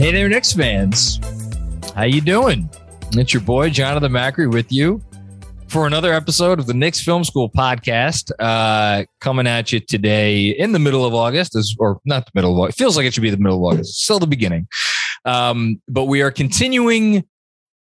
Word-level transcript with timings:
Hey 0.00 0.12
there, 0.12 0.30
Knicks 0.30 0.54
fans. 0.54 1.20
How 1.94 2.04
you 2.04 2.22
doing? 2.22 2.70
It's 3.12 3.34
your 3.34 3.42
boy 3.42 3.68
Jonathan 3.68 4.10
Macri 4.10 4.50
with 4.50 4.72
you 4.72 5.02
for 5.68 5.86
another 5.86 6.14
episode 6.14 6.58
of 6.58 6.66
the 6.66 6.72
Knicks 6.72 7.04
Film 7.04 7.22
School 7.22 7.50
podcast. 7.50 8.32
Uh, 8.38 9.04
coming 9.20 9.46
at 9.46 9.72
you 9.72 9.78
today 9.80 10.46
in 10.46 10.72
the 10.72 10.78
middle 10.78 11.04
of 11.04 11.12
August, 11.12 11.54
or 11.78 12.00
not 12.06 12.24
the 12.24 12.32
middle 12.34 12.50
of 12.54 12.58
August. 12.58 12.78
Feels 12.78 12.96
like 12.96 13.04
it 13.04 13.12
should 13.12 13.20
be 13.20 13.28
the 13.28 13.36
middle 13.36 13.58
of 13.58 13.74
August. 13.74 13.90
It's 13.90 14.02
Still 14.02 14.18
the 14.18 14.26
beginning. 14.26 14.68
Um, 15.26 15.82
but 15.86 16.06
we 16.06 16.22
are 16.22 16.30
continuing 16.30 17.26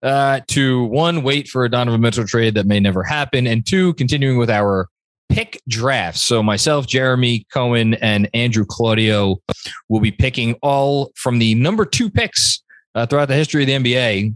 uh, 0.04 0.42
to 0.50 0.84
one 0.88 1.24
wait 1.24 1.48
for 1.48 1.64
a 1.64 1.72
Donovan 1.72 2.02
Mitchell 2.02 2.28
trade 2.28 2.56
that 2.56 2.66
may 2.66 2.82
never 2.82 3.02
happen, 3.02 3.48
and 3.48 3.66
two 3.66 3.94
continuing 3.94 4.38
with 4.38 4.50
our 4.50 4.90
pick 5.30 5.62
drafts. 5.68 6.22
So 6.22 6.44
myself, 6.44 6.88
Jeremy 6.88 7.46
Cohen, 7.54 7.94
and 7.96 8.30
Andrew 8.34 8.66
Claudio 8.68 9.42
will 9.88 10.00
be 10.00 10.12
picking 10.12 10.56
all 10.62 11.12
from 11.16 11.40
the 11.40 11.56
number 11.56 11.86
two 11.86 12.10
picks 12.10 12.62
uh, 12.96 13.06
throughout 13.06 13.28
the 13.28 13.36
history 13.36 13.64
of 13.64 13.68
the 13.68 13.74
NBA 13.74 14.36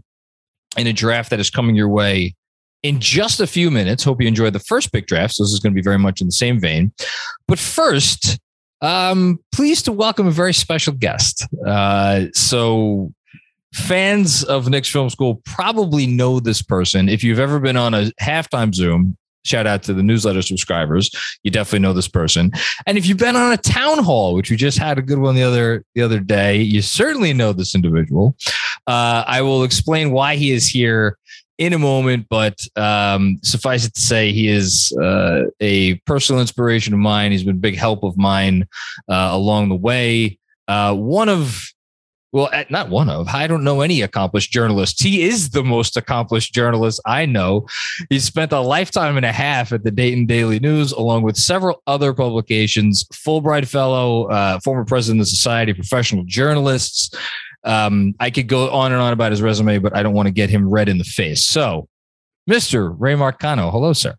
in 0.76 0.86
a 0.86 0.92
draft 0.92 1.30
that 1.30 1.40
is 1.40 1.50
coming 1.50 1.74
your 1.74 1.88
way 1.88 2.34
in 2.82 3.00
just 3.00 3.40
a 3.40 3.46
few 3.46 3.70
minutes. 3.70 4.04
Hope 4.04 4.20
you 4.20 4.28
enjoyed 4.28 4.52
the 4.52 4.60
first 4.60 4.92
pick 4.92 5.06
draft. 5.06 5.34
So 5.34 5.42
this 5.42 5.52
is 5.52 5.60
going 5.60 5.72
to 5.72 5.74
be 5.74 5.82
very 5.82 5.98
much 5.98 6.20
in 6.20 6.26
the 6.26 6.32
same 6.32 6.60
vein. 6.60 6.92
But 7.48 7.58
first, 7.58 8.38
um, 8.80 9.40
pleased 9.52 9.86
to 9.86 9.92
welcome 9.92 10.26
a 10.26 10.30
very 10.30 10.54
special 10.54 10.92
guest. 10.92 11.46
Uh, 11.66 12.26
so 12.34 13.12
fans 13.72 14.44
of 14.44 14.68
Knicks 14.68 14.88
Film 14.88 15.10
School 15.10 15.40
probably 15.44 16.06
know 16.06 16.38
this 16.38 16.62
person. 16.62 17.08
If 17.08 17.24
you've 17.24 17.40
ever 17.40 17.58
been 17.58 17.76
on 17.76 17.94
a 17.94 18.10
halftime 18.20 18.74
Zoom, 18.74 19.16
shout 19.44 19.66
out 19.66 19.82
to 19.84 19.94
the 19.94 20.02
newsletter 20.02 20.42
subscribers. 20.42 21.10
You 21.42 21.50
definitely 21.50 21.80
know 21.80 21.92
this 21.92 22.08
person. 22.08 22.50
And 22.86 22.98
if 22.98 23.06
you've 23.06 23.18
been 23.18 23.36
on 23.36 23.52
a 23.52 23.56
town 23.56 24.02
hall, 24.02 24.34
which 24.34 24.50
we 24.50 24.56
just 24.56 24.78
had 24.78 24.98
a 24.98 25.02
good 25.02 25.18
one 25.18 25.34
the 25.34 25.42
other 25.42 25.84
the 25.94 26.02
other 26.02 26.20
day, 26.20 26.60
you 26.60 26.82
certainly 26.82 27.32
know 27.32 27.52
this 27.52 27.74
individual. 27.74 28.36
Uh, 28.86 29.24
I 29.26 29.42
will 29.42 29.64
explain 29.64 30.10
why 30.10 30.36
he 30.36 30.50
is 30.50 30.68
here 30.68 31.18
in 31.58 31.72
a 31.72 31.78
moment, 31.78 32.26
but 32.28 32.58
um, 32.76 33.38
suffice 33.42 33.86
it 33.86 33.94
to 33.94 34.00
say, 34.00 34.32
he 34.32 34.48
is 34.48 34.92
uh, 35.00 35.42
a 35.60 35.94
personal 36.00 36.40
inspiration 36.40 36.92
of 36.92 37.00
mine. 37.00 37.30
He's 37.30 37.44
been 37.44 37.56
a 37.56 37.58
big 37.58 37.76
help 37.76 38.02
of 38.02 38.16
mine 38.16 38.66
uh, 39.08 39.28
along 39.30 39.68
the 39.68 39.76
way. 39.76 40.38
Uh, 40.66 40.94
one 40.94 41.28
of 41.28 41.73
well, 42.34 42.50
not 42.68 42.90
one 42.90 43.08
of, 43.08 43.28
I 43.28 43.46
don't 43.46 43.62
know 43.62 43.80
any 43.80 44.02
accomplished 44.02 44.50
journalist. 44.50 45.00
He 45.00 45.22
is 45.22 45.50
the 45.50 45.62
most 45.62 45.96
accomplished 45.96 46.52
journalist 46.52 47.00
I 47.06 47.26
know. 47.26 47.68
He 48.10 48.18
spent 48.18 48.50
a 48.50 48.58
lifetime 48.58 49.16
and 49.16 49.24
a 49.24 49.30
half 49.30 49.72
at 49.72 49.84
the 49.84 49.92
Dayton 49.92 50.26
Daily 50.26 50.58
News, 50.58 50.90
along 50.90 51.22
with 51.22 51.36
several 51.36 51.80
other 51.86 52.12
publications, 52.12 53.04
Fulbright 53.12 53.68
Fellow, 53.68 54.24
uh, 54.24 54.58
former 54.64 54.84
president 54.84 55.20
of 55.20 55.26
the 55.26 55.30
Society 55.30 55.70
of 55.70 55.76
Professional 55.76 56.24
Journalists. 56.24 57.16
Um, 57.62 58.16
I 58.18 58.30
could 58.30 58.48
go 58.48 58.68
on 58.68 58.90
and 58.90 59.00
on 59.00 59.12
about 59.12 59.30
his 59.30 59.40
resume, 59.40 59.78
but 59.78 59.96
I 59.96 60.02
don't 60.02 60.14
want 60.14 60.26
to 60.26 60.32
get 60.32 60.50
him 60.50 60.68
red 60.68 60.88
in 60.88 60.98
the 60.98 61.04
face. 61.04 61.44
So, 61.44 61.88
Mr. 62.50 62.92
Ray 62.98 63.14
Marcano, 63.14 63.70
hello, 63.70 63.92
sir. 63.92 64.16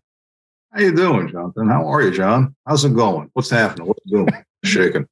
How 0.72 0.80
you 0.80 0.96
doing, 0.96 1.28
Jonathan? 1.28 1.68
How 1.68 1.86
are 1.86 2.00
you, 2.00 2.12
John? 2.12 2.56
How's 2.66 2.82
it 2.86 2.94
going? 2.94 3.28
What's 3.34 3.50
happening? 3.50 3.88
What's 3.88 4.00
doing? 4.06 4.30
Shaking. 4.64 5.06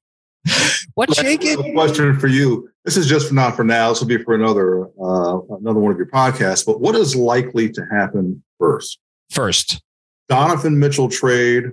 What's 0.94 1.16
shaking? 1.18 1.74
Question 1.74 2.18
for 2.18 2.26
you 2.26 2.68
this 2.84 2.96
is 2.96 3.06
just 3.06 3.28
for 3.28 3.34
not 3.34 3.56
for 3.56 3.64
now. 3.64 3.88
This 3.88 4.00
will 4.00 4.08
be 4.08 4.18
for 4.18 4.34
another 4.34 4.86
uh, 5.00 5.40
another 5.58 5.80
one 5.80 5.92
of 5.92 5.96
your 5.96 6.06
podcasts. 6.06 6.64
But 6.64 6.80
what 6.80 6.94
is 6.94 7.16
likely 7.16 7.70
to 7.70 7.86
happen 7.90 8.42
first? 8.58 8.98
First, 9.30 9.82
Donovan 10.28 10.78
Mitchell 10.78 11.08
trade 11.08 11.64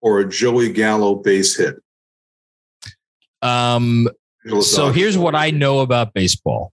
or 0.00 0.20
a 0.20 0.28
Joey 0.28 0.72
Gallo 0.72 1.16
base 1.16 1.56
hit? 1.56 1.76
Um. 3.42 4.08
So 4.60 4.92
here's 4.92 5.18
what 5.18 5.34
I 5.34 5.50
know 5.50 5.80
about 5.80 6.14
baseball. 6.14 6.72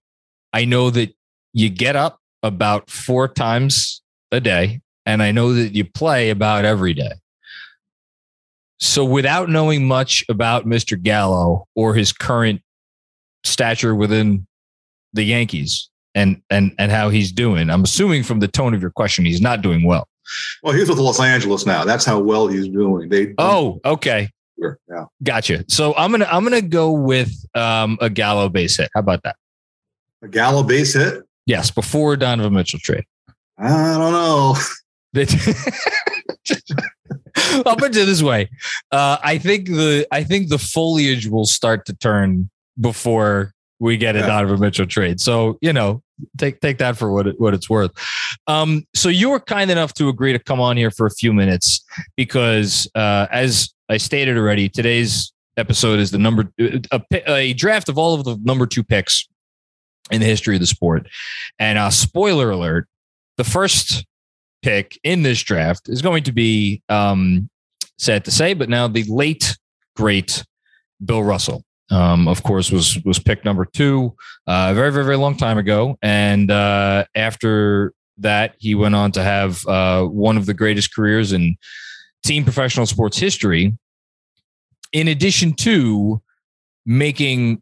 I 0.53 0.65
know 0.65 0.91
that 0.91 1.13
you 1.53 1.69
get 1.69 1.95
up 1.95 2.19
about 2.44 2.89
four 2.89 3.27
times 3.27 4.01
a 4.31 4.39
day, 4.39 4.81
and 5.05 5.23
I 5.23 5.31
know 5.31 5.53
that 5.53 5.73
you 5.73 5.83
play 5.83 6.29
about 6.29 6.65
every 6.65 6.94
day. 6.94 7.13
So, 8.79 9.03
without 9.05 9.50
knowing 9.50 9.88
much 9.88 10.23
about 10.29 10.65
Mr. 10.65 11.01
Gallo 11.01 11.67
or 11.75 11.95
his 11.95 12.11
current 12.11 12.61
stature 13.43 13.95
within 13.95 14.47
the 15.13 15.23
Yankees 15.23 15.89
and 16.15 16.41
and 16.49 16.73
and 16.77 16.91
how 16.91 17.09
he's 17.09 17.31
doing. 17.31 17.69
I'm 17.69 17.83
assuming 17.83 18.23
from 18.23 18.39
the 18.39 18.47
tone 18.47 18.73
of 18.73 18.81
your 18.81 18.91
question, 18.91 19.25
he's 19.25 19.41
not 19.41 19.61
doing 19.61 19.83
well. 19.83 20.07
Well, 20.61 20.73
he's 20.73 20.89
with 20.89 20.99
Los 20.99 21.19
Angeles 21.19 21.65
now. 21.65 21.83
That's 21.83 22.05
how 22.05 22.19
well 22.19 22.47
he's 22.47 22.67
doing. 22.67 23.09
They 23.09 23.33
oh 23.37 23.79
okay. 23.85 24.29
Sure. 24.59 24.79
Yeah. 24.89 25.05
Gotcha. 25.23 25.65
So 25.67 25.93
I'm 25.95 26.11
gonna 26.11 26.27
I'm 26.29 26.43
gonna 26.43 26.61
go 26.61 26.91
with 26.91 27.33
um, 27.55 27.97
a 28.01 28.09
Gallo 28.09 28.49
base 28.49 28.77
hit. 28.77 28.89
How 28.93 29.01
about 29.01 29.23
that? 29.23 29.35
A 30.21 30.27
Gallo 30.27 30.63
base 30.63 30.93
hit? 30.93 31.23
Yes, 31.45 31.71
before 31.71 32.15
Donovan 32.15 32.53
Mitchell 32.53 32.79
trade. 32.79 33.03
I 33.57 33.67
don't 33.67 34.11
know. 34.11 34.55
I'll 37.65 37.75
put 37.75 37.95
it 37.95 38.05
this 38.05 38.23
way. 38.23 38.49
Uh, 38.91 39.17
I 39.23 39.37
think 39.37 39.67
the 39.67 40.07
I 40.11 40.23
think 40.23 40.49
the 40.49 40.57
foliage 40.57 41.27
will 41.27 41.45
start 41.45 41.85
to 41.87 41.93
turn 41.93 42.49
before 42.79 43.53
we 43.79 43.97
get 43.97 44.16
a 44.16 44.19
yeah. 44.19 44.28
Donovan 44.28 44.59
Mitchell 44.59 44.85
trade. 44.85 45.19
So, 45.19 45.57
you 45.62 45.74
know, 45.74 46.01
take 46.38 46.62
take 46.62 46.77
that 46.77 46.97
for 46.97 47.12
what 47.12 47.27
it, 47.27 47.39
what 47.39 47.53
it's 47.53 47.69
worth. 47.69 47.92
Um, 48.47 48.83
so 48.94 49.09
you 49.09 49.30
were 49.30 49.39
kind 49.39 49.69
enough 49.69 49.94
to 49.95 50.09
agree 50.09 50.31
to 50.33 50.39
come 50.39 50.62
on 50.62 50.77
here 50.77 50.92
for 50.92 51.06
a 51.06 51.12
few 51.12 51.33
minutes 51.33 51.83
because, 52.15 52.88
uh, 52.95 53.27
as 53.31 53.74
I 53.89 53.97
stated 53.97 54.38
already, 54.38 54.69
today's 54.69 55.33
episode 55.57 56.00
is 56.00 56.12
the 56.12 56.18
number 56.18 56.50
a, 56.59 57.01
a, 57.27 57.53
draft 57.53 57.89
of 57.89 57.97
all 57.97 58.15
of 58.15 58.24
the 58.24 58.38
number 58.44 58.65
two 58.65 58.83
picks 58.83 59.27
in 60.12 60.21
the 60.21 60.27
history 60.27 60.56
of 60.56 60.62
the 60.62 60.68
sport. 60.68 61.07
And 61.59 61.77
uh, 61.77 61.89
spoiler 61.89 62.51
alert: 62.51 62.88
the 63.38 63.44
first 63.44 64.06
pick 64.62 64.97
in 65.03 65.24
this 65.24 65.44
draft 65.44 65.89
is 65.89 66.01
going 66.01 66.24
to 66.24 66.31
be 66.31 66.81
um, 66.88 67.50
sad 67.97 68.24
to 68.25 68.31
say, 68.31 68.53
but 68.53 68.69
now 68.69 68.88
the 68.88 69.03
late 69.09 69.57
great 69.95 70.44
Bill 71.03 71.24
Russell 71.24 71.65
um, 71.94 72.28
of 72.28 72.44
course, 72.44 72.72
was 72.72 72.98
was 73.04 73.19
pick 73.19 73.45
number 73.45 73.66
two 73.66 74.16
uh, 74.48 74.74
very, 74.74 74.92
very, 74.92 75.06
very 75.06 75.18
long 75.18 75.38
time 75.38 75.57
ago. 75.57 75.98
And 76.01 76.50
uh, 76.50 77.06
after 77.16 77.94
that, 78.18 78.56
he 78.57 78.75
went 78.75 78.95
on 78.95 79.12
to 79.13 79.24
have 79.24 79.66
uh, 79.68 80.04
one 80.04 80.38
of 80.38 80.45
the 80.45 80.54
greatest 80.54 80.94
careers 80.94 81.31
in 81.31 81.56
team 82.25 82.44
professional 82.44 82.86
sports 82.86 83.18
history. 83.18 83.78
In 84.92 85.07
addition 85.07 85.54
to 85.54 86.22
making 86.86 87.62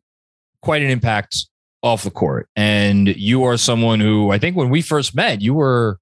quite 0.61 0.81
an 0.81 0.89
impact 0.89 1.47
off 1.83 2.03
the 2.03 2.11
court. 2.11 2.47
And 2.55 3.07
you 3.07 3.43
are 3.43 3.57
someone 3.57 3.99
who 3.99 4.31
I 4.31 4.37
think 4.37 4.55
when 4.55 4.69
we 4.69 4.81
first 4.81 5.15
met, 5.15 5.41
you 5.41 5.53
were 5.53 5.99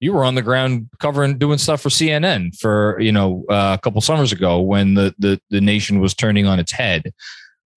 you 0.00 0.12
were 0.12 0.24
on 0.24 0.36
the 0.36 0.42
ground 0.42 0.88
covering 1.00 1.38
doing 1.38 1.58
stuff 1.58 1.80
for 1.80 1.88
CNN 1.88 2.56
for 2.56 2.98
you 3.00 3.10
know 3.10 3.44
uh, 3.48 3.76
a 3.78 3.82
couple 3.82 4.00
summers 4.00 4.32
ago 4.32 4.60
when 4.60 4.94
the, 4.94 5.14
the 5.18 5.40
the 5.50 5.60
nation 5.60 6.00
was 6.00 6.14
turning 6.14 6.46
on 6.46 6.58
its 6.58 6.72
head. 6.72 7.12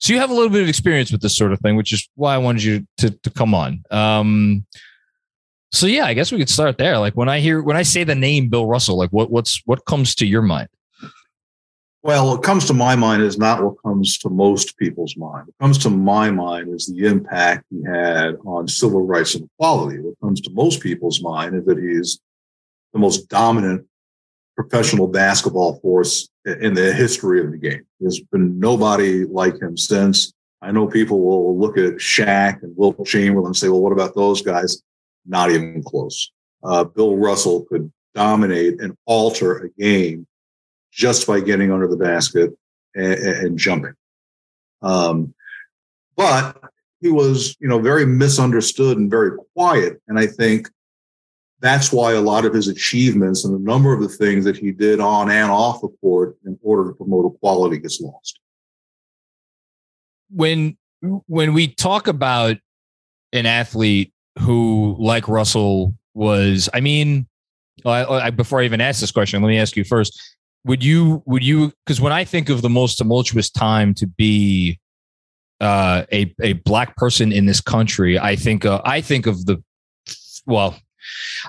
So 0.01 0.13
you 0.13 0.19
have 0.19 0.31
a 0.31 0.33
little 0.33 0.49
bit 0.49 0.63
of 0.63 0.67
experience 0.67 1.11
with 1.11 1.21
this 1.21 1.37
sort 1.37 1.53
of 1.53 1.59
thing, 1.59 1.75
which 1.75 1.93
is 1.93 2.09
why 2.15 2.33
I 2.33 2.39
wanted 2.39 2.63
you 2.63 2.87
to 2.97 3.11
to 3.11 3.29
come 3.29 3.53
on. 3.53 3.83
Um, 3.91 4.65
so 5.71 5.85
yeah, 5.85 6.05
I 6.05 6.13
guess 6.13 6.31
we 6.31 6.39
could 6.39 6.49
start 6.49 6.77
there. 6.79 6.97
Like 6.97 7.13
when 7.13 7.29
I 7.29 7.39
hear 7.39 7.61
when 7.61 7.77
I 7.77 7.83
say 7.83 8.03
the 8.03 8.15
name 8.15 8.49
Bill 8.49 8.65
Russell, 8.65 8.97
like 8.97 9.11
what 9.11 9.29
what's 9.29 9.61
what 9.65 9.85
comes 9.85 10.15
to 10.15 10.25
your 10.25 10.41
mind? 10.41 10.69
Well, 12.03 12.29
what 12.29 12.41
comes 12.41 12.65
to 12.65 12.73
my 12.73 12.95
mind 12.95 13.21
is 13.21 13.37
not 13.37 13.63
what 13.63 13.75
comes 13.85 14.17
to 14.19 14.29
most 14.29 14.75
people's 14.77 15.15
mind. 15.15 15.45
What 15.45 15.65
comes 15.65 15.77
to 15.79 15.91
my 15.91 16.31
mind 16.31 16.73
is 16.73 16.87
the 16.87 17.05
impact 17.05 17.65
he 17.69 17.83
had 17.83 18.37
on 18.43 18.67
civil 18.67 19.05
rights 19.05 19.35
and 19.35 19.47
equality. 19.53 19.99
What 19.99 20.19
comes 20.19 20.41
to 20.41 20.49
most 20.51 20.81
people's 20.81 21.21
mind 21.21 21.55
is 21.55 21.65
that 21.65 21.77
he's 21.77 22.19
the 22.91 22.99
most 22.99 23.29
dominant 23.29 23.85
professional 24.55 25.07
basketball 25.07 25.79
force 25.79 26.29
in 26.45 26.73
the 26.73 26.93
history 26.93 27.39
of 27.43 27.51
the 27.51 27.57
game. 27.57 27.85
There's 27.99 28.19
been 28.19 28.59
nobody 28.59 29.25
like 29.25 29.59
him 29.61 29.77
since. 29.77 30.33
I 30.61 30.71
know 30.71 30.87
people 30.87 31.21
will 31.21 31.57
look 31.57 31.77
at 31.77 31.95
Shaq 31.95 32.61
and 32.61 32.75
Wilt 32.77 33.03
Chamberlain 33.05 33.47
and 33.47 33.57
say, 33.57 33.69
well, 33.69 33.81
what 33.81 33.93
about 33.93 34.15
those 34.15 34.41
guys? 34.41 34.81
Not 35.25 35.51
even 35.51 35.83
close. 35.83 36.31
Uh, 36.63 36.83
Bill 36.83 37.17
Russell 37.17 37.65
could 37.65 37.91
dominate 38.13 38.79
and 38.79 38.95
alter 39.05 39.57
a 39.57 39.69
game 39.81 40.27
just 40.91 41.25
by 41.25 41.39
getting 41.39 41.71
under 41.71 41.87
the 41.87 41.97
basket 41.97 42.51
and, 42.93 43.13
and 43.13 43.57
jumping. 43.57 43.93
Um, 44.81 45.33
but 46.15 46.59
he 46.99 47.09
was, 47.09 47.55
you 47.59 47.67
know, 47.67 47.79
very 47.79 48.05
misunderstood 48.05 48.97
and 48.97 49.09
very 49.09 49.31
quiet. 49.55 50.01
And 50.07 50.19
I 50.19 50.27
think 50.27 50.69
that's 51.61 51.93
why 51.93 52.13
a 52.13 52.21
lot 52.21 52.43
of 52.43 52.53
his 52.53 52.67
achievements 52.67 53.45
and 53.45 53.55
a 53.55 53.63
number 53.63 53.93
of 53.93 54.01
the 54.01 54.09
things 54.09 54.43
that 54.45 54.57
he 54.57 54.71
did 54.71 54.99
on 54.99 55.29
and 55.29 55.51
off 55.51 55.81
the 55.81 55.89
court 56.01 56.35
in 56.45 56.57
order 56.61 56.89
to 56.89 56.95
promote 56.95 57.33
equality 57.33 57.77
gets 57.77 58.01
lost. 58.01 58.39
When 60.31 60.77
when 61.27 61.53
we 61.53 61.67
talk 61.67 62.07
about 62.07 62.57
an 63.33 63.45
athlete 63.45 64.11
who, 64.39 64.95
like 64.99 65.27
Russell, 65.27 65.95
was, 66.13 66.69
I 66.73 66.81
mean, 66.81 67.27
I, 67.85 68.05
I, 68.05 68.29
before 68.31 68.61
I 68.61 68.65
even 68.65 68.81
ask 68.81 68.99
this 68.99 69.11
question, 69.11 69.41
let 69.41 69.47
me 69.47 69.57
ask 69.57 69.75
you 69.75 69.83
first: 69.83 70.19
Would 70.65 70.83
you 70.83 71.23
would 71.25 71.43
you 71.43 71.73
because 71.85 72.01
when 72.01 72.13
I 72.13 72.23
think 72.23 72.49
of 72.49 72.61
the 72.61 72.69
most 72.69 72.97
tumultuous 72.97 73.49
time 73.49 73.93
to 73.95 74.07
be 74.07 74.79
uh, 75.59 76.03
a 76.11 76.33
a 76.41 76.53
black 76.53 76.95
person 76.95 77.31
in 77.31 77.45
this 77.45 77.61
country, 77.61 78.19
I 78.19 78.35
think 78.35 78.65
uh, 78.65 78.81
I 78.83 79.01
think 79.01 79.25
of 79.25 79.45
the 79.45 79.63
well 80.45 80.75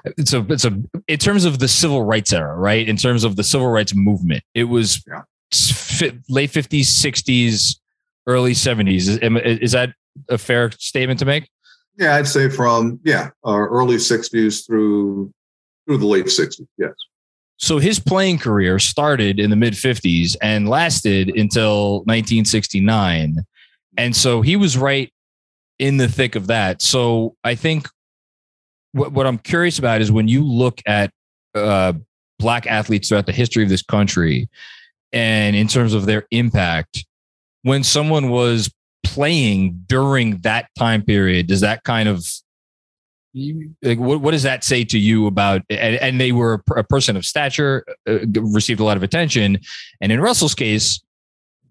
it's 0.04 0.32
a 0.32 0.46
it's 0.48 0.64
a 0.64 0.80
in 1.08 1.18
terms 1.18 1.44
of 1.44 1.58
the 1.58 1.68
civil 1.68 2.04
rights 2.04 2.32
era, 2.32 2.56
right? 2.56 2.88
In 2.88 2.96
terms 2.96 3.24
of 3.24 3.36
the 3.36 3.44
civil 3.44 3.68
rights 3.68 3.94
movement, 3.94 4.42
it 4.54 4.64
was 4.64 5.04
yeah. 5.06 6.10
late 6.28 6.50
fifties, 6.50 6.88
sixties, 6.88 7.80
early 8.26 8.54
seventies. 8.54 9.08
Is, 9.08 9.18
is, 9.18 9.72
that 9.72 9.94
a 10.28 10.38
fair 10.38 10.70
statement 10.72 11.18
to 11.20 11.24
make? 11.24 11.48
Yeah, 11.98 12.16
I'd 12.16 12.28
say 12.28 12.48
from 12.48 13.00
yeah, 13.04 13.30
uh, 13.46 13.52
early 13.52 13.98
sixties 13.98 14.64
through 14.64 15.32
through 15.86 15.98
the 15.98 16.06
late 16.06 16.30
sixties. 16.30 16.68
Yes. 16.78 16.94
So 17.62 17.78
his 17.78 18.00
playing 18.00 18.38
career 18.38 18.80
started 18.80 19.38
in 19.38 19.50
the 19.50 19.56
mid 19.56 19.74
50s 19.74 20.34
and 20.42 20.68
lasted 20.68 21.28
until 21.28 21.98
1969. 22.06 23.36
And 23.96 24.16
so 24.16 24.42
he 24.42 24.56
was 24.56 24.76
right 24.76 25.12
in 25.78 25.96
the 25.96 26.08
thick 26.08 26.34
of 26.34 26.48
that. 26.48 26.82
So 26.82 27.36
I 27.44 27.54
think 27.54 27.88
what, 28.92 29.12
what 29.12 29.26
I'm 29.26 29.38
curious 29.38 29.78
about 29.78 30.00
is 30.00 30.12
when 30.12 30.28
you 30.28 30.44
look 30.44 30.80
at 30.86 31.10
uh, 31.54 31.94
black 32.38 32.66
athletes 32.66 33.08
throughout 33.08 33.26
the 33.26 33.32
history 33.32 33.62
of 33.62 33.68
this 33.68 33.82
country 33.82 34.48
and 35.12 35.54
in 35.56 35.68
terms 35.68 35.94
of 35.94 36.06
their 36.06 36.26
impact, 36.30 37.04
when 37.62 37.84
someone 37.84 38.30
was 38.30 38.72
playing 39.04 39.84
during 39.86 40.38
that 40.38 40.68
time 40.78 41.02
period, 41.02 41.46
does 41.46 41.60
that 41.60 41.84
kind 41.84 42.08
of 42.08 42.24
like, 43.82 43.98
what, 43.98 44.20
what 44.20 44.32
does 44.32 44.42
that 44.42 44.62
say 44.62 44.84
to 44.84 44.98
you 44.98 45.26
about 45.26 45.62
and, 45.70 45.96
and 45.96 46.20
they 46.20 46.32
were 46.32 46.62
a, 46.76 46.84
person 46.84 47.16
of 47.16 47.24
stature 47.24 47.84
uh, 48.06 48.18
received 48.34 48.78
a 48.78 48.84
lot 48.84 48.98
of 48.98 49.02
attention 49.02 49.58
and 50.02 50.12
in 50.12 50.20
russell's 50.20 50.54
case 50.54 51.02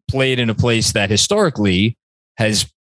played 0.10 0.40
in 0.40 0.50
a 0.50 0.56
place 0.56 0.92
that 0.94 1.12
historically 1.12 1.96
has 2.38 2.72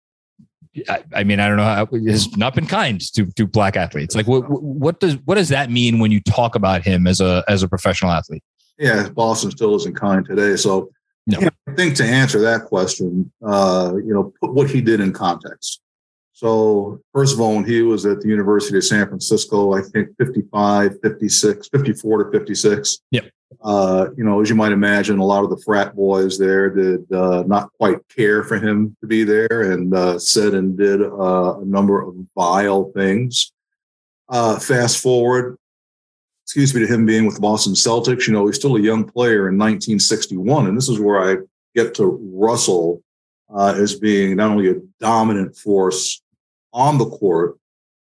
I, 0.87 1.03
I, 1.13 1.23
mean, 1.23 1.39
I 1.39 1.47
don't 1.47 1.57
know 1.57 1.63
how 1.63 1.85
has 2.07 2.35
not 2.37 2.55
been 2.55 2.65
kind 2.65 3.01
to 3.13 3.25
to 3.25 3.45
black 3.45 3.75
athletes. 3.75 4.15
Like, 4.15 4.27
what 4.27 4.49
what 4.49 4.99
does 4.99 5.17
what 5.25 5.35
does 5.35 5.49
that 5.49 5.69
mean 5.69 5.99
when 5.99 6.11
you 6.11 6.21
talk 6.21 6.55
about 6.55 6.83
him 6.83 7.07
as 7.07 7.19
a 7.19 7.43
as 7.47 7.61
a 7.61 7.67
professional 7.67 8.11
athlete? 8.11 8.43
Yeah, 8.79 9.09
Boston 9.09 9.51
still 9.51 9.75
isn't 9.75 9.95
kind 9.95 10.25
today. 10.25 10.55
So, 10.55 10.89
no. 11.27 11.39
yeah, 11.39 11.49
I 11.67 11.73
think 11.73 11.95
to 11.97 12.05
answer 12.05 12.39
that 12.39 12.65
question, 12.65 13.31
uh, 13.45 13.93
you 13.95 14.13
know, 14.13 14.33
put 14.41 14.53
what 14.53 14.69
he 14.69 14.81
did 14.81 15.01
in 15.01 15.13
context. 15.13 15.81
So, 16.33 16.99
first 17.13 17.35
of 17.35 17.41
all, 17.41 17.55
when 17.55 17.65
he 17.65 17.83
was 17.83 18.05
at 18.05 18.21
the 18.21 18.27
University 18.27 18.77
of 18.77 18.83
San 18.83 19.07
Francisco, 19.07 19.73
I 19.73 19.81
think 19.81 20.09
55, 20.17 20.97
56, 21.03 21.69
54 21.69 22.23
to 22.23 22.39
56. 22.39 22.99
Yep. 23.11 23.25
Uh, 23.63 24.07
you 24.17 24.23
know, 24.23 24.41
as 24.41 24.49
you 24.49 24.55
might 24.55 24.71
imagine, 24.71 25.19
a 25.19 25.25
lot 25.25 25.43
of 25.43 25.49
the 25.49 25.61
frat 25.65 25.95
boys 25.95 26.37
there 26.37 26.69
did 26.69 27.11
uh, 27.11 27.43
not 27.45 27.71
quite 27.73 27.97
care 28.09 28.43
for 28.43 28.57
him 28.57 28.95
to 29.01 29.07
be 29.07 29.23
there 29.23 29.71
and 29.71 29.93
uh, 29.93 30.17
said 30.17 30.53
and 30.53 30.77
did 30.77 31.01
uh, 31.01 31.59
a 31.59 31.65
number 31.65 32.01
of 32.01 32.15
vile 32.35 32.91
things. 32.93 33.51
Uh, 34.29 34.57
fast 34.57 34.99
forward, 35.01 35.57
excuse 36.45 36.73
me, 36.73 36.81
to 36.81 36.87
him 36.87 37.05
being 37.05 37.25
with 37.25 37.35
the 37.35 37.41
Boston 37.41 37.73
Celtics, 37.73 38.27
you 38.27 38.33
know, 38.33 38.45
he's 38.45 38.55
still 38.55 38.77
a 38.77 38.81
young 38.81 39.03
player 39.03 39.49
in 39.49 39.57
1961. 39.57 40.67
And 40.67 40.77
this 40.77 40.89
is 40.89 40.99
where 40.99 41.21
I 41.21 41.37
get 41.75 41.93
to 41.95 42.05
Russell 42.33 43.03
uh, 43.53 43.73
as 43.77 43.99
being 43.99 44.37
not 44.37 44.51
only 44.51 44.69
a 44.69 44.75
dominant 44.99 45.55
force 45.57 46.21
on 46.73 46.97
the 46.97 47.09
court, 47.09 47.57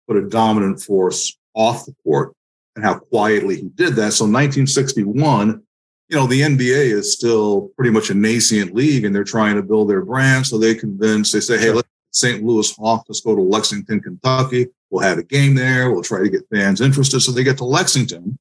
but 0.07 0.18
a 0.18 0.27
dominant 0.27 0.81
force 0.81 1.38
off 1.53 1.86
the 1.86 1.95
court 2.03 2.36
and 2.75 2.83
how 2.83 3.00
quietly 3.00 3.56
he 3.56 3.69
did 3.69 3.95
that. 3.95 4.13
So 4.13 4.25
1961, 4.25 5.62
you 6.10 6.18
know, 6.18 6.27
the 6.27 6.42
NBA 6.42 6.92
is 6.92 7.13
still 7.13 7.72
pretty 7.75 7.92
much 7.92 8.10
a 8.10 8.13
nascent 8.13 8.75
league 8.75 9.06
and 9.06 9.16
they're 9.16 9.24
trying 9.24 9.56
to 9.56 9.63
build 9.63 9.89
their 9.89 10.04
brand. 10.04 10.45
So 10.45 10.57
they 10.57 10.75
convince, 10.75 11.31
they 11.31 11.39
say, 11.39 11.57
hey, 11.57 11.72
let's 11.72 11.88
St. 12.16 12.44
Louis 12.45 12.74
Hawks, 12.77 13.10
let's 13.10 13.19
go 13.19 13.36
to 13.36 13.42
Lexington, 13.42 14.00
Kentucky. 14.00 14.68
We'll 14.89 15.04
have 15.04 15.17
a 15.17 15.24
game 15.24 15.53
there. 15.53 15.91
We'll 15.91 16.01
try 16.01 16.24
to 16.24 16.29
get 16.29 16.48
fans 16.50 16.79
interested. 16.79 17.20
So 17.20 17.34
they 17.34 17.44
get 17.44 17.58
to 17.58 17.65
Lexington. 17.65 18.39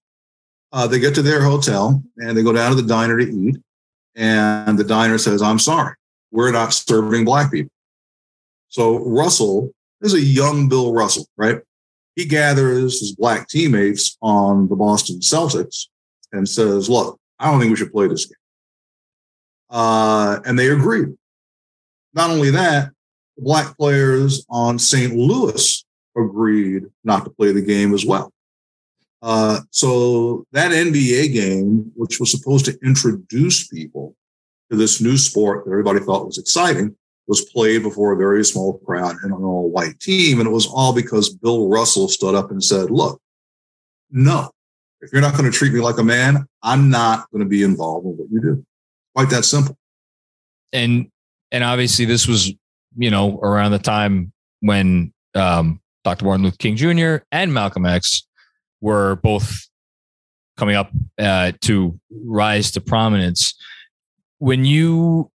Uh, 0.70 0.86
they 0.86 1.00
get 1.00 1.14
to 1.16 1.22
their 1.22 1.42
hotel 1.42 2.00
and 2.18 2.36
they 2.36 2.44
go 2.44 2.52
down 2.52 2.70
to 2.70 2.80
the 2.80 2.86
diner 2.86 3.18
to 3.18 3.28
eat. 3.28 3.56
And 4.14 4.78
the 4.78 4.84
diner 4.84 5.18
says, 5.18 5.42
I'm 5.42 5.58
sorry, 5.58 5.96
we're 6.30 6.52
not 6.52 6.72
serving 6.72 7.24
black 7.24 7.50
people. 7.50 7.70
So 8.68 8.98
Russell 9.04 9.72
is 10.02 10.14
a 10.14 10.20
young 10.20 10.68
Bill 10.68 10.92
Russell, 10.92 11.26
right? 11.36 11.60
He 12.16 12.24
gathers 12.24 13.00
his 13.00 13.14
black 13.14 13.48
teammates 13.48 14.16
on 14.22 14.68
the 14.68 14.76
Boston 14.76 15.20
Celtics 15.20 15.86
and 16.32 16.48
says, 16.48 16.88
Look, 16.88 17.18
I 17.38 17.50
don't 17.50 17.60
think 17.60 17.70
we 17.70 17.76
should 17.76 17.92
play 17.92 18.08
this 18.08 18.26
game. 18.26 18.36
Uh, 19.70 20.40
and 20.44 20.58
they 20.58 20.68
agreed. 20.68 21.14
Not 22.12 22.30
only 22.30 22.50
that, 22.50 22.90
the 23.36 23.42
black 23.42 23.76
players 23.76 24.46
on 24.48 24.78
St. 24.78 25.14
Louis 25.14 25.84
agreed 26.16 26.84
not 27.02 27.24
to 27.24 27.30
play 27.30 27.52
the 27.52 27.62
game 27.62 27.92
as 27.92 28.04
well. 28.04 28.32
Uh, 29.20 29.60
so 29.70 30.46
that 30.52 30.70
NBA 30.70 31.32
game, 31.32 31.90
which 31.96 32.20
was 32.20 32.30
supposed 32.30 32.66
to 32.66 32.78
introduce 32.84 33.66
people 33.66 34.14
to 34.70 34.76
this 34.76 35.00
new 35.00 35.16
sport 35.16 35.64
that 35.64 35.70
everybody 35.72 35.98
thought 36.00 36.26
was 36.26 36.38
exciting, 36.38 36.94
was 37.26 37.44
played 37.46 37.82
before 37.82 38.12
a 38.12 38.16
very 38.16 38.44
small 38.44 38.78
crowd 38.78 39.16
and 39.22 39.32
an 39.32 39.42
all 39.42 39.70
white 39.70 39.98
team. 40.00 40.40
And 40.40 40.48
it 40.48 40.52
was 40.52 40.66
all 40.66 40.92
because 40.94 41.34
Bill 41.34 41.68
Russell 41.68 42.08
stood 42.08 42.34
up 42.34 42.50
and 42.50 42.62
said, 42.62 42.90
look, 42.90 43.20
no, 44.10 44.50
if 45.00 45.12
you're 45.12 45.22
not 45.22 45.36
going 45.36 45.50
to 45.50 45.56
treat 45.56 45.72
me 45.72 45.80
like 45.80 45.98
a 45.98 46.04
man, 46.04 46.46
I'm 46.62 46.90
not 46.90 47.30
going 47.30 47.42
to 47.42 47.48
be 47.48 47.62
involved 47.62 48.06
in 48.06 48.12
what 48.12 48.30
you 48.30 48.40
do. 48.40 48.66
Quite 49.14 49.30
that 49.30 49.44
simple. 49.44 49.76
And, 50.72 51.10
and 51.50 51.64
obviously 51.64 52.04
this 52.04 52.26
was, 52.26 52.52
you 52.96 53.10
know, 53.10 53.38
around 53.38 53.72
the 53.72 53.78
time 53.78 54.32
when, 54.60 55.12
um, 55.34 55.80
Dr. 56.04 56.26
Martin 56.26 56.44
Luther 56.44 56.56
King 56.58 56.76
Jr. 56.76 57.24
and 57.32 57.54
Malcolm 57.54 57.86
X 57.86 58.26
were 58.82 59.16
both 59.16 59.66
coming 60.56 60.76
up 60.76 60.90
uh, 61.18 61.52
to 61.62 61.98
rise 62.10 62.70
to 62.72 62.80
prominence. 62.80 63.54
When 64.38 64.64
you 64.64 65.30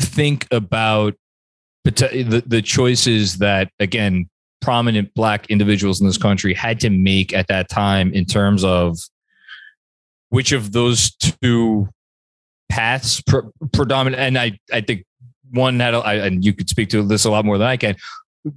think 0.00 0.46
about 0.50 1.14
the, 1.84 2.42
the 2.46 2.62
choices 2.62 3.38
that, 3.38 3.70
again, 3.78 4.28
prominent 4.60 5.12
black 5.14 5.46
individuals 5.50 6.00
in 6.00 6.06
this 6.06 6.18
country 6.18 6.54
had 6.54 6.80
to 6.80 6.90
make 6.90 7.34
at 7.34 7.48
that 7.48 7.68
time 7.68 8.12
in 8.12 8.24
terms 8.24 8.64
of 8.64 8.98
which 10.30 10.52
of 10.52 10.72
those 10.72 11.14
two 11.16 11.88
paths 12.70 13.20
pre- 13.20 13.42
predominant 13.72 14.20
and 14.20 14.38
I, 14.38 14.58
I 14.72 14.80
think 14.80 15.04
one 15.50 15.78
had 15.78 15.92
a, 15.92 15.98
I, 15.98 16.14
and 16.14 16.42
you 16.42 16.54
could 16.54 16.70
speak 16.70 16.88
to 16.90 17.02
this 17.02 17.26
a 17.26 17.30
lot 17.30 17.44
more 17.44 17.58
than 17.58 17.66
I 17.66 17.76
can 17.76 17.94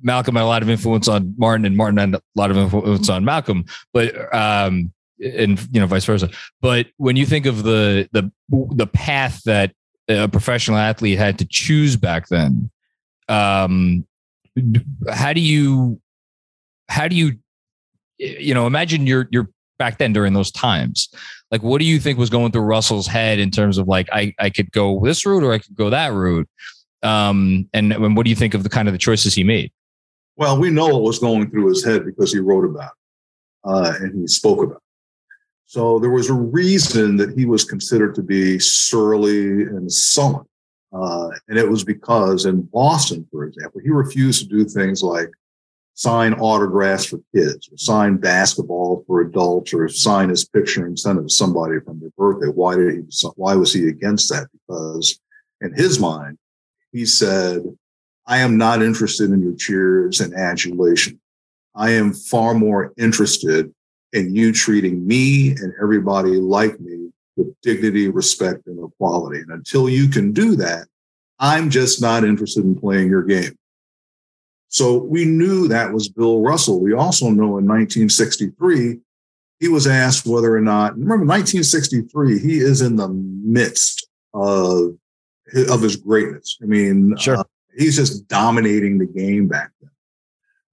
Malcolm 0.01 0.36
had 0.36 0.44
a 0.44 0.46
lot 0.46 0.62
of 0.62 0.70
influence 0.70 1.08
on 1.08 1.34
Martin, 1.38 1.65
and 1.65 1.75
Martin 1.75 1.98
had 1.98 2.15
a 2.15 2.22
lot 2.36 2.51
of 2.51 2.58
influence 2.58 3.10
on 3.10 3.24
Malcolm. 3.24 3.65
But 3.94 4.34
um, 4.36 4.91
and 5.20 5.60
you 5.72 5.79
know, 5.79 5.88
vice 5.88 6.06
versa. 6.06 6.29
But 6.62 6.88
when 6.98 7.15
you 7.15 7.25
think 7.25 7.46
of 7.46 7.63
the 7.63 8.10
the 8.12 8.32
the 8.50 8.88
path 8.88 9.41
that 9.46 9.74
a 10.08 10.28
professional 10.28 10.78
athlete 10.78 11.18
had 11.18 11.40
to 11.40 11.46
choose 11.46 11.96
back 11.96 12.28
then, 12.28 12.70
um, 13.28 14.06
how 15.12 15.34
do 15.34 15.42
you 15.42 16.00
how 16.90 17.08
do 17.08 17.16
you 17.16 17.38
you 18.18 18.54
know 18.54 18.66
imagine 18.66 19.06
you're 19.06 19.28
you're 19.32 19.50
back 19.78 19.98
then 19.98 20.14
during 20.14 20.34
those 20.34 20.52
times. 20.52 21.10
Like 21.52 21.62
what 21.62 21.80
do 21.80 21.86
you 21.86 22.00
think 22.00 22.18
was 22.18 22.30
going 22.30 22.52
through 22.52 22.64
russell's 22.64 23.08
head 23.08 23.40
in 23.40 23.52
terms 23.52 23.78
of 23.78 23.88
like 23.88 24.10
i 24.12 24.34
i 24.40 24.50
could 24.50 24.72
go 24.72 25.00
this 25.04 25.26
route 25.26 25.44
or 25.44 25.54
i 25.54 25.60
could 25.60 25.76
go 25.76 25.90
that 25.90 26.14
route? 26.14 26.50
Um 27.04 27.70
and, 27.74 27.94
and 27.94 28.18
what 28.18 28.24
do 28.24 28.30
you 28.30 28.36
think 28.36 28.54
of 28.54 28.64
the 28.64 28.70
kind 28.70 28.88
of 28.88 28.94
the 28.94 28.98
choices 28.98 29.36
he 29.36 29.44
made? 29.44 29.72
Well 30.36 30.60
we 30.60 30.70
know 30.70 30.88
what 30.88 31.04
was 31.04 31.20
going 31.20 31.50
through 31.52 31.70
his 31.70 31.86
head 31.86 32.06
because 32.06 32.34
he 32.34 32.40
wrote 32.40 32.66
about 32.66 32.92
it 32.92 33.70
uh, 33.70 33.94
and 34.00 34.20
he 34.20 34.28
spoke 34.28 34.64
about 34.64 34.78
it 34.78 34.87
so 35.67 36.00
there 36.00 36.09
was 36.09 36.29
a 36.29 36.33
reason 36.33 37.15
that 37.17 37.38
he 37.38 37.45
was 37.45 37.63
considered 37.63 38.15
to 38.15 38.24
be 38.24 38.57
surly 38.57 39.63
and 39.63 39.91
sullen 39.91 40.45
uh, 40.93 41.29
and 41.47 41.57
it 41.57 41.69
was 41.69 41.83
because 41.83 42.45
in 42.45 42.62
boston 42.63 43.27
for 43.31 43.45
example 43.45 43.79
he 43.83 43.89
refused 43.89 44.41
to 44.41 44.50
do 44.50 44.65
things 44.65 45.03
like 45.03 45.29
sign 45.97 46.36
autographs 46.36 47.05
for 47.05 47.19
kids, 47.33 47.69
or 47.71 47.77
sign 47.77 48.17
basketball 48.17 49.03
for 49.07 49.21
adults, 49.21 49.74
or 49.74 49.89
sign 49.89 50.29
his 50.29 50.47
picture 50.47 50.86
and 50.86 50.97
send 50.97 51.17
it 51.17 51.24
to 51.24 51.29
somebody 51.29 51.79
from 51.79 52.00
their 52.00 52.12
birthday. 52.15 52.47
Why 52.47 52.75
did 52.75 52.93
he? 52.93 53.27
Why 53.36 53.55
was 53.55 53.74
he 53.74 53.88
against 53.88 54.29
that? 54.29 54.47
Because 54.53 55.19
in 55.59 55.74
his 55.74 56.00
mind, 56.00 56.38
he 56.91 57.03
said, 57.05 57.63
"I 58.27 58.38
am 58.38 58.57
not 58.57 58.83
interested 58.83 59.31
in 59.31 59.41
your 59.41 59.55
cheers 59.55 60.21
and 60.21 60.36
adulation. 60.36 61.19
I 61.75 61.91
am 61.91 62.13
far 62.13 62.53
more 62.53 62.93
interested 62.97 63.74
in 64.17 64.36
you 64.36 64.51
treating 64.51 65.05
me 65.05 65.51
and 65.51 65.74
everybody 65.81 66.31
like 66.38 66.79
me 66.79 67.09
with 67.36 67.53
dignity, 67.62 68.09
respect, 68.09 68.67
and 68.67 68.83
equality. 68.83 69.39
And 69.41 69.51
until 69.51 69.88
you 69.88 70.09
can 70.09 70.33
do 70.33 70.55
that, 70.57 70.88
I'm 71.39 71.69
just 71.69 72.01
not 72.01 72.24
interested 72.24 72.63
in 72.65 72.79
playing 72.79 73.09
your 73.09 73.24
game." 73.24 73.57
So 74.69 74.97
we 74.97 75.25
knew 75.25 75.67
that 75.67 75.93
was 75.93 76.09
Bill 76.09 76.41
Russell. 76.41 76.81
We 76.81 76.93
also 76.93 77.29
know 77.29 77.57
in 77.57 77.65
1963, 77.65 79.00
he 79.59 79.67
was 79.67 79.88
asked 79.88 80.27
whether 80.27 80.55
or 80.55 80.62
not, 80.62 80.93
remember 80.93 81.25
1963, 81.25 82.39
he 82.39 82.57
is 82.57 82.81
in 82.81 82.95
the 82.95 83.07
midst 83.07 84.07
of, 84.33 84.97
of 85.69 85.81
his 85.81 85.95
greatness. 85.95 86.57
I 86.62 86.65
mean, 86.65 87.15
sure. 87.17 87.38
Uh, 87.38 87.43
he's 87.77 87.95
just 87.95 88.27
dominating 88.27 88.97
the 88.97 89.05
game 89.05 89.47
back 89.47 89.71
then. 89.81 89.91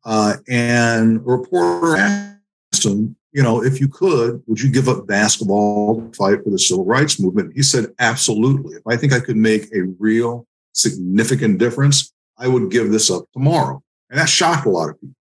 Uh, 0.04 0.34
and 0.48 1.18
a 1.18 1.22
reporter 1.22 1.96
asked 1.96 2.84
him, 2.84 3.16
you 3.34 3.42
know, 3.42 3.64
if 3.64 3.80
you 3.80 3.88
could, 3.88 4.42
would 4.46 4.60
you 4.60 4.70
give 4.70 4.88
up 4.88 5.08
basketball 5.08 6.00
to 6.00 6.16
fight 6.16 6.44
for 6.44 6.50
the 6.50 6.58
civil 6.58 6.84
rights 6.84 7.18
movement? 7.18 7.52
He 7.52 7.64
said, 7.64 7.86
absolutely. 7.98 8.76
If 8.76 8.86
I 8.86 8.96
think 8.96 9.12
I 9.12 9.18
could 9.18 9.36
make 9.36 9.74
a 9.74 9.82
real 9.98 10.46
significant 10.72 11.58
difference, 11.58 12.12
I 12.38 12.46
would 12.46 12.70
give 12.70 12.92
this 12.92 13.10
up 13.10 13.24
tomorrow. 13.32 13.82
And 14.08 14.20
that 14.20 14.28
shocked 14.28 14.66
a 14.66 14.70
lot 14.70 14.90
of 14.90 15.00
people. 15.00 15.16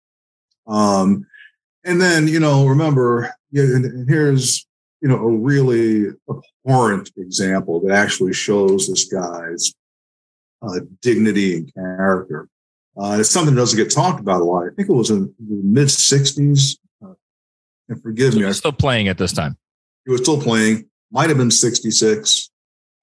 Um, 0.65 1.27
and 1.85 2.01
then, 2.01 2.27
you 2.27 2.39
know, 2.39 2.65
remember, 2.65 3.31
and 3.53 4.09
here's, 4.09 4.65
you 5.01 5.07
know, 5.07 5.17
a 5.17 5.29
really 5.29 6.07
abhorrent 6.27 7.11
example 7.15 7.79
that 7.81 7.93
actually 7.93 8.33
shows 8.33 8.87
this 8.87 9.05
guy's 9.05 9.71
uh, 10.63 10.79
dignity 11.03 11.57
and 11.57 11.73
character. 11.75 12.49
Uh, 12.97 13.17
it's 13.19 13.29
something 13.29 13.53
that 13.53 13.61
doesn't 13.61 13.77
get 13.77 13.91
talked 13.91 14.19
about 14.19 14.41
a 14.41 14.43
lot. 14.43 14.65
I 14.65 14.73
think 14.75 14.89
it 14.89 14.93
was 14.93 15.11
in 15.11 15.33
the 15.37 15.61
mid 15.63 15.87
60s. 15.89 16.77
And 17.89 18.01
forgive 18.01 18.33
so 18.33 18.37
me. 18.37 18.43
He 18.43 18.47
was 18.47 18.57
still 18.57 18.71
playing 18.71 19.07
at 19.07 19.17
this 19.17 19.33
time. 19.33 19.57
He 20.05 20.11
was 20.11 20.21
still 20.21 20.41
playing, 20.41 20.87
might 21.11 21.29
have 21.29 21.37
been 21.37 21.51
66. 21.51 22.49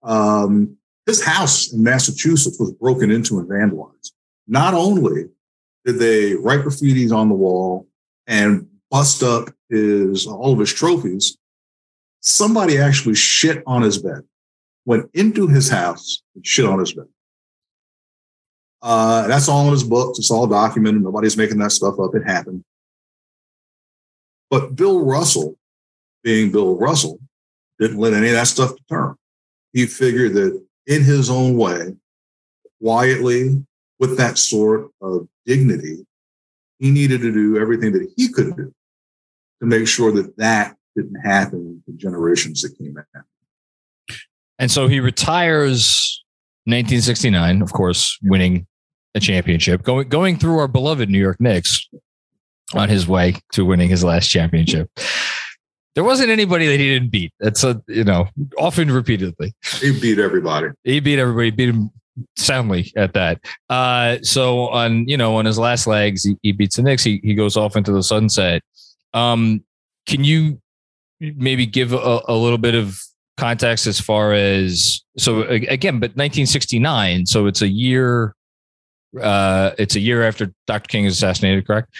Um, 0.02 0.76
his 1.04 1.22
house 1.22 1.72
in 1.72 1.82
Massachusetts 1.82 2.58
was 2.58 2.72
broken 2.72 3.10
into 3.10 3.38
and 3.38 3.48
vandalized. 3.48 4.12
Not 4.48 4.74
only 4.74 5.26
did 5.84 5.98
they 5.98 6.34
write 6.34 6.60
graffitis 6.60 7.12
on 7.12 7.28
the 7.28 7.34
wall 7.34 7.86
and 8.26 8.68
bust 8.90 9.22
up 9.22 9.50
his 9.68 10.26
all 10.26 10.52
of 10.52 10.58
his 10.58 10.72
trophies, 10.72 11.36
somebody 12.20 12.78
actually 12.78 13.14
shit 13.14 13.62
on 13.66 13.82
his 13.82 13.98
bed, 13.98 14.22
went 14.84 15.10
into 15.14 15.46
his 15.46 15.68
house 15.68 16.22
and 16.34 16.46
shit 16.46 16.64
on 16.64 16.78
his 16.78 16.92
bed. 16.92 17.06
Uh, 18.82 19.26
that's 19.26 19.48
all 19.48 19.66
in 19.66 19.72
his 19.72 19.84
books. 19.84 20.18
It's 20.18 20.30
all 20.30 20.46
documented. 20.46 21.02
Nobody's 21.02 21.36
making 21.36 21.58
that 21.58 21.72
stuff 21.72 21.98
up. 21.98 22.14
It 22.14 22.22
happened. 22.24 22.64
But 24.50 24.76
Bill 24.76 25.04
Russell, 25.04 25.56
being 26.22 26.52
Bill 26.52 26.76
Russell, 26.76 27.18
didn't 27.78 27.98
let 27.98 28.14
any 28.14 28.28
of 28.28 28.34
that 28.34 28.46
stuff 28.46 28.74
deter 28.76 29.10
him. 29.10 29.16
He 29.72 29.86
figured 29.86 30.34
that 30.34 30.62
in 30.86 31.02
his 31.02 31.28
own 31.28 31.56
way, 31.56 31.94
quietly, 32.80 33.64
with 33.98 34.16
that 34.18 34.38
sort 34.38 34.90
of 35.00 35.28
dignity, 35.44 36.06
he 36.78 36.90
needed 36.90 37.20
to 37.22 37.32
do 37.32 37.58
everything 37.58 37.92
that 37.92 38.08
he 38.16 38.28
could 38.28 38.56
do 38.56 38.72
to 39.60 39.66
make 39.66 39.86
sure 39.86 40.12
that 40.12 40.36
that 40.36 40.76
didn't 40.94 41.20
happen 41.20 41.82
to 41.86 41.92
generations 41.92 42.62
that 42.62 42.76
came 42.78 42.96
after. 42.96 43.26
And 44.58 44.70
so 44.70 44.88
he 44.88 45.00
retires 45.00 46.22
1969, 46.64 47.62
of 47.62 47.72
course, 47.72 48.18
winning 48.22 48.66
a 49.14 49.20
championship, 49.20 49.82
going 49.82 50.08
going 50.08 50.38
through 50.38 50.58
our 50.58 50.68
beloved 50.68 51.08
New 51.08 51.18
York 51.18 51.40
Knicks 51.40 51.88
on 52.74 52.88
his 52.88 53.06
way 53.06 53.36
to 53.52 53.64
winning 53.64 53.88
his 53.88 54.04
last 54.04 54.28
championship. 54.28 54.90
There 55.94 56.04
wasn't 56.04 56.30
anybody 56.30 56.66
that 56.66 56.78
he 56.78 56.92
didn't 56.92 57.10
beat. 57.10 57.32
That's 57.40 57.64
a 57.64 57.80
you 57.88 58.04
know 58.04 58.28
often 58.58 58.90
repeatedly. 58.90 59.54
He 59.80 59.98
beat 59.98 60.18
everybody. 60.18 60.68
He 60.84 61.00
beat 61.00 61.18
everybody. 61.18 61.50
Beat 61.50 61.70
him 61.70 61.90
soundly 62.36 62.92
at 62.96 63.14
that. 63.14 63.40
Uh, 63.70 64.18
so 64.22 64.68
on 64.68 65.08
you 65.08 65.16
know 65.16 65.36
on 65.36 65.46
his 65.46 65.58
last 65.58 65.86
legs, 65.86 66.24
he, 66.24 66.36
he 66.42 66.52
beats 66.52 66.76
the 66.76 66.82
Knicks. 66.82 67.02
He 67.02 67.20
he 67.22 67.34
goes 67.34 67.56
off 67.56 67.76
into 67.76 67.92
the 67.92 68.02
sunset. 68.02 68.62
Um, 69.14 69.64
can 70.06 70.22
you 70.22 70.60
maybe 71.20 71.64
give 71.64 71.92
a, 71.92 72.20
a 72.28 72.34
little 72.34 72.58
bit 72.58 72.74
of 72.74 73.00
context 73.36 73.86
as 73.86 74.00
far 74.00 74.32
as 74.32 75.02
so 75.16 75.42
again, 75.42 75.94
but 75.94 76.10
1969. 76.10 77.26
So 77.26 77.46
it's 77.46 77.62
a 77.62 77.68
year. 77.68 78.34
Uh, 79.20 79.70
it's 79.78 79.94
a 79.94 80.00
year 80.00 80.22
after 80.24 80.52
Dr. 80.66 80.88
King 80.88 81.04
is 81.06 81.14
assassinated, 81.14 81.66
correct? 81.66 81.94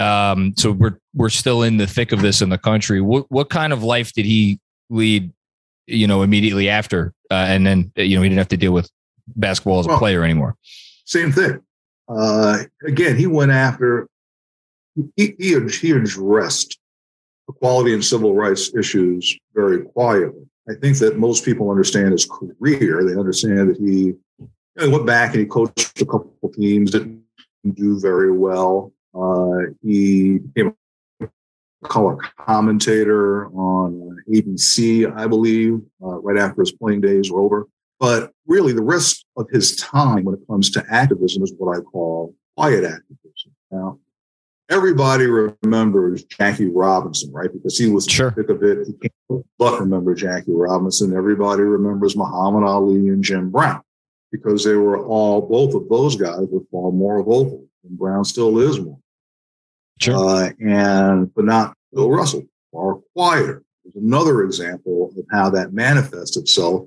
Um, 0.00 0.54
so 0.56 0.72
we're 0.72 0.98
we're 1.14 1.28
still 1.28 1.62
in 1.62 1.76
the 1.76 1.86
thick 1.86 2.12
of 2.12 2.22
this 2.22 2.42
in 2.42 2.48
the 2.48 2.58
country. 2.58 3.00
What 3.00 3.30
what 3.30 3.50
kind 3.50 3.72
of 3.72 3.82
life 3.82 4.12
did 4.12 4.24
he 4.24 4.58
lead? 4.88 5.32
You 5.86 6.06
know, 6.06 6.22
immediately 6.22 6.68
after, 6.68 7.12
uh, 7.30 7.46
and 7.48 7.66
then 7.66 7.92
you 7.96 8.16
know 8.16 8.22
he 8.22 8.28
didn't 8.28 8.38
have 8.38 8.48
to 8.48 8.56
deal 8.56 8.72
with 8.72 8.90
basketball 9.36 9.80
as 9.80 9.86
a 9.86 9.90
well, 9.90 9.98
player 9.98 10.24
anymore. 10.24 10.56
Same 11.04 11.32
thing. 11.32 11.60
Uh, 12.08 12.64
again, 12.84 13.16
he 13.16 13.26
went 13.26 13.52
after, 13.52 14.08
he, 15.16 15.34
he, 15.38 15.68
he 15.68 15.92
addressed 15.92 16.78
equality 17.48 17.94
and 17.94 18.04
civil 18.04 18.34
rights 18.34 18.74
issues 18.74 19.36
very 19.54 19.82
quietly. 19.82 20.42
I 20.68 20.74
think 20.74 20.98
that 20.98 21.18
most 21.18 21.44
people 21.44 21.70
understand 21.70 22.12
his 22.12 22.26
career. 22.26 23.04
They 23.04 23.18
understand 23.18 23.70
that 23.70 23.78
he, 23.78 24.06
you 24.06 24.18
know, 24.76 24.86
he 24.86 24.92
went 24.92 25.06
back 25.06 25.30
and 25.30 25.40
he 25.40 25.46
coached 25.46 26.00
a 26.00 26.06
couple 26.06 26.34
of 26.42 26.52
teams, 26.54 26.92
didn't 26.92 27.24
do 27.74 27.98
very 28.00 28.32
well. 28.32 28.92
Uh, 29.14 29.72
he 29.82 30.38
became 30.38 30.74
a 31.20 31.28
color 31.84 32.18
commentator 32.38 33.46
on 33.48 34.16
ABC, 34.28 35.12
I 35.16 35.26
believe, 35.26 35.80
uh, 36.02 36.20
right 36.20 36.38
after 36.38 36.62
his 36.62 36.72
playing 36.72 37.00
days 37.00 37.30
were 37.30 37.40
over. 37.40 37.66
But 37.98 38.32
really, 38.46 38.72
the 38.72 38.82
rest 38.82 39.26
of 39.36 39.48
his 39.50 39.76
time 39.76 40.24
when 40.24 40.34
it 40.34 40.46
comes 40.48 40.70
to 40.70 40.84
activism 40.90 41.42
is 41.42 41.52
what 41.58 41.76
I 41.76 41.80
call 41.80 42.34
quiet 42.56 42.84
activism. 42.84 43.52
Now, 43.70 43.98
everybody 44.70 45.26
remembers 45.26 46.24
Jackie 46.24 46.68
Robinson, 46.68 47.32
right? 47.32 47.52
Because 47.52 47.76
he 47.76 47.90
was 47.90 48.06
sure. 48.06 48.30
thick 48.30 48.48
of 48.48 48.62
it. 48.62 48.86
He 48.86 48.92
can't 48.94 49.44
but 49.58 49.80
remember 49.80 50.14
Jackie 50.14 50.52
Robinson. 50.52 51.14
Everybody 51.14 51.62
remembers 51.62 52.16
Muhammad 52.16 52.64
Ali 52.64 53.08
and 53.08 53.22
Jim 53.22 53.50
Brown 53.50 53.82
because 54.32 54.64
they 54.64 54.74
were 54.74 55.04
all, 55.04 55.42
both 55.42 55.74
of 55.74 55.88
those 55.88 56.16
guys 56.16 56.46
were 56.50 56.62
far 56.72 56.92
more 56.92 57.22
vocal. 57.22 57.66
And 57.84 57.98
Brown 57.98 58.24
still 58.24 58.58
is 58.58 58.80
one. 58.80 59.02
Sure. 60.00 60.14
Uh, 60.16 60.50
and, 60.60 61.34
but 61.34 61.44
not 61.44 61.74
Bill 61.92 62.10
Russell, 62.10 62.44
far 62.72 63.00
quieter. 63.14 63.62
There's 63.84 63.96
another 63.96 64.42
example 64.42 65.12
of 65.16 65.24
how 65.30 65.50
that 65.50 65.72
manifests 65.72 66.36
itself 66.36 66.86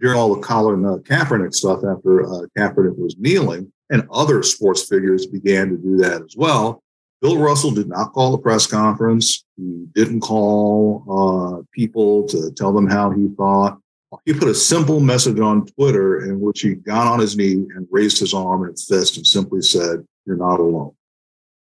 during 0.00 0.18
all 0.18 0.34
the 0.34 0.40
Colin 0.40 0.84
uh, 0.84 0.96
Kaepernick 0.98 1.54
stuff 1.54 1.78
after 1.84 2.24
uh, 2.24 2.46
Kaepernick 2.56 2.96
was 2.96 3.16
kneeling, 3.18 3.72
and 3.90 4.06
other 4.12 4.42
sports 4.42 4.88
figures 4.88 5.26
began 5.26 5.70
to 5.70 5.76
do 5.76 5.96
that 5.98 6.22
as 6.22 6.36
well. 6.36 6.82
Bill 7.20 7.38
Russell 7.38 7.72
did 7.72 7.88
not 7.88 8.12
call 8.12 8.34
a 8.34 8.38
press 8.38 8.66
conference. 8.66 9.44
He 9.56 9.86
didn't 9.92 10.20
call 10.20 11.04
uh, 11.10 11.62
people 11.72 12.28
to 12.28 12.52
tell 12.52 12.72
them 12.72 12.86
how 12.86 13.10
he 13.10 13.28
thought. 13.36 13.80
He 14.24 14.32
put 14.32 14.48
a 14.48 14.54
simple 14.54 15.00
message 15.00 15.38
on 15.40 15.66
Twitter 15.66 16.24
in 16.24 16.40
which 16.40 16.60
he 16.60 16.74
got 16.74 17.06
on 17.06 17.18
his 17.18 17.36
knee 17.36 17.66
and 17.74 17.86
raised 17.90 18.20
his 18.20 18.32
arm 18.32 18.64
and 18.64 18.78
fist 18.78 19.16
and 19.16 19.26
simply 19.26 19.60
said, 19.60 20.06
you're 20.28 20.36
not 20.36 20.60
alone. 20.60 20.92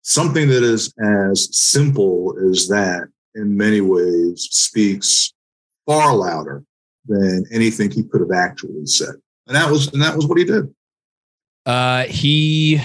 Something 0.02 0.50
that 0.50 0.64
is 0.64 0.94
as 1.02 1.56
simple 1.56 2.36
as 2.50 2.68
that 2.68 3.08
in 3.36 3.56
many 3.56 3.80
ways 3.80 4.48
speaks 4.52 5.34
far 5.86 6.16
louder 6.16 6.64
than 7.06 7.46
anything 7.54 7.92
he 7.92 8.04
could 8.04 8.22
have 8.22 8.32
actually 8.32 8.86
said. 8.86 9.16
And 9.48 9.56
that 9.56 9.70
was 9.70 9.92
and 9.94 10.02
that 10.02 10.16
was 10.16 10.28
what 10.28 10.38
he 10.38 10.44
did. 10.44 10.74
Uh, 11.66 12.06
he, 12.06 12.78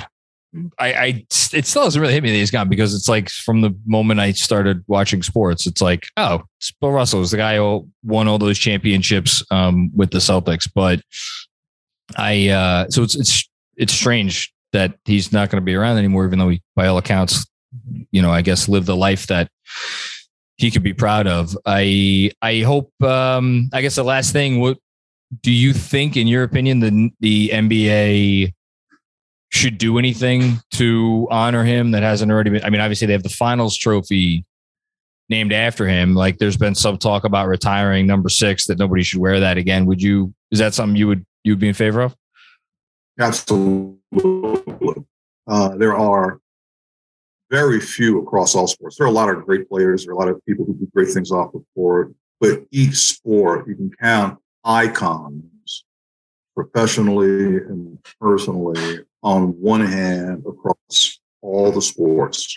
I, 0.78 0.92
I, 0.92 1.06
it 1.52 1.66
still 1.66 1.85
doesn't 1.85 2.00
really 2.00 2.12
hit 2.12 2.23
me 2.23 2.30
that 2.30 2.37
he's 2.37 2.50
gone 2.50 2.68
because 2.68 2.94
it's 2.94 3.09
like 3.09 3.30
from 3.30 3.61
the 3.61 3.75
moment 3.87 4.21
I 4.21 4.33
started 4.33 4.85
watching 4.87 5.23
sports, 5.23 5.66
it's 5.66 5.80
like, 5.80 6.06
oh, 6.16 6.42
it's 6.59 6.73
Bill 6.73 6.90
Russell 6.90 7.23
is 7.23 7.30
the 7.30 7.38
guy 7.38 7.56
who 7.56 7.88
won 8.02 8.28
all 8.28 8.38
those 8.38 8.59
championships 8.59 9.42
um, 9.50 9.90
with 9.94 10.11
the 10.11 10.18
Celtics. 10.18 10.71
But 10.73 11.00
I, 12.16 12.49
uh, 12.49 12.90
so 12.90 13.02
it's 13.02 13.14
it's 13.14 13.49
it's 13.76 13.92
strange 13.92 14.54
that 14.75 14.95
he's 15.04 15.33
not 15.33 15.50
going 15.50 15.62
to 15.62 15.64
be 15.64 15.75
around 15.75 15.97
anymore, 15.97 16.26
even 16.26 16.38
though 16.38 16.50
he, 16.50 16.62
by 16.76 16.88
all 16.88 16.99
accounts, 16.99 17.47
you 18.11 18.21
know, 18.21 18.31
I 18.31 18.43
guess 18.43 18.69
lived 18.69 18.87
the 18.87 18.97
life 18.97 19.28
that 19.28 19.49
he 20.57 20.71
could 20.71 20.83
be 20.83 20.93
proud 20.93 21.26
of. 21.26 21.57
I 21.64 22.31
I 22.43 22.61
hope. 22.61 22.93
Um, 23.02 23.71
I 23.73 23.81
guess 23.81 23.97
the 23.97 24.04
last 24.04 24.33
thing. 24.33 24.61
What 24.61 24.78
do 25.43 25.50
you 25.50 25.73
think, 25.73 26.16
in 26.16 26.26
your 26.26 26.43
opinion, 26.43 26.81
the 26.81 27.11
the 27.21 27.49
NBA 27.49 28.52
should 29.50 29.78
do 29.78 29.99
anything 29.99 30.61
to 30.73 31.28
honor 31.31 31.64
him 31.64 31.93
that 31.93 32.02
hasn't 32.02 32.31
already 32.31 32.50
been? 32.50 32.64
I 32.64 32.71
mean, 32.71 32.81
obviously 32.81 33.07
they 33.07 33.12
have 33.14 33.23
the 33.23 33.28
Finals 33.28 33.76
trophy 33.76 34.45
named 35.28 35.52
after 35.52 35.87
him. 35.87 36.14
Like, 36.14 36.38
there's 36.38 36.57
been 36.57 36.75
some 36.75 36.99
talk 36.99 37.25
about 37.25 37.49
retiring 37.49 38.07
number 38.07 38.28
six 38.28 38.66
that 38.66 38.78
nobody 38.78 39.02
should 39.02 39.21
wear 39.21 39.40
that 39.40 39.57
again. 39.57 39.87
Would 39.87 40.02
you? 40.02 40.35
Is 40.50 40.59
that 40.59 40.75
something 40.75 40.97
you 40.97 41.09
would 41.09 41.25
you 41.43 41.52
would 41.52 41.61
be 41.61 41.69
in 41.69 41.75
favor 41.75 42.02
of? 42.02 42.14
Absolutely. 43.18 45.04
Uh, 45.47 45.76
there 45.76 45.97
are 45.97 46.40
very 47.50 47.80
few 47.80 48.21
across 48.21 48.54
all 48.54 48.66
sports. 48.66 48.97
There 48.97 49.06
are 49.06 49.11
a 49.11 49.12
lot 49.12 49.28
of 49.28 49.44
great 49.44 49.68
players. 49.68 50.04
There 50.04 50.12
are 50.12 50.16
a 50.16 50.18
lot 50.18 50.28
of 50.28 50.44
people 50.47 50.64
who 50.64 50.75
do 50.75 50.88
great 50.94 51.09
things 51.09 51.30
off 51.30 51.52
the 51.52 51.64
court. 51.75 52.12
But 52.40 52.64
each 52.71 52.97
sport, 52.97 53.68
you 53.68 53.76
can 53.76 53.90
count 54.00 54.38
icons 54.64 55.85
professionally 56.54 57.59
and 57.59 57.99
personally 58.21 59.00
on 59.23 59.61
one 59.61 59.85
hand 59.85 60.44
across 60.47 61.21
all 61.42 61.71
the 61.71 61.83
sports. 61.83 62.56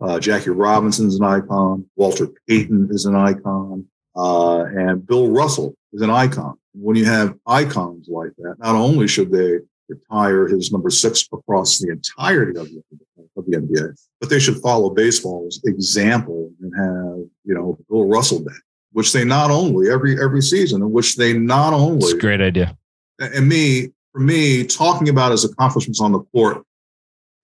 Uh, 0.00 0.20
Jackie 0.20 0.50
is 0.50 1.16
an 1.16 1.24
icon. 1.24 1.84
Walter 1.96 2.28
Payton 2.46 2.88
is 2.92 3.04
an 3.06 3.16
icon. 3.16 3.86
Uh, 4.14 4.64
and 4.64 5.06
Bill 5.06 5.30
Russell 5.30 5.74
is 5.92 6.02
an 6.02 6.10
icon. 6.10 6.56
When 6.74 6.96
you 6.96 7.04
have 7.06 7.36
icons 7.46 8.06
like 8.08 8.30
that, 8.38 8.56
not 8.58 8.74
only 8.76 9.08
should 9.08 9.32
they 9.32 9.58
retire 9.88 10.46
his 10.48 10.72
number 10.72 10.90
six 10.90 11.26
across 11.32 11.78
the 11.78 11.90
entirety 11.90 12.58
of 12.58 12.66
the, 12.66 12.82
of 13.36 13.46
the 13.46 13.56
NBA, 13.56 13.98
but 14.20 14.30
they 14.30 14.38
should 14.38 14.56
follow 14.58 14.90
baseball's 14.90 15.60
example 15.64 16.50
and 16.60 16.72
have, 16.76 17.26
you 17.44 17.54
know, 17.54 17.78
Bill 17.88 18.06
Russell 18.06 18.40
Day, 18.40 18.54
which 18.92 19.12
they 19.12 19.24
not 19.24 19.50
only 19.50 19.90
every 19.90 20.20
every 20.22 20.42
season, 20.42 20.82
in 20.82 20.92
which 20.92 21.16
they 21.16 21.32
not 21.32 21.72
only 21.72 22.04
It's 22.04 22.12
a 22.12 22.18
great 22.18 22.40
idea. 22.40 22.76
and 23.18 23.48
me, 23.48 23.88
for 24.12 24.20
me, 24.20 24.64
talking 24.64 25.08
about 25.08 25.32
his 25.32 25.44
accomplishments 25.44 26.00
on 26.00 26.12
the 26.12 26.20
court 26.20 26.64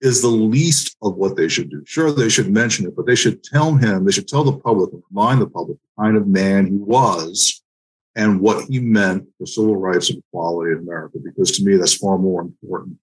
is 0.01 0.21
the 0.21 0.27
least 0.27 0.95
of 1.01 1.15
what 1.15 1.35
they 1.35 1.47
should 1.47 1.69
do. 1.69 1.81
Sure, 1.85 2.11
they 2.11 2.29
should 2.29 2.51
mention 2.51 2.85
it, 2.85 2.95
but 2.95 3.05
they 3.05 3.15
should 3.15 3.43
tell 3.43 3.73
him, 3.75 4.05
they 4.05 4.11
should 4.11 4.27
tell 4.27 4.43
the 4.43 4.57
public 4.57 4.91
and 4.91 5.01
remind 5.09 5.41
the 5.41 5.47
public 5.47 5.77
the 5.81 6.03
kind 6.03 6.17
of 6.17 6.27
man 6.27 6.67
he 6.67 6.77
was 6.77 7.63
and 8.15 8.39
what 8.39 8.65
he 8.65 8.79
meant 8.79 9.27
for 9.37 9.45
civil 9.45 9.75
rights 9.75 10.09
and 10.09 10.19
equality 10.19 10.71
in 10.71 10.79
America. 10.79 11.17
Because 11.23 11.51
to 11.57 11.63
me, 11.63 11.75
that's 11.75 11.95
far 11.95 12.17
more 12.17 12.41
important 12.41 12.97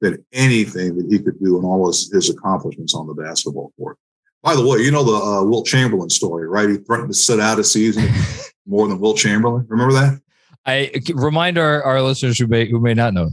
than 0.00 0.24
anything 0.32 0.96
that 0.96 1.06
he 1.10 1.18
could 1.18 1.38
do 1.42 1.58
in 1.58 1.64
all 1.64 1.86
his, 1.86 2.10
his 2.12 2.30
accomplishments 2.30 2.94
on 2.94 3.06
the 3.06 3.14
basketball 3.14 3.72
court. 3.76 3.96
By 4.42 4.54
the 4.54 4.66
way, 4.66 4.78
you 4.78 4.90
know 4.90 5.02
the 5.02 5.12
uh, 5.12 5.42
Wilt 5.44 5.66
Chamberlain 5.66 6.10
story, 6.10 6.46
right? 6.46 6.68
He 6.68 6.76
threatened 6.76 7.08
to 7.08 7.14
sit 7.14 7.40
out 7.40 7.58
a 7.58 7.64
season 7.64 8.08
more 8.66 8.86
than 8.86 9.00
Wilt 9.00 9.16
Chamberlain. 9.16 9.66
Remember 9.68 9.94
that? 9.94 10.20
I 10.64 10.92
remind 11.14 11.58
our, 11.58 11.82
our 11.82 12.00
listeners 12.02 12.38
who 12.38 12.46
may 12.46 12.68
who 12.68 12.78
may 12.78 12.94
not 12.94 13.14
know. 13.14 13.30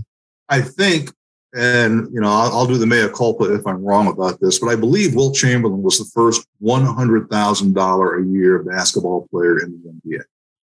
I 0.50 0.62
think, 0.62 1.12
and 1.54 2.08
you 2.14 2.22
know, 2.22 2.30
I'll, 2.30 2.52
I'll 2.52 2.66
do 2.66 2.78
the 2.78 2.88
mea 2.88 3.10
culpa 3.14 3.54
if 3.54 3.68
I'm 3.68 3.84
wrong 3.84 4.08
about 4.08 4.40
this, 4.40 4.58
but 4.58 4.70
I 4.70 4.76
believe 4.76 5.14
Wilt 5.14 5.36
Chamberlain 5.36 5.84
was 5.84 6.00
the 6.00 6.06
first 6.06 6.48
one 6.60 6.86
hundred 6.86 7.30
thousand 7.30 7.74
dollar 7.74 8.18
a 8.18 8.26
year 8.26 8.64
basketball 8.64 9.28
player 9.30 9.60
in 9.62 9.72
the 9.72 10.18
NBA. 10.18 10.24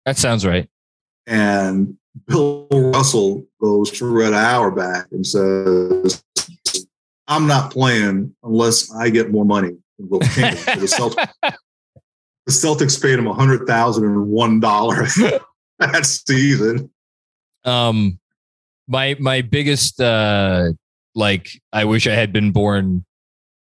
That 0.09 0.17
sounds 0.17 0.43
right. 0.43 0.67
And 1.27 1.95
Bill 2.25 2.65
Russell 2.71 3.45
goes 3.61 3.91
through 3.91 4.09
to 4.09 4.17
Red 4.17 4.33
Auerbach 4.33 5.05
and 5.11 5.23
says, 5.23 6.23
"I'm 7.27 7.45
not 7.45 7.71
playing 7.71 8.35
unless 8.41 8.91
I 8.91 9.11
get 9.11 9.29
more 9.29 9.45
money 9.45 9.77
than 9.99 10.09
Wilt 10.09 10.23
Chamberlain." 10.31 10.87
So 10.87 11.09
the, 11.09 11.13
Celtics, 11.13 11.29
the 12.47 12.51
Celtics 12.51 12.99
paid 12.99 13.19
him 13.19 13.25
one 13.25 13.37
hundred 13.37 13.67
thousand 13.67 14.05
and 14.05 14.29
one 14.29 14.59
dollar 14.59 15.05
that 15.79 16.07
season. 16.07 16.89
Um, 17.63 18.19
my 18.87 19.15
my 19.19 19.43
biggest 19.43 20.01
uh, 20.01 20.71
like 21.13 21.51
I 21.71 21.85
wish 21.85 22.07
I 22.07 22.15
had 22.15 22.33
been 22.33 22.51
born 22.51 23.05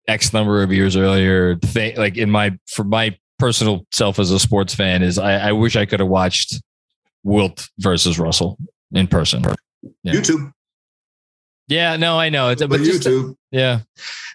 X 0.07 0.33
number 0.33 0.63
of 0.63 0.73
years 0.73 0.95
earlier. 0.95 1.57
Thing, 1.57 1.97
like 1.97 2.17
in 2.17 2.31
my 2.31 2.57
for 2.65 2.83
my 2.83 3.15
personal 3.41 3.85
self 3.91 4.19
as 4.19 4.29
a 4.31 4.39
sports 4.39 4.73
fan 4.75 5.01
is 5.01 5.17
I, 5.17 5.49
I 5.49 5.51
wish 5.51 5.75
I 5.75 5.85
could 5.85 5.99
have 5.99 6.07
watched 6.09 6.61
Wilt 7.23 7.67
versus 7.79 8.19
Russell 8.19 8.57
in 8.93 9.07
person. 9.07 9.43
Yeah. 10.03 10.13
YouTube, 10.13 10.51
Yeah, 11.67 11.95
no, 11.97 12.19
I 12.19 12.29
know. 12.29 12.49
It's, 12.49 12.61
but 12.61 12.69
but 12.69 12.81
just, 12.81 13.01
YouTube. 13.01 13.35
yeah. 13.51 13.79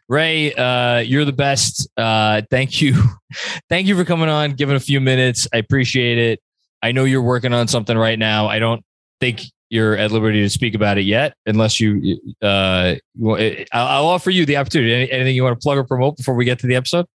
Ray, 0.08 0.52
uh, 0.52 0.98
you're 0.98 1.24
the 1.24 1.32
best. 1.32 1.88
Uh, 1.96 2.42
thank 2.50 2.82
you. 2.82 3.00
thank 3.68 3.86
you 3.86 3.96
for 3.96 4.04
coming 4.04 4.28
on, 4.28 4.52
giving 4.52 4.74
a 4.76 4.80
few 4.80 5.00
minutes. 5.00 5.46
I 5.54 5.58
appreciate 5.58 6.18
it. 6.18 6.40
I 6.82 6.92
know 6.92 7.04
you're 7.04 7.22
working 7.22 7.52
on 7.52 7.68
something 7.68 7.96
right 7.96 8.18
now. 8.18 8.48
I 8.48 8.58
don't 8.58 8.84
think 9.20 9.42
you're 9.68 9.96
at 9.96 10.12
liberty 10.12 10.42
to 10.42 10.50
speak 10.50 10.74
about 10.74 10.98
it 10.98 11.04
yet, 11.04 11.34
unless 11.46 11.80
you, 11.80 12.18
uh, 12.42 12.94
I'll, 13.24 13.56
I'll 13.72 14.06
offer 14.06 14.30
you 14.30 14.46
the 14.46 14.56
opportunity. 14.56 15.10
Anything 15.10 15.34
you 15.34 15.42
want 15.44 15.58
to 15.60 15.64
plug 15.64 15.78
or 15.78 15.84
promote 15.84 16.16
before 16.16 16.34
we 16.34 16.44
get 16.44 16.58
to 16.60 16.66
the 16.66 16.76
episode? 16.76 17.06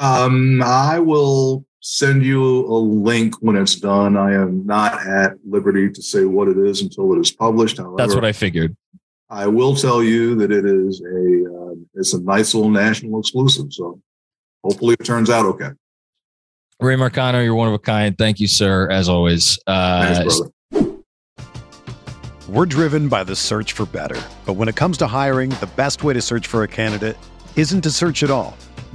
Um, 0.00 0.62
I 0.62 0.98
will 0.98 1.64
send 1.80 2.24
you 2.24 2.64
a 2.66 2.78
link 2.78 3.34
when 3.40 3.54
it's 3.54 3.74
done. 3.74 4.16
I 4.16 4.32
am 4.32 4.66
not 4.66 5.06
at 5.06 5.34
liberty 5.46 5.90
to 5.90 6.02
say 6.02 6.24
what 6.24 6.48
it 6.48 6.56
is 6.56 6.80
until 6.80 7.12
it 7.14 7.20
is 7.20 7.30
published. 7.30 7.76
However, 7.76 7.96
That's 7.98 8.14
what 8.14 8.24
I 8.24 8.32
figured. 8.32 8.74
I 9.28 9.46
will 9.46 9.76
tell 9.76 10.02
you 10.02 10.34
that 10.36 10.50
it 10.50 10.64
is 10.64 11.00
a 11.02 11.54
uh, 11.54 11.74
it's 11.94 12.14
a 12.14 12.22
nice 12.22 12.54
little 12.54 12.70
national 12.70 13.20
exclusive. 13.20 13.72
So 13.72 14.00
hopefully 14.64 14.96
it 14.98 15.04
turns 15.04 15.30
out 15.30 15.44
okay. 15.46 15.70
Ray 16.80 16.96
Marcano, 16.96 17.44
you're 17.44 17.54
one 17.54 17.68
of 17.68 17.74
a 17.74 17.78
kind. 17.78 18.16
Thank 18.16 18.40
you, 18.40 18.48
sir, 18.48 18.88
as 18.88 19.08
always. 19.08 19.58
Uh, 19.66 20.14
Thanks, 20.14 20.40
brother. 20.40 20.96
We're 22.48 22.66
driven 22.66 23.08
by 23.08 23.22
the 23.22 23.36
search 23.36 23.74
for 23.74 23.84
better. 23.86 24.20
But 24.46 24.54
when 24.54 24.68
it 24.68 24.74
comes 24.74 24.96
to 24.98 25.06
hiring, 25.06 25.50
the 25.50 25.70
best 25.76 26.02
way 26.02 26.14
to 26.14 26.22
search 26.22 26.46
for 26.46 26.62
a 26.62 26.68
candidate 26.68 27.16
isn't 27.54 27.82
to 27.82 27.90
search 27.90 28.22
at 28.22 28.30
all. 28.30 28.56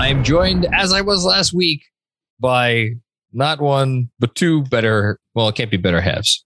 I 0.00 0.08
am 0.08 0.24
joined, 0.24 0.66
as 0.74 0.94
I 0.94 1.02
was 1.02 1.26
last 1.26 1.52
week, 1.52 1.82
by 2.40 2.92
not 3.34 3.60
one, 3.60 4.08
but 4.18 4.34
two 4.34 4.62
better. 4.64 5.18
Well, 5.34 5.48
it 5.50 5.56
can't 5.56 5.70
be 5.70 5.76
better 5.76 6.00
halves. 6.00 6.42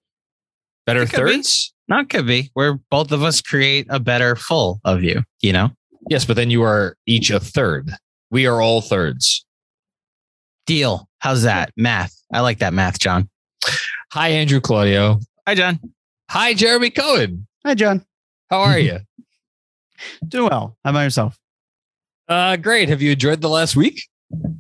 Better 0.87 1.03
It 1.03 1.11
could 1.11 1.25
be. 1.25 1.33
thirds? 1.35 1.73
Not 1.87 2.11
could 2.11 2.27
be. 2.27 2.51
Where 2.55 2.75
both 2.91 3.13
of 3.13 3.23
us 3.23 3.41
create 3.41 3.87
a 3.91 4.01
better 4.01 4.35
full 4.35 4.81
of 4.85 5.05
you, 5.05 5.23
you 5.41 5.53
know? 5.53 5.71
Yes, 6.11 6.25
but 6.25 6.35
then 6.35 6.51
you 6.51 6.65
are 6.65 6.97
each 7.07 7.31
a 7.31 7.39
third. 7.39 7.91
We 8.33 8.47
are 8.49 8.61
all 8.61 8.81
thirds. 8.81 9.47
Deal. 10.67 11.09
How's 11.21 11.43
that? 11.45 11.71
Math. 11.77 12.13
I 12.33 12.41
like 12.41 12.59
that 12.59 12.73
math, 12.75 12.99
John. 12.99 13.29
Hi, 14.13 14.31
Andrew 14.31 14.61
Claudio. 14.61 15.21
Hi, 15.47 15.55
John. 15.55 15.79
Hi, 16.29 16.55
Jeremy 16.55 16.91
Cohen. 16.91 17.47
Hi, 17.65 17.75
John. 17.75 18.05
How 18.51 18.63
are 18.63 18.79
you? 18.81 18.99
Doing 20.27 20.49
well. 20.51 20.77
How 20.85 20.91
about 20.91 21.03
yourself? 21.03 21.39
Uh, 22.29 22.57
great. 22.57 22.89
Have 22.89 23.03
you 23.03 23.13
enjoyed 23.13 23.41
the 23.41 23.49
last 23.49 23.77
week 23.77 24.01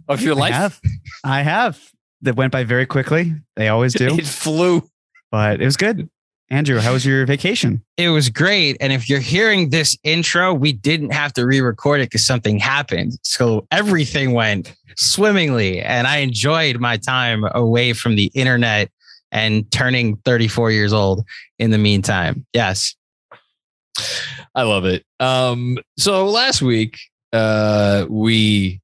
of 0.09 0.23
your 0.23 0.35
I 0.37 0.39
life? 0.41 0.53
have. 0.55 0.81
I 1.25 1.43
have. 1.43 1.81
That 2.23 2.37
went 2.37 2.53
by 2.53 2.65
very 2.65 2.87
quickly. 2.87 3.35
They 3.57 3.69
always 3.69 3.93
do, 3.93 4.07
It 4.19 4.25
flew. 4.25 4.89
but 5.31 5.61
it 5.61 5.65
was 5.65 5.77
good. 5.77 6.09
Andrew, 6.51 6.79
how 6.79 6.93
was 6.93 7.05
your 7.05 7.27
vacation? 7.27 7.83
It 7.97 8.11
was 8.11 8.29
great. 8.31 8.77
And 8.81 8.93
if 8.93 9.09
you're 9.11 9.19
hearing 9.19 9.71
this 9.71 9.97
intro, 10.05 10.55
we 10.55 10.73
didn't 10.73 11.13
have 11.13 11.33
to 11.35 11.45
re 11.47 11.61
record 11.61 12.01
it 12.01 12.05
because 12.11 12.27
something 12.27 12.59
happened. 12.59 13.19
So 13.23 13.67
everything 13.71 14.33
went 14.33 14.75
swimmingly. 14.97 15.81
And 15.81 16.07
I 16.07 16.19
enjoyed 16.19 16.79
my 16.81 16.97
time 16.97 17.45
away 17.53 17.93
from 17.93 18.15
the 18.17 18.31
internet 18.35 18.91
and 19.33 19.71
turning 19.73 20.17
34 20.19 20.71
years 20.71 20.93
old 20.93 21.25
in 21.59 21.73
the 21.73 21.79
meantime. 21.79 22.47
Yes. 22.53 22.95
I 24.55 24.63
love 24.63 24.85
it. 24.85 25.05
Um, 25.21 25.79
so 25.99 26.27
last 26.27 26.63
week, 26.63 26.99
uh, 27.35 28.07
we 28.09 28.81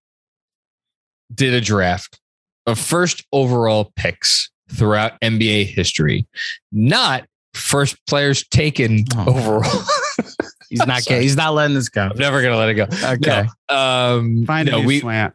did 1.35 1.55
a 1.55 1.61
draft 1.61 2.19
of 2.67 2.79
first 2.79 3.25
overall 3.33 3.93
picks 3.97 4.51
throughout 4.71 5.19
NBA 5.21 5.67
history, 5.67 6.27
not 6.73 7.25
first 7.55 7.97
players 8.07 8.47
taken 8.49 9.05
Oh. 9.17 9.29
overall. 9.29 9.83
He's 10.69 10.87
not 10.87 11.03
getting, 11.05 11.23
he's 11.23 11.37
not 11.37 11.53
letting 11.55 11.75
this 11.75 11.89
go. 11.89 12.03
I'm 12.03 12.17
never 12.17 12.41
gonna 12.43 12.57
let 12.57 12.69
it 12.69 12.75
go. 12.75 12.87
Okay. 13.15 13.49
No, 13.69 13.77
um, 13.77 14.45
Find 14.47 14.69
a 14.69 14.73
no, 14.73 14.81
new 14.83 14.87
we 14.87 15.01
slant. 15.01 15.35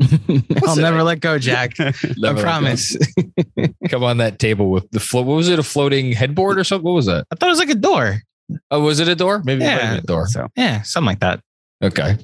I'll 0.66 0.74
never 0.74 1.04
let 1.04 1.20
go, 1.20 1.38
Jack. 1.38 1.78
I 1.78 1.84
never 1.84 2.14
let 2.16 2.36
go. 2.36 2.42
promise. 2.42 2.96
Come 3.88 4.02
on 4.02 4.16
that 4.16 4.40
table 4.40 4.70
with 4.72 4.90
the 4.90 4.98
float. 4.98 5.26
What 5.26 5.34
was 5.36 5.48
it? 5.48 5.60
A 5.60 5.62
floating 5.62 6.10
headboard 6.10 6.58
or 6.58 6.64
something? 6.64 6.84
What 6.84 6.94
was 6.94 7.06
that? 7.06 7.26
I 7.30 7.36
thought 7.36 7.46
it 7.46 7.50
was 7.50 7.58
like 7.60 7.70
a 7.70 7.76
door. 7.76 8.20
Oh, 8.72 8.80
was 8.80 8.98
it 8.98 9.06
a 9.06 9.14
door? 9.14 9.42
Maybe 9.44 9.62
it 9.62 9.66
might 9.68 9.80
have 9.80 9.92
Yeah. 9.94 9.98
a 9.98 10.02
door. 10.02 10.26
So 10.26 10.48
Yeah, 10.56 10.82
something 10.82 11.06
like 11.06 11.20
that. 11.20 11.40
Okay. 11.82 12.16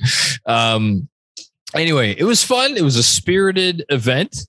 Um 0.47 1.09
anyway, 1.75 2.15
it 2.17 2.25
was 2.25 2.43
fun. 2.43 2.77
It 2.77 2.83
was 2.83 2.97
a 2.97 3.03
spirited 3.03 3.85
event. 3.89 4.47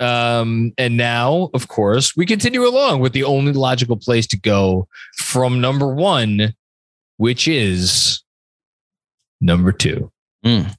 Um 0.00 0.72
and 0.78 0.96
now, 0.96 1.50
of 1.54 1.68
course, 1.68 2.16
we 2.16 2.26
continue 2.26 2.66
along 2.66 3.00
with 3.00 3.12
the 3.12 3.24
only 3.24 3.52
logical 3.52 3.96
place 3.96 4.26
to 4.28 4.38
go 4.38 4.88
from 5.16 5.60
number 5.60 5.94
1, 5.94 6.54
which 7.16 7.48
is 7.48 8.22
number 9.40 9.72
2. 9.72 10.10
Mm. 10.44 10.74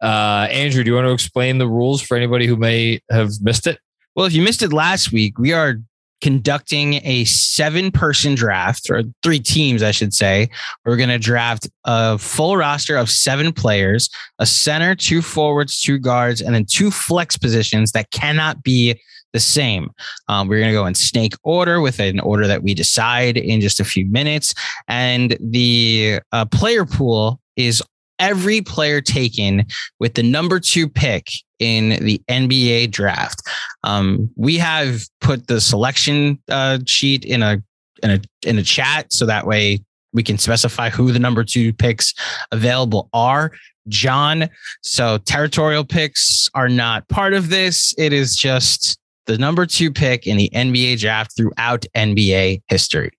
Uh 0.00 0.46
Andrew, 0.50 0.84
do 0.84 0.90
you 0.90 0.94
want 0.94 1.06
to 1.06 1.12
explain 1.12 1.58
the 1.58 1.68
rules 1.68 2.00
for 2.02 2.16
anybody 2.16 2.46
who 2.46 2.56
may 2.56 3.00
have 3.10 3.32
missed 3.40 3.66
it? 3.66 3.78
Well, 4.14 4.26
if 4.26 4.32
you 4.32 4.42
missed 4.42 4.62
it 4.62 4.72
last 4.72 5.12
week, 5.12 5.38
we 5.38 5.52
are 5.52 5.76
conducting 6.20 6.94
a 7.04 7.24
seven 7.24 7.90
person 7.90 8.34
draft 8.34 8.90
or 8.90 9.02
three 9.22 9.40
teams, 9.40 9.82
I 9.82 9.90
should 9.90 10.12
say. 10.12 10.48
We're 10.84 10.96
going 10.96 11.08
to 11.08 11.18
draft 11.18 11.68
a 11.84 12.18
full 12.18 12.56
roster 12.56 12.96
of 12.96 13.10
seven 13.10 13.52
players, 13.52 14.10
a 14.38 14.46
center, 14.46 14.94
two 14.94 15.22
forwards, 15.22 15.80
two 15.80 15.98
guards, 15.98 16.40
and 16.40 16.54
then 16.54 16.64
two 16.64 16.90
flex 16.90 17.36
positions 17.36 17.92
that 17.92 18.10
cannot 18.10 18.62
be 18.62 19.00
the 19.32 19.40
same. 19.40 19.90
Um, 20.28 20.48
we're 20.48 20.58
going 20.58 20.72
to 20.72 20.78
go 20.78 20.86
in 20.86 20.94
snake 20.94 21.34
order 21.42 21.80
with 21.80 22.00
an 22.00 22.20
order 22.20 22.46
that 22.46 22.62
we 22.62 22.74
decide 22.74 23.36
in 23.36 23.60
just 23.60 23.78
a 23.78 23.84
few 23.84 24.06
minutes. 24.06 24.54
And 24.88 25.36
the 25.40 26.20
uh, 26.32 26.46
player 26.46 26.86
pool 26.86 27.40
is 27.56 27.82
every 28.18 28.60
player 28.60 29.00
taken 29.00 29.66
with 30.00 30.14
the 30.14 30.22
number 30.22 30.60
two 30.60 30.88
pick 30.88 31.28
in 31.58 32.02
the 32.04 32.20
NBA 32.28 32.90
draft. 32.90 33.42
Um, 33.84 34.30
we 34.36 34.56
have 34.58 35.02
put 35.20 35.46
the 35.46 35.60
selection 35.60 36.40
uh, 36.48 36.78
sheet 36.86 37.24
in 37.24 37.42
a 37.42 37.62
in 38.02 38.10
a 38.12 38.20
in 38.46 38.58
a 38.58 38.62
chat 38.62 39.12
so 39.12 39.26
that 39.26 39.46
way 39.46 39.80
we 40.12 40.22
can 40.22 40.38
specify 40.38 40.88
who 40.88 41.12
the 41.12 41.18
number 41.18 41.44
two 41.44 41.72
picks 41.72 42.14
available 42.52 43.08
are. 43.12 43.52
John, 43.88 44.48
so 44.82 45.18
territorial 45.18 45.84
picks 45.84 46.48
are 46.54 46.68
not 46.68 47.08
part 47.08 47.32
of 47.32 47.48
this. 47.48 47.94
It 47.96 48.12
is 48.12 48.36
just 48.36 48.98
the 49.26 49.38
number 49.38 49.66
two 49.66 49.90
pick 49.90 50.26
in 50.26 50.36
the 50.36 50.50
NBA 50.54 51.00
draft 51.00 51.36
throughout 51.36 51.86
NBA 51.94 52.62
history. 52.68 53.10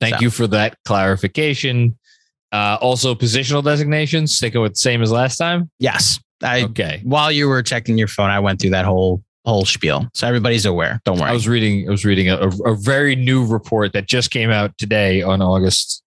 Thank 0.00 0.16
So- 0.16 0.20
you 0.22 0.30
for 0.30 0.46
that 0.48 0.76
clarification. 0.84 1.98
Uh, 2.54 2.78
also, 2.80 3.16
positional 3.16 3.64
designations, 3.64 4.36
sticking 4.36 4.60
with 4.60 4.72
the 4.74 4.78
same 4.78 5.02
as 5.02 5.10
last 5.10 5.38
time. 5.38 5.68
Yes, 5.80 6.20
I 6.40 6.62
Okay. 6.62 7.00
while 7.02 7.32
you 7.32 7.48
were 7.48 7.64
checking 7.64 7.98
your 7.98 8.06
phone, 8.06 8.30
I 8.30 8.38
went 8.38 8.60
through 8.60 8.70
that 8.70 8.84
whole 8.84 9.22
whole 9.44 9.64
spiel, 9.64 10.06
so 10.14 10.28
everybody's 10.28 10.64
aware. 10.64 11.00
Don't 11.04 11.18
worry. 11.18 11.30
I 11.30 11.32
was 11.32 11.48
reading. 11.48 11.88
I 11.88 11.90
was 11.90 12.04
reading 12.04 12.30
a, 12.30 12.48
a 12.64 12.76
very 12.76 13.16
new 13.16 13.44
report 13.44 13.92
that 13.94 14.06
just 14.06 14.30
came 14.30 14.50
out 14.52 14.70
today 14.78 15.20
on 15.20 15.42
August, 15.42 16.03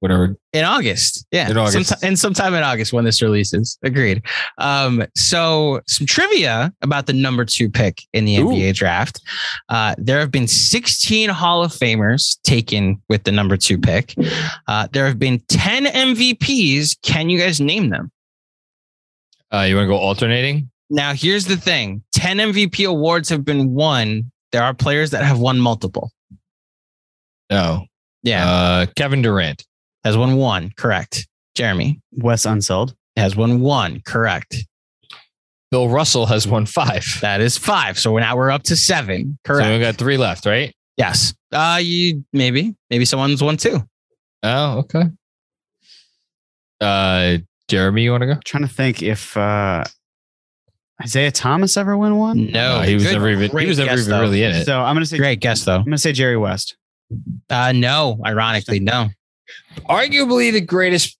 whatever. 0.00 0.36
in 0.52 0.64
August. 0.64 1.26
Yeah. 1.30 1.48
In 1.48 1.56
August. 1.56 1.88
Sometime, 1.88 2.08
and 2.08 2.18
sometime 2.18 2.54
in 2.54 2.62
August 2.62 2.92
when 2.92 3.04
this 3.04 3.22
releases. 3.22 3.78
Agreed. 3.82 4.22
Um, 4.58 5.04
so 5.14 5.80
some 5.86 6.06
trivia 6.06 6.72
about 6.82 7.06
the 7.06 7.12
number 7.12 7.44
two 7.44 7.70
pick 7.70 8.02
in 8.12 8.24
the 8.24 8.36
Ooh. 8.36 8.46
NBA 8.46 8.74
draft. 8.74 9.20
Uh, 9.68 9.94
there 9.98 10.18
have 10.18 10.30
been 10.30 10.48
16 10.48 11.30
Hall 11.30 11.62
of 11.62 11.70
Famers 11.70 12.40
taken 12.42 13.00
with 13.08 13.24
the 13.24 13.32
number 13.32 13.56
two 13.56 13.78
pick. 13.78 14.14
Uh, 14.66 14.88
there 14.92 15.06
have 15.06 15.18
been 15.18 15.40
10 15.48 15.84
MVPs. 15.86 16.96
Can 17.02 17.30
you 17.30 17.38
guys 17.38 17.60
name 17.60 17.90
them? 17.90 18.10
Uh, 19.52 19.66
you 19.68 19.76
want 19.76 19.84
to 19.84 19.88
go 19.88 19.96
alternating? 19.96 20.70
Now, 20.90 21.12
here's 21.14 21.44
the 21.44 21.56
thing 21.56 22.02
10 22.14 22.38
MVP 22.38 22.88
awards 22.88 23.28
have 23.28 23.44
been 23.44 23.72
won. 23.72 24.30
There 24.52 24.62
are 24.62 24.74
players 24.74 25.10
that 25.10 25.22
have 25.22 25.38
won 25.38 25.60
multiple. 25.60 26.10
No. 27.50 27.86
Yeah. 28.22 28.48
Uh, 28.48 28.86
Kevin 28.96 29.22
Durant. 29.22 29.64
Has 30.04 30.16
won 30.16 30.36
one. 30.36 30.70
Correct. 30.76 31.26
Jeremy 31.54 32.00
Wes 32.12 32.46
Unseld. 32.46 32.94
has 33.16 33.36
won 33.36 33.60
one. 33.60 34.00
Correct. 34.06 34.56
Bill 35.70 35.88
Russell 35.88 36.26
has 36.26 36.46
won 36.48 36.66
five. 36.66 37.04
That 37.20 37.40
is 37.40 37.56
five. 37.58 37.98
So 37.98 38.16
now 38.18 38.36
we're 38.36 38.50
up 38.50 38.62
to 38.64 38.76
seven. 38.76 39.38
Correct. 39.44 39.66
So 39.66 39.72
we 39.72 39.80
got 39.80 39.96
three 39.96 40.16
left, 40.16 40.46
right? 40.46 40.74
yes. 40.96 41.34
Uh 41.52 41.78
you 41.82 42.24
maybe. 42.32 42.74
Maybe 42.90 43.04
someone's 43.04 43.42
won 43.42 43.56
two. 43.56 43.80
Oh, 44.42 44.78
okay. 44.78 45.04
Uh, 46.80 47.38
Jeremy, 47.68 48.02
you 48.02 48.10
want 48.10 48.22
to 48.22 48.26
go? 48.26 48.34
trying 48.44 48.62
to 48.66 48.68
think 48.72 49.02
if 49.02 49.36
uh, 49.36 49.84
Isiah 51.04 51.30
Thomas 51.30 51.76
ever 51.76 51.96
won 51.96 52.16
one. 52.16 52.50
No. 52.50 52.80
He 52.80 52.94
was 52.94 53.04
Good- 53.04 53.12
never 53.12 53.28
even. 53.30 53.56
He 53.58 53.66
was 53.66 53.78
never 53.78 53.92
even 53.98 54.10
though. 54.10 54.20
really 54.20 54.42
in 54.42 54.52
it. 54.52 54.64
So 54.64 54.80
I'm 54.80 54.94
gonna 54.94 55.06
say 55.06 55.18
Great 55.18 55.40
guess 55.40 55.64
though. 55.64 55.76
I'm 55.76 55.84
gonna 55.84 55.98
say 55.98 56.12
Jerry 56.12 56.36
West. 56.36 56.76
Uh 57.48 57.72
no, 57.72 58.18
ironically, 58.24 58.80
no. 58.80 59.08
Arguably 59.88 60.52
the 60.52 60.60
greatest 60.60 61.16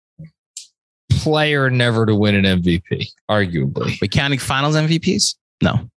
player 1.10 1.70
never 1.70 2.06
to 2.06 2.14
win 2.14 2.34
an 2.34 2.62
MVP, 2.62 3.08
arguably. 3.30 4.00
We 4.00 4.08
counting 4.08 4.38
finals 4.38 4.74
MVPs? 4.76 5.36
No. 5.62 5.90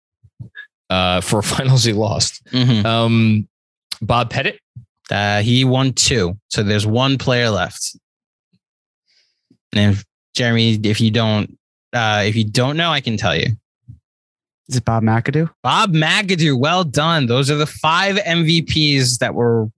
Uh, 0.88 1.20
for 1.20 1.42
finals, 1.42 1.84
he 1.84 1.92
lost. 1.92 2.42
Mhm. 2.46 2.84
Um, 2.84 3.48
Bob 4.02 4.30
Pettit. 4.30 4.60
Uh, 5.10 5.42
he 5.42 5.64
won 5.64 5.92
two. 5.92 6.38
So 6.48 6.62
there's 6.62 6.86
one 6.86 7.18
player 7.18 7.50
left. 7.50 7.96
And 9.72 9.94
if, 9.94 10.04
Jeremy, 10.34 10.78
if 10.84 11.00
you 11.00 11.10
don't, 11.10 11.58
uh, 11.92 12.22
if 12.24 12.36
you 12.36 12.44
don't 12.44 12.76
know, 12.76 12.90
I 12.90 13.00
can 13.00 13.16
tell 13.16 13.36
you. 13.36 13.46
Is 14.68 14.76
it 14.76 14.84
Bob 14.84 15.02
McAdoo? 15.02 15.50
Bob 15.64 15.92
McAdoo, 15.92 16.56
well 16.56 16.84
done. 16.84 17.26
Those 17.26 17.50
are 17.50 17.56
the 17.56 17.66
five 17.66 18.16
MVPs 18.18 19.18
that 19.18 19.34
were 19.34 19.68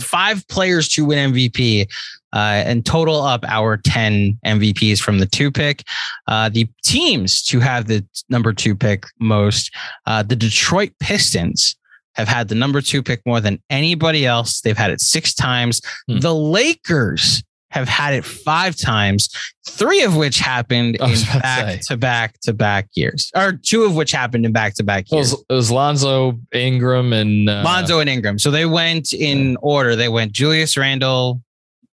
five 0.00 0.46
players 0.48 0.88
to 0.90 1.04
win 1.04 1.32
MVP 1.32 1.86
uh, 2.32 2.62
and 2.66 2.84
total 2.84 3.22
up 3.22 3.44
our 3.46 3.76
10 3.76 4.38
MVPs 4.44 5.00
from 5.00 5.18
the 5.18 5.26
two 5.26 5.50
pick. 5.50 5.82
Uh, 6.26 6.48
the 6.48 6.68
teams 6.84 7.42
to 7.44 7.60
have 7.60 7.86
the 7.86 8.04
number 8.28 8.52
two 8.52 8.76
pick 8.76 9.04
most, 9.18 9.74
uh, 10.06 10.22
the 10.22 10.36
Detroit 10.36 10.92
Pistons 11.00 11.76
have 12.14 12.28
had 12.28 12.48
the 12.48 12.54
number 12.54 12.80
two 12.80 13.02
pick 13.02 13.20
more 13.26 13.40
than 13.40 13.62
anybody 13.70 14.26
else. 14.26 14.60
They've 14.60 14.76
had 14.76 14.90
it 14.90 15.00
six 15.00 15.34
times. 15.34 15.80
Hmm. 16.08 16.20
The 16.20 16.34
Lakers 16.34 17.42
have 17.76 17.88
had 17.88 18.14
it 18.14 18.24
five 18.24 18.74
times, 18.76 19.28
three 19.68 20.02
of 20.02 20.16
which 20.16 20.38
happened 20.38 20.96
in 20.96 21.10
was 21.10 21.22
about 21.22 21.34
to 21.34 21.40
back 21.40 21.82
to 21.82 21.96
back 21.96 22.40
to 22.40 22.52
back 22.52 22.88
years, 22.94 23.30
or 23.36 23.52
two 23.52 23.84
of 23.84 23.94
which 23.94 24.12
happened 24.12 24.44
in 24.46 24.52
back 24.52 24.74
to 24.74 24.82
back 24.82 25.04
It 25.06 25.12
years. 25.12 25.32
was, 25.32 25.44
it 25.48 25.52
was 25.54 25.70
Lonzo 25.70 26.38
Ingram 26.52 27.12
and 27.12 27.48
uh, 27.48 27.62
Lonzo 27.64 28.00
and 28.00 28.08
Ingram. 28.10 28.38
So 28.38 28.50
they 28.50 28.66
went 28.66 29.12
in 29.12 29.56
order. 29.60 29.94
They 29.96 30.08
went 30.08 30.32
Julius 30.32 30.76
Randle, 30.76 31.42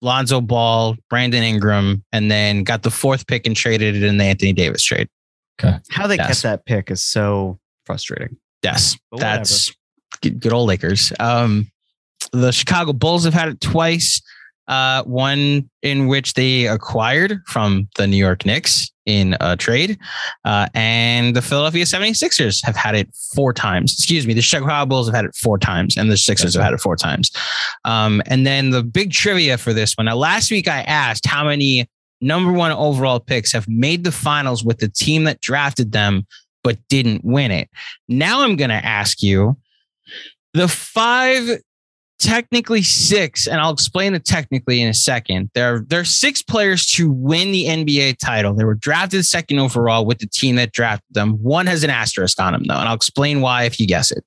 Lonzo 0.01 0.41
Ball, 0.41 0.95
Brandon 1.09 1.43
Ingram, 1.43 2.03
and 2.11 2.29
then 2.29 2.63
got 2.63 2.83
the 2.83 2.91
fourth 2.91 3.25
pick 3.27 3.45
and 3.47 3.55
traded 3.55 3.95
it 3.95 4.03
in 4.03 4.17
the 4.17 4.23
Anthony 4.25 4.53
Davis 4.53 4.83
trade. 4.83 5.07
How 5.89 6.05
they 6.07 6.15
Yes. 6.17 6.27
kept 6.27 6.41
that 6.43 6.65
pick 6.65 6.91
is 6.91 7.01
so 7.03 7.59
frustrating. 7.85 8.37
Yes, 8.63 8.97
But 9.11 9.19
that's 9.21 9.71
good, 10.21 10.39
good 10.39 10.53
old 10.53 10.67
Lakers. 10.67 11.13
Um, 11.19 11.71
the 12.31 12.51
Chicago 12.51 12.93
Bulls 12.93 13.23
have 13.25 13.33
had 13.33 13.49
it 13.49 13.61
twice. 13.61 14.21
Uh, 14.67 15.03
one 15.03 15.69
in 15.81 16.07
which 16.07 16.33
they 16.33 16.67
acquired 16.67 17.41
from 17.47 17.87
the 17.95 18.05
New 18.05 18.17
York 18.17 18.45
Knicks 18.45 18.91
in 19.05 19.37
a 19.39 19.55
trade. 19.55 19.97
Uh, 20.43 20.67
and 20.73 21.35
the 21.35 21.41
Philadelphia 21.41 21.85
76ers 21.85 22.63
have 22.65 22.75
had 22.75 22.93
it 22.93 23.09
four 23.33 23.53
times. 23.53 23.93
Excuse 23.93 24.27
me, 24.27 24.33
the 24.33 24.41
Chicago 24.41 24.85
Bulls 24.85 25.07
have 25.07 25.15
had 25.15 25.25
it 25.25 25.35
four 25.35 25.57
times, 25.57 25.95
and 25.95 26.11
the 26.11 26.17
Sixers 26.17 26.53
have 26.55 26.63
had 26.63 26.73
it 26.73 26.81
four 26.81 26.97
times. 26.97 27.31
Um, 27.85 28.21
and 28.25 28.45
then 28.45 28.71
the 28.71 28.83
big 28.83 29.11
trivia 29.11 29.57
for 29.57 29.73
this 29.73 29.95
one. 29.95 30.05
Now, 30.05 30.17
last 30.17 30.51
week 30.51 30.67
I 30.67 30.81
asked 30.81 31.25
how 31.25 31.45
many 31.45 31.89
number 32.19 32.51
one 32.51 32.71
overall 32.71 33.19
picks 33.19 33.51
have 33.53 33.67
made 33.69 34.03
the 34.03 34.11
finals 34.11 34.63
with 34.63 34.79
the 34.79 34.89
team 34.89 35.23
that 35.23 35.39
drafted 35.39 35.91
them 35.91 36.25
but 36.63 36.77
didn't 36.89 37.23
win 37.23 37.51
it. 37.51 37.69
Now 38.09 38.41
I'm 38.41 38.57
going 38.57 38.71
to 38.71 38.85
ask 38.85 39.23
you 39.23 39.57
the 40.53 40.67
five, 40.67 41.61
technically 42.19 42.81
six, 42.81 43.47
and 43.47 43.59
I'll 43.61 43.71
explain 43.71 44.13
the 44.13 44.19
technically 44.19 44.81
in 44.81 44.89
a 44.89 44.93
second. 44.93 45.49
There, 45.53 45.85
there 45.87 45.99
are 45.99 46.05
six 46.05 46.41
players 46.41 46.85
to 46.93 47.11
win 47.11 47.51
the 47.51 47.65
NBA 47.65 48.17
title. 48.17 48.53
They 48.53 48.63
were 48.63 48.75
drafted 48.75 49.25
second 49.25 49.59
overall 49.59 50.05
with 50.05 50.19
the 50.19 50.27
team 50.27 50.55
that 50.55 50.71
drafted 50.71 51.13
them. 51.13 51.33
One 51.43 51.67
has 51.67 51.83
an 51.83 51.89
asterisk 51.89 52.39
on 52.41 52.53
them, 52.53 52.63
though, 52.67 52.75
and 52.77 52.87
I'll 52.89 52.95
explain 52.95 53.41
why 53.41 53.63
if 53.63 53.79
you 53.79 53.87
guess 53.87 54.11
it. 54.11 54.23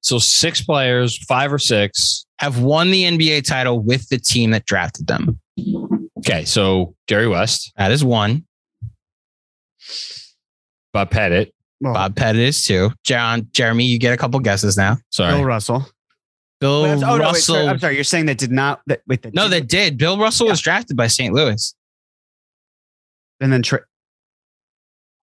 so 0.00 0.18
six 0.18 0.60
players, 0.60 1.16
five 1.24 1.52
or 1.52 1.58
six. 1.58 2.26
Have 2.38 2.58
won 2.60 2.90
the 2.90 3.04
NBA 3.04 3.44
title 3.46 3.80
with 3.80 4.08
the 4.08 4.18
team 4.18 4.50
that 4.52 4.64
drafted 4.64 5.06
them. 5.06 5.38
Okay, 6.18 6.44
so 6.46 6.94
Jerry 7.06 7.28
West, 7.28 7.72
That 7.76 7.92
is 7.92 8.02
one. 8.04 8.46
Bob 10.92 11.10
Pettit. 11.10 11.54
Well, 11.80 11.94
Bob 11.94 12.16
Pettit 12.16 12.40
is 12.42 12.64
two. 12.64 12.90
John, 13.04 13.48
Jeremy, 13.52 13.84
you 13.84 13.98
get 13.98 14.12
a 14.12 14.16
couple 14.16 14.38
guesses 14.40 14.76
now. 14.76 14.98
Sorry, 15.10 15.34
Bill 15.34 15.44
Russell. 15.44 15.86
Bill 16.60 16.82
Wait, 16.82 16.90
I'm- 16.90 16.98
oh, 16.98 17.06
no, 17.06 17.12
wait, 17.14 17.20
Russell. 17.20 17.54
sorry, 17.54 17.68
I'm 17.68 17.78
sorry. 17.78 17.94
You're 17.94 18.04
saying 18.04 18.26
that 18.26 18.38
did 18.38 18.52
not. 18.52 18.80
That, 18.86 19.00
wait, 19.06 19.22
that 19.22 19.34
no, 19.34 19.44
did- 19.48 19.62
that 19.62 19.68
did. 19.68 19.98
Bill 19.98 20.18
Russell 20.18 20.46
was 20.48 20.60
drafted 20.60 20.96
by 20.96 21.06
St. 21.06 21.32
Louis. 21.34 21.74
and 23.40 23.50
then 23.52 23.62
tra- 23.62 23.84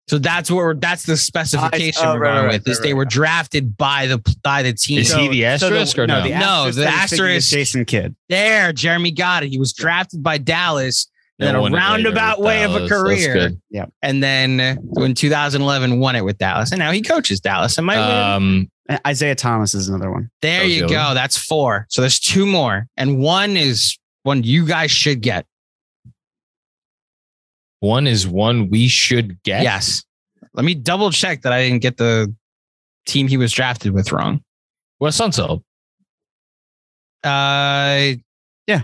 So 0.09 0.19
that's 0.19 0.51
what 0.51 0.57
we're, 0.59 0.75
that's 0.75 1.03
the 1.05 1.17
specification 1.17 2.03
oh, 2.07 2.15
we're 2.15 2.21
right, 2.21 2.35
going 2.35 2.45
right, 2.47 2.53
with 2.55 2.69
is 2.69 2.79
right, 2.79 2.83
they 2.85 2.93
right. 2.95 2.99
were 2.99 3.05
drafted 3.05 3.77
by 3.77 4.07
the 4.07 4.19
by 4.43 4.63
the 4.63 4.73
team. 4.73 5.01
Is 5.01 5.13
he 5.13 5.29
the 5.29 5.45
asterisk 5.45 5.99
or 5.99 6.07
no? 6.07 6.23
the 6.23 6.31
No, 6.31 6.71
the 6.71 6.83
that 6.83 7.01
he's 7.03 7.11
thinking 7.11 7.27
is 7.27 7.43
asterisk- 7.45 7.51
Jason 7.51 7.85
Kidd. 7.85 8.17
there, 8.31 8.73
Jeremy 8.73 9.11
got 9.11 9.43
it. 9.43 9.51
He 9.51 9.59
was 9.59 9.73
drafted 9.75 10.23
by 10.23 10.39
Dallas. 10.39 11.11
No 11.39 11.47
then 11.47 11.55
a 11.57 11.77
roundabout 11.77 12.39
with 12.39 12.47
way 12.47 12.63
of 12.65 12.75
a 12.75 12.89
career. 12.89 13.35
good. 13.71 13.93
And 14.01 14.23
then 14.23 14.59
uh, 14.59 14.77
in 15.05 15.15
2011 15.15 15.99
won 15.99 16.17
it 16.17 16.25
with 16.25 16.39
Dallas. 16.39 16.73
And 16.73 16.79
now 16.79 16.93
he 16.93 17.03
coaches 17.03 17.41
Dallas. 17.41 17.77
And 17.77 17.87
might 17.87 17.99
win. 17.99 18.17
Um, 18.17 18.71
Isiah 19.09 19.35
Thomas 19.35 19.75
is 19.75 19.89
another 19.89 20.11
one. 20.11 20.31
there 20.43 20.65
you 20.65 20.89
go. 20.89 20.97
one. 20.97 21.15
That's 21.15 21.37
four. 21.37 21.87
So 21.89 22.03
there's 22.03 22.21
two 22.21 22.47
more. 22.47 22.87
And 22.97 23.19
one 23.19 23.57
is 23.57 23.99
one 24.23 24.43
you 24.45 24.67
guys 24.67 24.91
should 24.91 25.21
get. 25.21 25.47
one 27.81 28.07
is 28.07 28.27
one 28.27 28.69
we 28.71 28.89
should 28.89 29.43
get. 29.43 29.63
Yes. 29.63 30.05
Let 30.55 30.65
me 30.65 30.75
double 30.75 31.11
check 31.11 31.43
that 31.43 31.53
I 31.53 31.63
didn't 31.69 31.83
get 31.83 31.97
the 31.97 32.35
team 33.07 33.29
he 33.29 33.37
was 33.37 33.53
drafted 33.53 33.93
with 33.93 34.11
wrong. 34.13 34.43
Wes 35.01 35.21
Unseld. 35.21 35.63
Uh, 37.23 38.17
Yeah. 38.67 38.83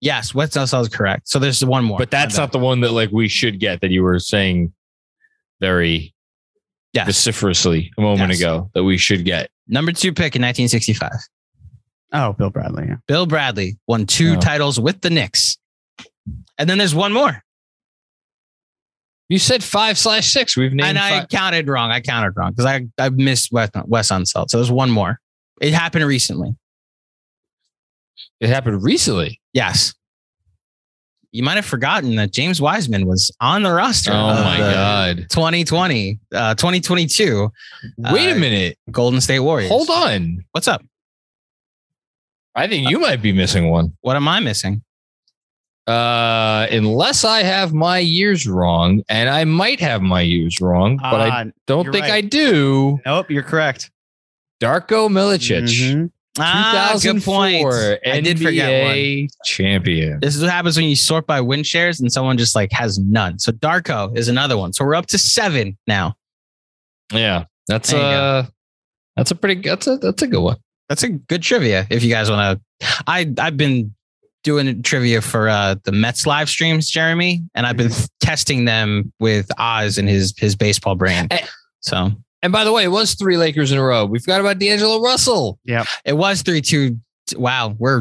Yes, 0.00 0.34
West 0.34 0.54
Unseld 0.54 0.82
is 0.82 0.88
correct. 0.88 1.28
So 1.28 1.38
there's 1.38 1.64
one 1.64 1.84
more. 1.84 1.98
But 1.98 2.10
that's 2.10 2.36
not 2.36 2.50
the 2.52 2.58
one 2.58 2.80
that 2.80 2.90
like 2.92 3.10
we 3.12 3.28
should 3.28 3.60
get 3.60 3.80
that 3.82 3.90
you 3.90 4.02
were 4.02 4.18
saying 4.18 4.72
very 5.60 6.12
Yes. 6.92 7.06
vociferously 7.06 7.90
a 7.96 8.00
moment 8.02 8.30
Yes. 8.30 8.40
ago 8.40 8.70
that 8.74 8.84
we 8.84 8.98
should 8.98 9.24
get. 9.24 9.50
number 9.66 9.92
two 9.92 10.12
pick 10.12 10.36
in 10.36 10.42
1965. 10.42 11.10
Oh, 12.12 12.34
Bill 12.34 12.50
Bradley. 12.50 12.86
Yeah. 12.88 12.96
Bill 13.08 13.24
Bradley 13.26 13.78
won 13.88 14.06
two 14.06 14.34
Oh. 14.36 14.40
titles 14.40 14.78
with 14.78 15.00
the 15.00 15.08
Knicks. 15.10 15.56
And 16.58 16.68
then 16.68 16.76
there's 16.78 16.94
one 16.94 17.12
more. 17.12 17.42
You 19.30 19.38
said 19.38 19.64
five 19.64 19.96
slash 19.96 20.30
six. 20.30 20.54
We've 20.56 20.72
named 20.72 20.82
and 20.90 20.98
I 20.98 21.20
five. 21.20 21.28
counted 21.30 21.68
wrong. 21.68 21.90
I 21.90 22.00
counted 22.00 22.32
wrong 22.36 22.50
because 22.52 22.66
I, 22.66 22.86
I 22.98 23.08
missed 23.08 23.50
Wes, 23.50 23.70
Wes 23.86 24.10
Unseld. 24.10 24.50
So 24.50 24.58
there's 24.58 24.70
one 24.70 24.90
more. 24.90 25.18
It 25.62 25.72
happened 25.72 26.04
recently. 26.04 26.54
It 28.40 28.48
happened 28.50 28.82
recently. 28.82 29.40
Yes. 29.54 29.94
You 31.32 31.42
might 31.42 31.54
have 31.56 31.64
forgotten 31.64 32.16
that 32.16 32.30
James 32.30 32.60
Wiseman 32.60 33.06
was 33.06 33.30
on 33.40 33.62
the 33.62 33.72
roster. 33.72 34.12
Oh 34.12 34.28
of 34.30 34.44
my 34.44 34.58
the 34.58 34.72
god! 34.72 35.16
2020, 35.30 36.20
uh, 36.34 36.54
2022 36.54 37.50
Wait 37.98 38.28
a 38.28 38.32
Uh, 38.32 38.38
minute. 38.38 38.78
Golden 38.90 39.18
State 39.20 39.40
Warriors. 39.40 39.70
Hold 39.70 39.88
on. 39.88 40.44
What's 40.52 40.68
up? 40.68 40.84
I 42.54 42.68
think 42.68 42.90
you 42.90 42.98
might 43.00 43.22
be 43.22 43.32
missing 43.32 43.70
one. 43.70 43.96
What 44.02 44.14
am 44.16 44.28
I 44.28 44.40
missing? 44.40 44.82
Uh, 45.86 46.66
unless 46.70 47.24
I 47.24 47.42
have 47.42 47.72
my 47.72 47.98
years 47.98 48.46
wrong, 48.46 49.02
and 49.08 49.28
I 49.30 49.44
might 49.44 49.80
have 49.80 50.02
my 50.02 50.20
years 50.20 50.60
wrong, 50.60 50.98
but 50.98 51.20
I 51.20 51.28
Ah, 51.28 51.44
don't 51.66 51.90
think 51.90 52.04
right. 52.04 52.12
I 52.12 52.20
do. 52.20 53.00
nope, 53.06 53.30
you're 53.30 53.42
correct. 53.42 53.90
Darko 54.60 55.08
Milicic, 55.08 55.62
Mhm. 55.64 56.10
Ah, 56.38 56.92
good 56.94 57.20
2004 57.22 57.70
point. 57.90 58.00
I 58.06 58.20
did 58.20 58.38
forget 58.40 58.84
one. 58.86 58.94
NBA 58.96 59.28
champion. 59.44 60.20
This 60.20 60.34
is 60.34 60.42
what 60.42 60.50
happens 60.50 60.76
when 60.76 60.86
you 60.86 60.96
sort 60.96 61.26
by 61.26 61.40
win 61.40 61.62
shares 61.62 62.00
and 62.00 62.10
someone 62.10 62.38
just 62.38 62.54
like 62.54 62.72
has 62.72 62.98
none. 62.98 63.38
So 63.38 63.52
Darko 63.52 64.16
is 64.16 64.28
another 64.28 64.56
one. 64.56 64.72
So 64.72 64.84
we're 64.84 64.94
up 64.94 65.06
to 65.08 65.18
seven 65.18 65.76
now. 65.86 66.14
Yeah, 67.12 67.44
that's 67.68 67.90
There 67.90 68.00
you 68.00 68.04
go. 68.06 68.20
uh 68.22 68.46
that's 69.16 69.30
a 69.30 69.34
pretty 69.34 69.60
that's 69.60 69.86
a 69.86 69.98
that's 69.98 70.22
a 70.22 70.26
good 70.26 70.40
one. 70.40 70.56
That's 70.88 71.02
a 71.02 71.10
good 71.10 71.42
trivia 71.42 71.86
if 71.90 72.02
you 72.02 72.10
guys 72.10 72.30
want 72.30 72.58
to. 72.80 72.86
I 73.06 73.30
I've 73.38 73.56
been 73.58 73.94
doing 74.42 74.82
trivia 74.82 75.20
for 75.20 75.48
uh 75.50 75.74
the 75.84 75.92
Mets 75.92 76.26
live 76.26 76.48
streams, 76.48 76.88
Jeremy, 76.88 77.42
and 77.54 77.66
I've 77.66 77.76
been 77.76 77.88
Mm-hmm. 77.88 78.04
testing 78.20 78.64
them 78.64 79.12
with 79.20 79.50
Oz 79.58 79.98
and 79.98 80.08
his 80.08 80.32
his 80.38 80.56
baseball 80.56 80.94
brain. 80.94 81.26
Eh. 81.30 81.44
So 81.80 82.10
And 82.42 82.52
by 82.52 82.64
the 82.64 82.72
way, 82.72 82.84
it 82.84 82.88
was 82.88 83.14
three 83.14 83.36
Lakers 83.36 83.70
in 83.72 83.78
a 83.78 83.82
row. 83.84 84.04
We 84.04 84.18
forgot 84.18 84.40
about 84.40 84.58
D'Angelo 84.58 85.00
Russell. 85.00 85.58
Yeah. 85.64 85.84
It 86.04 86.14
was 86.14 86.42
three 86.42 86.60
two. 86.60 86.98
Wow, 87.36 87.76
we're 87.78 88.00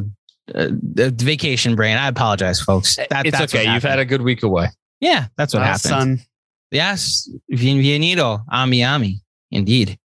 uh, 0.55 0.69
the 0.71 1.11
vacation 1.15 1.75
brain. 1.75 1.95
I 1.97 2.07
apologize, 2.07 2.59
folks. 2.59 2.95
That, 2.95 3.25
it's 3.27 3.37
that's 3.37 3.53
okay. 3.53 3.71
You've 3.71 3.83
had 3.83 3.99
a 3.99 4.05
good 4.05 4.21
week 4.23 4.43
away. 4.43 4.67
yeah. 4.99 5.27
That's 5.37 5.53
what 5.53 5.59
Well, 5.61 5.67
happened. 5.67 5.89
son. 5.89 6.19
Yes, 6.71 7.29
bienvenido, 7.51 8.43
ami 8.49 8.83
ami. 8.83 9.21
Indeed. 9.51 9.97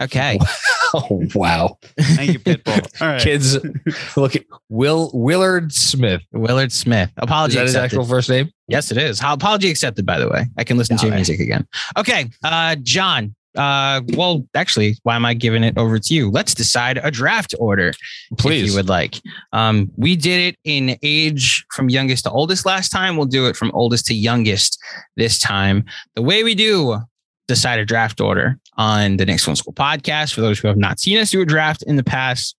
Okay. 0.00 0.38
Oh 0.96 1.24
wow, 1.34 1.76
Thank 1.98 2.34
you, 2.34 2.38
Pitbull. 2.38 2.86
All 3.02 3.08
right. 3.08 3.20
kids! 3.20 3.58
Look 4.16 4.36
at 4.36 4.44
Will 4.68 5.10
Willard 5.12 5.72
Smith. 5.72 6.22
Willard 6.30 6.70
Smith. 6.70 7.08
Is 7.08 7.14
Apology 7.16 7.56
that 7.56 7.64
his 7.66 7.74
actual 7.74 8.04
first 8.04 8.30
name? 8.30 8.48
Yes, 8.68 8.92
it 8.92 8.98
is. 8.98 9.18
How 9.18 9.34
apology 9.34 9.68
accepted, 9.70 10.06
by 10.06 10.20
the 10.20 10.28
way. 10.28 10.46
I 10.56 10.62
can 10.62 10.76
listen 10.76 10.96
to 10.98 11.06
your 11.06 11.12
it. 11.14 11.16
music 11.16 11.40
again. 11.40 11.66
Okay. 11.96 12.30
Uh, 12.44 12.76
John, 12.80 13.34
Uh, 13.56 14.00
well, 14.14 14.46
actually, 14.54 14.96
why 15.04 15.16
am 15.16 15.24
I 15.24 15.34
giving 15.34 15.62
it 15.62 15.78
over 15.78 15.98
to 15.98 16.14
you? 16.14 16.30
Let's 16.30 16.54
decide 16.54 16.98
a 17.02 17.10
draft 17.10 17.54
order, 17.58 17.88
if 17.88 18.38
Please. 18.38 18.70
you 18.70 18.76
would 18.76 18.88
like. 18.88 19.20
Um, 19.52 19.90
we 19.96 20.16
did 20.16 20.54
it 20.54 20.58
in 20.64 20.98
age 21.02 21.64
from 21.72 21.88
youngest 21.88 22.24
to 22.24 22.30
oldest 22.30 22.66
last 22.66 22.90
time. 22.90 23.16
We'll 23.16 23.26
do 23.26 23.46
it 23.46 23.56
from 23.56 23.70
oldest 23.74 24.06
to 24.06 24.14
youngest 24.14 24.78
this 25.16 25.38
time. 25.38 25.84
The 26.14 26.22
way 26.22 26.42
we 26.42 26.54
do 26.54 26.98
decide 27.46 27.78
a 27.78 27.84
draft 27.84 28.20
order 28.20 28.58
on 28.76 29.18
the 29.18 29.26
Knicks 29.26 29.44
Film 29.44 29.56
School 29.56 29.72
podcast, 29.72 30.34
for 30.34 30.40
those 30.40 30.58
who 30.58 30.68
have 30.68 30.76
not 30.76 30.98
seen 30.98 31.18
us 31.18 31.30
do 31.30 31.40
a 31.40 31.46
draft 31.46 31.82
in 31.84 31.96
the 31.96 32.04
past, 32.04 32.56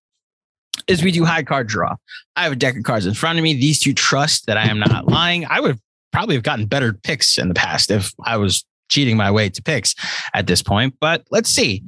is 0.88 1.02
we 1.02 1.10
do 1.10 1.24
high 1.24 1.42
card 1.42 1.66
draw. 1.68 1.96
I 2.36 2.44
have 2.44 2.52
a 2.52 2.56
deck 2.56 2.76
of 2.76 2.84
cards 2.84 3.06
in 3.06 3.14
front 3.14 3.38
of 3.38 3.42
me. 3.42 3.54
These 3.54 3.80
two 3.80 3.92
trust 3.92 4.46
that 4.46 4.56
I 4.56 4.68
am 4.68 4.78
not 4.78 5.08
lying. 5.08 5.46
I 5.48 5.60
would 5.60 5.78
probably 6.12 6.34
have 6.36 6.44
gotten 6.44 6.66
better 6.66 6.92
picks 6.92 7.38
in 7.38 7.48
the 7.48 7.54
past 7.54 7.90
if 7.90 8.12
I 8.24 8.36
was 8.36 8.64
cheating 8.88 9.16
my 9.16 9.30
way 9.30 9.48
to 9.48 9.62
picks 9.62 9.94
at 10.34 10.46
this 10.46 10.62
point. 10.62 10.94
But 11.00 11.24
let's 11.30 11.48
see. 11.50 11.82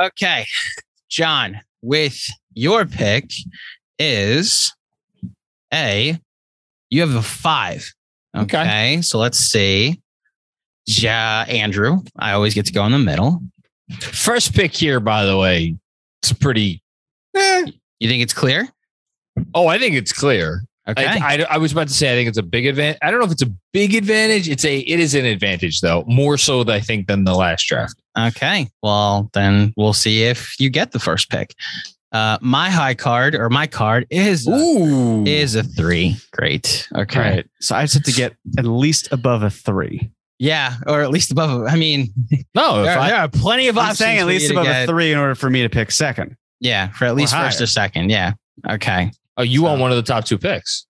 Okay, 0.00 0.44
John, 1.08 1.60
with 1.82 2.18
your 2.54 2.84
pick 2.84 3.30
is 3.98 4.72
a 5.72 6.18
you 6.90 7.00
have 7.00 7.14
a 7.14 7.22
five. 7.22 7.92
Okay, 8.36 8.60
Okay. 8.60 9.02
so 9.02 9.18
let's 9.18 9.38
see. 9.38 10.00
Ja, 10.86 11.44
Andrew, 11.48 12.00
I 12.18 12.32
always 12.32 12.52
get 12.54 12.66
to 12.66 12.72
go 12.72 12.84
in 12.86 12.92
the 12.92 12.98
middle. 12.98 13.40
First 14.00 14.54
pick 14.54 14.74
here, 14.74 15.00
by 15.00 15.24
the 15.24 15.36
way, 15.36 15.76
it's 16.22 16.32
pretty. 16.32 16.82
eh. 17.36 17.66
You 18.00 18.08
think 18.08 18.22
it's 18.22 18.34
clear? 18.34 18.68
Oh, 19.54 19.66
I 19.68 19.78
think 19.78 19.94
it's 19.94 20.12
clear. 20.12 20.64
Okay. 20.86 21.06
I, 21.06 21.36
I, 21.36 21.46
I 21.50 21.58
was 21.58 21.72
about 21.72 21.88
to 21.88 21.94
say 21.94 22.12
I 22.12 22.14
think 22.14 22.28
it's 22.28 22.38
a 22.38 22.42
big 22.42 22.66
advantage. 22.66 22.98
I 23.00 23.10
don't 23.10 23.20
know 23.20 23.26
if 23.26 23.32
it's 23.32 23.42
a 23.42 23.52
big 23.72 23.94
advantage. 23.94 24.48
It's 24.48 24.64
a 24.64 24.78
it 24.80 25.00
is 25.00 25.14
an 25.14 25.24
advantage 25.24 25.80
though, 25.80 26.04
more 26.06 26.36
so 26.36 26.60
I 26.70 26.80
think 26.80 27.06
than 27.06 27.24
the 27.24 27.34
last 27.34 27.66
draft. 27.66 27.94
Okay. 28.18 28.68
Well, 28.82 29.30
then 29.32 29.72
we'll 29.76 29.94
see 29.94 30.24
if 30.24 30.58
you 30.60 30.68
get 30.70 30.92
the 30.92 31.00
first 31.00 31.30
pick. 31.30 31.54
Uh, 32.12 32.38
my 32.40 32.70
high 32.70 32.94
card 32.94 33.34
or 33.34 33.50
my 33.50 33.66
card 33.66 34.06
is 34.08 34.46
Ooh, 34.46 35.24
is 35.24 35.54
a 35.56 35.64
three. 35.64 36.16
Great. 36.32 36.86
Okay. 36.94 37.18
All 37.18 37.30
right. 37.30 37.46
So 37.60 37.74
I 37.74 37.82
just 37.82 37.94
have 37.94 38.04
to 38.04 38.12
get 38.12 38.36
at 38.58 38.66
least 38.66 39.10
above 39.10 39.42
a 39.42 39.50
three. 39.50 40.10
Yeah, 40.38 40.74
or 40.86 41.00
at 41.00 41.10
least 41.10 41.32
above. 41.32 41.66
I 41.66 41.76
mean, 41.76 42.12
no. 42.54 42.82
There, 42.82 42.98
I, 42.98 43.08
there 43.08 43.18
are 43.18 43.28
plenty 43.28 43.68
of 43.68 43.78
I'm 43.78 43.84
options. 43.84 43.98
saying 43.98 44.18
at 44.18 44.26
least 44.26 44.50
above 44.50 44.64
get. 44.64 44.84
a 44.84 44.86
three 44.86 45.12
in 45.12 45.18
order 45.18 45.34
for 45.34 45.48
me 45.48 45.62
to 45.62 45.68
pick 45.68 45.90
second. 45.90 46.36
Yeah, 46.60 46.90
for 46.90 47.06
at 47.06 47.14
least 47.14 47.34
first 47.34 47.60
or 47.60 47.66
second. 47.66 48.10
Yeah. 48.10 48.34
Okay. 48.68 49.10
Oh, 49.36 49.42
you 49.42 49.62
want 49.62 49.80
one 49.80 49.90
of 49.90 49.96
the 49.96 50.02
top 50.02 50.24
two 50.24 50.38
picks? 50.38 50.86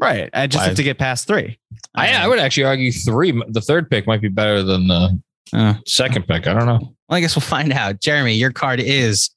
Right. 0.00 0.30
I 0.32 0.46
just 0.46 0.62
Why? 0.62 0.68
have 0.68 0.76
to 0.76 0.82
get 0.82 0.98
past 0.98 1.26
three. 1.26 1.58
I, 1.94 2.12
I 2.14 2.28
would 2.28 2.38
actually 2.38 2.64
argue 2.64 2.92
three. 2.92 3.32
The 3.48 3.60
third 3.60 3.90
pick 3.90 4.06
might 4.06 4.20
be 4.20 4.28
better 4.28 4.62
than 4.62 4.86
the 4.86 5.20
Uh, 5.52 5.74
second 5.86 6.26
pick. 6.28 6.46
I 6.46 6.54
don't 6.54 6.66
know. 6.66 6.78
well, 7.08 7.16
I 7.16 7.20
guess 7.20 7.34
we'll 7.34 7.40
find 7.42 7.72
out. 7.72 8.00
Jeremy, 8.00 8.34
your 8.34 8.52
card 8.52 8.78
is 8.80 9.30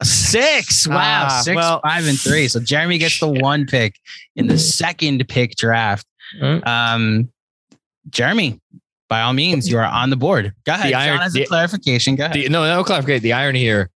a 0.00 0.04
six. 0.04 0.86
Wow, 0.86 1.26
Ah, 1.30 1.40
six, 1.42 1.56
well- 1.56 1.80
five, 1.82 2.06
and 2.06 2.18
three. 2.20 2.46
So 2.46 2.60
Jeremy 2.60 2.98
gets 2.98 3.18
the 3.18 3.28
one 3.28 3.66
pick 3.66 3.96
in 4.36 4.46
the 4.46 4.58
second 4.58 5.26
pick 5.28 5.56
draft. 5.56 6.06
Mm. 6.40 6.64
Um, 6.66 7.32
Jeremy, 8.10 8.60
by 9.08 9.22
all 9.22 9.32
means, 9.32 9.68
you 9.68 9.78
are 9.78 9.84
on 9.84 10.10
the 10.10 10.16
board. 10.16 10.52
Go 10.64 10.74
ahead. 10.74 10.86
The 10.86 10.90
John 10.92 11.00
iron- 11.02 11.18
has 11.18 11.34
a 11.34 11.38
the- 11.40 11.46
clarification. 11.46 12.14
Go 12.14 12.26
ahead. 12.26 12.36
The, 12.36 12.48
no, 12.50 12.62
no 12.64 12.84
clarification. 12.84 13.22
The 13.24 13.32
irony 13.32 13.58
here, 13.60 13.90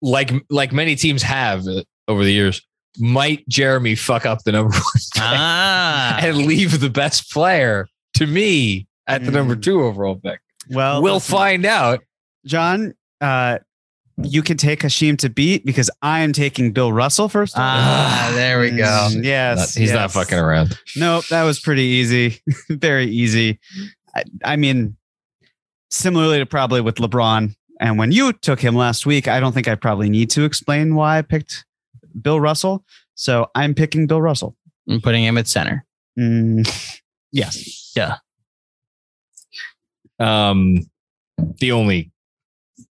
like 0.00 0.32
like 0.50 0.72
many 0.72 0.96
teams 0.96 1.22
have 1.22 1.66
uh, 1.68 1.82
over 2.08 2.24
the 2.24 2.32
years, 2.32 2.60
might 2.98 3.46
Jeremy 3.48 3.94
fuck 3.94 4.26
up 4.26 4.42
the 4.44 4.52
number 4.52 4.70
one 4.74 4.82
pick 5.14 5.22
ah, 5.22 6.18
and 6.20 6.36
leave 6.38 6.80
the 6.80 6.90
best 6.90 7.30
player 7.30 7.86
to 8.14 8.26
me 8.26 8.86
at 9.06 9.24
the 9.24 9.30
number 9.30 9.56
Mm. 9.56 9.62
two 9.62 9.82
overall 9.82 10.16
pick? 10.16 10.40
Well, 10.70 11.02
we'll 11.02 11.14
listen, 11.14 11.36
find 11.36 11.64
out. 11.66 12.00
John, 12.46 12.94
uh, 13.20 13.58
you 14.22 14.42
can 14.42 14.56
take 14.58 14.80
Hasheem 14.80 15.16
Thabeet 15.16 15.64
because 15.64 15.90
I 16.02 16.20
am 16.20 16.32
taking 16.32 16.72
Bill 16.72 16.92
Russell 16.92 17.28
first. 17.28 17.54
ah, 17.56 18.30
there 18.34 18.60
we 18.60 18.70
go. 18.70 18.84
Mm, 19.10 19.24
yes. 19.24 19.74
He's 19.74 19.92
not 19.92 20.12
fucking 20.12 20.38
around. 20.38 20.78
Nope, 20.96 21.26
that 21.28 21.44
was 21.44 21.58
pretty 21.58 21.82
easy. 21.82 22.40
Very 22.68 23.06
easy. 23.06 23.58
I, 24.14 24.24
I 24.44 24.56
mean, 24.56 24.96
similarly 25.90 26.38
to 26.38 26.46
probably 26.46 26.80
with 26.80 26.96
LeBron. 26.96 27.54
And 27.80 27.98
when 27.98 28.12
you 28.12 28.32
took 28.34 28.60
him 28.60 28.74
last 28.76 29.06
week, 29.06 29.26
I 29.28 29.40
don't 29.40 29.52
think 29.52 29.66
I 29.66 29.74
probably 29.74 30.10
need 30.10 30.30
to 30.30 30.44
explain 30.44 30.94
why 30.94 31.18
I 31.18 31.22
picked 31.22 31.64
Bill 32.20 32.40
Russell. 32.40 32.84
So 33.14 33.50
I'm 33.54 33.74
picking 33.74 34.06
Bill 34.06 34.20
Russell. 34.20 34.56
I'm 34.88 35.00
putting 35.00 35.24
him 35.24 35.38
at 35.38 35.46
center. 35.48 35.84
Mm, 36.18 36.68
yes. 37.30 37.92
Yeah. 37.96 38.16
Um, 40.18 40.78
the 41.58 41.72
only, 41.72 42.10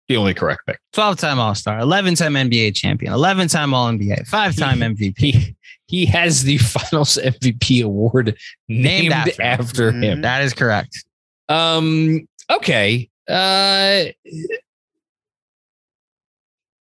the 0.08 0.18
only 0.18 0.34
correct 0.34 0.62
pick. 0.66 0.80
12 0.94 1.18
time 1.18 1.40
All 1.40 1.56
Star, 1.56 1.80
11 1.80 2.16
time 2.16 2.34
NBA 2.34 2.76
champion, 2.76 3.14
11 3.14 3.48
time 3.48 3.74
All 3.74 3.88
NBA, 3.90 4.28
five 4.28 4.56
time 4.56 4.80
MVP. 4.80 5.16
He 5.18 5.56
he 5.88 6.06
has 6.06 6.44
the 6.44 6.58
Finals 6.60 7.18
MVP 7.22 7.84
award 7.84 8.38
named, 8.70 9.12
after 9.14 9.42
after, 9.42 9.90
him. 9.90 10.04
him. 10.04 10.18
Mhm. 10.20 10.22
That 10.24 10.42
is 10.44 10.54
correct. 10.54 11.06
Um. 11.50 12.28
Okay. 12.50 13.10
Uh. 13.30 14.06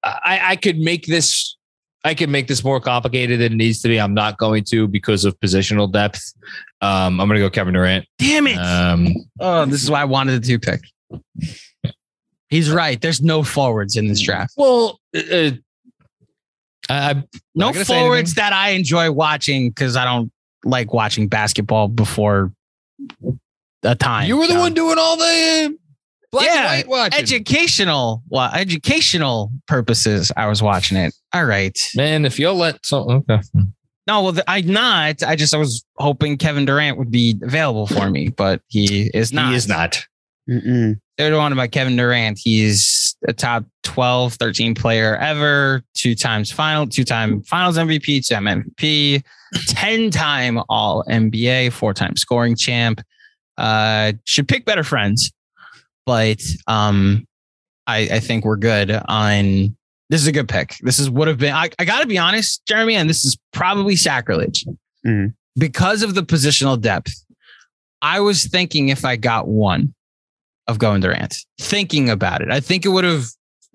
I 0.03 0.39
I 0.51 0.55
could 0.55 0.77
make 0.77 1.05
this. 1.07 1.56
I 2.07 2.13
can 2.13 2.31
make 2.31 2.47
this 2.47 2.63
more 2.63 2.79
complicated 2.79 3.39
than 3.39 3.53
it 3.53 3.55
needs 3.55 3.81
to 3.81 3.87
be. 3.87 3.99
I'm 3.99 4.13
not 4.13 4.37
going 4.37 4.63
to 4.65 4.87
because 4.87 5.25
of 5.25 5.39
positional 5.39 5.91
depth. 5.91 6.33
Um. 6.81 7.19
I'm 7.19 7.27
going 7.27 7.39
to 7.39 7.45
go 7.45 7.49
Kevin 7.49 7.73
Durant. 7.73 8.05
Damn 8.17 8.47
it. 8.47 8.57
Um. 8.57 9.13
oh, 9.39 9.65
this 9.65 9.83
is 9.83 9.91
why 9.91 10.01
I 10.01 10.05
wanted 10.05 10.41
the 10.41 10.47
two 10.47 10.59
pick. 10.59 10.81
He's 12.49 12.71
right. 12.71 12.99
There's 13.01 13.21
no 13.21 13.43
forwards 13.43 13.95
in 13.95 14.07
this 14.07 14.21
draft. 14.21 14.53
Well. 14.57 14.99
Uh, 15.15 15.51
I, 16.89 17.23
No 17.53 17.71
not 17.71 17.75
forwards 17.75 18.35
that 18.35 18.53
I 18.53 18.69
enjoy 18.69 19.11
watching 19.11 19.69
because 19.69 19.95
I 19.97 20.05
don't 20.05 20.31
like 20.63 20.93
watching 20.93 21.27
basketball 21.27 21.87
before 21.87 22.53
a 23.83 23.95
time. 23.95 24.27
You 24.27 24.37
were 24.37 24.47
the 24.47 24.53
John. 24.53 24.61
one 24.61 24.73
doing 24.73 24.97
all 24.97 25.17
the 25.17 25.23
uh, 25.73 25.86
black 26.31 26.45
Yeah, 26.45 26.55
and 26.57 26.65
white 26.65 26.87
watching. 26.87 27.19
educational 27.19 28.23
well, 28.29 28.51
educational 28.53 29.51
purposes. 29.67 30.31
I 30.37 30.47
was 30.47 30.61
watching 30.61 30.97
it. 30.97 31.13
All 31.33 31.45
right. 31.45 31.77
Man, 31.95 32.25
if 32.25 32.39
you'll 32.39 32.55
let 32.55 32.85
some. 32.85 33.09
Okay. 33.09 33.39
No, 34.07 34.23
well, 34.23 34.37
I'm 34.47 34.67
not. 34.67 35.21
I 35.23 35.35
just 35.35 35.53
I 35.53 35.57
was 35.57 35.83
hoping 35.97 36.37
Kevin 36.37 36.65
Durant 36.65 36.97
would 36.97 37.11
be 37.11 37.37
available 37.43 37.87
for 37.87 38.09
me, 38.09 38.29
but 38.29 38.61
he 38.67 39.09
is 39.13 39.33
not. 39.33 39.49
He 39.49 39.55
is 39.55 39.67
not. 39.67 40.01
Mm-mm. 40.49 40.97
They're 41.17 41.31
the 41.31 41.37
one 41.37 41.51
about 41.51 41.71
Kevin 41.71 41.97
Durant. 41.97 42.39
He's 42.41 43.17
a 43.27 43.33
top 43.33 43.65
12, 43.83 44.35
13 44.35 44.75
player 44.75 45.17
ever, 45.17 45.83
two 45.93 46.15
times 46.15 46.51
final, 46.51 46.87
two 46.87 47.03
time 47.03 47.41
finals 47.41 47.77
MVP, 47.77 48.25
two 48.25 48.33
time 48.35 48.45
MVP, 48.45 49.23
10 49.67 50.09
time 50.11 50.61
all 50.69 51.03
NBA, 51.09 51.73
four 51.73 51.93
time 51.93 52.15
scoring 52.15 52.55
champ. 52.55 53.01
Uh, 53.57 54.13
should 54.23 54.47
pick 54.47 54.63
better 54.63 54.83
friends, 54.83 55.33
but 56.07 56.41
um, 56.67 57.27
I, 57.85 57.97
I 58.13 58.19
think 58.21 58.45
we're 58.45 58.55
good 58.55 58.89
on 59.09 59.75
this 60.09 60.21
is 60.21 60.27
a 60.27 60.31
good 60.31 60.47
pick. 60.47 60.77
This 60.81 60.99
is 60.99 61.09
what 61.09 61.19
would 61.19 61.27
have 61.27 61.37
been, 61.37 61.53
I, 61.53 61.69
I 61.77 61.83
got 61.85 61.99
to 61.99 62.07
be 62.07 62.17
honest, 62.17 62.65
Jeremy, 62.65 62.95
and 62.95 63.09
this 63.09 63.25
is 63.25 63.37
probably 63.51 63.95
sacrilege 63.97 64.65
Mhm. 65.05 65.33
because 65.57 66.01
of 66.01 66.15
the 66.15 66.23
positional 66.23 66.79
depth. 66.79 67.11
I 68.01 68.21
was 68.21 68.45
thinking 68.47 68.87
if 68.89 69.03
I 69.03 69.17
got 69.17 69.47
one 69.49 69.93
of 70.67 70.79
going 70.79 71.01
Durant, 71.01 71.35
thinking 71.59 72.09
about 72.09 72.41
it, 72.41 72.49
I 72.49 72.61
think 72.61 72.85
it 72.85 72.89
would 72.89 73.03
have, 73.03 73.25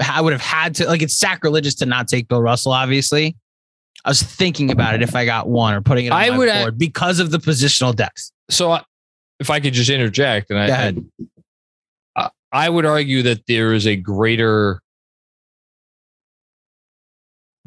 I 0.02 0.22
would 0.22 0.32
have 0.32 0.40
had 0.42 0.74
to, 0.76 0.86
like, 0.86 1.02
it's 1.02 1.18
sacrilegious 1.18 1.74
to 1.76 1.86
not 1.86 2.08
take 2.08 2.28
Bill 2.28 2.40
Russell, 2.40 2.72
obviously. 2.72 3.36
I 4.06 4.08
was 4.10 4.22
thinking 4.22 4.70
about 4.70 4.94
it 4.94 5.02
if 5.02 5.14
I 5.14 5.26
got 5.26 5.48
one 5.48 5.74
or 5.74 5.82
putting 5.82 6.06
it 6.06 6.12
on 6.12 6.18
I 6.18 6.30
my 6.30 6.38
would 6.38 6.48
board 6.52 6.78
because 6.78 7.20
of 7.20 7.30
the 7.30 7.38
positional 7.38 7.94
depth. 7.94 8.30
So, 8.50 8.72
I- 8.72 8.84
if 9.38 9.50
I 9.50 9.58
could 9.60 9.72
just 9.74 9.90
interject, 9.90 10.50
and 10.50 10.58
I. 10.58 10.88
I, 10.88 10.94
I 12.52 12.68
would 12.68 12.84
argue 12.84 13.22
that 13.22 13.46
there 13.46 13.72
is 13.72 13.86
a 13.86 13.96
greater 13.96 14.80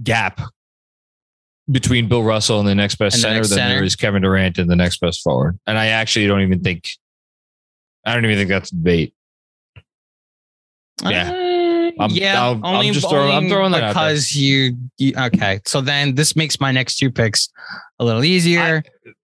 gap 0.04 0.42
between 1.72 2.08
Bill 2.08 2.24
Russell 2.24 2.60
and 2.60 2.68
the 2.68 2.76
next 2.76 2.96
best 2.96 3.16
the 3.16 3.22
center 3.22 3.36
next 3.38 3.50
than 3.50 3.58
center? 3.58 3.76
there 3.76 3.84
is 3.84 3.96
Kevin 3.96 4.22
Durant 4.22 4.58
and 4.58 4.70
the 4.70 4.76
next 4.76 5.00
best 5.00 5.22
forward. 5.24 5.58
And 5.66 5.78
I 5.78 5.88
actually 5.88 6.28
don't 6.28 6.42
even 6.42 6.62
think, 6.62 6.88
I 8.06 8.14
don't 8.14 8.26
even 8.26 8.38
think 8.38 8.50
that's 8.50 8.72
a 8.72 8.76
debate. 8.76 9.14
Yeah. 11.04 11.32
Uh, 11.32 12.02
I'm- 12.02 12.10
yeah. 12.12 12.42
I'll- 12.44 12.62
I'm 12.64 12.94
just 12.94 13.10
throwing- 13.10 13.34
I'm 13.34 13.50
throwing 13.50 13.72
that 13.72 13.88
because 13.90 14.36
you, 14.36 14.78
you. 14.98 15.14
Okay, 15.18 15.60
so 15.66 15.82
then 15.82 16.14
this 16.16 16.36
makes 16.36 16.60
my 16.60 16.72
next 16.72 16.98
two 16.98 17.10
picks 17.10 17.50
a 18.00 18.06
little 18.06 18.24
easier. 18.24 18.84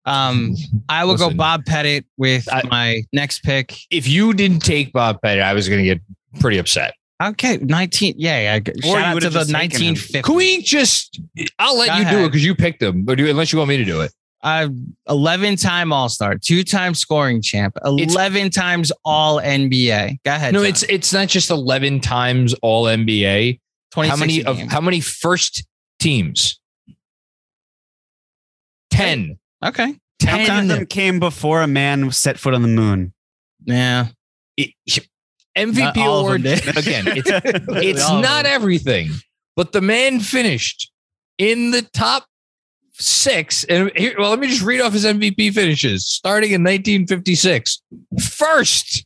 Um, 0.10 0.56
I 0.88 1.06
will 1.06 1.18
go 1.18 1.30
Bob 1.32 1.66
Pettit 1.66 2.06
with 2.18 2.52
I- 2.52 2.64
my 2.70 3.04
next 3.14 3.44
pick. 3.44 3.78
If 3.92 4.08
you 4.08 4.34
didn't 4.34 4.60
take 4.60 4.92
Bob 4.92 5.22
Pettit, 5.22 5.44
I 5.44 5.54
was 5.54 5.70
going 5.70 5.80
to 5.80 5.86
get 5.86 6.02
pretty 6.40 6.58
upset. 6.58 6.94
Okay, 7.22 7.58
nineteen. 7.58 8.14
Yeah, 8.18 8.60
yeah. 8.60 8.72
Or 8.90 8.96
Shout 8.98 9.04
out 9.04 9.22
to 9.22 9.30
the 9.30 9.40
just 9.40 9.50
taken 9.50 9.60
nineteen 9.60 9.96
fifty. 9.96 10.22
Can 10.22 10.36
we 10.36 10.62
just, 10.62 11.20
I'll 11.60 11.78
let 11.78 11.90
Go 11.90 11.96
you 11.98 12.10
do 12.10 12.24
it 12.24 12.28
because 12.30 12.46
you 12.46 12.56
picked 12.56 12.82
him, 12.82 13.04
but 13.04 13.18
do, 13.18 13.30
unless 13.30 13.52
you 13.52 13.60
want 13.60 13.70
me 13.70 13.78
to 13.78 13.86
do 13.86 14.02
it. 14.02 14.14
Uh, 14.42 14.70
11 15.10 15.58
time 15.58 15.92
All 15.92 16.08
Star, 16.08 16.38
two 16.38 16.64
time 16.64 16.94
scoring 16.96 17.42
champ, 17.42 17.78
11 17.84 18.52
times 18.52 18.90
All 19.04 19.42
NBA. 19.42 20.20
Go 20.24 20.32
ahead. 20.32 20.54
No, 20.54 20.60
John. 20.60 20.70
it's 20.70 20.84
it's 20.84 21.12
not 21.12 21.28
just 21.28 21.50
11 21.50 22.00
times 22.00 22.54
all 22.62 22.86
NBA. 22.86 23.60
How 23.94 24.16
many 24.16 24.46
of 24.46 24.58
how 24.58 24.80
many 24.80 25.02
first 25.02 25.66
teams? 26.00 26.58
10. 28.92 29.39
Okay. 29.66 29.96
How 30.26 30.38
many 30.38 30.44
of 30.44 30.48
10. 30.48 30.68
them 30.68 30.86
came 30.86 31.20
before 31.20 31.62
a 31.62 31.68
man 31.68 32.12
set 32.12 32.38
foot 32.38 32.54
on 32.54 32.62
the 32.62 32.68
moon? 32.68 33.14
Yeah. 33.66 34.08
It- 34.58 34.74
MVP 35.58 35.80
Not 35.80 35.98
all 35.98 36.20
award 36.22 36.46
again. 36.46 37.06
It's 37.08 37.30
it's 37.84 38.10
not 38.10 38.46
everything, 38.46 39.10
but 39.56 39.72
the 39.74 39.82
man 39.82 40.20
finished 40.20 40.92
in 41.38 41.72
the 41.72 41.82
top 41.82 42.26
six. 42.94 43.64
And 43.66 43.92
here, 43.96 44.16
well, 44.18 44.30
let 44.30 44.40
me 44.40 44.48
just 44.48 44.62
read 44.62 44.80
off 44.80 44.94
his 44.94 45.06
MVP 45.06 45.54
finishes 45.54 46.06
starting 46.08 46.52
in 46.52 46.62
1956. 46.64 47.82
First, 48.22 49.06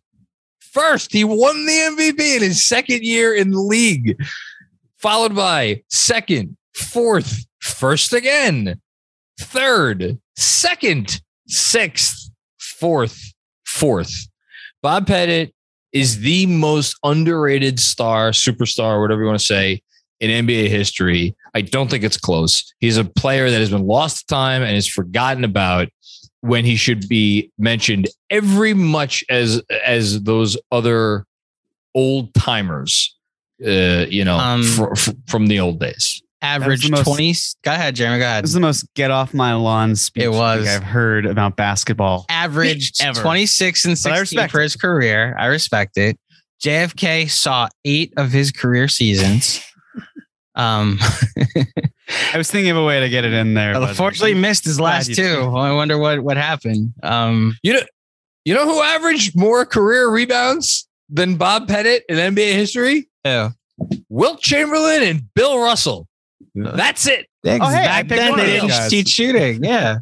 first, 0.60 1.12
he 1.14 1.24
won 1.24 1.66
the 1.66 1.72
MVP 1.72 2.36
in 2.36 2.42
his 2.44 2.64
second 2.68 3.04
year 3.04 3.34
in 3.34 3.52
the 3.52 3.60
league, 3.60 4.16
followed 4.98 5.36
by 5.36 5.82
second, 5.90 6.58
fourth, 6.76 7.46
first 7.62 8.14
again, 8.14 8.80
third, 9.40 10.20
second, 10.36 11.22
sixth, 11.48 12.30
fourth, 12.60 13.20
fourth. 13.66 14.28
Bob 14.82 15.08
Pettit 15.08 15.54
is 15.92 16.20
the 16.22 16.46
most 16.48 16.98
underrated 17.04 17.80
star, 17.80 18.32
superstar, 18.32 19.00
whatever 19.00 19.22
you 19.22 19.28
want 19.28 19.40
to 19.40 19.46
say, 19.46 19.82
in 20.20 20.48
NBA 20.48 20.70
history. 20.70 21.36
I 21.54 21.62
don't 21.62 21.90
think 21.90 22.04
it's 22.04 22.18
close. 22.18 22.74
He's 22.80 22.98
a 22.98 23.04
player 23.06 23.50
that 23.52 23.60
has 23.60 23.70
been 23.70 23.86
lost 23.86 24.20
to 24.20 24.26
time 24.34 24.64
and 24.64 24.76
is 24.76 24.88
forgotten 24.88 25.44
about 25.44 25.90
when 26.42 26.66
he 26.66 26.76
should 26.76 27.08
be 27.08 27.52
mentioned 27.58 28.08
every 28.30 28.74
much 28.74 29.24
as 29.30 29.62
as 29.86 30.24
those 30.24 30.58
other 30.72 31.26
old 31.94 32.34
timers, 32.34 33.16
uh, 33.66 34.06
you 34.10 34.26
know, 34.26 34.38
Um, 34.38 34.64
fr- 34.64 34.96
fr- 34.96 35.12
from 35.28 35.46
the 35.48 35.60
old 35.60 35.80
days. 35.80 36.23
Average 36.44 36.84
the 36.86 36.92
most- 36.92 37.06
20. 37.06 37.36
Go 37.64 37.72
ahead, 37.74 37.96
Jeremy. 37.96 38.20
Go 38.20 38.26
ahead. 38.26 38.44
This 38.44 38.50
is 38.50 38.54
the 38.56 38.60
most 38.60 38.86
get 38.96 39.10
off 39.12 39.34
my 39.34 39.54
lawn 39.56 39.96
speech 39.96 40.24
It 40.26 40.30
was. 40.30 40.66
like 40.66 40.76
I've 40.76 40.84
heard 40.84 41.26
about 41.26 41.56
basketball. 41.56 42.26
averaged 42.30 43.02
Ever. 43.02 43.20
26 43.22 43.86
and 43.86 43.98
But 44.04 44.12
I 44.12 44.16
16 44.18 44.20
respect 44.38 44.52
for 44.52 44.62
his 44.62 44.76
career. 44.76 45.36
I 45.40 45.46
respect 45.46 45.98
it. 45.98 46.18
JFK 46.64 47.30
saw 47.30 47.68
eight 47.86 48.14
of 48.18 48.32
his 48.32 48.52
career 48.52 48.88
seasons. 48.88 49.62
Um, 50.56 51.00
I 52.34 52.38
was 52.38 52.52
thinking 52.52 52.70
of 52.70 52.78
a 52.78 52.86
way 52.86 53.00
to 53.00 53.10
get 53.10 53.26
it 53.26 53.34
in 53.34 53.56
there. 53.56 53.74
but- 53.74 53.90
unfortunately, 53.90 54.36
missed 54.36 54.66
his 54.66 54.78
Glad 54.78 54.92
last 54.98 55.10
you 55.10 55.16
two. 55.16 55.24
did. 55.24 55.40
I 55.40 55.72
wonder 55.72 55.98
what 55.98 56.20
what 56.24 56.38
happened. 56.38 56.94
Um, 57.02 57.58
You 57.64 57.74
know, 57.74 57.82
you 58.46 58.54
know 58.54 58.66
who 58.66 58.80
averaged 58.84 59.36
more 59.36 59.66
career 59.66 60.12
rebounds 60.12 60.88
than 61.10 61.38
Bob 61.38 61.68
Pettit 61.68 62.04
in 62.08 62.18
NBA 62.18 62.54
history? 62.54 63.10
yeah. 63.26 63.50
Wilt 64.10 64.42
Chamberlain 64.42 65.02
and 65.02 65.24
Bill 65.34 65.58
Russell. 65.58 66.08
That's 66.56 67.08
it. 67.08 67.28
Oh, 67.46 67.50
hey, 67.50 67.58
back 67.60 68.08
picked 68.08 68.20
then 68.20 68.38
they 68.38 68.46
didn't 68.46 68.70
guys. 68.70 68.90
teach 68.90 69.10
shooting. 69.10 69.64
Yeah. 69.64 69.98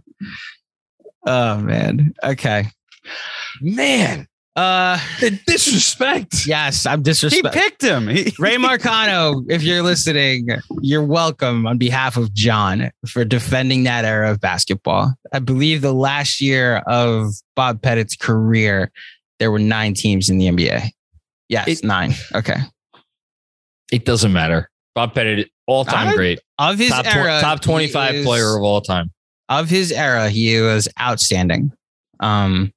Oh 1.26 1.58
man. 1.60 2.14
Okay. 2.24 2.66
Man, 3.62 4.28
Uh, 4.56 5.00
the 5.20 5.32
disrespect. 5.48 6.46
yes, 6.48 6.86
I'm 6.86 7.04
disrespect. 7.04 7.54
He 7.56 7.62
picked 7.62 7.82
him. 7.84 8.08
He- 8.08 8.34
Ray 8.40 8.56
Marcano, 8.58 9.44
if 9.50 9.64
you're 9.64 9.82
listening, 9.84 10.48
you're 10.82 11.04
welcome 11.04 11.66
on 11.68 11.78
behalf 11.78 12.18
of 12.18 12.34
John 12.34 12.92
for 13.08 13.24
defending 13.24 13.84
that 13.84 14.04
era 14.06 14.32
of 14.32 14.40
basketball. 14.42 15.14
I 15.34 15.40
believe 15.40 15.82
the 15.82 15.94
last 15.94 16.42
year 16.42 16.78
of 16.88 17.34
Bob 17.56 17.82
Pettit's 17.82 18.16
career, 18.16 18.92
there 19.40 19.52
were 19.52 19.60
nine 19.60 19.94
teams 19.94 20.30
in 20.30 20.38
the 20.38 20.48
NBA. 20.48 20.90
Yes, 21.50 21.68
It- 21.68 21.84
nine. 21.84 22.14
Okay. 22.34 22.58
It 23.92 24.06
doesn't 24.06 24.34
matter. 24.34 24.70
Bob 24.96 25.14
Pettit, 25.16 25.50
all 25.68 25.86
time 25.86 26.16
great. 26.16 26.40
Of 26.58 26.78
his 26.78 26.90
Top, 26.90 27.06
tw- 27.06 27.42
top 27.42 27.62
25 27.62 28.16
is- 28.16 28.26
player 28.26 28.58
of 28.58 28.64
all 28.64 28.82
time. 28.82 29.12
of 29.50 29.70
his 29.70 29.92
era, 29.92 30.30
he 30.30 30.60
was 30.60 30.88
outstanding. 31.00 31.72
Um, 32.20 32.74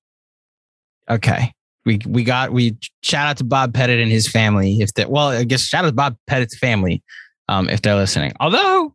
okay. 1.11 1.53
We 1.87 2.01
we 2.07 2.25
got 2.25 2.51
we 2.53 2.79
shout 3.03 3.27
out 3.27 3.37
to 3.39 3.45
Bob 3.45 3.75
Pettit 3.75 4.01
and 4.01 4.11
his 4.11 4.27
family. 4.27 4.81
If 4.81 4.95
that 4.95 5.11
well, 5.11 5.29
I 5.29 5.45
guess 5.45 5.61
shout 5.63 5.85
out 5.85 5.89
to 5.89 5.95
Bob 5.95 6.17
Pettit's 6.27 6.57
family, 6.57 7.03
um, 7.49 7.69
if 7.69 7.83
they're 7.83 7.95
listening. 7.95 8.33
Although 8.41 8.95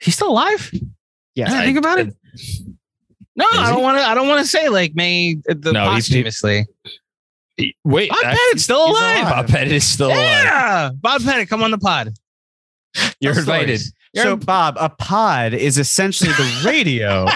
he's 0.00 0.14
still 0.14 0.30
alive. 0.30 0.70
Yeah. 1.34 1.48
Now 1.48 1.60
I 1.60 1.64
think 1.66 1.76
about 1.76 1.98
it. 1.98 2.14
No, 3.36 3.44
I 3.52 3.70
don't 3.70 3.82
want 3.82 3.98
to. 3.98 4.04
I 4.04 4.14
don't 4.14 4.28
want 4.28 4.40
to 4.40 4.46
say 4.46 4.68
like 4.70 4.94
may 4.94 5.34
the 5.46 5.72
No, 5.72 5.90
he's- 5.90 6.08
posthumously. 6.08 6.66
Wait, 7.84 8.10
Bob 8.10 8.18
I- 8.24 8.34
Pettit's 8.34 8.64
still 8.64 8.84
alive. 8.90 9.20
alive. 9.20 9.24
Bob 9.24 9.48
Pettit 9.48 9.72
is 9.72 9.86
still 9.86 10.08
alive. 10.08 10.18
Yeah, 10.18 10.90
Bob 11.00 11.22
Pettit, 11.22 11.48
come 11.48 11.62
on 11.62 11.70
the 11.70 11.78
pod. 11.78 12.12
You're 13.20 13.32
Tell 13.34 13.40
invited. 13.42 13.80
stories. 13.80 13.92
So, 14.16 14.36
Bob, 14.36 14.76
a 14.78 14.88
pod 14.88 15.54
is 15.54 15.76
essentially 15.78 16.30
the 16.32 16.62
radio, 16.66 17.26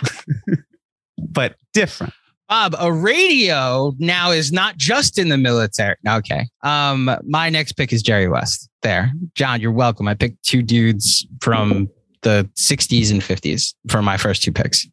but 1.19 1.57
different. 1.73 2.13
Bob, 2.49 2.75
a 2.79 2.91
radio 2.93 3.93
now 3.99 4.31
is 4.31 4.53
not 4.53 4.77
just 4.77 5.19
in 5.19 5.29
the 5.29 5.37
military. 5.37 5.97
Okay. 6.09 6.47
Um, 6.63 7.11
my 7.27 7.51
next 7.51 7.73
pick 7.73 7.93
is 7.93 8.03
Jerry 8.03 8.27
West. 8.29 8.69
There, 8.83 9.13
John, 9.35 9.61
you're 9.61 9.73
welcome. 9.73 10.09
I 10.09 10.15
picked 10.15 10.43
two 10.45 10.63
dudes 10.63 11.27
from 11.43 11.89
the 12.23 12.49
60s 12.57 13.11
and 13.11 13.21
50s 13.21 13.75
for 13.91 14.01
my 14.03 14.17
first 14.17 14.43
two 14.43 14.53
picks. 14.53 14.87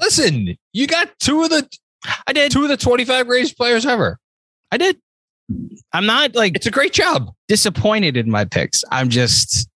Listen, 0.00 0.56
you 0.72 0.86
got 0.86 1.10
two 1.20 1.42
of 1.42 1.50
the 1.50 1.68
I 2.26 2.32
did. 2.32 2.52
two 2.52 2.62
of 2.62 2.68
the 2.68 2.76
25 2.76 3.26
greatest 3.26 3.56
players 3.56 3.84
ever. 3.86 4.18
I 4.70 4.76
did. 4.76 4.98
I'm 5.92 6.06
not 6.06 6.34
like 6.34 6.56
It's 6.56 6.66
a 6.66 6.70
great 6.70 6.92
job. 6.92 7.30
disappointed 7.48 8.16
in 8.16 8.30
my 8.30 8.44
picks. 8.44 8.82
I'm 8.90 9.08
just 9.08 9.68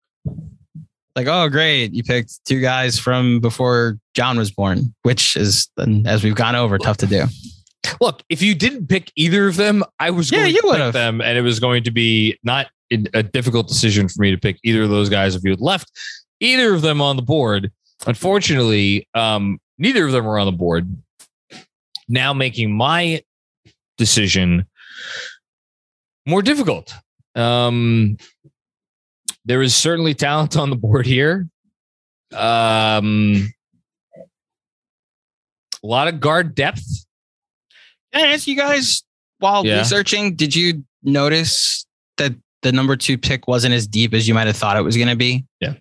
like, 1.17 1.27
oh, 1.27 1.49
great. 1.49 1.93
You 1.95 2.03
picked 2.03 2.45
two 2.45 2.61
guys 2.61 2.99
from 2.99 3.41
before 3.41 3.99
John 4.15 4.37
was 4.39 4.51
born, 4.51 4.95
which 5.03 5.37
is, 5.37 5.69
as 6.07 6.25
we've 6.25 6.35
gone 6.35 6.57
over, 6.57 6.79
tough 6.79 6.97
to 6.99 7.07
do. 7.07 7.25
Look, 8.01 8.23
if 8.29 8.43
you 8.43 8.55
didn't 8.55 8.89
pick 8.89 9.11
either 9.17 9.49
of 9.49 9.57
them, 9.57 9.83
I 9.99 10.11
was 10.11 10.31
Yeah, 10.31 10.41
going 10.41 10.55
you 10.55 10.63
to 10.63 10.69
pick 10.85 10.93
them, 10.93 11.21
and 11.21 11.39
it 11.39 11.43
was 11.43 11.59
going 11.61 11.83
to 11.85 11.91
be 11.91 12.39
not 12.43 12.67
a 12.93 13.05
a 13.15 13.23
difficult 13.23 13.69
decision 13.69 14.09
for 14.09 14.21
me 14.21 14.31
to 14.33 14.37
pick 14.39 14.59
either 14.65 14.83
of 14.83 14.91
those 14.91 15.09
guys 15.09 15.35
if 15.37 15.43
you 15.45 15.51
had 15.51 15.61
left 15.61 15.91
either 16.41 16.75
of 16.75 16.83
them 16.83 17.01
on 17.01 17.17
the 17.17 17.23
board. 17.23 17.71
Unfortunately, 18.07 19.07
um, 19.15 19.59
neither 19.79 20.05
of 20.07 20.13
them 20.13 20.25
were 20.25 20.39
on 20.39 20.47
the 20.47 20.53
board. 20.53 20.89
Now 22.11 22.33
making 22.35 22.77
my 22.77 23.23
decision 23.97 24.67
more 26.27 26.43
difficult. 26.43 26.93
Um, 27.37 28.17
there 29.45 29.63
is 29.63 29.75
certainly 29.77 30.13
talent 30.15 30.57
on 30.57 30.71
the 30.71 30.77
board 30.77 31.07
here. 31.07 31.49
Um, 32.35 33.53
a 35.83 35.87
lot 35.87 36.09
of 36.09 36.19
guard 36.21 36.55
depth. 36.55 36.83
Can 38.13 38.25
I 38.25 38.33
ask 38.35 38.47
you 38.47 38.57
guys 38.57 39.05
while 39.39 39.65
Yeah. 39.65 39.79
researching, 39.79 40.35
did 40.35 40.55
you 40.55 40.85
notice 41.05 41.87
that 42.17 42.35
the 42.63 42.73
number 42.73 42.97
two 42.97 43.17
pick 43.17 43.47
wasn't 43.49 43.73
as 43.73 43.87
deep 43.87 44.13
as 44.15 44.27
you 44.29 44.35
might 44.35 44.49
have 44.49 44.57
thought 44.57 44.77
it 44.77 44.83
was 44.83 44.97
going 44.97 45.09
to 45.09 45.17
be? 45.17 45.45
Yeah. 45.61 45.75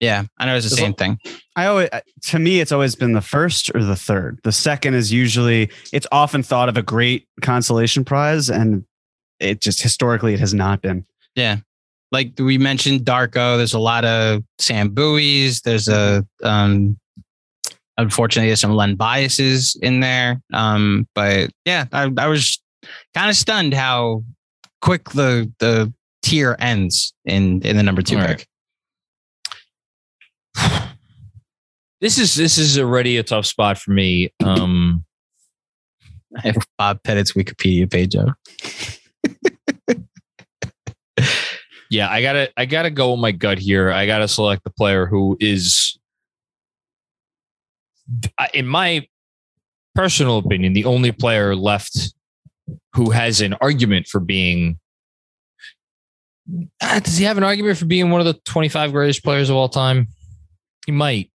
Yeah. 0.00 0.24
I 0.38 0.46
know 0.46 0.56
it's 0.56 0.68
the 0.68 0.76
same 0.76 0.84
long- 0.86 0.94
thing. 0.94 1.18
I 1.56 1.66
always, 1.66 1.88
to 2.28 2.38
me, 2.38 2.60
it's 2.60 2.72
always 2.72 2.94
been 2.94 3.12
the 3.12 3.20
first 3.20 3.70
or 3.74 3.82
the 3.84 3.96
third. 3.96 4.40
The 4.42 4.52
second 4.52 4.94
is 4.94 5.12
usually, 5.12 5.70
it's 5.92 6.06
often 6.12 6.42
thought 6.42 6.68
of 6.68 6.76
a 6.76 6.82
great 6.82 7.26
consolation 7.40 8.04
prize, 8.04 8.48
and 8.50 8.84
it 9.40 9.60
just 9.60 9.82
historically 9.82 10.34
it 10.34 10.40
has 10.40 10.54
not 10.54 10.82
been. 10.82 11.04
Yeah. 11.34 11.58
Like 12.10 12.32
we 12.38 12.58
mentioned 12.58 13.00
Darko, 13.00 13.56
there's 13.56 13.74
a 13.74 13.78
lot 13.78 14.04
of 14.04 14.42
Sam 14.58 14.90
Bowies. 14.90 15.62
There's 15.62 15.88
a, 15.88 16.26
um, 16.42 16.98
unfortunately, 17.96 18.48
there's 18.48 18.60
some 18.60 18.74
Len 18.74 18.96
Biases 18.96 19.76
in 19.82 20.00
there. 20.00 20.42
Um, 20.52 21.08
but 21.14 21.50
yeah, 21.64 21.86
I, 21.92 22.10
I 22.18 22.28
was 22.28 22.62
kind 23.14 23.30
of 23.30 23.36
stunned 23.36 23.72
how 23.72 24.24
quick 24.82 25.10
the, 25.10 25.50
the 25.58 25.92
tier 26.22 26.56
ends 26.58 27.14
in, 27.24 27.62
in 27.62 27.76
the 27.76 27.82
number 27.82 28.02
two 28.02 28.18
All 28.18 28.26
pick. 28.26 28.46
This 32.02 32.18
is 32.18 32.34
this 32.34 32.58
is 32.58 32.76
already 32.80 33.16
a 33.16 33.22
tough 33.22 33.46
spot 33.46 33.78
for 33.78 33.92
me. 33.92 34.34
Um, 34.44 35.04
I 36.36 36.40
have 36.40 36.56
Bob 36.76 37.00
Pettit's 37.04 37.32
Wikipedia 37.32 37.88
page 37.88 38.16
up. 38.16 38.36
yeah, 41.90 42.10
I 42.10 42.20
gotta 42.20 42.50
I 42.56 42.66
gotta 42.66 42.90
go 42.90 43.12
with 43.12 43.20
my 43.20 43.30
gut 43.30 43.60
here. 43.60 43.92
I 43.92 44.06
gotta 44.06 44.26
select 44.26 44.64
the 44.64 44.70
player 44.70 45.06
who 45.06 45.36
is, 45.38 45.96
in 48.52 48.66
my 48.66 49.06
personal 49.94 50.38
opinion, 50.38 50.72
the 50.72 50.86
only 50.86 51.12
player 51.12 51.54
left 51.54 52.14
who 52.94 53.10
has 53.10 53.40
an 53.40 53.54
argument 53.60 54.08
for 54.08 54.18
being. 54.18 54.80
Ah, 56.82 57.00
does 57.00 57.16
he 57.16 57.26
have 57.26 57.38
an 57.38 57.44
argument 57.44 57.78
for 57.78 57.84
being 57.84 58.10
one 58.10 58.20
of 58.20 58.26
the 58.26 58.34
25 58.44 58.90
greatest 58.90 59.22
players 59.22 59.50
of 59.50 59.54
all 59.54 59.68
time? 59.68 60.08
He 60.84 60.90
might. 60.90 61.31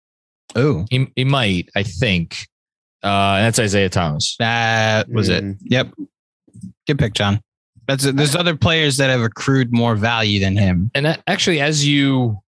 Oh, 0.54 0.84
He, 0.90 1.06
he 1.16 1.24
might, 1.24 1.68
I 1.74 1.82
think. 1.82 2.46
Uh, 3.02 3.38
that's 3.38 3.58
Isiah 3.58 3.88
Thomas. 3.88 4.36
that 4.38 5.08
was 5.08 5.28
it. 5.28 5.42
Mm. 5.42 5.56
Yep. 5.62 5.88
Good 6.86 6.98
pick, 6.98 7.14
John. 7.14 7.40
That's 7.88 8.04
there's 8.04 8.36
other 8.36 8.56
players 8.56 8.96
that 8.98 9.10
have 9.10 9.22
accrued 9.22 9.72
more 9.72 9.96
value 9.96 10.38
than 10.38 10.56
him. 10.56 10.90
And 10.94 11.04
that, 11.06 11.22
actually, 11.26 11.60
as 11.60 11.86
you, 11.86 12.40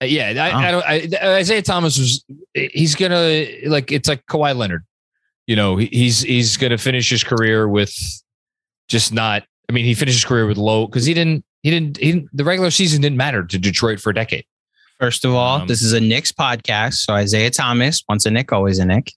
uh, 0.00 0.06
yeah, 0.06 0.28
I, 0.28 0.68
I 0.68 0.70
don't. 0.70 0.84
I, 0.86 1.38
Isiah 1.38 1.62
Thomas 1.62 1.98
was. 1.98 2.24
He's 2.54 2.94
gonna 2.94 3.46
like. 3.66 3.90
It's 3.90 4.08
like 4.08 4.24
Kawhi 4.26 4.54
Leonard. 4.54 4.84
You 5.48 5.56
know, 5.56 5.76
he's 5.76 6.20
he's 6.20 6.56
gonna 6.56 6.78
finish 6.78 7.10
his 7.10 7.24
career 7.24 7.68
with 7.68 7.94
just 8.88 9.12
not. 9.12 9.42
I 9.68 9.72
mean, 9.72 9.84
he 9.84 9.94
finished 9.94 10.18
his 10.18 10.24
career 10.24 10.46
with 10.46 10.56
low 10.56 10.86
because 10.86 11.04
he 11.04 11.14
didn't. 11.14 11.44
He 11.62 11.70
didn't. 11.70 11.96
He 11.96 12.12
didn't. 12.12 12.28
The 12.32 12.44
regular 12.44 12.70
season 12.70 13.02
didn't 13.02 13.16
matter 13.16 13.44
to 13.44 13.58
Detroit 13.58 13.98
for 13.98 14.10
a 14.10 14.14
decade. 14.14 14.44
First 15.00 15.24
of 15.24 15.34
all, 15.34 15.60
Um, 15.60 15.66
this 15.66 15.82
is 15.82 15.92
a 15.92 16.00
Knicks 16.00 16.32
podcast, 16.32 16.94
so 16.94 17.16
Isiah 17.16 17.50
Thomas, 17.50 18.02
once 18.08 18.24
a 18.26 18.30
Knick, 18.30 18.52
always 18.52 18.78
a 18.78 18.84
Knick, 18.84 19.12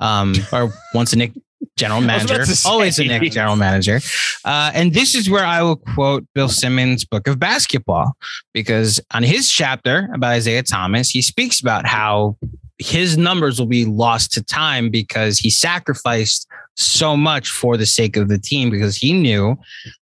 um, 0.00 0.34
or 0.52 0.72
once 0.94 1.12
a 1.12 1.16
Knick 1.16 1.32
general 1.76 2.02
I 2.10 2.14
was 2.14 2.24
about 2.24 2.38
manager, 2.38 2.68
always 2.68 2.98
a. 2.98 3.04
Knick 3.04 3.30
general 3.32 3.56
manager. 3.56 4.00
Uh, 4.44 4.72
and 4.74 4.92
this 4.92 5.14
is 5.14 5.30
where 5.30 5.44
I 5.44 5.62
will 5.62 5.76
quote 5.76 6.26
Bill 6.34 6.48
Simmons' 6.48 7.04
book 7.04 7.28
of 7.28 7.38
basketball, 7.38 8.16
because 8.52 9.00
on 9.12 9.22
his 9.22 9.48
chapter 9.48 10.08
about 10.12 10.36
Isiah 10.36 10.64
Thomas, 10.64 11.10
he 11.10 11.22
speaks 11.22 11.60
about 11.60 11.86
how 11.86 12.36
his 12.78 13.16
numbers 13.16 13.60
will 13.60 13.68
be 13.68 13.84
lost 13.84 14.32
to 14.32 14.42
time 14.42 14.90
because 14.90 15.38
he 15.38 15.50
sacrificed 15.50 16.48
so 16.74 17.16
much 17.16 17.48
for 17.48 17.76
the 17.76 17.86
sake 17.86 18.16
of 18.16 18.28
the 18.28 18.38
team 18.38 18.70
because 18.70 18.96
he 18.96 19.12
knew 19.12 19.56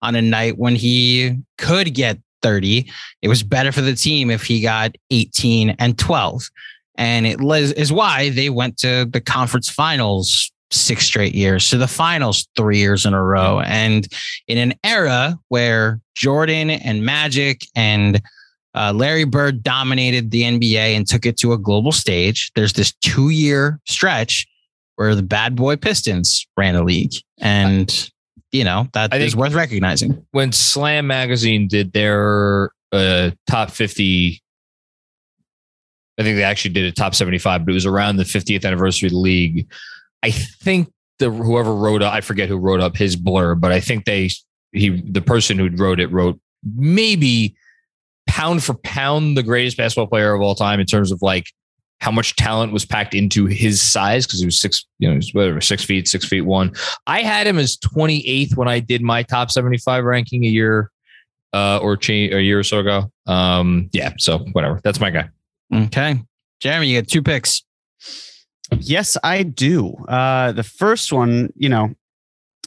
on 0.02 0.14
a 0.14 0.22
night 0.22 0.58
when 0.58 0.76
he 0.76 1.36
could 1.56 1.92
get 1.92 2.18
30 2.42 2.90
it 3.22 3.28
was 3.28 3.42
better 3.42 3.72
for 3.72 3.80
the 3.80 3.94
team 3.94 4.30
if 4.30 4.44
he 4.44 4.60
got 4.60 4.94
18 5.10 5.70
and 5.78 5.98
12 5.98 6.48
and 6.96 7.26
it 7.26 7.40
is 7.76 7.92
why 7.92 8.30
they 8.30 8.50
went 8.50 8.76
to 8.78 9.06
the 9.10 9.20
conference 9.20 9.68
finals 9.68 10.52
six 10.70 11.06
straight 11.06 11.34
years 11.34 11.70
to 11.70 11.78
the 11.78 11.88
finals 11.88 12.46
three 12.56 12.78
years 12.78 13.06
in 13.06 13.14
a 13.14 13.22
row 13.22 13.60
and 13.60 14.08
in 14.46 14.58
an 14.58 14.74
era 14.84 15.38
where 15.48 16.00
jordan 16.14 16.70
and 16.70 17.04
magic 17.04 17.62
and 17.74 18.20
uh, 18.74 18.92
Larry 18.92 19.24
Bird 19.24 19.62
dominated 19.62 20.30
the 20.30 20.42
NBA 20.42 20.94
and 20.94 21.04
took 21.04 21.26
it 21.26 21.36
to 21.38 21.52
a 21.52 21.58
global 21.58 21.90
stage. 21.90 22.52
There's 22.54 22.74
this 22.74 22.92
two 23.00 23.30
year 23.30 23.80
stretch 23.86 24.46
where 24.96 25.14
the 25.14 25.22
bad 25.22 25.56
boy 25.56 25.76
Pistons 25.76 26.46
ran 26.56 26.74
the 26.74 26.84
league. 26.84 27.12
And, 27.38 28.10
you 28.52 28.64
know, 28.64 28.88
that 28.92 29.12
I 29.12 29.18
is 29.18 29.36
worth 29.36 29.54
recognizing. 29.54 30.24
when 30.32 30.52
Slam 30.52 31.06
Magazine 31.06 31.68
did 31.68 31.92
their 31.92 32.70
uh, 32.92 33.30
top 33.48 33.70
50, 33.70 34.42
I 36.18 36.22
think 36.22 36.36
they 36.36 36.44
actually 36.44 36.72
did 36.72 36.84
a 36.84 36.92
top 36.92 37.14
75, 37.14 37.64
but 37.64 37.70
it 37.70 37.74
was 37.74 37.86
around 37.86 38.16
the 38.16 38.24
50th 38.24 38.64
anniversary 38.64 39.08
of 39.08 39.12
the 39.12 39.18
league. 39.18 39.70
I 40.22 40.30
think 40.30 40.90
the 41.18 41.30
whoever 41.30 41.74
wrote 41.74 42.02
I 42.02 42.20
forget 42.20 42.48
who 42.48 42.56
wrote 42.56 42.80
up 42.80 42.96
his 42.96 43.16
blurb, 43.16 43.60
but 43.60 43.72
I 43.72 43.80
think 43.80 44.04
they 44.04 44.30
he 44.72 44.90
the 44.90 45.22
person 45.22 45.58
who 45.58 45.68
wrote 45.76 46.00
it 46.00 46.10
wrote 46.12 46.38
maybe 46.76 47.56
pound 48.28 48.62
for 48.62 48.74
pound 48.74 49.36
the 49.36 49.42
greatest 49.42 49.76
basketball 49.76 50.06
player 50.06 50.34
of 50.34 50.40
all 50.40 50.54
time 50.54 50.80
in 50.80 50.86
terms 50.86 51.10
of 51.10 51.20
like 51.22 51.46
how 52.00 52.10
much 52.10 52.36
talent 52.36 52.72
was 52.72 52.84
packed 52.84 53.14
into 53.14 53.46
his 53.46 53.82
size 53.82 54.26
because 54.26 54.40
he 54.40 54.46
was 54.46 54.60
six, 54.60 54.86
you 54.98 55.12
know, 55.12 55.20
whatever, 55.32 55.60
six 55.60 55.84
feet, 55.84 56.06
six 56.06 56.24
feet 56.24 56.42
one. 56.42 56.72
I 57.06 57.22
had 57.22 57.46
him 57.46 57.58
as 57.58 57.76
28th 57.76 58.56
when 58.56 58.68
I 58.68 58.80
did 58.80 59.02
my 59.02 59.22
top 59.22 59.50
75 59.50 60.04
ranking 60.04 60.44
a 60.44 60.48
year 60.48 60.90
uh, 61.52 61.78
or 61.78 61.96
change 61.96 62.32
a 62.32 62.42
year 62.42 62.58
or 62.58 62.62
so 62.62 62.78
ago. 62.78 63.10
Um, 63.26 63.90
yeah, 63.92 64.12
so 64.18 64.38
whatever. 64.52 64.80
That's 64.84 65.00
my 65.00 65.10
guy. 65.10 65.28
Okay. 65.74 66.22
Jeremy, 66.60 66.88
you 66.88 67.00
get 67.00 67.08
two 67.08 67.22
picks. 67.22 67.62
Yes, 68.78 69.16
I 69.24 69.42
do. 69.42 69.94
Uh, 70.08 70.52
the 70.52 70.62
first 70.62 71.12
one, 71.12 71.52
you 71.56 71.68
know, 71.68 71.94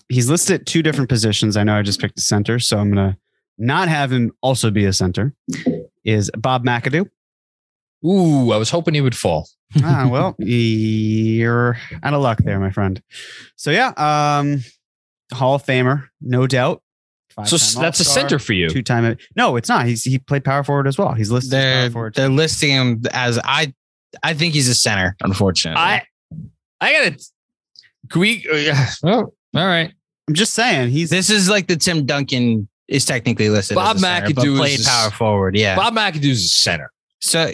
he's 0.10 0.30
listed 0.30 0.62
at 0.62 0.66
two 0.66 0.82
different 0.82 1.10
positions. 1.10 1.56
I 1.56 1.64
know 1.64 1.78
I 1.78 1.82
just 1.84 2.02
picked 2.02 2.18
a 2.18 2.22
center, 2.22 2.60
so 2.60 2.78
I'm 2.78 2.90
gonna 2.90 3.18
not 3.58 3.88
have 3.88 4.12
him 4.12 4.32
also 4.42 4.72
be 4.72 4.86
a 4.86 4.94
center. 4.94 5.34
Is 6.04 6.32
Bob 6.38 6.66
McAdoo? 6.66 7.08
Ooh, 8.06 8.52
I 8.52 8.58
was 8.58 8.70
hoping 8.70 8.93
he 8.93 9.02
would 9.02 9.16
fall. 9.16 9.47
ah, 9.84 10.08
well, 10.12 10.36
you're 10.39 11.78
out 12.04 12.14
of 12.14 12.22
luck 12.22 12.39
there, 12.39 12.60
my 12.60 12.72
friend. 12.72 13.02
So 13.56 13.72
yeah, 13.72 13.93
um, 13.97 14.64
Hall 15.34 15.56
of 15.56 15.64
Famer, 15.66 16.08
no 16.20 16.47
doubt. 16.47 16.82
So 17.45 17.58
Five-time 17.58 17.82
that's 17.82 17.99
a 18.02 18.04
center 18.04 18.39
for 18.39 18.52
you. 18.54 18.70
Two-time. 18.70 19.16
No, 19.38 19.56
it's 19.56 19.70
not. 19.70 19.86
He's 19.86 20.04
he 20.04 20.20
played 20.20 20.43
power 20.43 20.64
forward 20.64 20.88
as 20.88 20.97
well. 20.97 21.14
He's 21.14 21.32
listed 21.32 21.54
as 21.54 21.62
They're, 21.62 21.84
power 21.84 21.91
forward. 21.91 22.16
they're 22.16 22.30
listing 22.30 22.72
him 22.72 23.02
as 23.14 23.39
I 23.43 23.74
I 24.22 24.34
think 24.34 24.54
he's 24.54 24.68
a 24.68 24.76
center, 24.76 25.16
unfortunately. 25.24 25.82
I 25.82 26.04
I 26.82 26.91
gotta. 26.91 27.26
Can 28.10 28.22
we? 28.22 28.45
Uh, 28.52 28.58
yeah, 28.58 28.89
well, 29.04 29.34
all 29.56 29.66
right. 29.66 29.93
I'm 30.28 30.34
just 30.34 30.54
saying 30.54 30.89
he's 30.89 31.10
this 31.10 31.30
is 31.30 31.49
like 31.49 31.68
the 31.68 31.78
Tim 31.78 32.06
Duncan 32.06 32.68
is 32.89 33.06
technically 33.06 33.49
listed. 33.49 33.76
Bob 33.76 33.95
as 33.95 34.04
a 34.04 34.06
center, 34.06 34.34
but 34.34 34.43
McAdoo 34.43 34.58
played 34.58 34.80
is- 34.80 34.88
power 34.88 35.12
forward. 35.12 35.56
Yeah. 35.56 35.76
Bob 35.78 35.93
McAdoo's 35.93 36.43
a 36.43 36.47
center. 36.47 36.91
So 37.22 37.54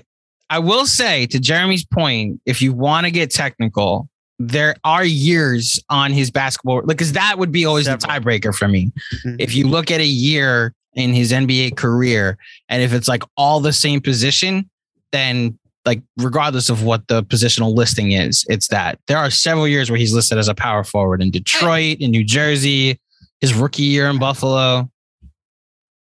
I 0.49 0.59
will 0.59 0.85
say 0.85 1.25
to 1.27 1.39
Jeremy's 1.39 1.85
point, 1.85 2.41
if 2.45 2.61
you 2.61 2.73
want 2.73 3.05
to 3.05 3.11
get 3.11 3.31
technical, 3.31 4.09
there 4.39 4.75
are 4.83 5.03
years 5.03 5.79
on 5.89 6.11
his 6.11 6.31
basketball, 6.31 6.83
because 6.83 7.13
that 7.13 7.37
would 7.37 7.51
be 7.51 7.65
always 7.65 7.87
the 7.87 7.97
tiebreaker 7.97 8.55
for 8.55 8.67
me. 8.67 8.91
Mhm. 9.25 9.37
If 9.39 9.55
you 9.55 9.67
look 9.67 9.91
at 9.91 9.99
a 9.99 10.05
year 10.05 10.73
in 10.93 11.13
his 11.13 11.31
NBA 11.31 11.71
career, 11.71 12.37
and 12.69 12.81
if 12.81 12.93
it's 12.93 13.07
like 13.07 13.23
all 13.35 13.59
the 13.59 13.73
same 13.73 13.99
position, 13.99 14.69
then 15.11 15.57
like 15.85 16.01
regardless 16.17 16.69
of 16.69 16.83
what 16.83 17.07
the 17.07 17.23
positional 17.23 17.73
listing 17.73 18.11
is, 18.11 18.45
it's 18.49 18.67
that 18.67 18.99
there 19.07 19.17
are 19.17 19.31
several 19.31 19.67
years 19.67 19.89
where 19.89 19.97
he's 19.97 20.13
listed 20.13 20.37
as 20.37 20.47
a 20.47 20.55
power 20.55 20.83
forward 20.83 21.21
in 21.21 21.31
Detroit, 21.31 21.97
in 21.99 22.11
New 22.11 22.23
Jersey, 22.23 22.99
his 23.41 23.53
rookie 23.53 23.83
year 23.83 24.09
in 24.09 24.19
Buffalo. 24.19 24.89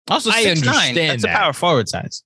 Also, 0.09 0.31
I 0.31 0.43
six 0.43 0.61
nine. 0.61 0.75
understand 0.75 1.09
That's 1.09 1.23
a 1.23 1.27
power 1.27 1.53
forward 1.53 1.87
size. 1.87 2.23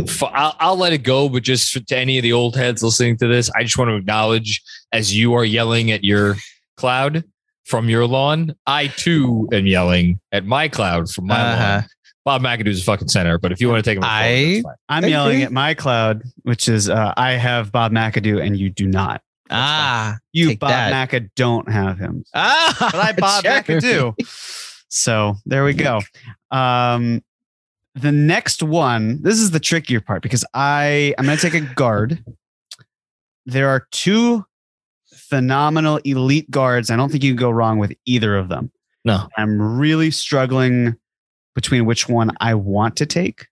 F- 0.00 0.22
I'll, 0.22 0.56
I'll 0.60 0.76
let 0.76 0.92
it 0.92 0.98
go, 1.02 1.28
but 1.28 1.42
just 1.42 1.72
to 1.88 1.96
any 1.96 2.18
of 2.18 2.22
the 2.22 2.32
old 2.32 2.56
heads 2.56 2.82
listening 2.82 3.16
to 3.18 3.26
this, 3.28 3.50
I 3.56 3.62
just 3.62 3.76
want 3.78 3.88
to 3.90 3.96
acknowledge 3.96 4.62
as 4.92 5.14
you 5.14 5.34
are 5.34 5.44
yelling 5.44 5.90
at 5.90 6.04
your 6.04 6.36
cloud 6.76 7.24
from 7.64 7.88
your 7.88 8.06
lawn, 8.06 8.54
I 8.66 8.88
too 8.88 9.48
am 9.52 9.66
yelling 9.66 10.20
at 10.32 10.44
my 10.44 10.68
cloud 10.68 11.10
from 11.10 11.26
my 11.26 11.40
Uh-huh. 11.40 11.62
lawn. 11.74 11.84
Bob 12.24 12.42
McAdoo's 12.42 12.80
a 12.80 12.84
fucking 12.84 13.08
center, 13.08 13.36
but 13.36 13.50
if 13.50 13.60
you 13.60 13.68
want 13.68 13.84
to 13.84 13.90
take 13.90 13.98
him, 13.98 14.04
I- 14.04 14.08
I, 14.24 14.44
that's 14.54 14.62
fine. 14.62 14.74
I'm 14.88 15.08
yelling 15.08 15.42
at 15.42 15.50
my 15.52 15.74
cloud, 15.74 16.22
which 16.42 16.68
is 16.68 16.88
uh, 16.88 17.12
I 17.16 17.32
have 17.32 17.72
Bob 17.72 17.90
McAdoo 17.92 18.40
and 18.44 18.56
you 18.56 18.70
do 18.70 18.86
not. 18.86 19.22
Ah, 19.50 20.16
You 20.32 20.56
Bob 20.56 20.70
that. 20.70 21.10
Maca 21.10 21.28
don't 21.36 21.68
have 21.70 21.98
him, 21.98 22.24
ah, 22.34 22.74
but 22.80 22.94
I 22.94 23.12
Bob 23.12 23.42
Jeremy. 23.44 23.62
McAdoo. 23.80 24.14
So 24.88 25.36
there 25.46 25.64
we 25.64 25.74
go. 25.74 26.00
Um, 26.52 27.22
the 27.94 28.12
next 28.12 28.62
one, 28.62 29.22
this 29.22 29.38
is 29.38 29.50
the 29.50 29.60
trickier 29.60 30.00
part 30.00 30.22
because 30.22 30.44
I 30.54 31.14
I'm 31.18 31.26
going 31.26 31.36
to 31.36 31.50
take 31.50 31.60
a 31.60 31.74
guard. 31.74 32.24
There 33.44 33.68
are 33.68 33.86
two 33.90 34.44
phenomenal 35.14 35.98
elite 36.04 36.50
guards. 36.50 36.90
I 36.90 36.96
don't 36.96 37.10
think 37.10 37.24
you 37.24 37.30
can 37.30 37.40
go 37.40 37.50
wrong 37.50 37.78
with 37.78 37.92
either 38.06 38.36
of 38.36 38.48
them. 38.48 38.70
No. 39.04 39.28
I'm 39.36 39.78
really 39.78 40.10
struggling 40.10 40.96
between 41.54 41.86
which 41.86 42.08
one 42.08 42.30
I 42.40 42.54
want 42.54 42.96
to 42.96 43.06
take. 43.06 43.46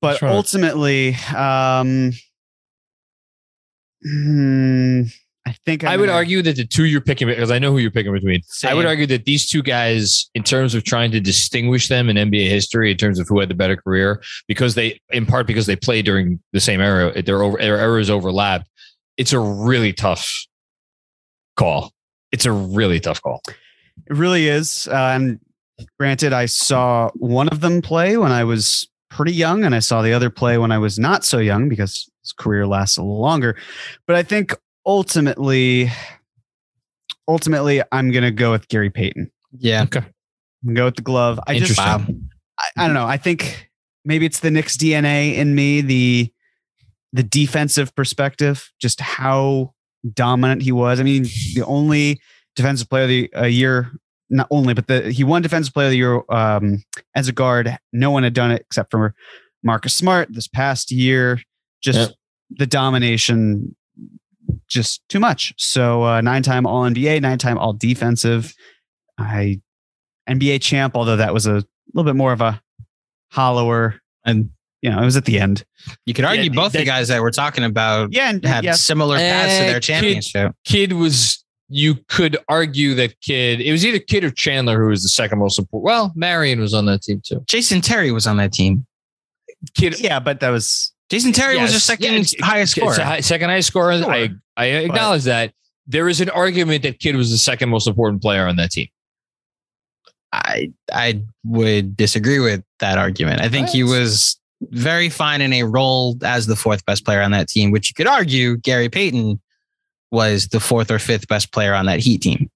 But 0.00 0.22
ultimately, 0.22 1.16
um, 1.36 2.12
hmm, 4.04 5.02
I 5.48 5.56
think 5.64 5.82
I 5.84 5.94
I'm 5.94 6.00
would 6.00 6.06
gonna- 6.06 6.16
argue 6.18 6.42
that 6.42 6.56
the 6.56 6.66
two 6.66 6.84
you're 6.84 7.00
picking, 7.00 7.26
because 7.28 7.50
I 7.50 7.58
know 7.58 7.70
who 7.72 7.78
you're 7.78 7.90
picking 7.90 8.12
between. 8.12 8.42
I 8.64 8.74
would 8.74 8.84
argue 8.86 9.06
that 9.06 9.24
these 9.24 9.48
two 9.48 9.62
guys, 9.62 10.28
in 10.34 10.42
terms 10.42 10.74
of 10.74 10.84
trying 10.84 11.10
to 11.12 11.20
distinguish 11.20 11.88
them 11.88 12.08
in 12.10 12.16
NBA 12.16 12.48
history, 12.48 12.90
in 12.90 12.96
terms 12.96 13.18
of 13.18 13.26
who 13.28 13.40
had 13.40 13.48
the 13.48 13.54
better 13.54 13.76
career, 13.76 14.22
because 14.46 14.74
they, 14.74 15.00
in 15.10 15.24
part 15.26 15.46
because 15.46 15.66
they 15.66 15.76
played 15.76 16.04
during 16.04 16.40
the 16.52 16.60
same 16.60 16.80
era, 16.80 17.22
their 17.22 17.42
over 17.42 17.56
their 17.58 17.78
eras 17.78 18.10
overlapped. 18.10 18.68
It's 19.16 19.32
a 19.32 19.40
really 19.40 19.92
tough 19.92 20.30
call. 21.56 21.92
It's 22.32 22.44
a 22.44 22.52
really 22.52 23.00
tough 23.00 23.22
call. 23.22 23.42
It 23.48 24.14
really 24.16 24.48
is. 24.48 24.86
Uh, 24.88 25.12
and 25.14 25.40
granted, 25.98 26.32
I 26.32 26.46
saw 26.46 27.10
one 27.14 27.48
of 27.48 27.60
them 27.60 27.82
play 27.82 28.16
when 28.16 28.32
I 28.32 28.44
was 28.44 28.88
pretty 29.10 29.32
young, 29.32 29.64
and 29.64 29.74
I 29.74 29.78
saw 29.78 30.02
the 30.02 30.12
other 30.12 30.30
play 30.30 30.58
when 30.58 30.70
I 30.70 30.78
was 30.78 30.98
not 30.98 31.24
so 31.24 31.38
young 31.38 31.68
because 31.68 32.08
his 32.22 32.32
career 32.32 32.66
lasts 32.66 32.96
a 32.98 33.02
little 33.02 33.20
longer. 33.20 33.56
But 34.06 34.16
I 34.16 34.22
think 34.22 34.54
ultimately, 34.88 35.92
ultimately, 37.28 37.82
I'm 37.92 38.10
going 38.10 38.24
to 38.24 38.32
go 38.32 38.50
with 38.50 38.66
Gary 38.68 38.90
Payton. 38.90 39.30
Yeah. 39.56 39.82
Okay. 39.84 40.02
Go 40.72 40.86
with 40.86 40.96
the 40.96 41.02
glove. 41.02 41.38
I 41.46 41.58
just, 41.58 41.78
Interesting. 41.78 42.30
I, 42.58 42.84
I 42.84 42.86
don't 42.86 42.94
know. 42.94 43.06
I 43.06 43.18
think 43.18 43.70
maybe 44.04 44.26
it's 44.26 44.40
the 44.40 44.50
Knicks 44.50 44.76
DNA 44.76 45.36
in 45.36 45.54
me, 45.54 45.80
the 45.82 46.32
the 47.12 47.22
defensive 47.22 47.94
perspective, 47.94 48.70
just 48.80 49.00
how 49.00 49.72
dominant 50.14 50.62
he 50.62 50.72
was. 50.72 51.00
I 51.00 51.04
mean, 51.04 51.22
the 51.54 51.64
only 51.64 52.20
defensive 52.56 52.90
player 52.90 53.04
of 53.04 53.08
the 53.08 53.30
a 53.34 53.48
year, 53.48 53.92
not 54.28 54.48
only, 54.50 54.74
but 54.74 54.88
the 54.88 55.10
he 55.12 55.22
won 55.22 55.42
defensive 55.42 55.72
player 55.72 55.86
of 55.86 55.92
the 55.92 55.96
year 55.96 56.22
um, 56.28 56.82
as 57.14 57.28
a 57.28 57.32
guard. 57.32 57.78
No 57.92 58.10
one 58.10 58.24
had 58.24 58.34
done 58.34 58.50
it 58.50 58.62
except 58.62 58.90
for 58.90 59.14
Marcus 59.62 59.94
Smart 59.94 60.28
this 60.32 60.48
past 60.48 60.90
year. 60.90 61.40
Just 61.82 61.98
Yep. 61.98 62.10
the 62.58 62.66
domination 62.66 63.76
just 64.68 65.02
too 65.08 65.20
much. 65.20 65.54
So 65.56 66.02
uh, 66.04 66.20
nine 66.20 66.42
time 66.42 66.66
All 66.66 66.84
NBA, 66.84 67.20
nine 67.20 67.38
time 67.38 67.58
All 67.58 67.72
Defensive. 67.72 68.54
I 69.18 69.60
NBA 70.28 70.60
champ, 70.62 70.94
although 70.96 71.16
that 71.16 71.32
was 71.34 71.46
a 71.46 71.64
little 71.94 72.04
bit 72.04 72.16
more 72.16 72.32
of 72.32 72.40
a 72.40 72.60
hollower, 73.32 74.00
and 74.24 74.50
you 74.82 74.90
know 74.90 75.00
it 75.00 75.04
was 75.04 75.16
at 75.16 75.24
the 75.24 75.38
end. 75.40 75.64
You 76.06 76.14
could 76.14 76.24
argue 76.24 76.44
Yeah, 76.44 76.48
both 76.54 76.72
the 76.72 76.84
guys 76.84 77.08
that 77.08 77.20
we're 77.20 77.30
talking 77.30 77.64
about 77.64 78.12
Yeah, 78.12 78.30
and 78.30 78.44
had 78.44 78.64
yeah, 78.64 78.72
similar 78.72 79.16
paths 79.16 79.58
to 79.58 79.62
Eh, 79.64 79.66
their 79.66 79.80
kid- 79.80 79.82
championship. 79.82 80.52
Kidd 80.64 80.92
was 80.92 81.44
you 81.70 81.96
could 82.08 82.36
argue 82.48 82.94
that 82.94 83.20
Kidd. 83.20 83.60
It 83.60 83.72
was 83.72 83.84
either 83.84 83.98
Kidd 83.98 84.24
or 84.24 84.30
Chandler 84.30 84.82
who 84.82 84.88
was 84.88 85.02
the 85.02 85.08
second 85.08 85.38
most 85.38 85.58
important. 85.58 85.84
Well, 85.84 86.12
Marion 86.14 86.60
was 86.60 86.72
on 86.74 86.86
that 86.86 87.02
team 87.02 87.20
too. 87.24 87.42
Jason 87.46 87.80
Terry 87.80 88.10
was 88.12 88.26
on 88.26 88.36
that 88.38 88.52
team. 88.52 88.86
Kidd 89.74 89.98
yeah, 90.00 90.20
but 90.20 90.40
that 90.40 90.50
was 90.50 90.92
Jason 91.10 91.32
Terry 91.32 91.58
was 91.58 91.72
the 91.72 91.80
second 91.80 92.04
Yeah, 92.12 92.18
it's- 92.20 92.34
highest 92.40 92.72
scorer. 92.76 92.94
high, 93.00 93.20
second 93.20 93.48
highest 93.48 93.68
scorer. 93.68 93.98
Sure. 93.98 94.12
I 94.12 94.30
I 94.56 94.66
acknowledge 94.66 95.24
that. 95.24 95.52
There 95.86 96.08
is 96.08 96.20
an 96.20 96.28
argument 96.30 96.82
that 96.82 96.98
Kidd 97.00 97.16
was 97.16 97.30
the 97.30 97.38
second 97.38 97.70
most 97.70 97.86
important 97.86 98.20
player 98.20 98.46
on 98.46 98.56
that 98.56 98.70
team. 98.72 98.88
I 100.32 100.72
I 100.92 101.22
would 101.44 101.96
disagree 101.96 102.38
with 102.38 102.62
that 102.80 102.98
argument. 102.98 103.40
I 103.40 103.48
think 103.48 103.68
he 103.70 103.82
was 103.82 104.38
very 104.70 105.08
fine 105.08 105.40
in 105.40 105.52
a 105.54 105.62
role 105.62 106.16
as 106.22 106.46
the 106.46 106.56
fourth 106.56 106.84
best 106.84 107.04
player 107.04 107.22
on 107.22 107.30
that 107.30 107.48
team, 107.48 107.70
which 107.70 107.88
you 107.90 107.94
could 107.94 108.06
argue 108.08 108.56
Gary 108.58 108.88
Payton 108.90 109.40
was 110.10 110.48
the 110.48 110.60
fourth 110.60 110.90
or 110.90 110.98
fifth 110.98 111.28
best 111.28 111.52
player 111.52 111.72
on 111.74 111.86
that 111.86 112.00
Heat 112.00 112.20
team. 112.22 112.50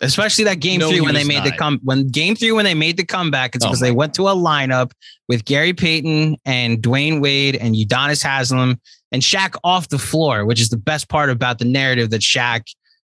Especially 0.00 0.44
that 0.44 0.60
game 0.60 0.78
No, 0.78 0.88
three 0.90 1.00
when 1.00 1.14
they 1.14 1.24
made 1.24 1.42
the 1.44 1.50
come 1.52 1.80
when 1.82 2.06
game 2.06 2.36
three 2.36 2.52
when 2.52 2.64
they 2.64 2.74
made 2.74 2.96
the 2.96 3.04
comeback, 3.04 3.56
it's 3.56 3.64
Oh 3.64 3.68
because 3.68 3.80
my 3.80 3.88
they 3.88 3.92
went 3.92 4.14
to 4.14 4.28
a 4.28 4.34
lineup 4.34 4.92
with 5.28 5.44
Gary 5.44 5.72
Payton 5.72 6.36
and 6.44 6.78
Dwyane 6.78 7.20
Wade 7.20 7.56
and 7.56 7.74
Udonis 7.74 8.22
Haslem 8.22 8.80
and 9.10 9.22
Shaq 9.22 9.56
off 9.64 9.88
the 9.88 9.98
floor, 9.98 10.44
which 10.44 10.60
is 10.60 10.68
the 10.68 10.76
best 10.76 11.08
part 11.08 11.30
about 11.30 11.58
the 11.58 11.64
narrative 11.64 12.10
that 12.10 12.20
Shaq 12.20 12.62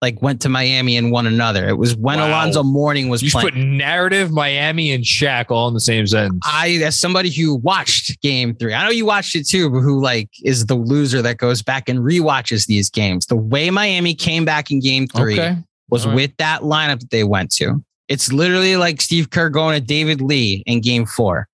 like 0.01 0.21
went 0.21 0.39
to 0.43 0.47
Miami 0.49 0.95
and 0.95 1.11
won 1.11 1.25
another. 1.25 1.67
It 1.67 1.77
was 1.77 1.95
when 1.95 2.19
Wow. 2.19 2.27
Alonzo 2.29 2.61
Mourning 2.63 3.09
was 3.09 3.23
You 3.23 3.31
playing. 3.31 3.47
put 3.47 3.57
narrative, 3.57 4.31
Miami, 4.31 4.91
and 4.91 5.03
Shaq 5.03 5.47
all 5.49 5.67
in 5.67 5.73
the 5.73 5.79
same 5.79 6.05
sentence. 6.05 6.39
I, 6.45 6.69
as 6.83 6.97
somebody 6.99 7.31
who 7.31 7.55
watched 7.55 8.21
game 8.21 8.55
three, 8.55 8.75
I 8.75 8.83
know 8.85 8.91
you 8.91 9.07
watched 9.07 9.35
it 9.35 9.47
too, 9.47 9.71
but 9.71 9.79
who 9.79 9.99
like 10.01 10.29
is 10.43 10.67
the 10.67 10.75
loser 10.75 11.23
that 11.23 11.37
goes 11.37 11.63
back 11.63 11.89
and 11.89 11.99
rewatches 11.99 12.67
these 12.67 12.91
games. 12.91 13.25
The 13.25 13.35
way 13.35 13.71
Miami 13.71 14.13
came 14.13 14.45
back 14.45 14.69
in 14.69 14.79
game 14.79 15.07
three 15.07 15.33
okay. 15.39 15.57
Was 15.89 16.05
right. 16.05 16.15
with 16.15 16.37
that 16.37 16.61
lineup 16.61 16.99
that 16.99 17.09
they 17.11 17.23
went 17.23 17.51
to. 17.53 17.83
It's 18.07 18.31
literally 18.31 18.77
like 18.77 19.01
Steve 19.01 19.29
Kerr 19.29 19.49
going 19.49 19.79
to 19.79 19.85
David 19.85 20.21
Lee 20.21 20.63
in 20.65 20.81
game 20.81 21.05
four. 21.05 21.47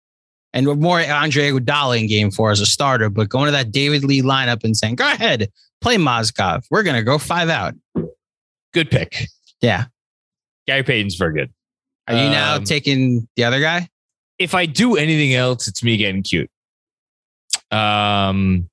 And 0.53 0.67
more 0.79 0.99
Andre 0.99 1.49
Iguodala 1.49 1.99
in 1.99 2.07
game 2.07 2.29
four 2.29 2.51
as 2.51 2.59
a 2.59 2.65
starter, 2.65 3.09
but 3.09 3.27
going 3.29 3.47
to 3.47 3.51
that 3.51 3.71
David 3.71 4.03
Lee 4.03 4.21
lineup 4.21 4.63
and 4.63 4.77
saying, 4.77 4.95
go 4.95 5.05
ahead, 5.11 5.49
play 5.81 5.97
Mozgov. 5.97 6.65
We're 6.69 6.83
going 6.83 6.95
to 6.95 7.01
go 7.03 7.17
five 7.17 7.49
out. 7.49 7.73
Good 8.71 8.91
pick. 8.91 9.27
Yeah. 9.61 9.85
Gary 10.67 10.83
Payton's 10.83 11.15
very 11.15 11.33
good. 11.33 11.51
Are 12.07 12.13
you 12.13 12.29
now 12.29 12.57
Um, 12.57 12.63
taking 12.65 13.27
the 13.35 13.45
other 13.45 13.59
guy? 13.59 13.89
If 14.37 14.53
I 14.53 14.65
do 14.67 14.95
anything 14.95 15.33
else, 15.33 15.67
it's 15.67 15.83
me 15.83 15.97
getting 15.97 16.21
cute. 16.21 16.49
Um, 17.71 18.69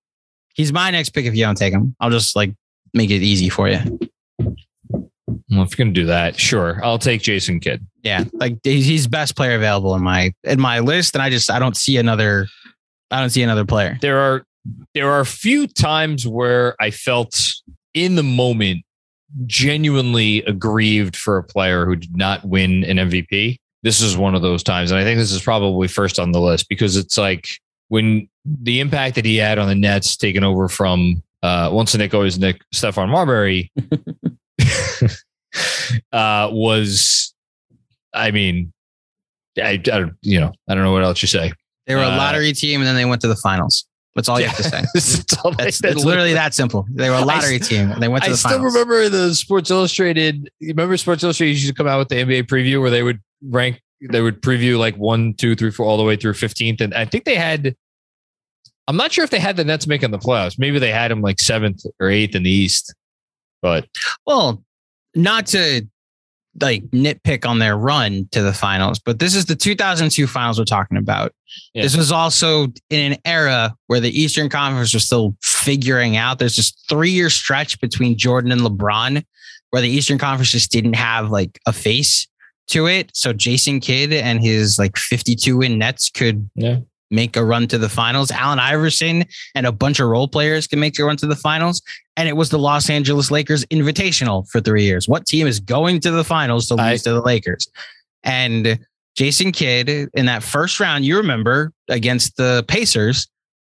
He's 0.55 0.73
my 0.73 0.91
next 0.91 1.11
pick 1.11 1.25
if 1.25 1.35
you 1.35 1.45
don't 1.45 1.55
take 1.57 1.73
him. 1.73 1.95
I'll 2.01 2.11
just 2.11 2.37
like 2.37 2.53
make 2.93 3.09
it 3.09 3.23
easy 3.23 3.49
for 3.49 3.69
you. 3.69 3.79
Well, 5.51 5.63
if 5.63 5.77
you're 5.77 5.85
gonna 5.85 5.95
do 5.95 6.07
that, 6.07 6.39
sure, 6.39 6.81
I'll 6.85 6.99
take 6.99 7.23
Jason 7.23 7.59
Kidd. 7.59 7.85
Yeah, 8.03 8.25
like 8.33 8.59
he's 8.63 9.07
best 9.07 9.35
player 9.37 9.57
available 9.57 9.95
in 9.97 10.03
my 10.03 10.33
in 10.45 10.61
my 10.61 10.79
list, 10.79 11.15
and 11.15 11.23
I 11.23 11.31
just 11.31 11.51
I 11.51 11.59
don't 11.59 11.77
see 11.77 11.97
another 11.97 12.47
I 13.11 13.21
don't 13.21 13.31
see 13.31 13.43
another 13.43 13.65
player. 13.65 13.99
There 14.01 14.19
are 14.19 14.45
there 14.95 15.11
are 15.11 15.21
a 15.21 15.27
few 15.27 15.67
times 15.67 16.27
where 16.27 16.77
I 16.81 16.91
felt 16.91 17.41
in 17.95 18.15
the 18.15 18.23
moment 18.23 18.85
genuinely 19.47 20.43
aggrieved 20.43 21.17
for 21.17 21.37
a 21.37 21.45
player 21.45 21.87
who 21.87 21.97
did 21.97 22.17
not 22.17 22.45
win 22.45 22.85
an 22.85 22.97
MVP. 22.97 23.59
This 23.83 24.01
is 24.01 24.17
one 24.17 24.35
of 24.35 24.43
those 24.43 24.63
times, 24.63 24.91
and 24.91 25.01
I 25.01 25.05
think 25.05 25.19
this 25.19 25.33
is 25.33 25.43
probably 25.43 25.89
first 25.89 26.19
on 26.19 26.33
the 26.33 26.41
list 26.41 26.69
because 26.69 26.97
it's 26.97 27.19
like 27.19 27.49
when 27.89 28.29
the 28.45 28.81
impact 28.81 29.17
that 29.17 29.25
he 29.25 29.37
had 29.37 29.59
on 29.59 29.69
the 29.69 29.75
Nets, 29.75 30.17
taking 30.17 30.45
over 30.45 30.69
from 30.69 31.23
uh, 31.43 31.71
once 31.73 31.95
a 31.95 31.99
Knick 31.99 32.15
always 32.15 32.39
Knick 32.39 32.61
Stephon 32.75 33.09
Marbury, 33.09 33.73
uh, 36.13 36.49
was, 36.53 37.35
I 38.15 38.31
mean, 38.31 38.73
I, 39.59 39.71
I 39.71 39.77
don't, 39.77 40.15
you 40.23 40.41
know, 40.41 40.53
I 40.69 40.75
don't 40.75 40.85
know 40.85 40.93
what 40.93 41.03
else 41.03 41.23
you 41.23 41.29
say. 41.29 41.53
They 41.87 41.95
were 41.95 42.03
a 42.03 42.09
Uh, 42.09 42.17
lottery 42.17 42.53
team, 42.53 42.81
and 42.81 42.87
then 42.87 42.95
they 42.95 43.05
went 43.05 43.21
to 43.23 43.29
the 43.29 43.37
finals. 43.37 43.87
That's 44.15 44.29
all 44.29 44.41
you 44.41 44.47
have 44.47 44.57
to 44.57 44.63
say. 44.65 44.83
That's 44.95 45.39
all 45.39 45.55
It's, 45.61 45.83
it's 45.83 46.05
literally 46.05 46.33
that 46.35 46.53
simple. 46.53 46.87
They 46.91 47.09
were 47.11 47.17
a 47.17 47.25
lottery 47.25 47.59
team, 47.59 47.91
and 47.93 48.03
they 48.03 48.09
went 48.09 48.25
to 48.25 48.31
I 48.31 48.33
the 48.33 48.37
finals. 48.39 48.65
I 48.65 48.69
still 48.69 48.81
remember 48.81 49.09
the 49.09 49.35
Sports 49.35 49.71
Illustrated. 49.71 50.51
Remember 50.61 50.97
Sports 50.97 51.23
Illustrated 51.23 51.53
used 51.53 51.69
to 51.69 51.75
come 51.75 51.87
out 51.87 51.99
with 51.99 52.09
the 52.09 52.17
NBA 52.17 52.45
preview 52.45 52.81
where 52.81 52.91
they 52.91 53.03
would 53.03 53.21
rank, 53.43 53.81
they 54.11 54.21
would 54.21 54.43
preview 54.43 54.79
like 54.79 54.97
one, 54.97 55.35
two, 55.35 55.55
three, 55.55 55.71
four, 55.71 55.87
all 55.87 55.97
the 55.97 56.03
way 56.03 56.17
through 56.17 56.33
15th. 56.33 56.81
And 56.81 56.93
I 56.95 57.05
think 57.05 57.25
they 57.25 57.37
had, 57.37 57.77
I'm 58.89 58.97
not 58.97 59.13
sure 59.13 59.25
if 59.25 59.31
they 59.31 59.39
had 59.39 59.57
the 59.57 59.65
Nets 59.65 59.87
making 59.87 60.11
the 60.11 60.19
playoffs. 60.19 60.59
Maybe 60.59 60.79
they 60.79 60.91
had 60.91 61.11
them 61.11 61.21
like 61.23 61.39
seventh 61.39 61.85
or 62.01 62.11
eighth 62.11 62.35
in 62.35 62.43
the 62.43 62.51
East. 62.51 62.95
But 63.63 63.87
Well, 64.27 64.65
not 65.15 65.47
to 65.49 65.87
like 66.61 66.83
nitpick 66.91 67.47
on 67.47 67.59
their 67.59 67.77
run 67.77 68.29
to 68.33 68.43
the 68.43 68.53
finals, 68.53 68.99
but 68.99 69.19
this 69.19 69.35
is 69.35 69.47
the 69.47 69.55
2002 69.55 70.27
finals 70.27 70.59
we're 70.59 70.65
talking 70.65 70.97
about. 70.97 71.33
Yeah. 71.75 71.83
This 71.83 71.97
was 71.97 72.11
also 72.11 72.65
in 72.91 73.13
an 73.13 73.19
era 73.25 73.75
where 73.87 74.01
the 74.01 74.11
Eastern 74.11 74.49
Conference 74.49 74.93
was 74.93 75.07
still 75.07 75.37
figuring 75.43 76.17
out. 76.17 76.39
There's 76.39 76.57
this 76.57 76.73
three 76.89 77.11
year 77.11 77.31
stretch 77.31 77.81
between 77.81 78.19
Jordan 78.19 78.53
and 78.53 78.61
LeBron 78.63 79.25
where 79.71 79.83
the 79.83 79.89
Eastern 79.89 80.19
Conference 80.19 80.51
just 80.51 80.73
didn't 80.73 80.95
have 80.95 81.31
like 81.31 81.61
a 81.67 81.73
face 81.73 82.27
to 82.69 82.87
it. 82.87 83.11
So 83.15 83.33
Jason 83.33 83.81
Kidd 83.81 84.13
and 84.13 84.41
his 84.41 84.79
like 84.79 84.97
52 84.97 85.59
win 85.59 85.79
Nets 85.79 86.11
could 86.11 86.51
Yeah. 86.55 86.81
Make 87.11 87.37
a 87.37 87.45
run 87.45 87.67
to 87.69 87.79
the 87.79 87.89
finals. 87.89 88.31
Allen 88.31 88.59
Iverson 88.59 89.25
and 89.55 89.67
a 89.67 89.73
bunch 89.73 89.99
of 90.01 90.09
role 90.09 90.29
players 90.29 90.67
can 90.67 90.79
make 90.81 90.99
a 90.99 91.05
run 91.05 91.17
to 91.19 91.27
the 91.27 91.37
finals. 91.37 91.83
And 92.17 92.29
it 92.29 92.37
was 92.37 92.51
the 92.51 92.59
Los 92.59 92.89
Angeles 92.91 93.31
Lakers 93.31 93.65
invitational 93.67 94.49
for 94.49 94.61
three 94.61 94.85
years. 94.85 95.09
What 95.09 95.27
team 95.27 95.47
is 95.47 95.59
going 95.61 96.01
to 96.01 96.11
the 96.11 96.25
finals 96.25 96.67
to 96.69 96.75
lose 96.75 96.85
I- 96.85 96.97
to 96.99 97.13
the 97.15 97.23
Lakers? 97.23 97.69
And 98.23 98.79
Jason 99.17 99.51
Kidd 99.53 99.89
in 100.15 100.27
that 100.27 100.43
first 100.43 100.79
round, 100.81 101.05
you 101.05 101.17
remember 101.17 101.73
against 101.89 102.37
the 102.37 102.65
Pacers, 102.69 103.27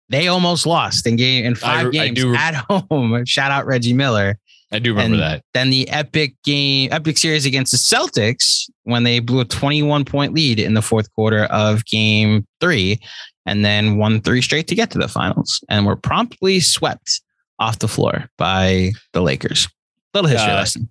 they 0.09 0.27
almost 0.27 0.65
lost 0.65 1.07
in 1.07 1.15
game 1.15 1.45
in 1.45 1.55
five 1.55 1.87
I 1.87 1.89
games 1.89 2.19
do 2.19 2.35
at 2.35 2.53
home. 2.69 3.23
Shout 3.25 3.51
out 3.51 3.65
Reggie 3.65 3.93
Miller. 3.93 4.37
I 4.73 4.79
do 4.79 4.91
remember 4.91 5.15
And 5.15 5.21
that. 5.23 5.43
Then 5.53 5.69
the 5.69 5.87
epic 5.89 6.35
game, 6.43 6.89
epic 6.91 7.17
series 7.17 7.45
against 7.45 7.71
the 7.71 7.77
Celtics 7.77 8.69
when 8.83 9.03
they 9.03 9.19
blew 9.19 9.39
a 9.41 9.45
21 9.45 10.05
point 10.05 10.33
lead 10.33 10.59
in 10.59 10.73
the 10.73 10.81
fourth 10.81 11.11
quarter 11.13 11.45
of 11.45 11.85
game 11.85 12.45
three 12.59 12.99
and 13.45 13.63
then 13.65 13.97
won 13.97 14.21
three 14.21 14.41
straight 14.41 14.67
to 14.67 14.75
get 14.75 14.91
to 14.91 14.97
the 14.99 15.07
finals 15.07 15.63
and 15.69 15.85
were 15.85 15.95
promptly 15.95 16.59
swept 16.59 17.21
off 17.59 17.79
the 17.79 17.87
floor 17.87 18.29
by 18.37 18.91
the 19.13 19.21
Lakers. 19.21 19.67
Little 20.13 20.29
history 20.29 20.51
Uh, 20.51 20.55
lesson. 20.55 20.89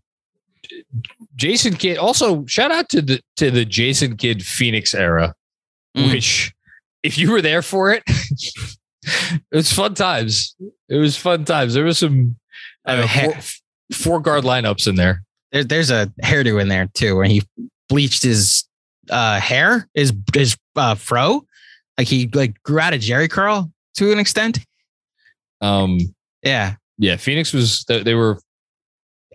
Jason 1.36 1.74
Kidd. 1.74 1.98
Also, 1.98 2.44
shout 2.46 2.70
out 2.70 2.88
to 2.90 3.02
the 3.02 3.20
to 3.36 3.50
the 3.50 3.64
Jason 3.64 4.16
Kidd 4.16 4.44
Phoenix 4.44 4.94
era, 4.94 5.34
Mm. 5.96 6.12
which 6.12 6.52
if 7.02 7.18
you 7.18 7.30
were 7.30 7.42
there 7.42 7.62
for 7.62 7.92
it, 7.92 8.02
it 9.02 9.40
was 9.52 9.72
fun 9.72 9.94
times. 9.94 10.54
It 10.88 10.96
was 10.96 11.16
fun 11.16 11.44
times. 11.44 11.74
There 11.74 11.84
was 11.84 11.98
some 11.98 12.36
know, 12.86 12.92
Uh, 13.02 13.06
four, 13.08 13.34
four 13.92 14.20
guard 14.20 14.44
lineups 14.44 14.86
in 14.86 14.94
there. 14.96 15.22
There, 15.52 15.64
there's 15.64 15.90
a 15.90 16.12
hairdo 16.22 16.60
in 16.60 16.68
there 16.68 16.88
too 16.94 17.16
where 17.16 17.24
he 17.26 17.42
bleached 17.90 18.22
his 18.22 18.64
uh, 19.10 19.38
hair, 19.40 19.86
his 19.92 20.14
his 20.32 20.56
uh, 20.76 20.94
fro, 20.94 21.44
like 21.98 22.06
he 22.06 22.28
like 22.32 22.54
grew 22.62 22.80
out 22.80 22.94
a 22.94 22.96
Jheri 22.98 23.28
curl 23.28 23.70
to 23.96 24.12
an 24.12 24.18
extent. 24.18 24.60
Um, 25.60 25.98
Yeah, 26.42 26.76
yeah, 26.96 27.16
Phoenix 27.16 27.52
was 27.52 27.84
they, 27.84 28.02
they 28.02 28.14
were. 28.14 28.38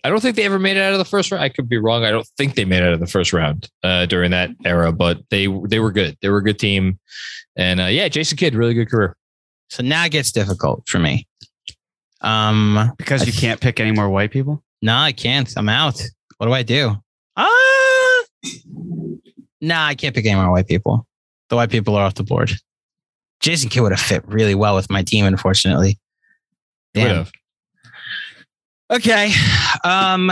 I 0.03 0.09
don't 0.09 0.19
think 0.21 0.35
they 0.35 0.43
ever 0.45 0.59
made 0.59 0.77
it 0.77 0.81
out 0.81 0.93
of 0.93 0.99
the 0.99 1.05
first 1.05 1.31
round. 1.31 1.43
I 1.43 1.49
could 1.49 1.67
be 1.67 1.77
wrong. 1.77 2.03
I 2.05 2.11
don't 2.11 2.27
think 2.37 2.53
they 2.55 2.63
made 2.65 2.83
it 2.83 2.87
out 2.87 2.93
of 2.93 2.99
the 2.99 3.07
first 3.07 3.33
round 3.33 3.69
uh, 3.83 4.05
during 4.05 4.31
that 4.31 4.51
era, 4.63 4.91
but 4.91 5.19
they 5.29 5.47
they 5.67 5.79
were 5.79 5.91
good. 5.91 6.17
They 6.21 6.29
were 6.29 6.37
a 6.37 6.43
good 6.43 6.59
team, 6.59 6.99
and 7.55 7.79
uh, 7.81 7.85
yeah, 7.85 8.07
Jason 8.07 8.37
Kidd, 8.37 8.55
really 8.55 8.73
good 8.73 8.89
career. 8.89 9.15
so 9.69 9.83
now 9.83 10.05
it 10.05 10.11
gets 10.11 10.31
difficult 10.31 10.87
for 10.87 10.99
me. 10.99 11.27
Um, 12.21 12.93
because 12.97 13.27
you 13.27 13.33
can't 13.33 13.59
pick 13.61 13.79
any 13.79 13.91
more 13.91 14.09
white 14.09 14.31
people. 14.31 14.63
No, 14.81 14.95
I 14.95 15.11
can't. 15.11 15.51
I'm 15.57 15.69
out. 15.69 16.01
What 16.37 16.47
do 16.47 16.53
I 16.53 16.63
do? 16.63 16.95
Ah, 17.37 17.47
nah, 19.61 19.85
I 19.85 19.95
can't 19.95 20.15
pick 20.15 20.25
any 20.25 20.35
more 20.35 20.51
white 20.51 20.67
people. 20.67 21.07
The 21.49 21.55
white 21.55 21.69
people 21.69 21.95
are 21.95 22.05
off 22.05 22.15
the 22.15 22.23
board. 22.23 22.51
Jason 23.39 23.69
Kidd 23.69 23.83
would 23.83 23.91
have 23.91 23.99
fit 23.99 24.27
really 24.27 24.55
well 24.55 24.75
with 24.75 24.89
my 24.89 25.03
team, 25.03 25.25
unfortunately. 25.25 25.99
Damn. 26.93 27.27
Okay. 28.89 29.31
Um, 29.83 30.31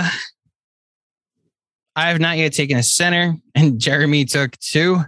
I 1.95 2.09
have 2.09 2.19
not 2.19 2.37
yet 2.37 2.53
taken 2.53 2.77
a 2.77 2.83
center, 2.83 3.35
and 3.55 3.79
Jeremy 3.79 4.25
took 4.25 4.57
two. 4.59 5.01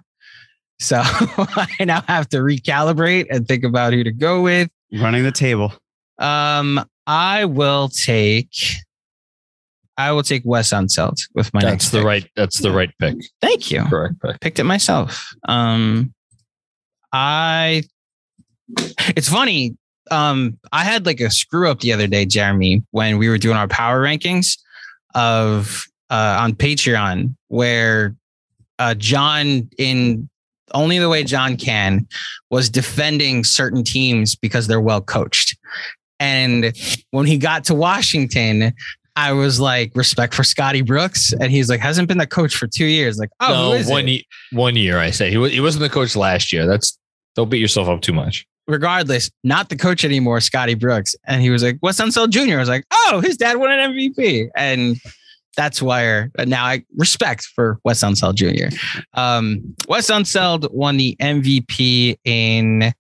So 0.79 0.97
I 1.03 1.67
now 1.79 2.01
have 2.07 2.27
to 2.29 2.37
recalibrate 2.37 3.27
and 3.29 3.47
think 3.47 3.63
about 3.63 3.93
who 3.93 4.03
to 4.03 4.11
go 4.11 4.41
with. 4.41 4.69
Running 4.93 5.23
the 5.23 5.31
table. 5.31 5.73
Um, 6.19 6.85
I 7.07 7.45
will 7.45 7.89
take. 7.89 8.53
I 9.97 10.11
will 10.11 10.23
take 10.23 10.41
Wes 10.45 10.71
Unseld 10.73 11.17
with 11.35 11.53
my 11.53 11.61
That's 11.61 11.71
next. 11.71 11.89
the 11.91 11.99
pick. 11.99 12.05
right. 12.05 12.29
That's 12.35 12.59
the 12.59 12.71
right 12.71 12.91
pick. 12.99 13.15
Thank 13.41 13.71
you. 13.71 13.83
Correct 13.85 14.15
pick. 14.21 14.39
Picked 14.41 14.59
it 14.59 14.63
myself. 14.65 15.33
Um, 15.47 16.13
I. 17.13 17.83
It's 19.15 19.29
funny. 19.29 19.77
Um, 20.11 20.57
I 20.71 20.83
had 20.83 21.05
like 21.05 21.19
a 21.19 21.29
screw 21.29 21.69
up 21.69 21.79
the 21.79 21.93
other 21.93 22.07
day, 22.07 22.25
Jeremy, 22.25 22.83
when 22.91 23.17
we 23.17 23.29
were 23.29 23.37
doing 23.37 23.57
our 23.57 23.67
power 23.67 24.01
rankings 24.01 24.57
of 25.13 25.85
uh 26.09 26.37
on 26.41 26.53
Patreon, 26.53 27.35
where 27.47 28.15
uh 28.79 28.93
John 28.95 29.69
in 29.77 30.29
only 30.73 30.99
the 30.99 31.09
way 31.09 31.23
John 31.23 31.57
can 31.57 32.07
was 32.49 32.69
defending 32.69 33.43
certain 33.43 33.83
teams 33.83 34.35
because 34.35 34.67
they're 34.67 34.81
well 34.81 35.01
coached. 35.01 35.57
And 36.19 36.73
when 37.11 37.25
he 37.27 37.37
got 37.37 37.65
to 37.65 37.75
Washington, 37.75 38.73
I 39.15 39.31
was 39.33 39.59
like, 39.59 39.91
respect 39.95 40.33
for 40.33 40.43
Scotty 40.43 40.81
Brooks. 40.81 41.33
And 41.39 41.51
he's 41.51 41.69
like, 41.69 41.79
hasn't 41.79 42.07
been 42.07 42.17
the 42.17 42.27
coach 42.27 42.55
for 42.55 42.67
two 42.67 42.85
years. 42.85 43.17
Like, 43.17 43.29
oh, 43.39 43.47
who 43.47 43.53
no, 43.53 43.73
is 43.73 43.87
one 43.87 44.07
it? 44.07 44.11
ye- 44.11 44.27
one 44.51 44.75
year. 44.75 44.99
I 44.99 45.11
say 45.11 45.29
he 45.31 45.37
was, 45.37 45.51
he 45.53 45.59
wasn't 45.61 45.83
the 45.83 45.89
coach 45.89 46.15
last 46.15 46.51
year. 46.51 46.65
That's 46.65 46.97
don't 47.35 47.49
beat 47.49 47.59
yourself 47.59 47.87
up 47.87 48.01
too 48.01 48.13
much. 48.13 48.45
regardless, 48.67 49.29
not 49.43 49.69
the 49.69 49.75
coach 49.77 50.03
anymore, 50.05 50.39
Scotty 50.41 50.73
Brooks. 50.73 51.15
And 51.27 51.41
he 51.41 51.49
was 51.49 51.63
like, 51.63 51.77
Wes 51.81 51.99
Unseld 52.01 52.29
Jr. 52.31 52.55
I 52.55 52.59
was 52.59 52.69
like, 52.69 52.85
oh, 52.91 53.21
his 53.23 53.37
dad 53.37 53.57
won 53.57 53.71
an 53.71 53.93
MVP. 53.93 54.47
And 54.55 54.97
that's 55.55 55.81
where 55.81 56.31
now 56.45 56.65
I 56.65 56.83
respect 56.97 57.45
for 57.55 57.79
Wes 57.85 58.03
Unseld 58.03 58.35
Jr. 58.35 58.75
Um, 59.13 59.75
Wes 59.87 60.09
Unseld 60.09 60.69
won 60.73 60.97
the 60.97 61.15
MVP 61.21 62.17
in 62.25 62.91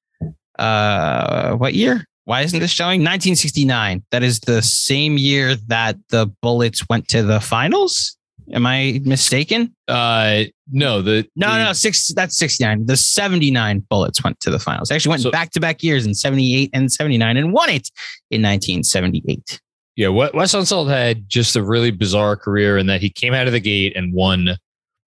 uh, 0.59 1.55
what 1.55 1.73
year? 1.73 2.05
Why 2.25 2.41
isn't 2.41 2.59
this 2.59 2.71
showing? 2.71 3.01
1969. 3.01 4.03
That 4.11 4.23
is 4.23 4.39
the 4.41 4.61
same 4.61 5.17
year 5.17 5.55
that 5.67 5.95
the 6.09 6.27
Bullets 6.41 6.87
went 6.89 7.07
to 7.09 7.23
the 7.23 7.39
finals. 7.39 8.17
Am 8.51 8.65
I 8.65 9.01
mistaken? 9.03 9.73
Uh, 9.87 10.43
no, 10.71 11.01
the 11.01 11.27
No, 11.35 11.51
the- 11.51 11.63
no, 11.65 11.73
six. 11.73 12.13
That's 12.13 12.37
sixty 12.37 12.63
nine. 12.63 12.85
The 12.85 12.97
seventy 12.97 13.49
nine 13.49 13.79
Bullets 13.89 14.23
went 14.23 14.39
to 14.41 14.51
the 14.51 14.59
finals. 14.59 14.89
They 14.89 14.95
actually 14.95 15.17
went 15.21 15.31
back 15.31 15.51
to 15.51 15.59
back 15.59 15.81
years 15.81 16.05
in 16.05 16.13
seventy 16.13 16.55
eight 16.55 16.69
and 16.73 16.91
seventy 16.91 17.17
nine, 17.17 17.37
and 17.37 17.51
won 17.53 17.69
it 17.69 17.89
in 18.29 18.41
nineteen 18.43 18.83
seventy 18.83 19.23
eight. 19.27 19.59
Yeah, 19.95 20.09
Wes 20.09 20.53
Unseld 20.53 20.89
had 20.89 21.27
just 21.29 21.55
a 21.55 21.63
really 21.63 21.89
bizarre 21.89 22.35
career 22.35 22.77
in 22.77 22.85
that 22.87 23.01
he 23.01 23.09
came 23.09 23.33
out 23.33 23.47
of 23.47 23.53
the 23.53 23.59
gate 23.61 23.95
and 23.95 24.13
won 24.13 24.49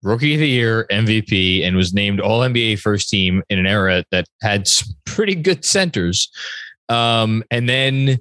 Rookie 0.02 0.34
of 0.34 0.40
the 0.40 0.48
Year, 0.48 0.86
MVP, 0.90 1.64
and 1.64 1.76
was 1.76 1.92
named 1.92 2.18
All 2.20 2.40
NBA 2.40 2.80
First 2.80 3.10
Team 3.10 3.42
in 3.50 3.58
an 3.58 3.66
era 3.66 4.02
that 4.10 4.24
had 4.42 4.66
some 4.66 4.88
pretty 5.04 5.34
good 5.34 5.64
centers. 5.64 6.30
Um, 6.90 7.44
and 7.50 7.68
then 7.68 8.18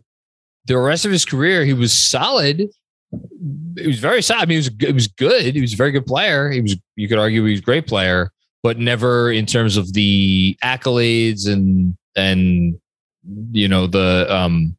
the 0.66 0.78
rest 0.78 1.06
of 1.06 1.12
his 1.12 1.26
career, 1.26 1.66
he 1.66 1.74
was 1.74 1.92
solid. 1.92 2.70
He 3.76 3.88
was 3.88 4.00
very 4.00 4.22
solid. 4.22 4.44
I 4.44 4.46
mean, 4.46 4.62
he 4.62 4.70
was 4.70 4.72
he 4.80 4.94
was 4.94 5.08
good. 5.08 5.56
He 5.56 5.62
was 5.62 5.74
a 5.74 5.78
very 5.78 5.92
good 5.92 6.06
player. 6.06 6.50
He 6.52 6.62
was 6.62 6.78
you 6.96 7.08
could 7.08 7.18
argue 7.20 7.44
he 7.46 7.52
was 7.52 7.60
a 7.60 7.64
great 7.64 7.88
player, 7.88 8.32
but 8.64 8.78
never 8.78 9.32
in 9.32 9.46
terms 9.46 9.76
of 9.78 9.94
the 9.94 10.56
accolades 10.64 11.52
and 11.52 11.96
and 12.16 12.80
you 13.52 13.68
know 13.68 13.88
the 13.88 14.28
um 14.34 14.76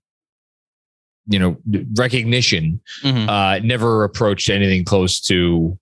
you 1.26 1.38
know 1.38 1.56
recognition 1.96 2.80
Mm-hmm. 3.02 3.28
uh 3.28 3.58
never 3.60 4.04
approached 4.04 4.48
anything 4.50 4.84
close 4.84 5.20
to 5.22 5.78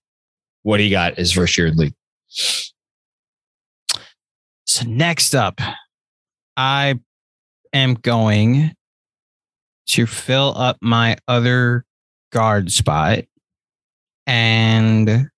what 0.63 0.79
he 0.79 0.89
got 0.89 1.17
his 1.17 1.31
first 1.31 1.57
year 1.57 1.67
in 1.67 1.77
league 1.77 1.93
So 4.65 4.85
next 4.85 5.33
up, 5.33 5.59
I 6.57 6.99
am 7.73 7.95
going 7.95 8.73
to 9.87 10.05
fill 10.05 10.53
up 10.55 10.77
my 10.81 11.17
other 11.27 11.85
guard 12.31 12.71
spot 12.71 13.23
and 14.27 15.29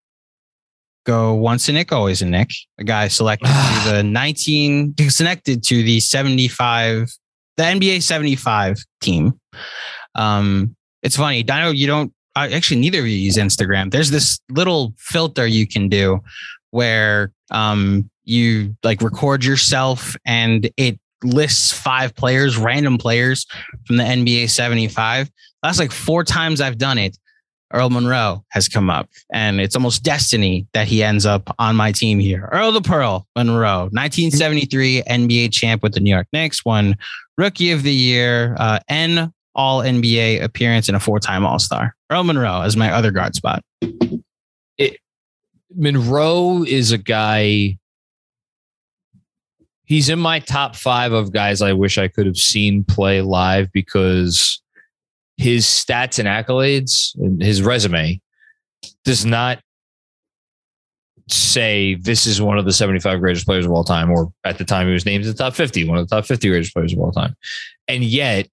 go 1.05 1.33
once 1.33 1.67
a 1.69 1.71
Knick, 1.71 1.91
always 1.91 2.21
a 2.21 2.25
Knick. 2.25 2.51
A 2.77 2.83
guy 2.83 3.07
selected 3.07 3.47
to 3.47 3.91
the 3.91 4.03
19, 4.05 4.95
connected 4.95 5.63
to 5.63 5.83
the 5.83 5.99
75, 5.99 7.09
the 7.57 7.63
NBA 7.63 8.01
75 8.03 8.77
team. 9.01 9.39
Um, 10.15 10.75
it's 11.01 11.15
funny. 11.15 11.43
Dino, 11.43 11.71
you 11.71 11.87
don't, 11.87 12.13
uh, 12.35 12.49
actually, 12.51 12.79
neither 12.79 12.99
of 12.99 13.07
you 13.07 13.17
use 13.17 13.37
Instagram. 13.37 13.91
There's 13.91 14.11
this 14.11 14.39
little 14.49 14.93
filter 14.97 15.47
you 15.47 15.67
can 15.67 15.89
do 15.89 16.19
where 16.69 17.31
um, 17.49 18.09
you 18.23 18.75
like 18.83 19.01
record 19.01 19.43
yourself 19.43 20.15
and 20.25 20.69
it 20.77 20.99
lists 21.23 21.71
five 21.71 22.15
players, 22.15 22.57
random 22.57 22.97
players 22.97 23.45
from 23.85 23.97
the 23.97 24.03
NBA 24.03 24.49
75. 24.49 25.29
That's 25.63 25.79
like 25.79 25.91
four 25.91 26.23
times 26.23 26.61
I've 26.61 26.77
done 26.77 26.97
it. 26.97 27.17
Earl 27.73 27.89
Monroe 27.89 28.43
has 28.49 28.67
come 28.67 28.89
up, 28.89 29.09
and 29.31 29.61
it's 29.61 29.75
almost 29.75 30.03
destiny 30.03 30.67
that 30.73 30.87
he 30.87 31.03
ends 31.03 31.25
up 31.25 31.55
on 31.57 31.75
my 31.75 31.91
team 31.91 32.19
here. 32.19 32.49
Earl 32.51 32.73
the 32.73 32.81
Pearl 32.81 33.27
Monroe, 33.35 33.83
1973 33.91 35.03
NBA 35.03 35.53
champ 35.53 35.81
with 35.81 35.93
the 35.93 36.01
New 36.01 36.09
York 36.09 36.27
Knicks, 36.33 36.65
won 36.65 36.95
Rookie 37.37 37.71
of 37.71 37.83
the 37.83 37.93
Year, 37.93 38.55
uh, 38.59 38.79
N 38.89 39.31
All 39.55 39.81
NBA 39.81 40.43
appearance, 40.43 40.89
and 40.89 40.97
a 40.97 40.99
four 40.99 41.19
time 41.19 41.45
All 41.45 41.59
Star. 41.59 41.95
Earl 42.09 42.25
Monroe 42.25 42.61
is 42.63 42.75
my 42.75 42.91
other 42.91 43.11
guard 43.11 43.35
spot. 43.35 43.63
monroe 45.73 46.63
is 46.63 46.91
a 46.91 46.97
guy 46.97 47.77
he's 49.91 50.07
in 50.07 50.19
my 50.19 50.39
top 50.39 50.73
five 50.73 51.11
of 51.11 51.33
guys 51.33 51.61
i 51.61 51.73
wish 51.73 51.97
i 51.97 52.07
could 52.07 52.25
have 52.25 52.37
seen 52.37 52.81
play 52.81 53.19
live 53.19 53.69
because 53.73 54.61
his 55.35 55.65
stats 55.65 56.17
and 56.17 56.29
accolades 56.29 57.13
and 57.15 57.43
his 57.43 57.61
resume 57.61 58.21
does 59.03 59.25
not 59.25 59.59
say 61.27 61.95
this 61.95 62.25
is 62.25 62.41
one 62.41 62.57
of 62.57 62.63
the 62.63 62.71
75 62.71 63.19
greatest 63.19 63.45
players 63.45 63.65
of 63.65 63.71
all 63.73 63.83
time 63.83 64.09
or 64.09 64.31
at 64.45 64.57
the 64.57 64.63
time 64.63 64.87
he 64.87 64.93
was 64.93 65.05
named 65.05 65.25
in 65.25 65.31
the 65.31 65.37
top 65.37 65.53
50 65.53 65.85
one 65.89 65.97
of 65.97 66.07
the 66.07 66.15
top 66.15 66.25
50 66.25 66.47
greatest 66.47 66.73
players 66.73 66.93
of 66.93 66.99
all 66.99 67.11
time. 67.11 67.35
And 67.89 68.01
yet 68.01 68.47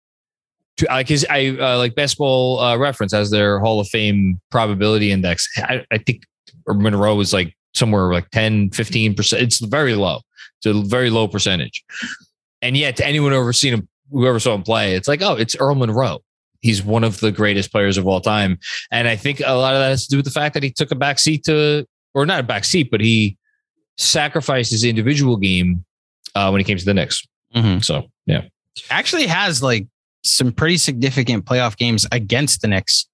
to, 0.78 0.86
like 0.86 1.08
his 1.08 1.24
i 1.30 1.56
uh, 1.60 1.78
like 1.78 1.94
basketball 1.94 2.58
uh, 2.58 2.76
reference 2.76 3.14
as 3.14 3.30
their 3.30 3.60
hall 3.60 3.78
of 3.78 3.88
fame 3.88 4.40
probability 4.50 5.12
index. 5.12 5.48
I, 5.58 5.84
I 5.92 5.98
think 5.98 6.24
monroe 6.66 7.14
was 7.14 7.32
like 7.32 7.54
somewhere 7.74 8.12
like 8.12 8.28
10 8.30 8.70
15% 8.70 9.40
it's 9.40 9.60
very 9.60 9.94
low 9.94 10.20
it's 10.58 10.66
a 10.66 10.88
very 10.88 11.10
low 11.10 11.26
percentage 11.28 11.84
and 12.62 12.76
yet 12.76 12.96
to 12.96 13.06
anyone 13.06 13.32
who 13.32 13.38
ever 13.38 13.52
seen 13.52 13.74
him 13.74 13.88
whoever 14.10 14.38
saw 14.40 14.54
him 14.54 14.62
play 14.62 14.94
it's 14.94 15.08
like 15.08 15.22
oh 15.22 15.34
it's 15.34 15.54
earl 15.60 15.74
monroe 15.74 16.18
he's 16.60 16.82
one 16.82 17.04
of 17.04 17.20
the 17.20 17.30
greatest 17.30 17.70
players 17.70 17.96
of 17.96 18.06
all 18.06 18.20
time 18.20 18.58
and 18.90 19.06
i 19.08 19.14
think 19.16 19.40
a 19.44 19.54
lot 19.54 19.74
of 19.74 19.80
that 19.80 19.88
has 19.90 20.04
to 20.06 20.10
do 20.10 20.16
with 20.16 20.24
the 20.24 20.30
fact 20.30 20.54
that 20.54 20.62
he 20.62 20.70
took 20.70 20.90
a 20.90 20.96
back 20.96 21.18
seat 21.18 21.44
to 21.44 21.86
or 22.14 22.26
not 22.26 22.40
a 22.40 22.42
back 22.42 22.64
seat 22.64 22.90
but 22.90 23.00
he 23.00 23.36
sacrificed 23.96 24.70
his 24.70 24.84
individual 24.84 25.36
game 25.36 25.84
uh, 26.34 26.48
when 26.50 26.60
he 26.60 26.64
came 26.64 26.78
to 26.78 26.84
the 26.84 26.94
Knicks. 26.94 27.26
Mhm. 27.54 27.84
So 27.84 28.04
yeah, 28.26 28.42
actually 28.90 29.26
has 29.26 29.62
like 29.62 29.86
some 30.22 30.52
pretty 30.52 30.76
significant 30.76 31.44
playoff 31.44 31.76
games 31.76 32.06
against 32.12 32.60
the 32.62 32.68
Knicks 32.68 33.06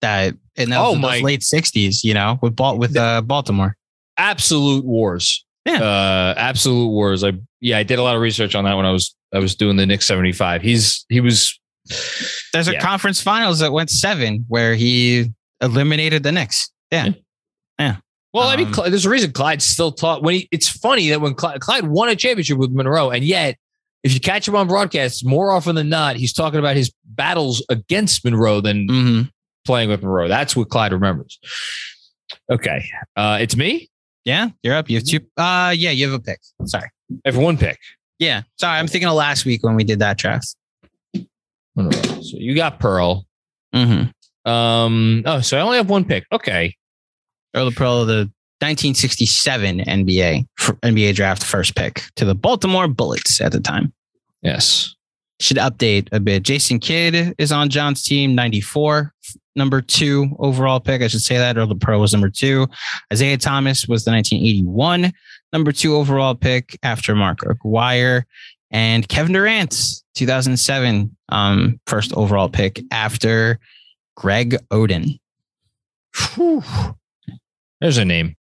that 0.00 0.34
in 0.56 0.70
those, 0.70 0.96
Oh, 0.96 0.98
those 1.00 1.22
late 1.22 1.42
sixties, 1.42 2.02
you 2.04 2.14
know, 2.14 2.38
with 2.42 2.58
with 2.76 2.96
uh, 2.96 3.20
Baltimore. 3.22 3.76
absolute 4.16 4.84
wars. 4.84 5.44
Yeah. 5.66 5.82
uh, 5.82 6.34
absolute 6.36 6.88
wars. 6.88 7.22
I 7.24 7.32
yeah, 7.60 7.78
I 7.78 7.82
did 7.82 7.98
a 7.98 8.02
lot 8.02 8.16
of 8.16 8.22
research 8.22 8.54
on 8.54 8.64
that 8.64 8.74
when 8.74 8.86
I 8.86 8.92
was 8.92 9.14
I 9.32 9.38
was 9.38 9.54
doing 9.54 9.76
the 9.76 9.86
Knicks 9.86 10.06
seventy 10.06 10.32
five. 10.32 10.62
He's 10.62 11.04
he 11.08 11.20
was 11.20 11.58
There's 12.52 12.68
a 12.68 12.78
conference 12.78 13.20
finals 13.20 13.58
that 13.60 13.72
went 13.72 13.90
seven 13.90 14.44
where 14.48 14.74
he 14.74 15.30
eliminated 15.60 16.22
the 16.22 16.32
Knicks. 16.32 16.70
Yeah. 16.90 17.10
Yeah. 17.78 17.96
Well, 18.32 18.48
I 18.48 18.56
mean, 18.56 18.68
Um, 18.68 18.72
Clyde, 18.72 18.92
there's 18.92 19.06
a 19.06 19.10
reason 19.10 19.32
Clyde 19.32 19.60
still 19.60 19.90
taught 19.92 20.22
when 20.22 20.34
he. 20.34 20.48
It's 20.52 20.68
funny 20.68 21.08
that 21.10 21.20
when 21.20 21.34
Clyde, 21.34 21.60
Clyde 21.60 21.86
won 21.86 22.08
a 22.08 22.16
championship 22.16 22.58
with 22.58 22.70
Monroe, 22.70 23.10
and 23.10 23.24
yet 23.24 23.56
if 24.02 24.14
you 24.14 24.20
catch 24.20 24.46
him 24.48 24.54
on 24.56 24.66
broadcasts, 24.68 25.24
more 25.24 25.50
often 25.50 25.74
than 25.74 25.88
not, 25.88 26.16
he's 26.16 26.32
talking 26.32 26.58
about 26.58 26.76
his 26.76 26.92
battles 27.04 27.64
against 27.68 28.24
Monroe 28.24 28.60
than 28.62 28.86
Mm-hmm. 28.88 29.22
playing 29.66 29.90
with 29.90 30.02
Monroe. 30.02 30.28
That's 30.28 30.54
what 30.56 30.68
Clyde 30.70 30.92
remembers. 30.92 31.38
Okay, 32.50 32.84
uh, 33.16 33.38
it's 33.40 33.56
me. 33.56 33.90
Yeah. 34.30 34.50
You're 34.62 34.76
up. 34.76 34.88
You 34.88 34.96
have 34.96 35.04
two. 35.04 35.18
Uh, 35.36 35.74
yeah, 35.76 35.90
you 35.90 36.08
have 36.08 36.14
a 36.14 36.22
pick. 36.22 36.38
Sorry. 36.64 36.88
I 37.12 37.16
have 37.24 37.36
one 37.36 37.58
pick. 37.58 37.78
Yeah. 38.20 38.42
Sorry. 38.60 38.78
I'm 38.78 38.86
thinking 38.86 39.08
of 39.08 39.14
last 39.14 39.44
week 39.44 39.64
when 39.64 39.74
we 39.74 39.82
did 39.82 39.98
that 39.98 40.18
draft. 40.18 40.54
So 41.76 41.88
you 42.20 42.54
got 42.54 42.78
Pearl. 42.78 43.26
Mm-hmm. 43.74 44.48
Um. 44.48 45.22
Oh, 45.26 45.40
so 45.40 45.58
I 45.58 45.62
only 45.62 45.78
have 45.78 45.90
one 45.90 46.04
pick. 46.04 46.26
Okay. 46.30 46.76
Earl 47.54 47.72
Pearl, 47.72 48.04
the 48.04 48.30
1967 48.60 49.78
NBA 49.80 50.46
NBA 50.62 51.14
draft 51.16 51.42
first 51.42 51.74
pick 51.74 52.04
to 52.14 52.24
the 52.24 52.34
Baltimore 52.36 52.86
Bullets 52.86 53.40
at 53.40 53.50
the 53.50 53.60
time. 53.60 53.92
Yes. 54.42 54.94
Should 55.40 55.56
update 55.56 56.08
a 56.12 56.20
bit. 56.20 56.42
Jason 56.42 56.78
Kidd 56.78 57.34
is 57.38 57.50
on 57.50 57.70
John's 57.70 58.02
team, 58.02 58.34
94, 58.34 59.12
number 59.56 59.80
two 59.80 60.36
overall 60.38 60.80
pick. 60.80 61.02
I 61.02 61.08
should 61.08 61.22
say 61.22 61.38
that. 61.38 61.56
Earl 61.56 61.74
Pearl 61.76 62.00
was 62.00 62.12
number 62.12 62.30
two. 62.30 62.66
Isiah 63.10 63.38
Thomas 63.38 63.88
was 63.88 64.04
the 64.04 64.10
1981 64.10 65.12
number 65.52 65.72
two 65.72 65.96
overall 65.96 66.34
pick 66.34 66.78
after 66.82 67.14
Mark 67.14 67.40
Aguirre. 67.42 68.24
And 68.70 69.08
Kevin 69.08 69.32
Durant, 69.32 70.02
2007 70.14 71.16
um, 71.30 71.80
first 71.86 72.12
overall 72.14 72.48
pick 72.48 72.80
after 72.92 73.58
Greg 74.16 74.56
Oden. 74.70 75.18
Whew. 76.34 76.62
There's 77.80 77.98
a 77.98 78.04
name. 78.04 78.36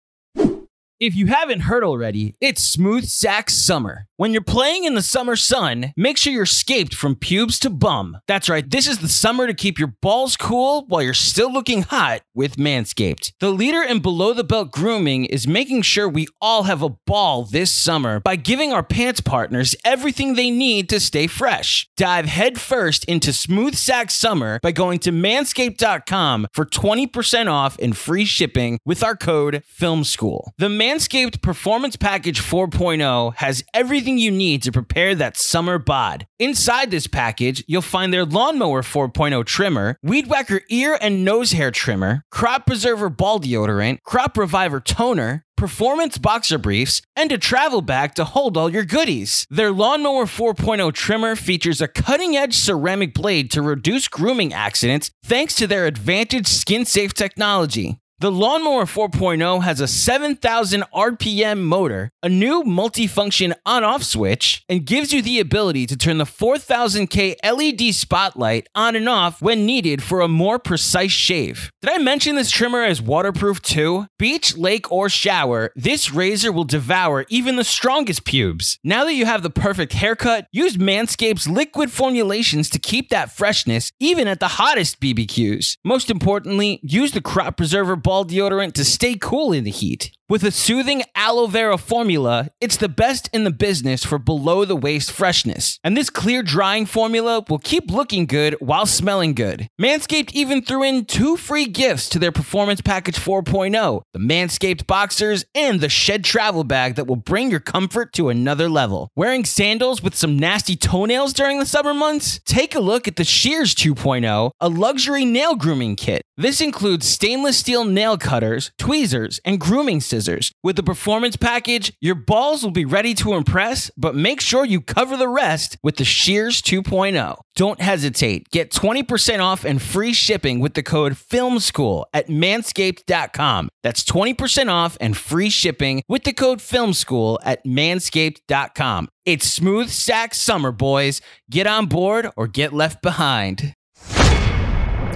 If 1.00 1.14
you 1.14 1.28
haven't 1.28 1.60
heard 1.60 1.84
already, 1.84 2.34
it's 2.40 2.62
Smooth 2.62 3.04
Sack 3.04 3.50
Summer. 3.50 4.07
When 4.18 4.32
you're 4.32 4.42
playing 4.42 4.82
in 4.82 4.96
the 4.96 5.00
summer 5.02 5.36
sun, 5.36 5.92
make 5.96 6.18
sure 6.18 6.32
you're 6.32 6.44
scaped 6.44 6.92
from 6.92 7.14
pubes 7.14 7.60
to 7.60 7.70
bum. 7.70 8.18
That's 8.26 8.48
right, 8.48 8.68
this 8.68 8.88
is 8.88 8.98
the 8.98 9.06
summer 9.06 9.46
to 9.46 9.54
keep 9.54 9.78
your 9.78 9.94
balls 10.02 10.36
cool 10.36 10.86
while 10.88 11.00
you're 11.00 11.14
still 11.14 11.52
looking 11.52 11.82
hot 11.82 12.22
with 12.34 12.56
Manscaped. 12.56 13.30
The 13.38 13.52
leader 13.52 13.80
in 13.80 14.00
below 14.00 14.32
the 14.32 14.42
belt 14.42 14.72
grooming 14.72 15.26
is 15.26 15.46
making 15.46 15.82
sure 15.82 16.08
we 16.08 16.26
all 16.40 16.64
have 16.64 16.82
a 16.82 16.88
ball 17.06 17.44
this 17.44 17.70
summer 17.70 18.18
by 18.18 18.34
giving 18.34 18.72
our 18.72 18.82
pants 18.82 19.20
partners 19.20 19.76
everything 19.84 20.34
they 20.34 20.50
need 20.50 20.88
to 20.88 20.98
stay 20.98 21.28
fresh. 21.28 21.88
Dive 21.96 22.26
headfirst 22.26 23.04
into 23.04 23.32
Smooth 23.32 23.76
Sack 23.76 24.10
Summer 24.10 24.58
by 24.64 24.72
going 24.72 24.98
to 24.98 25.12
manscaped.com 25.12 26.48
for 26.52 26.64
20% 26.64 27.48
off 27.48 27.78
and 27.78 27.96
free 27.96 28.24
shipping 28.24 28.80
with 28.84 29.04
our 29.04 29.14
code 29.14 29.62
FILMSCHOOL. 29.80 30.54
The 30.58 30.66
Manscaped 30.66 31.40
Performance 31.40 31.94
Package 31.94 32.40
4.0 32.40 33.36
has 33.36 33.62
everything 33.72 34.07
you 34.16 34.30
need 34.30 34.62
to 34.62 34.72
prepare 34.72 35.14
that 35.16 35.36
summer 35.36 35.78
bod. 35.78 36.26
Inside 36.38 36.90
this 36.90 37.06
package, 37.06 37.62
you'll 37.66 37.82
find 37.82 38.12
their 38.12 38.24
Lawnmower 38.24 38.82
4.0 38.82 39.44
trimmer, 39.44 39.98
Weed 40.02 40.28
Whacker 40.28 40.62
ear 40.70 40.96
and 41.00 41.24
nose 41.24 41.52
hair 41.52 41.70
trimmer, 41.70 42.22
Crop 42.30 42.64
Preserver 42.64 43.10
ball 43.10 43.40
deodorant, 43.40 44.02
Crop 44.04 44.38
Reviver 44.38 44.80
toner, 44.80 45.44
performance 45.56 46.16
boxer 46.16 46.56
briefs, 46.56 47.02
and 47.16 47.32
a 47.32 47.36
travel 47.36 47.82
bag 47.82 48.14
to 48.14 48.24
hold 48.24 48.56
all 48.56 48.70
your 48.70 48.84
goodies. 48.84 49.44
Their 49.50 49.72
Lawnmower 49.72 50.24
4.0 50.24 50.94
trimmer 50.94 51.34
features 51.36 51.80
a 51.82 51.88
cutting 51.88 52.36
edge 52.36 52.54
ceramic 52.54 53.12
blade 53.12 53.50
to 53.50 53.60
reduce 53.60 54.08
grooming 54.08 54.54
accidents 54.54 55.10
thanks 55.24 55.54
to 55.56 55.66
their 55.66 55.86
advantage 55.86 56.46
skin 56.46 56.84
safe 56.84 57.12
technology. 57.12 57.98
The 58.20 58.32
Lawnmower 58.32 58.82
4.0 58.82 59.62
has 59.62 59.80
a 59.80 59.86
7,000 59.86 60.82
RPM 60.92 61.60
motor, 61.60 62.10
a 62.20 62.28
new 62.28 62.64
multifunction 62.64 63.54
on 63.64 63.84
off 63.84 64.02
switch, 64.02 64.64
and 64.68 64.84
gives 64.84 65.12
you 65.12 65.22
the 65.22 65.38
ability 65.38 65.86
to 65.86 65.96
turn 65.96 66.18
the 66.18 66.24
4000K 66.24 67.36
LED 67.44 67.94
spotlight 67.94 68.66
on 68.74 68.96
and 68.96 69.08
off 69.08 69.40
when 69.40 69.64
needed 69.64 70.02
for 70.02 70.20
a 70.20 70.26
more 70.26 70.58
precise 70.58 71.12
shave. 71.12 71.70
Did 71.80 71.92
I 71.92 71.98
mention 71.98 72.34
this 72.34 72.50
trimmer 72.50 72.82
is 72.82 73.00
waterproof 73.00 73.62
too? 73.62 74.08
Beach, 74.18 74.56
lake, 74.56 74.90
or 74.90 75.08
shower, 75.08 75.70
this 75.76 76.12
razor 76.12 76.50
will 76.50 76.64
devour 76.64 77.24
even 77.28 77.54
the 77.54 77.62
strongest 77.62 78.24
pubes. 78.24 78.80
Now 78.82 79.04
that 79.04 79.14
you 79.14 79.26
have 79.26 79.44
the 79.44 79.48
perfect 79.48 79.92
haircut, 79.92 80.48
use 80.50 80.76
Manscaped's 80.76 81.46
liquid 81.48 81.92
formulations 81.92 82.68
to 82.70 82.80
keep 82.80 83.10
that 83.10 83.30
freshness 83.30 83.92
even 84.00 84.26
at 84.26 84.40
the 84.40 84.48
hottest 84.48 85.00
BBQs. 85.00 85.76
Most 85.84 86.10
importantly, 86.10 86.80
use 86.82 87.12
the 87.12 87.22
Crop 87.22 87.56
Preserver 87.56 87.94
ball 88.08 88.24
deodorant 88.24 88.72
to 88.72 88.86
stay 88.86 89.16
cool 89.20 89.52
in 89.52 89.64
the 89.64 89.70
heat. 89.70 90.17
With 90.30 90.44
a 90.44 90.50
soothing 90.50 91.04
aloe 91.14 91.46
vera 91.46 91.78
formula, 91.78 92.50
it's 92.60 92.76
the 92.76 92.90
best 92.90 93.30
in 93.32 93.44
the 93.44 93.50
business 93.50 94.04
for 94.04 94.18
below 94.18 94.66
the 94.66 94.76
waist 94.76 95.10
freshness. 95.10 95.80
And 95.82 95.96
this 95.96 96.10
clear 96.10 96.42
drying 96.42 96.84
formula 96.84 97.46
will 97.48 97.58
keep 97.58 97.90
looking 97.90 98.26
good 98.26 98.54
while 98.60 98.84
smelling 98.84 99.32
good. 99.32 99.68
Manscaped 99.80 100.30
even 100.32 100.60
threw 100.60 100.82
in 100.82 101.06
two 101.06 101.38
free 101.38 101.64
gifts 101.64 102.10
to 102.10 102.18
their 102.18 102.30
Performance 102.30 102.82
Package 102.82 103.16
4.0 103.16 104.02
the 104.12 104.18
Manscaped 104.18 104.86
Boxers 104.86 105.46
and 105.54 105.80
the 105.80 105.88
Shed 105.88 106.24
Travel 106.24 106.62
Bag 106.62 106.96
that 106.96 107.06
will 107.06 107.16
bring 107.16 107.50
your 107.50 107.60
comfort 107.60 108.12
to 108.12 108.28
another 108.28 108.68
level. 108.68 109.08
Wearing 109.16 109.46
sandals 109.46 110.02
with 110.02 110.14
some 110.14 110.38
nasty 110.38 110.76
toenails 110.76 111.32
during 111.32 111.58
the 111.58 111.64
summer 111.64 111.94
months? 111.94 112.38
Take 112.44 112.74
a 112.74 112.80
look 112.80 113.08
at 113.08 113.16
the 113.16 113.24
Shears 113.24 113.74
2.0, 113.74 114.50
a 114.60 114.68
luxury 114.68 115.24
nail 115.24 115.54
grooming 115.54 115.96
kit. 115.96 116.20
This 116.36 116.60
includes 116.60 117.04
stainless 117.08 117.56
steel 117.56 117.84
nail 117.84 118.18
cutters, 118.18 118.70
tweezers, 118.78 119.40
and 119.44 119.58
grooming 119.58 120.02
scissors. 120.18 120.52
With 120.62 120.76
the 120.76 120.82
performance 120.82 121.36
package, 121.36 121.92
your 122.00 122.14
balls 122.14 122.62
will 122.62 122.70
be 122.70 122.84
ready 122.84 123.14
to 123.14 123.34
impress, 123.34 123.90
but 123.96 124.14
make 124.14 124.40
sure 124.40 124.64
you 124.64 124.80
cover 124.80 125.16
the 125.16 125.28
rest 125.28 125.78
with 125.82 125.96
the 125.96 126.04
Shears 126.04 126.60
2.0. 126.62 127.38
Don't 127.54 127.80
hesitate. 127.80 128.48
Get 128.50 128.70
20% 128.70 129.40
off 129.40 129.64
and 129.64 129.80
free 129.80 130.12
shipping 130.12 130.60
with 130.60 130.74
the 130.74 130.82
code 130.82 131.14
FILMSCHOOL 131.14 132.04
at 132.12 132.28
manscaped.com. 132.28 133.68
That's 133.82 134.04
20% 134.04 134.68
off 134.68 134.96
and 135.00 135.16
free 135.16 135.50
shipping 135.50 136.02
with 136.08 136.24
the 136.24 136.32
code 136.32 136.58
FILMSCHOOL 136.58 137.38
at 137.42 137.64
manscaped.com. 137.64 139.08
It's 139.24 139.46
smooth 139.46 139.88
sack 139.88 140.34
summer, 140.34 140.72
boys. 140.72 141.20
Get 141.50 141.66
on 141.66 141.86
board 141.86 142.30
or 142.36 142.46
get 142.46 142.72
left 142.72 143.02
behind. 143.02 143.74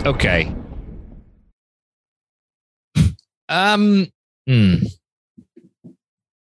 Okay. 0.05 0.55
Um, 3.49 4.09
hmm. 4.47 4.75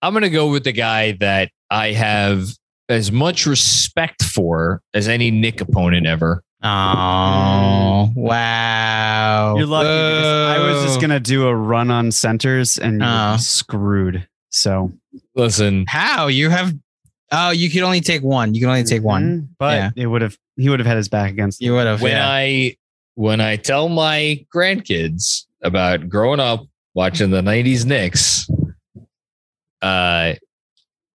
I'm 0.02 0.12
gonna 0.12 0.30
go 0.30 0.50
with 0.50 0.64
the 0.64 0.72
guy 0.72 1.12
that 1.12 1.50
I 1.70 1.92
have 1.92 2.48
as 2.88 3.10
much 3.10 3.46
respect 3.46 4.22
for 4.22 4.82
as 4.92 5.08
any 5.08 5.30
Knick 5.30 5.60
opponent 5.62 6.06
ever. 6.06 6.42
Oh, 6.62 8.10
wow. 8.14 9.56
You're 9.56 9.66
lucky. 9.66 9.84
because 9.86 10.26
I 10.26 10.58
was 10.72 10.84
just 10.84 11.00
gonna 11.00 11.20
do 11.20 11.46
a 11.46 11.54
run 11.54 11.90
on 11.90 12.10
centers 12.12 12.78
and 12.78 12.94
you 12.94 12.98
would 13.06 13.34
Oh. 13.34 13.36
screwed. 13.38 14.26
So 14.50 14.92
Listen, 15.34 15.84
How? 15.88 16.26
You 16.28 16.50
have. 16.50 16.74
Oh, 17.32 17.50
you 17.50 17.70
could 17.70 17.82
only 17.82 18.00
take 18.00 18.22
one. 18.22 18.54
You 18.54 18.60
can 18.60 18.68
only 18.70 18.84
take 18.84 19.02
one. 19.02 19.22
Mhm. 19.42 19.48
but 19.58 19.74
Yeah. 19.76 19.90
it 19.96 20.06
would 20.06 20.22
have 20.22 20.36
he 20.56 20.68
would 20.68 20.78
have 20.80 20.86
had 20.86 20.96
his 20.96 21.08
back 21.08 21.30
against 21.30 21.60
You 21.60 21.72
would 21.74 21.86
have. 21.86 22.00
when 22.02 22.12
yeah. 22.12 22.28
I 22.28 22.76
when 23.14 23.40
I 23.40 23.56
tell 23.56 23.88
my 23.88 24.44
grandkids 24.54 25.46
about 25.62 26.08
growing 26.08 26.40
up 26.40 26.66
watching 26.94 27.30
the 27.30 27.42
'90s 27.42 27.84
Knicks, 27.84 28.48
uh, 29.82 30.34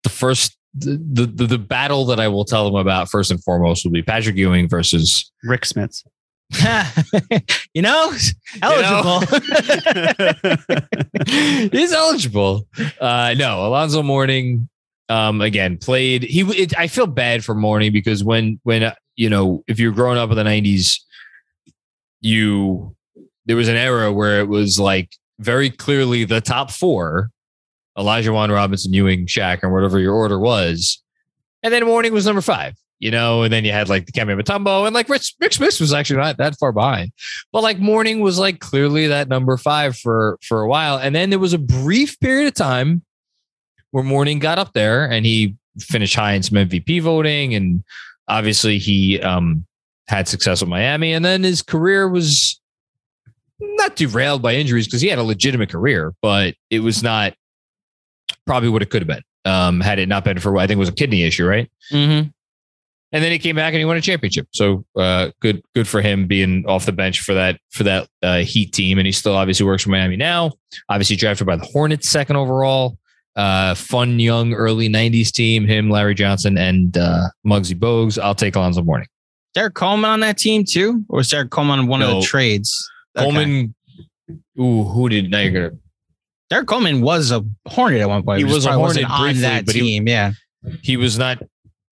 the 0.03 0.09
first 0.09 0.57
the, 0.77 1.25
the 1.25 1.47
the 1.47 1.57
battle 1.57 2.05
that 2.05 2.19
I 2.19 2.27
will 2.27 2.45
tell 2.45 2.65
them 2.65 2.75
about 2.75 3.09
first 3.09 3.31
and 3.31 3.41
foremost 3.43 3.85
will 3.85 3.91
be 3.91 4.03
Patrick 4.03 4.35
Ewing 4.35 4.67
versus 4.67 5.31
Rick 5.43 5.61
Smits. 5.61 6.03
you 7.73 7.81
know, 7.81 8.13
eligible. 8.61 9.19
He's 11.71 11.91
eligible. 11.91 12.67
Uh, 12.99 13.33
no, 13.37 13.65
Alonzo 13.65 14.03
Mourning. 14.03 14.69
Um, 15.07 15.41
again, 15.41 15.77
played. 15.77 16.23
He. 16.23 16.41
It, 16.41 16.77
I 16.77 16.87
feel 16.87 17.07
bad 17.07 17.43
for 17.43 17.55
Mourning 17.55 17.91
because 17.91 18.23
when 18.23 18.59
when 18.63 18.83
uh, 18.83 18.95
you 19.15 19.29
know 19.29 19.63
if 19.67 19.79
you're 19.79 19.91
growing 19.91 20.17
up 20.17 20.29
in 20.29 20.35
the 20.35 20.43
'90s, 20.43 20.99
you 22.21 22.95
there 23.45 23.55
was 23.55 23.67
an 23.67 23.75
era 23.75 24.11
where 24.11 24.39
it 24.39 24.47
was 24.47 24.79
like 24.79 25.15
very 25.39 25.69
clearly 25.69 26.25
the 26.25 26.41
top 26.41 26.71
four: 26.71 27.29
Olajuwon, 27.97 28.53
Robinson, 28.53 28.93
Ewing, 28.93 29.25
Shaq, 29.25 29.63
or 29.63 29.73
whatever 29.73 29.99
your 29.99 30.13
order 30.13 30.39
was, 30.39 31.01
and 31.63 31.73
then 31.73 31.85
Mourning 31.85 32.13
was 32.13 32.25
number 32.25 32.41
five. 32.41 32.75
You 32.99 33.11
know, 33.11 33.43
and 33.43 33.51
then 33.51 33.65
you 33.65 33.73
had 33.73 33.89
like 33.89 34.05
the 34.05 34.13
Kemi 34.13 34.41
Mutombo 34.41 34.85
and 34.85 34.95
like 34.95 35.09
Rich, 35.09 35.35
Rick 35.41 35.51
Smits 35.51 35.81
was 35.81 35.91
actually 35.91 36.21
not 36.21 36.37
that 36.37 36.57
far 36.57 36.71
behind. 36.71 37.11
But 37.51 37.61
like 37.61 37.77
Mourning 37.77 38.21
was 38.21 38.39
like 38.39 38.59
clearly 38.59 39.07
that 39.07 39.27
number 39.27 39.57
five 39.57 39.97
for 39.97 40.39
for 40.41 40.61
a 40.61 40.67
while, 40.67 40.97
and 40.97 41.13
then 41.13 41.29
there 41.29 41.39
was 41.39 41.53
a 41.53 41.59
brief 41.59 42.19
period 42.19 42.47
of 42.47 42.53
time 42.53 43.03
where 43.91 44.03
Mourning 44.03 44.39
got 44.39 44.59
up 44.59 44.73
there 44.73 45.09
and 45.09 45.25
he 45.25 45.55
finished 45.79 46.15
high 46.15 46.33
in 46.33 46.43
some 46.43 46.57
MVP 46.57 47.01
voting, 47.01 47.53
and 47.53 47.83
obviously 48.27 48.77
he 48.77 49.21
um, 49.21 49.65
had 50.07 50.27
success 50.27 50.61
with 50.61 50.69
Miami, 50.69 51.13
and 51.13 51.23
then 51.23 51.43
his 51.43 51.61
career 51.61 52.07
was 52.07 52.59
not 53.59 53.95
derailed 53.95 54.41
by 54.41 54.55
injuries 54.55 54.87
because 54.87 55.01
he 55.01 55.07
had 55.07 55.19
a 55.19 55.23
legitimate 55.23 55.69
career, 55.69 56.13
but 56.21 56.55
it 56.69 56.79
was 56.79 57.01
not 57.03 57.33
probably 58.45 58.69
what 58.69 58.81
it 58.81 58.89
could 58.89 59.01
have 59.01 59.07
been 59.07 59.23
um, 59.45 59.79
had 59.79 59.99
it 59.99 60.09
not 60.09 60.23
been 60.23 60.39
for 60.39 60.51
what 60.51 60.63
I 60.63 60.67
think 60.67 60.77
it 60.77 60.79
was 60.79 60.89
a 60.89 60.93
kidney 60.93 61.23
issue, 61.23 61.45
right? 61.45 61.69
mm-hmm. 61.91 62.27
and 63.11 63.23
then 63.23 63.31
he 63.31 63.39
came 63.39 63.55
back 63.55 63.73
and 63.73 63.79
he 63.79 63.85
won 63.85 63.97
a 63.97 64.01
championship. 64.01 64.47
So 64.51 64.83
uh, 64.95 65.31
good, 65.39 65.63
good 65.73 65.87
for 65.87 66.01
him 66.01 66.27
being 66.27 66.65
off 66.67 66.85
the 66.85 66.91
bench 66.91 67.21
for 67.21 67.33
that 67.35 67.59
for 67.71 67.83
that 67.83 68.09
uh, 68.21 68.39
Heat 68.39 68.73
team, 68.73 68.97
and 68.97 69.05
he 69.05 69.11
still 69.11 69.35
obviously 69.35 69.65
works 69.65 69.83
for 69.83 69.89
Miami 69.89 70.17
now. 70.17 70.51
Obviously 70.89 71.15
drafted 71.15 71.47
by 71.47 71.55
the 71.55 71.65
Hornets, 71.65 72.09
second 72.09 72.35
overall. 72.35 72.97
Uh, 73.35 73.75
fun 73.75 74.17
young 74.17 74.53
early 74.53 74.87
'90s 74.87 75.31
team. 75.31 75.67
Him, 75.67 75.89
Larry 75.89 76.15
Johnson, 76.15 76.57
and 76.57 76.97
uh, 76.97 77.27
Muggsy 77.45 77.77
Bogues. 77.77 78.17
I'll 78.17 78.35
take 78.35 78.55
Alonzo 78.55 78.81
Mourning. 78.81 79.07
Derrick 79.53 79.73
Coleman 79.73 80.09
on 80.09 80.19
that 80.21 80.37
team 80.37 80.63
too, 80.65 81.05
or 81.09 81.17
was 81.17 81.29
Derrick 81.29 81.49
Coleman 81.49 81.79
on 81.79 81.87
one 81.87 82.01
of 82.01 82.09
the 82.09 82.21
trades? 82.21 82.89
Okay. 83.17 83.23
Coleman. 83.25 83.75
Ooh, 84.59 84.83
who 84.83 85.09
did 85.09 85.29
now? 85.31 85.39
You're 85.39 85.69
gonna. 85.69 85.79
Derrick 86.49 86.67
Coleman 86.67 87.01
was 87.01 87.31
a 87.31 87.43
Hornet 87.67 88.01
at 88.01 88.09
one 88.09 88.23
point. 88.23 88.39
He 88.39 88.43
was 88.45 88.65
a 88.65 88.69
Hornet 88.73 88.81
wasn't 88.81 89.09
on 89.11 89.35
that 89.41 89.65
but 89.65 89.73
he- 89.75 89.81
team. 89.81 90.07
yeah, 90.07 90.33
He 90.83 90.95
was 90.97 91.17
not. 91.17 91.41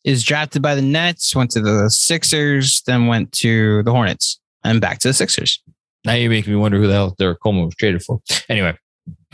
is 0.04 0.24
drafted 0.24 0.62
by 0.62 0.76
the 0.76 0.82
Nets, 0.82 1.36
went 1.36 1.50
to 1.52 1.62
the 1.62 1.90
Sixers, 1.90 2.82
then 2.86 3.08
went 3.08 3.32
to 3.34 3.82
the 3.84 3.92
Hornets, 3.92 4.40
and 4.64 4.80
back 4.82 5.00
to 5.00 5.08
the 5.08 5.14
Sixers. 5.14 5.62
Now 6.06 6.14
you 6.14 6.30
make 6.30 6.46
me 6.48 6.56
wonder 6.56 6.78
who 6.78 6.88
the 6.88 6.94
hell 6.94 7.16
Derrick 7.18 7.40
Coleman 7.42 7.66
was 7.66 7.76
traded 7.76 8.04
for. 8.04 8.20
Anyway, 8.50 8.78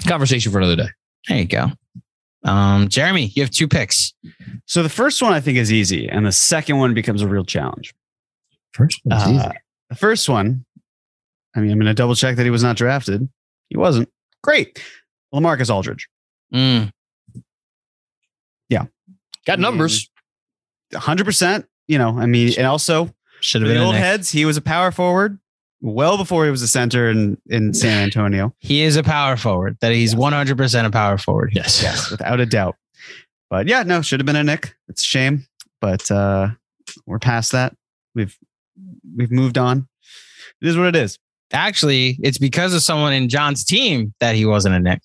conversation 0.07 0.51
for 0.51 0.59
another 0.59 0.75
day. 0.75 0.89
There 1.27 1.37
you 1.39 1.45
go. 1.45 1.67
Um, 2.45 2.87
Jeremy, 2.87 3.31
you 3.35 3.43
have 3.43 3.49
two 3.51 3.67
picks. 3.67 4.13
So 4.67 4.83
the 4.83 4.89
first 4.89 5.21
one 5.21 5.33
I 5.33 5.41
think 5.41 5.57
is 5.57 5.73
easy, 5.73 6.07
and 6.07 6.25
the 6.25 6.31
second 6.31 6.77
one 6.77 6.93
becomes 6.93 7.21
a 7.21 7.27
real 7.27 7.43
challenge. 7.43 7.93
First 8.73 9.01
one's 9.03 9.23
Uh, 9.41 9.51
the 9.89 9.95
first 9.95 10.29
one, 10.29 10.63
I 11.55 11.59
mean, 11.61 11.71
I'm 11.71 11.77
going 11.79 11.87
to 11.87 11.93
double 11.93 12.15
check 12.15 12.35
that 12.35 12.43
he 12.43 12.49
was 12.49 12.63
not 12.63 12.77
drafted. 12.77 13.27
He 13.69 13.77
wasn't. 13.77 14.09
Great. 14.43 14.83
LaMarcus 15.33 15.73
Aldridge. 15.73 16.07
Mm, 16.53 16.91
Got 19.45 19.59
numbers. 19.59 20.09
100%. 20.93 21.65
You 21.87 21.97
know, 21.97 22.19
I 22.19 22.27
mean, 22.27 22.53
and 22.55 22.67
also 22.67 23.13
should 23.41 23.63
have 23.63 23.71
been 23.71 23.81
old 23.81 23.95
heads, 23.95 24.29
he 24.29 24.45
was 24.45 24.57
a 24.57 24.61
power 24.61 24.91
forward 24.91 25.39
well 25.81 26.17
before 26.17 26.45
he 26.45 26.51
was 26.51 26.61
a 26.61 26.67
center 26.67 27.09
in, 27.09 27.35
in 27.47 27.73
San 27.73 28.03
Antonio. 28.03 28.53
He 28.59 28.83
is 28.83 28.95
a 28.95 29.01
power 29.01 29.35
forward. 29.37 29.77
That 29.81 29.91
he's 29.91 30.13
100% 30.13 30.85
a 30.85 30.91
power 30.91 31.17
forward. 31.17 31.51
Yes. 31.55 31.81
Yes, 31.81 32.11
without 32.11 32.39
a 32.39 32.45
doubt. 32.45 32.75
But 33.49 33.67
yeah, 33.67 33.81
no, 33.81 34.03
should 34.03 34.19
have 34.19 34.27
been 34.27 34.35
a 34.35 34.43
Knick. 34.43 34.75
It's 34.87 35.01
a 35.01 35.05
shame, 35.05 35.47
but 35.81 36.11
uh, 36.11 36.49
we're 37.07 37.17
past 37.17 37.53
that. 37.53 37.75
We've 38.13 38.37
we've 39.17 39.31
moved 39.31 39.57
on. 39.57 39.87
It 40.61 40.67
is 40.67 40.77
what 40.77 40.85
it 40.85 40.95
is. 40.95 41.17
Actually, 41.51 42.17
it's 42.21 42.37
because 42.37 42.73
of 42.73 42.81
someone 42.81 43.13
in 43.13 43.29
John's 43.29 43.63
team 43.63 44.13
that 44.19 44.35
he 44.35 44.45
wasn't 44.45 44.75
a 44.75 44.79
Knick. 44.79 45.01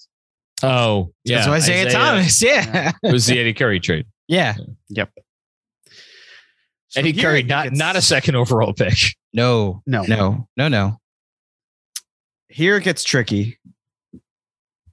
Oh, 0.62 1.12
yeah. 1.24 1.38
That's 1.38 1.48
why 1.48 1.56
Isiah, 1.56 1.90
Thomas. 1.90 2.42
Yeah. 2.42 2.92
It 3.02 3.08
was 3.12 3.26
the 3.26 3.38
Eddy 3.38 3.54
Curry 3.54 3.80
trade. 3.80 4.06
Yeah. 4.28 4.54
So 4.94 5.06
Eddy 6.96 7.12
here 7.12 7.30
Curry, 7.30 7.42
not 7.42 7.64
gets- 7.64 7.78
not 7.78 7.96
a 7.96 8.02
second 8.02 8.36
overall 8.36 8.72
pick. 8.72 8.94
No. 9.32 9.82
No, 9.86 10.02
No. 10.04 10.48
No. 10.56 10.68
No. 10.68 10.98
Here 12.48 12.76
it 12.76 12.84
gets 12.84 13.02
tricky 13.02 13.58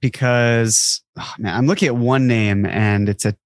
because 0.00 1.00
oh, 1.16 1.32
man, 1.38 1.56
I'm 1.56 1.66
looking 1.66 1.86
at 1.86 1.94
one 1.94 2.26
name 2.26 2.66
and 2.66 3.08
it's 3.08 3.24
a 3.24 3.36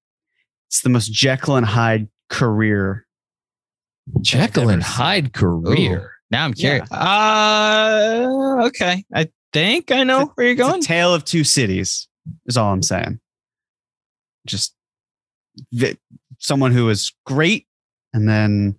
it's 0.68 0.80
the 0.80 0.88
most 0.88 1.12
Jekyll 1.12 1.57
and 1.57 1.66
Hyde 1.66 2.09
career. 2.30 3.07
Jekyll 4.22 4.70
and 4.70 4.82
Hyde 4.82 5.34
career. 5.34 6.12
Now 6.30 6.44
I'm 6.44 6.54
curious. 6.54 6.90
Uh, 6.90 8.64
okay. 8.66 9.04
I 9.14 9.28
think 9.52 9.90
I 9.90 10.02
know 10.04 10.32
where 10.34 10.46
you're 10.46 10.56
going. 10.56 10.80
a 10.80 10.82
tale 10.82 11.14
of 11.14 11.24
two 11.24 11.44
cities. 11.44 12.08
Is 12.46 12.56
all 12.56 12.72
I'm 12.72 12.82
saying. 12.82 13.20
Just 14.46 14.74
vi- 15.72 15.96
someone 16.38 16.72
who 16.72 16.88
is 16.88 17.12
great 17.24 17.66
and 18.12 18.28
then 18.28 18.76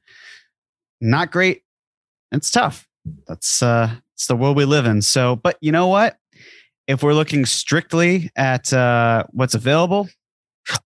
not 0.99 1.31
great. 1.31 1.63
It's 2.31 2.51
tough. 2.51 2.85
That's 3.27 3.63
uh, 3.63 3.91
it's 4.15 4.27
the 4.27 4.35
world 4.35 4.57
we 4.57 4.65
live 4.65 4.85
in. 4.85 5.01
So, 5.01 5.37
but 5.37 5.57
you 5.61 5.71
know 5.71 5.87
what? 5.87 6.17
If 6.87 7.03
we're 7.03 7.13
looking 7.13 7.45
strictly 7.45 8.29
at 8.35 8.71
uh, 8.73 9.23
what's 9.31 9.53
available, 9.55 10.09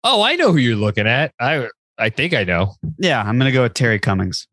Oh, 0.04 0.22
I 0.22 0.36
know 0.36 0.52
who 0.52 0.58
you're 0.58 0.76
looking 0.76 1.08
at. 1.08 1.34
I 1.40 1.68
I 1.98 2.10
think 2.12 2.36
I 2.36 2.44
know. 2.44 2.76
yeah, 3.00 3.22
I'm 3.24 3.40
gonna 3.40 3.52
go 3.52 3.64
with 3.64 3.74
Terry 3.74 3.98
Cummings. 3.98 4.48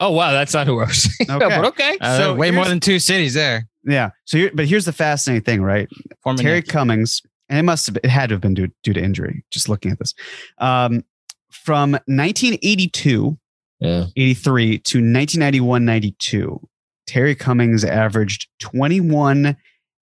Oh 0.00 0.10
wow, 0.10 0.32
that's 0.32 0.52
not 0.54 0.66
who 0.66 0.80
I 0.80 0.84
was. 0.86 1.08
Okay. 1.22 1.38
but 1.48 1.64
okay. 1.66 1.96
Uh, 2.00 2.18
So 2.18 2.34
way 2.34 2.50
more 2.50 2.64
than 2.66 2.80
two 2.80 2.98
cities 2.98 3.34
there. 3.34 3.68
Yeah. 3.84 4.10
So, 4.24 4.38
here, 4.38 4.50
but 4.54 4.66
here's 4.66 4.84
the 4.86 4.92
fascinating 4.92 5.44
thing, 5.44 5.62
right? 5.62 5.88
Former 6.22 6.42
Terry 6.42 6.58
Knick. 6.58 6.68
Cummings, 6.68 7.22
and 7.48 7.58
it 7.58 7.62
must 7.62 7.86
have 7.86 7.94
been, 7.94 8.00
it 8.04 8.10
had 8.10 8.28
to 8.30 8.34
have 8.34 8.40
been 8.40 8.54
due, 8.54 8.68
due 8.82 8.92
to 8.94 9.02
injury. 9.02 9.44
Just 9.50 9.68
looking 9.68 9.92
at 9.92 9.98
this, 9.98 10.14
um, 10.58 11.04
from 11.50 11.92
1982, 12.06 13.38
Yeah. 13.80 14.06
83 14.16 14.78
to 14.78 14.98
1991, 14.98 15.84
92, 15.84 16.60
Terry 17.06 17.34
Cummings 17.34 17.84
averaged 17.84 18.48
21. 18.60 19.56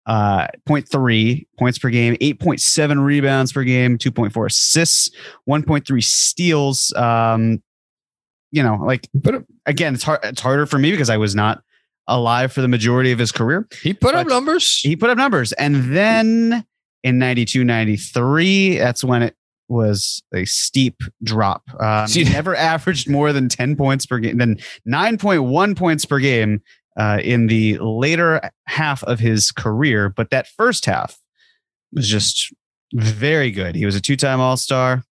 Uh, 0.07 0.45
0.3 0.69 1.47
points 1.57 1.79
per 1.79 1.89
game, 1.89 2.15
8.7 2.21 3.03
rebounds 3.03 3.51
per 3.51 3.63
game, 3.63 3.97
2.4 3.97 4.45
assists, 4.45 5.09
1.3 5.49 6.03
steals. 6.03 6.93
Um, 6.93 7.63
you 8.51 8.61
know, 8.61 8.75
like 8.85 9.09
But 9.15 9.43
again, 9.65 9.93
it's 9.93 10.03
hard. 10.03 10.19
It's 10.23 10.41
harder 10.41 10.65
for 10.65 10.79
me 10.79 10.91
because 10.91 11.09
I 11.09 11.17
was 11.17 11.35
not 11.35 11.61
alive 12.07 12.51
for 12.51 12.61
the 12.61 12.67
majority 12.67 13.11
of 13.11 13.19
his 13.19 13.31
career. 13.31 13.67
he 13.81 13.93
put 13.93 14.15
up 14.15 14.27
numbers. 14.27 14.79
He 14.81 14.95
put 14.95 15.09
up 15.09 15.17
numbers. 15.17 15.53
And 15.53 15.95
then 15.95 16.65
in 17.03 17.17
92, 17.19 17.63
93, 17.63 18.77
that's 18.77 19.03
when 19.03 19.23
it 19.23 19.35
was 19.67 20.21
a 20.33 20.45
steep 20.45 21.01
drop. 21.23 21.63
Um, 21.79 22.07
he 22.07 22.23
never 22.31 22.55
averaged 22.55 23.09
more 23.09 23.33
than 23.33 23.49
10 23.49 23.75
points 23.75 24.05
per 24.05 24.19
game, 24.19 24.37
then 24.37 24.57
9.1 24.87 25.75
points 25.75 26.05
per 26.05 26.19
game 26.19 26.61
uh, 26.97 27.19
in 27.23 27.47
the 27.47 27.77
later 27.79 28.41
half 28.67 29.03
of 29.03 29.19
his 29.19 29.51
career. 29.51 30.09
But 30.09 30.29
that 30.29 30.47
first 30.47 30.85
half 30.85 31.17
was 31.91 32.07
just 32.07 32.53
very 32.93 33.51
good. 33.51 33.75
He 33.75 33.85
was 33.85 33.95
a 33.95 34.01
two 34.01 34.15
time 34.15 34.39
All 34.39 34.57
Star, 34.57 35.03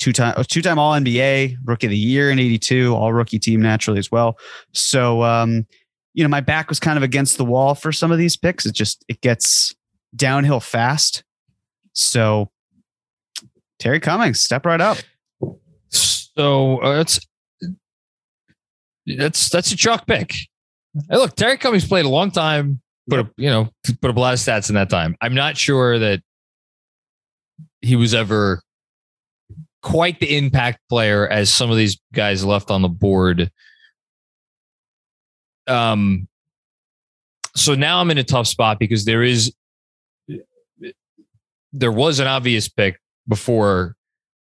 two 0.00 0.12
time 0.12 0.34
two 0.48 0.62
time 0.62 0.78
All 0.78 0.94
NBA, 0.94 1.58
Rookie 1.64 1.86
of 1.86 1.90
the 1.90 1.96
Year 1.96 2.30
in 2.30 2.40
'82, 2.40 2.94
All 2.94 3.12
Rookie 3.12 3.38
Team 3.38 3.62
naturally 3.62 4.00
as 4.00 4.10
well. 4.10 4.38
So, 4.72 5.22
um, 5.22 5.66
you 6.14 6.24
know, 6.24 6.28
my 6.28 6.40
back 6.40 6.68
was 6.68 6.80
kind 6.80 6.96
of 6.96 7.04
against 7.04 7.36
the 7.36 7.44
wall 7.44 7.76
for 7.76 7.92
some 7.92 8.10
of 8.10 8.18
these 8.18 8.36
picks. 8.36 8.66
It 8.66 8.74
just 8.74 9.04
it 9.06 9.20
gets 9.20 9.72
downhill 10.16 10.58
fast. 10.58 11.22
So, 11.92 12.50
Terry 13.78 14.00
Cummings, 14.00 14.40
step 14.40 14.66
right 14.66 14.80
up. 14.80 14.98
So 15.90 16.78
uh, 16.78 16.96
that's 16.96 17.20
that's 19.06 19.48
that's 19.50 19.72
a 19.72 19.76
chalk 19.76 20.06
pick. 20.06 20.32
Hey, 21.08 21.16
look, 21.16 21.36
Terry 21.36 21.58
Cummings 21.58 21.86
played 21.86 22.04
a 22.04 22.08
long 22.08 22.30
time. 22.30 22.80
Put 23.08 23.20
up, 23.20 23.32
you 23.36 23.50
know, 23.50 23.70
put 24.00 24.10
up 24.10 24.16
a 24.16 24.20
lot 24.20 24.34
of 24.34 24.40
stats 24.40 24.68
in 24.68 24.76
that 24.76 24.88
time. 24.88 25.16
I'm 25.20 25.34
not 25.34 25.56
sure 25.56 25.98
that 25.98 26.22
he 27.80 27.96
was 27.96 28.14
ever 28.14 28.62
quite 29.82 30.20
the 30.20 30.36
impact 30.36 30.80
player 30.88 31.28
as 31.28 31.52
some 31.52 31.70
of 31.70 31.76
these 31.76 32.00
guys 32.12 32.44
left 32.44 32.70
on 32.70 32.82
the 32.82 32.88
board. 32.88 33.50
Um, 35.66 36.28
so 37.54 37.74
now 37.74 38.00
I'm 38.00 38.10
in 38.10 38.18
a 38.18 38.24
tough 38.24 38.46
spot 38.46 38.78
because 38.78 39.04
there 39.04 39.22
is 39.22 39.52
there 41.72 41.92
was 41.92 42.18
an 42.18 42.26
obvious 42.26 42.68
pick 42.68 42.98
before. 43.28 43.94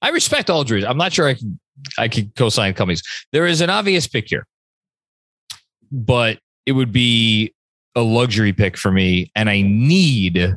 I 0.02 0.10
respect 0.10 0.50
Aldridge. 0.50 0.84
I'm 0.84 0.98
not 0.98 1.12
sure 1.12 1.26
I 1.26 1.34
can 1.34 1.58
I 1.98 2.08
could 2.08 2.34
co-sign 2.34 2.74
Cummings. 2.74 3.02
There 3.32 3.46
is 3.46 3.60
an 3.60 3.70
obvious 3.70 4.06
pick 4.06 4.28
here, 4.28 4.46
but 5.90 6.38
it 6.66 6.72
would 6.72 6.92
be 6.92 7.54
a 7.94 8.02
luxury 8.02 8.52
pick 8.52 8.76
for 8.76 8.90
me, 8.90 9.30
and 9.34 9.48
I 9.48 9.62
need 9.62 10.56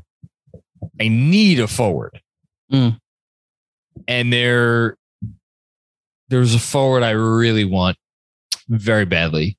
I 1.00 1.08
need 1.08 1.60
a 1.60 1.68
forward. 1.68 2.20
Mm. 2.72 3.00
And 4.08 4.32
there 4.32 4.98
there's 6.30 6.54
a 6.54 6.60
forward 6.60 7.04
I 7.04 7.12
really 7.12 7.66
want 7.66 7.98
very 8.68 9.06
badly. 9.06 9.58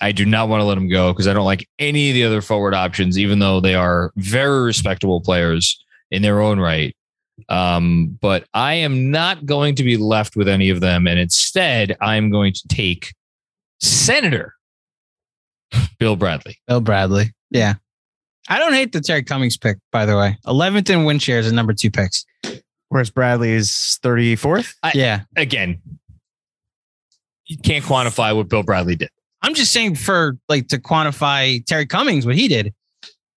I 0.00 0.12
do 0.12 0.26
not 0.26 0.48
want 0.48 0.60
to 0.60 0.64
let 0.64 0.76
him 0.76 0.88
go 0.88 1.12
because 1.12 1.28
I 1.28 1.32
don't 1.32 1.44
like 1.44 1.68
any 1.78 2.10
of 2.10 2.14
the 2.14 2.24
other 2.24 2.42
forward 2.42 2.74
options, 2.74 3.18
even 3.18 3.38
though 3.38 3.60
they 3.60 3.74
are 3.74 4.12
very 4.16 4.64
respectable 4.64 5.20
players 5.20 5.82
in 6.10 6.22
their 6.22 6.40
own 6.40 6.58
right. 6.58 6.94
Um, 7.48 8.18
but 8.20 8.44
I 8.52 8.74
am 8.74 9.10
not 9.10 9.46
going 9.46 9.74
to 9.76 9.84
be 9.84 9.96
left 9.96 10.36
with 10.36 10.48
any 10.48 10.70
of 10.70 10.80
them. 10.80 11.06
And 11.06 11.18
instead, 11.18 11.96
I'm 12.00 12.30
going 12.30 12.52
to 12.52 12.68
take 12.68 13.14
Senator 13.80 14.54
Bill 15.98 16.16
Bradley. 16.16 16.58
Bill 16.66 16.80
Bradley. 16.80 17.32
Yeah. 17.50 17.74
I 18.48 18.58
don't 18.58 18.74
hate 18.74 18.92
the 18.92 19.00
Terry 19.00 19.22
Cummings 19.22 19.56
pick, 19.56 19.78
by 19.92 20.04
the 20.04 20.16
way. 20.16 20.36
11th 20.46 20.90
in 20.90 21.04
win 21.04 21.20
shares 21.20 21.46
and 21.46 21.54
number 21.54 21.72
two 21.72 21.90
picks. 21.90 22.26
Whereas 22.92 23.08
Bradley 23.08 23.52
is 23.52 23.98
34th. 24.02 24.74
I- 24.82 24.92
yeah. 24.94 25.22
Again, 25.34 25.80
you 27.46 27.56
can't 27.56 27.82
quantify 27.82 28.36
what 28.36 28.50
Bill 28.50 28.62
Bradley 28.62 28.96
did. 28.96 29.08
I'm 29.40 29.54
just 29.54 29.72
saying 29.72 29.94
for 29.94 30.36
like 30.50 30.68
to 30.68 30.78
quantify 30.78 31.64
Terry 31.64 31.86
Cummings, 31.86 32.26
what 32.26 32.34
he 32.34 32.48
did. 32.48 32.74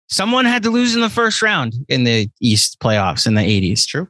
Someone 0.10 0.44
had 0.44 0.64
to 0.64 0.70
lose 0.72 0.94
in 0.94 1.00
the 1.00 1.10
first 1.10 1.42
round 1.42 1.74
in 1.88 2.04
the 2.04 2.30
East 2.42 2.82
playoffs 2.82 3.26
in 3.26 3.36
the 3.36 3.42
80s. 3.42 3.88
True. 3.88 4.10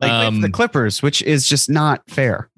Like 0.00 0.10
played 0.10 0.34
for 0.34 0.40
the 0.40 0.46
Um, 0.46 0.52
Clippers, 0.52 1.02
which 1.02 1.20
is 1.20 1.46
just 1.46 1.68
not 1.68 2.02
fair. 2.08 2.48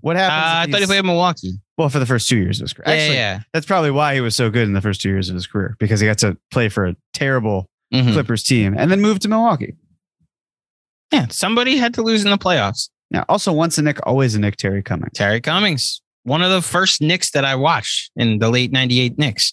What 0.00 0.16
Uh. 0.16 0.28
I 0.32 0.66
thought 0.68 0.80
he 0.80 0.86
played 0.86 0.98
in 0.98 1.06
Milwaukee. 1.06 1.52
well 1.78 1.90
for 1.90 2.00
the 2.00 2.06
first 2.06 2.28
two 2.28 2.38
years 2.38 2.58
of 2.60 2.64
his 2.64 2.72
career. 2.72 2.88
Yeah, 2.88 2.94
Actually, 3.02 3.16
yeah. 3.18 3.40
that's 3.52 3.66
probably 3.66 3.92
why 3.92 4.14
he 4.14 4.20
was 4.20 4.34
so 4.34 4.50
good 4.50 4.64
in 4.64 4.72
the 4.72 4.80
first 4.80 5.00
two 5.00 5.10
years 5.10 5.28
of 5.28 5.36
his 5.36 5.46
career 5.46 5.76
because 5.78 6.00
he 6.00 6.08
got 6.08 6.18
to 6.18 6.36
play 6.50 6.68
for 6.68 6.86
a 6.86 6.96
terrible 7.14 7.68
yeah. 7.90 8.02
Mhm. 8.02 8.12
Clippers 8.14 8.42
team 8.42 8.74
and 8.76 8.90
then 8.90 9.00
moved 9.00 9.22
to 9.22 9.28
Milwaukee. 9.28 9.74
Yeah, 11.12 11.26
somebody 11.28 11.76
had 11.76 11.94
to 11.94 12.02
lose 12.02 12.24
in 12.24 12.30
the 12.30 12.38
playoffs. 12.38 12.88
Now, 13.10 13.24
also 13.28 13.52
once 13.52 13.76
a 13.76 13.82
Knick, 13.82 13.98
always 14.06 14.34
a 14.34 14.40
Knick 14.40 14.56
Terry 14.56 14.82
Cummings. 14.82 15.12
Terry 15.14 15.40
Cummings, 15.40 16.00
one 16.24 16.42
of 16.42 16.50
the 16.50 16.62
first 16.62 17.02
Knicks 17.02 17.30
that 17.32 17.44
I 17.44 17.54
watched 17.54 18.10
in 18.16 18.38
the 18.38 18.48
late 18.48 18.72
98 18.72 19.18
Knicks. 19.18 19.52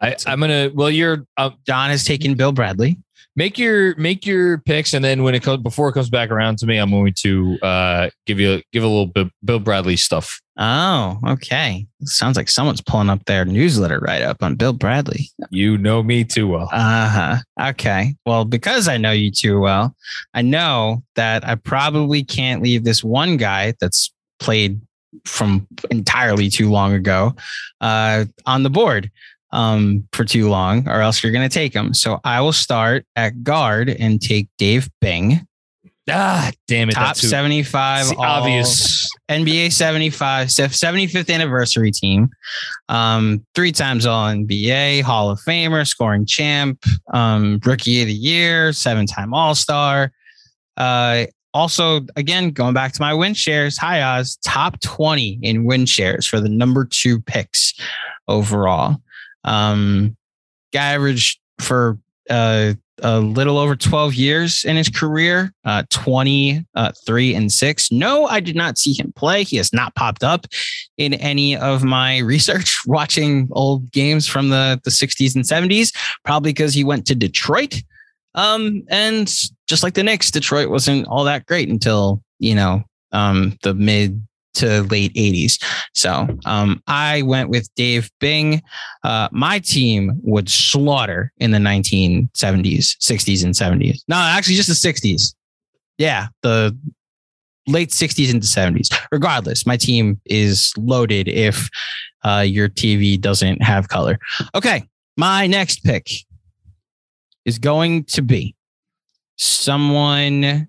I, 0.00 0.16
I'm 0.26 0.40
gonna. 0.40 0.70
Well, 0.74 0.90
you're. 0.90 1.26
Uh, 1.36 1.50
Don 1.64 1.90
has 1.90 2.04
taken 2.04 2.34
Bill 2.34 2.50
Bradley. 2.50 2.98
Make 3.36 3.58
your 3.58 3.94
make 3.96 4.26
your 4.26 4.58
picks, 4.58 4.92
and 4.94 5.04
then 5.04 5.22
when 5.22 5.34
it 5.34 5.42
comes 5.42 5.62
before 5.62 5.88
it 5.88 5.92
comes 5.92 6.10
back 6.10 6.30
around 6.30 6.58
to 6.58 6.66
me, 6.66 6.78
I'm 6.78 6.90
going 6.90 7.14
to 7.18 7.58
uh, 7.62 8.10
give 8.26 8.40
you 8.40 8.62
give 8.72 8.82
a 8.82 8.88
little 8.88 9.06
bit 9.06 9.28
Bill 9.44 9.58
Bradley 9.58 9.96
stuff. 9.96 10.40
Oh, 10.58 11.18
okay. 11.26 11.86
Sounds 12.02 12.36
like 12.36 12.50
someone's 12.50 12.82
pulling 12.82 13.08
up 13.08 13.24
their 13.24 13.44
newsletter 13.44 13.98
right 14.00 14.22
up 14.22 14.42
on 14.42 14.56
Bill 14.56 14.74
Bradley. 14.74 15.30
You 15.50 15.78
know 15.78 16.02
me 16.02 16.24
too 16.24 16.46
well. 16.46 16.68
Uh 16.72 17.08
huh. 17.08 17.68
Okay. 17.70 18.14
Well, 18.26 18.44
because 18.44 18.86
I 18.86 18.98
know 18.98 19.12
you 19.12 19.30
too 19.30 19.60
well, 19.60 19.96
I 20.34 20.42
know 20.42 21.02
that 21.16 21.46
I 21.48 21.54
probably 21.54 22.22
can't 22.22 22.62
leave 22.62 22.84
this 22.84 23.02
one 23.02 23.38
guy 23.38 23.74
that's 23.80 24.12
played 24.38 24.80
from 25.24 25.66
entirely 25.90 26.48
too 26.48 26.70
long 26.70 26.92
ago 26.94 27.34
uh, 27.80 28.24
on 28.46 28.62
the 28.62 28.70
board 28.70 29.10
um, 29.52 30.06
for 30.12 30.24
too 30.24 30.48
long, 30.48 30.88
or 30.88 31.00
else 31.00 31.22
you're 31.22 31.32
going 31.32 31.48
to 31.48 31.52
take 31.52 31.74
him. 31.74 31.94
So 31.94 32.20
I 32.24 32.40
will 32.40 32.52
start 32.52 33.06
at 33.16 33.42
guard 33.42 33.88
and 33.88 34.20
take 34.20 34.48
Dave 34.58 34.88
Bing. 35.00 35.46
Ah, 36.10 36.50
damn 36.66 36.88
it! 36.88 36.94
Top 36.94 37.14
75 37.14 38.18
all- 38.18 38.24
obvious. 38.24 39.08
NBA 39.28 39.72
75, 39.72 40.48
75th 40.48 41.32
anniversary 41.32 41.92
team. 41.92 42.28
Um, 42.88 43.46
three 43.54 43.72
times 43.72 44.04
all 44.04 44.26
NBA, 44.26 45.02
Hall 45.02 45.30
of 45.30 45.38
Famer, 45.40 45.86
scoring 45.86 46.26
champ, 46.26 46.82
um, 47.14 47.60
rookie 47.64 48.02
of 48.02 48.08
the 48.08 48.14
year, 48.14 48.72
seven 48.72 49.06
time 49.06 49.32
All 49.32 49.54
Star. 49.54 50.12
Uh, 50.76 51.26
also, 51.54 52.00
again, 52.16 52.50
going 52.50 52.74
back 52.74 52.92
to 52.92 53.00
my 53.00 53.14
win 53.14 53.34
shares, 53.34 53.78
hi 53.78 54.02
Oz, 54.02 54.38
top 54.44 54.80
20 54.80 55.38
in 55.42 55.64
win 55.64 55.86
shares 55.86 56.26
for 56.26 56.40
the 56.40 56.48
number 56.48 56.84
two 56.90 57.20
picks 57.20 57.74
overall. 58.26 58.96
Um, 59.44 60.16
guy 60.72 60.92
averaged 60.92 61.40
for 61.60 61.98
uh, 62.30 62.74
a 63.02 63.20
little 63.20 63.58
over 63.58 63.74
12 63.74 64.14
years 64.14 64.64
in 64.64 64.76
his 64.76 64.88
career, 64.88 65.52
uh, 65.64 65.82
23 65.90 67.34
and 67.34 67.52
6. 67.52 67.92
No, 67.92 68.26
I 68.26 68.40
did 68.40 68.56
not 68.56 68.78
see 68.78 68.92
him 68.92 69.12
play. 69.16 69.44
He 69.44 69.56
has 69.56 69.72
not 69.72 69.94
popped 69.94 70.22
up 70.22 70.46
in 70.96 71.14
any 71.14 71.56
of 71.56 71.82
my 71.82 72.18
research 72.20 72.78
watching 72.86 73.48
old 73.52 73.90
games 73.90 74.26
from 74.26 74.50
the, 74.50 74.80
the 74.84 74.90
60s 74.90 75.34
and 75.34 75.44
70s, 75.44 75.94
probably 76.24 76.52
because 76.52 76.74
he 76.74 76.84
went 76.84 77.06
to 77.06 77.14
Detroit. 77.14 77.82
Um, 78.34 78.82
and 78.88 79.32
just 79.66 79.82
like 79.82 79.94
the 79.94 80.02
Knicks, 80.02 80.30
Detroit 80.30 80.70
wasn't 80.70 81.06
all 81.06 81.24
that 81.24 81.46
great 81.46 81.68
until, 81.68 82.22
you 82.38 82.54
know, 82.54 82.82
um, 83.12 83.58
the 83.62 83.74
mid 83.74 84.26
to 84.54 84.82
late 84.84 85.12
80s. 85.14 85.62
So 85.94 86.28
um, 86.44 86.82
I 86.86 87.22
went 87.22 87.48
with 87.48 87.68
Dave 87.74 88.10
Bing. 88.20 88.62
Uh, 89.02 89.28
my 89.32 89.58
team 89.58 90.20
would 90.22 90.48
slaughter 90.48 91.32
in 91.38 91.50
the 91.50 91.58
1970s, 91.58 92.96
60s, 92.98 93.44
and 93.44 93.54
70s. 93.54 94.00
No, 94.08 94.16
actually, 94.16 94.56
just 94.56 94.68
the 94.68 94.92
60s. 94.92 95.34
Yeah, 95.98 96.28
the 96.42 96.76
late 97.66 97.90
60s 97.90 98.32
into 98.32 98.46
70s. 98.46 98.94
Regardless, 99.10 99.66
my 99.66 99.76
team 99.76 100.20
is 100.24 100.72
loaded 100.76 101.28
if 101.28 101.68
uh, 102.24 102.44
your 102.46 102.68
TV 102.68 103.20
doesn't 103.20 103.62
have 103.62 103.88
color. 103.88 104.18
Okay, 104.54 104.84
my 105.16 105.46
next 105.46 105.84
pick 105.84 106.08
is 107.44 107.58
going 107.58 108.04
to 108.04 108.22
be 108.22 108.54
someone 109.36 110.68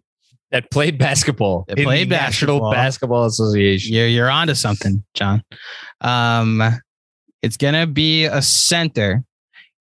that 0.53 0.69
played 0.69 0.99
basketball. 0.99 1.65
That 1.67 1.79
in 1.79 1.83
played 1.83 2.09
the 2.09 2.15
National 2.15 2.59
basketball. 2.59 2.71
Basketball 2.71 3.25
Association. 3.25 3.93
You're 3.93 4.07
you're 4.07 4.29
onto 4.29 4.53
something, 4.53 5.03
John. 5.15 5.43
Um, 5.99 6.63
it's 7.41 7.57
gonna 7.57 7.87
be 7.87 8.25
a 8.25 8.41
center, 8.41 9.23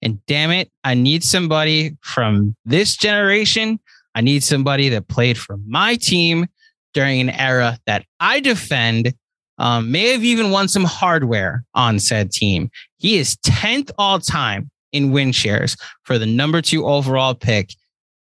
and 0.00 0.24
damn 0.26 0.50
it, 0.50 0.72
I 0.82 0.94
need 0.94 1.22
somebody 1.22 1.96
from 2.00 2.56
this 2.64 2.96
generation. 2.96 3.78
I 4.14 4.22
need 4.22 4.42
somebody 4.42 4.88
that 4.88 5.08
played 5.08 5.38
for 5.38 5.58
my 5.66 5.94
team 5.96 6.46
during 6.94 7.20
an 7.20 7.30
era 7.30 7.78
that 7.86 8.04
I 8.18 8.40
defend. 8.40 9.14
Um, 9.58 9.92
may 9.92 10.10
have 10.12 10.24
even 10.24 10.50
won 10.50 10.66
some 10.66 10.82
hardware 10.82 11.62
on 11.74 12.00
said 12.00 12.32
team. 12.32 12.70
He 12.96 13.18
is 13.18 13.36
10th 13.46 13.90
all 13.98 14.18
time 14.18 14.70
in 14.92 15.12
win 15.12 15.30
shares 15.30 15.76
for 16.02 16.18
the 16.18 16.26
number 16.26 16.62
two 16.62 16.86
overall 16.86 17.34
pick, 17.34 17.74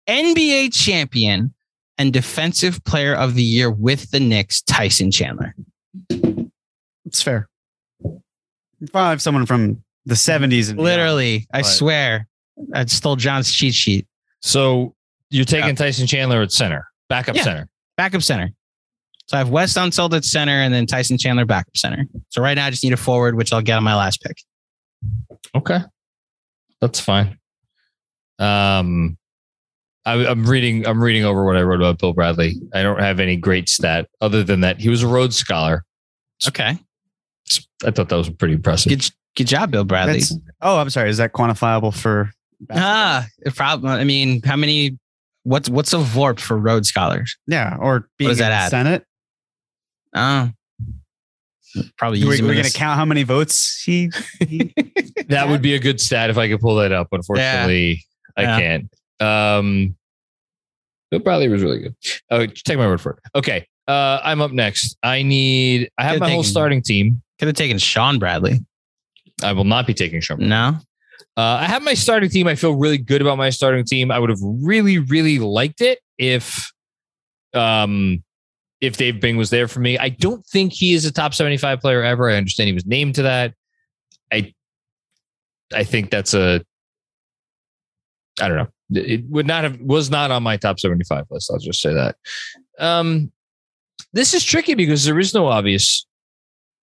NBA 0.07 0.73
champion, 0.73 1.53
and 2.01 2.11
defensive 2.11 2.83
player 2.83 3.13
of 3.13 3.35
the 3.35 3.43
year 3.43 3.69
with 3.69 4.09
the 4.09 4.19
Knicks, 4.19 4.63
Tyson 4.63 5.11
Chandler. 5.11 5.53
It's 7.05 7.21
fair. 7.21 7.47
If 8.81 8.95
I 8.95 9.11
have 9.11 9.21
someone 9.21 9.45
from 9.45 9.83
the 10.07 10.15
70s 10.15 10.71
and 10.71 10.79
Literally, 10.79 11.45
I 11.53 11.61
swear, 11.61 12.27
I 12.73 12.85
stole 12.85 13.15
John's 13.17 13.53
cheat 13.53 13.75
sheet. 13.75 14.07
So 14.41 14.95
you're 15.29 15.45
taking 15.45 15.69
Yeah. 15.69 15.75
Tyson 15.75 16.07
Chandler 16.07 16.41
at 16.41 16.51
center, 16.51 16.87
backup 17.07 17.35
Yeah. 17.35 17.43
center. 17.43 17.69
Backup 17.97 18.23
center. 18.23 18.49
So 19.27 19.37
I 19.37 19.39
have 19.39 19.49
Wes 19.49 19.75
Unseld 19.75 20.13
at 20.15 20.25
center 20.25 20.53
and 20.53 20.73
then 20.73 20.87
Tyson 20.87 21.19
Chandler 21.19 21.45
backup 21.45 21.77
center. 21.77 22.05
So 22.29 22.41
right 22.41 22.55
now 22.55 22.65
I 22.65 22.71
just 22.71 22.83
need 22.83 22.93
a 22.93 22.97
forward, 22.97 23.35
which 23.35 23.53
I'll 23.53 23.61
get 23.61 23.77
on 23.77 23.83
my 23.83 23.95
last 23.95 24.21
pick. 24.23 24.37
Okay, 25.53 25.79
that's 26.81 26.99
fine. 26.99 27.37
Um, 28.39 29.17
I, 30.05 30.25
I'm 30.25 30.45
reading. 30.45 30.87
I'm 30.87 31.01
reading 31.03 31.25
over 31.25 31.45
what 31.45 31.57
I 31.57 31.61
wrote 31.61 31.79
about 31.81 31.99
Bill 31.99 32.13
Bradley. 32.13 32.55
I 32.73 32.81
don't 32.81 32.99
have 32.99 33.19
any 33.19 33.35
great 33.37 33.69
stat 33.69 34.09
other 34.19 34.43
than 34.43 34.61
that 34.61 34.79
he 34.79 34.89
was 34.89 35.03
a 35.03 35.07
Rhodes 35.07 35.35
Scholar. 35.35 35.83
Okay. 36.47 36.77
I 37.85 37.91
thought 37.91 38.09
that 38.09 38.15
was 38.15 38.29
pretty 38.29 38.53
impressive. 38.55 38.89
Good, 38.89 39.09
good 39.35 39.47
job, 39.47 39.71
Bill 39.71 39.83
Bradley. 39.83 40.19
That's, 40.19 40.37
oh, 40.61 40.77
I'm 40.79 40.89
sorry. 40.89 41.09
Is 41.09 41.17
that 41.17 41.33
quantifiable 41.33 41.93
for? 41.93 42.31
Ah, 42.71 43.27
it 43.39 43.55
prob- 43.55 43.85
I 43.85 44.03
mean, 44.03 44.41
how 44.43 44.55
many? 44.55 44.97
What's 45.43 45.69
what's 45.69 45.93
a 45.93 45.97
VORP 45.97 46.39
for 46.39 46.57
Rhodes 46.57 46.87
scholars? 46.87 47.35
Yeah, 47.47 47.75
or 47.79 48.07
being 48.17 48.29
does 48.29 48.37
that 48.39 48.45
in 48.45 48.51
the 48.51 48.55
add? 48.55 48.69
Senate. 48.69 49.05
Oh, 50.15 50.49
probably 51.97 52.23
We're, 52.23 52.41
we're 52.43 52.53
going 52.53 52.63
to 52.65 52.71
count 52.73 52.97
how 52.97 53.05
many 53.05 53.23
votes 53.23 53.81
he. 53.81 54.11
he 54.47 54.73
that 55.29 55.47
would 55.47 55.61
be 55.61 55.73
a 55.75 55.79
good 55.79 55.99
stat 56.01 56.29
if 56.29 56.37
I 56.37 56.47
could 56.47 56.59
pull 56.59 56.75
that 56.75 56.91
up. 56.91 57.07
Unfortunately, 57.11 58.03
I 58.37 58.41
Yeah. 58.43 58.59
can't. 58.59 58.95
Um, 59.21 59.95
Bill 61.11 61.19
Bradley 61.19 61.47
was 61.47 61.61
really 61.61 61.79
good. 61.79 61.95
Oh, 62.29 62.45
take 62.47 62.77
my 62.77 62.87
word 62.87 63.01
for 63.01 63.11
it. 63.11 63.19
Okay, 63.35 63.67
uh, 63.87 64.19
I'm 64.23 64.41
up 64.41 64.51
next. 64.51 64.97
I 65.03 65.21
need. 65.21 65.89
I 65.97 66.03
have 66.03 66.13
Good 66.13 66.21
my 66.21 66.31
whole 66.31 66.43
starting 66.43 66.81
team. 66.81 67.21
Could 67.37 67.47
have 67.47 67.55
taken 67.55 67.77
Shawn 67.77 68.17
Bradley. 68.17 68.59
I 69.43 69.53
will 69.53 69.63
not 69.63 69.85
be 69.85 69.93
taking 69.93 70.21
Shawn. 70.21 70.37
Bradley. 70.37 70.49
No. 70.49 70.77
Uh, 71.37 71.59
I 71.61 71.65
have 71.65 71.83
my 71.83 71.93
starting 71.93 72.29
team. 72.29 72.47
I 72.47 72.55
feel 72.55 72.75
really 72.75 72.97
good 72.97 73.21
about 73.21 73.37
my 73.37 73.49
starting 73.49 73.85
team. 73.85 74.11
I 74.11 74.19
would 74.19 74.29
have 74.29 74.39
really, 74.41 74.97
really 74.97 75.39
liked 75.39 75.81
it 75.81 75.99
if, 76.17 76.71
um, 77.53 78.23
if 78.81 78.97
Dave 78.97 79.21
Bing 79.21 79.37
was 79.37 79.49
there 79.49 79.67
for 79.67 79.79
me. 79.79 79.97
I 79.97 80.09
don't 80.09 80.45
think 80.47 80.73
he 80.73 80.93
is 80.93 81.05
a 81.05 81.11
top 81.11 81.33
seventy-five 81.33 81.79
player 81.79 82.03
ever. 82.03 82.29
I 82.29 82.35
understand 82.35 82.67
he 82.67 82.73
was 82.73 82.85
named 82.85 83.15
to 83.15 83.23
that. 83.23 83.53
I, 84.31 84.53
I 85.73 85.83
think 85.83 86.09
that's 86.09 86.33
a. 86.33 86.61
I 88.39 88.47
don't 88.47 88.57
know. 88.57 88.67
It 88.91 89.23
would 89.29 89.47
not 89.47 89.63
have 89.63 89.79
was 89.79 90.09
not 90.09 90.31
on 90.31 90.43
my 90.43 90.57
top 90.57 90.79
seventy-five 90.79 91.25
list. 91.29 91.51
I'll 91.51 91.59
just 91.59 91.81
say 91.81 91.93
that. 91.93 92.15
Um, 92.79 93.31
this 94.13 94.33
is 94.33 94.43
tricky 94.43 94.73
because 94.73 95.05
there 95.05 95.19
is 95.19 95.33
no 95.33 95.47
obvious 95.47 96.05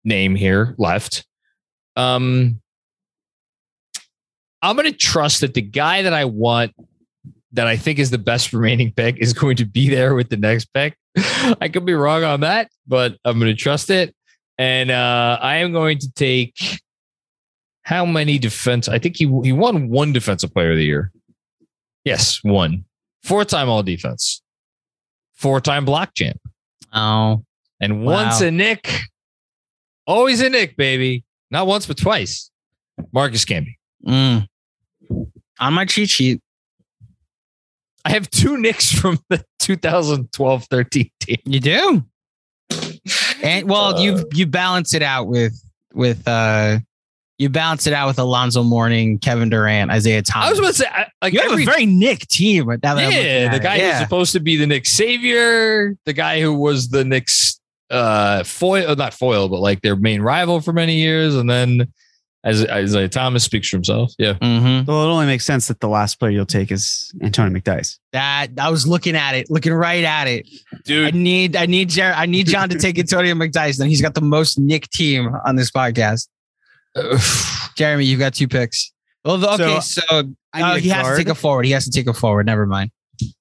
name 0.05 0.34
here 0.34 0.74
left. 0.78 1.26
Um, 1.96 2.61
I'm 4.62 4.76
going 4.76 4.90
to 4.90 4.96
trust 4.96 5.40
that 5.40 5.55
the 5.55 5.62
guy 5.62 6.03
that 6.03 6.12
I 6.12 6.24
want, 6.24 6.72
that 7.53 7.66
I 7.66 7.76
think 7.76 7.99
is 7.99 8.11
the 8.11 8.18
best 8.18 8.53
remaining 8.53 8.92
pick, 8.92 9.18
is 9.18 9.32
going 9.32 9.57
to 9.57 9.64
be 9.64 9.88
there 9.88 10.14
with 10.14 10.30
the 10.30 10.36
next 10.36 10.66
pick. 10.72 10.96
I 11.61 11.68
could 11.68 11.84
be 11.84 11.94
wrong 11.94 12.24
on 12.24 12.40
that, 12.40 12.70
but 12.86 13.16
I'm 13.24 13.38
going 13.38 13.55
to 13.55 13.61
trust 13.61 13.90
it. 13.90 14.14
And 14.59 14.90
uh, 14.90 15.39
I 15.40 15.56
am 15.56 15.73
going 15.73 15.98
to 15.98 16.12
take 16.12 16.81
how 17.82 18.05
many 18.05 18.39
defense? 18.39 18.89
I 18.89 18.98
think 18.98 19.16
he 19.16 19.24
he 19.43 19.52
won 19.52 19.89
one 19.89 20.12
defensive 20.12 20.52
player 20.52 20.73
of 20.73 20.77
the 20.77 20.85
year. 20.85 21.10
Yes, 22.09 22.40
one. 22.43 22.85
Four 23.22 23.44
time 23.44 23.68
all 23.68 23.82
defense, 23.82 24.40
four 25.35 25.60
time 25.60 25.85
block 25.85 26.14
champ, 26.14 26.40
Oh, 26.94 27.44
and 27.80 28.02
Wow. 28.02 28.12
once 28.24 28.40
a 28.40 28.51
Knick. 28.51 29.01
Always 30.06 30.40
a 30.40 30.48
Knick, 30.48 30.76
baby. 30.78 31.24
Not 31.51 31.66
once, 31.66 31.85
but 31.86 31.98
twice. 31.98 32.51
Marcus 33.12 33.44
Camby. 33.44 33.74
mm. 34.06 34.47
on 35.60 35.74
my 35.74 35.85
cheat 35.85 36.09
sheet. 36.09 36.40
I 38.06 38.10
have 38.12 38.30
two 38.30 38.56
Knicks 38.56 38.90
from 38.90 39.18
the 39.28 39.44
2012-13 39.60 41.10
team. 41.20 41.36
You 41.44 41.60
do. 41.60 42.05
And 43.43 43.68
well, 43.68 43.97
Uh, 43.97 44.01
you 44.01 44.24
you 44.32 44.47
balance 44.47 44.94
it 44.94 45.02
out 45.02 45.28
with 45.28 45.55
with 45.94 46.26
uh 46.26 46.78
you 47.39 47.48
balance 47.48 47.86
it 47.86 47.93
out 47.93 48.09
with 48.09 48.19
Alonzo 48.19 48.62
Mourning, 48.62 49.19
Kevin 49.19 49.48
Durant, 49.48 49.93
Isiah 49.93 50.23
Thomas. 50.23 50.47
I 50.47 50.51
was 50.51 50.59
about 50.59 50.69
to 50.69 50.74
say, 50.74 50.86
I, 50.90 51.06
like 51.23 51.32
you 51.32 51.40
have 51.40 51.52
every, 51.52 51.62
a 51.62 51.66
very 51.66 51.86
Knick 51.86 52.27
team. 52.28 52.66
Now 52.66 52.77
that 52.77 52.98
I'm 52.98 53.12
yeah, 53.12 53.19
at 53.19 53.51
the 53.51 53.56
it. 53.56 53.62
guy 53.62 53.73
who's 53.74 53.82
yeah. 53.82 54.02
supposed 54.02 54.32
to 54.32 54.40
be 54.40 54.56
the 54.56 54.66
Knick 54.66 54.86
savior, 54.86 55.97
the 56.05 56.12
guy 56.12 56.40
who 56.40 56.52
was 56.55 56.89
the 56.89 57.05
Knicks 57.05 57.60
uh 57.90 58.44
foil, 58.44 58.90
uh, 58.90 58.94
not 58.94 59.15
foil, 59.15 59.48
but 59.48 59.60
like 59.60 59.81
their 59.82 59.97
main 59.97 60.20
rival 60.20 60.60
for 60.60 60.73
many 60.73 60.97
years, 60.97 61.35
and 61.35 61.48
then 61.48 61.89
As 62.44 62.62
as 62.65 62.94
like, 62.94 63.10
Thomas 63.10 63.43
speaks 63.44 63.69
for 63.69 63.77
himself. 63.77 64.12
Yeah. 64.16 64.35
Mm-hmm. 64.35 64.85
Well, 64.90 65.05
it 65.05 65.10
only 65.12 65.27
makes 65.27 65.44
sense 65.44 65.66
that 65.69 65.81
the 65.81 65.89
last 65.89 66.20
player 66.20 66.31
you'll 66.31 66.47
take 66.47 66.70
is 66.70 67.12
Antonio 67.20 67.59
McDyess. 67.59 67.98
That 68.12 68.48
I 68.60 68.70
was 68.70 68.86
looking 68.86 69.16
at 69.16 69.35
it, 69.35 69.51
looking 69.51 69.73
right 69.73 70.05
at 70.05 70.28
it. 70.28 70.47
dude. 70.85 71.06
I 71.09 71.10
Dude, 71.10 71.15
need, 71.20 71.56
I 71.56 71.66
need, 71.66 71.89
Jer- 71.89 72.15
I 72.16 72.27
need 72.27 72.47
John 72.47 72.69
to 72.69 72.78
take 72.78 72.97
Antonio 72.98 73.35
McDyess. 73.43 73.85
He's 73.86 74.01
got 74.01 74.15
the 74.15 74.20
most 74.20 74.56
Knick 74.59 74.89
team 74.90 75.35
on 75.44 75.56
this 75.56 75.70
podcast. 75.73 76.28
Jeremy, 77.77 78.05
you've 78.05 78.19
got 78.19 78.35
two 78.35 78.48
picks. 78.48 78.93
Well, 79.24 79.39
the- 79.39 79.51
okay, 79.55 79.81
so, 79.81 80.02
I 80.52 80.73
oh, 80.73 80.74
need 80.77 80.85
he 80.85 80.90
a 80.90 80.94
has 80.94 81.06
to 81.09 81.16
take 81.16 81.28
a 81.28 81.35
forward. 81.35 81.65
He 81.66 81.73
has 81.73 81.85
to 81.85 81.90
take 81.90 82.06
a 82.06 82.15
forward. 82.15 82.47
Never 82.47 82.66
mind. 82.66 82.90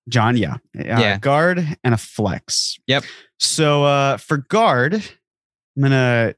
John, 0.09 0.35
yeah. 0.37 0.55
Uh, 0.77 0.83
Yeah. 0.83 1.17
Guard 1.19 1.65
and 1.83 1.93
a 1.93 1.97
flex. 1.97 2.77
Yep. 2.87 3.03
So 3.39 3.83
uh, 3.83 4.17
for 4.17 4.37
guard, 4.37 4.95
I'm 4.95 5.01
going 5.81 5.91
to 5.91 6.35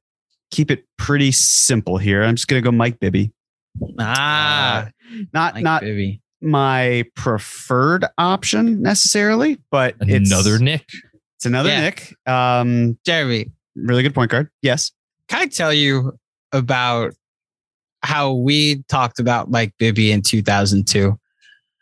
keep 0.52 0.69
it 0.72 0.84
pretty 0.98 1.31
simple 1.31 1.98
here. 1.98 2.23
I'm 2.23 2.36
just 2.36 2.48
going 2.48 2.61
to 2.61 2.65
go 2.65 2.72
Mike 2.72 2.99
Bibby. 2.99 3.31
Ah, 3.98 4.90
Not 5.34 5.56
Mike 5.56 5.64
not 5.64 5.81
Bibby. 5.81 6.22
my 6.41 7.06
preferred 7.15 8.06
option 8.18 8.81
necessarily, 8.81 9.57
but 9.72 9.95
it's 10.02 10.30
another 10.30 10.60
Knick. 10.60 10.86
It's 11.38 11.45
another 11.45 11.69
Yeah. 11.69 11.81
Knick. 11.81 12.15
Um, 12.27 12.98
Jeremy, 13.06 13.52
really 13.76 14.03
good 14.03 14.14
point 14.14 14.31
guard. 14.31 14.49
Yes. 14.61 14.91
can 15.30 15.41
I 15.44 15.45
tell 15.48 15.72
you 15.73 16.18
about 16.51 17.13
how 18.03 18.34
we 18.34 18.84
talked 18.89 19.19
about 19.19 19.49
Mike 19.51 19.73
Bibby 19.77 20.11
in 20.11 20.21
2002? 20.21 21.17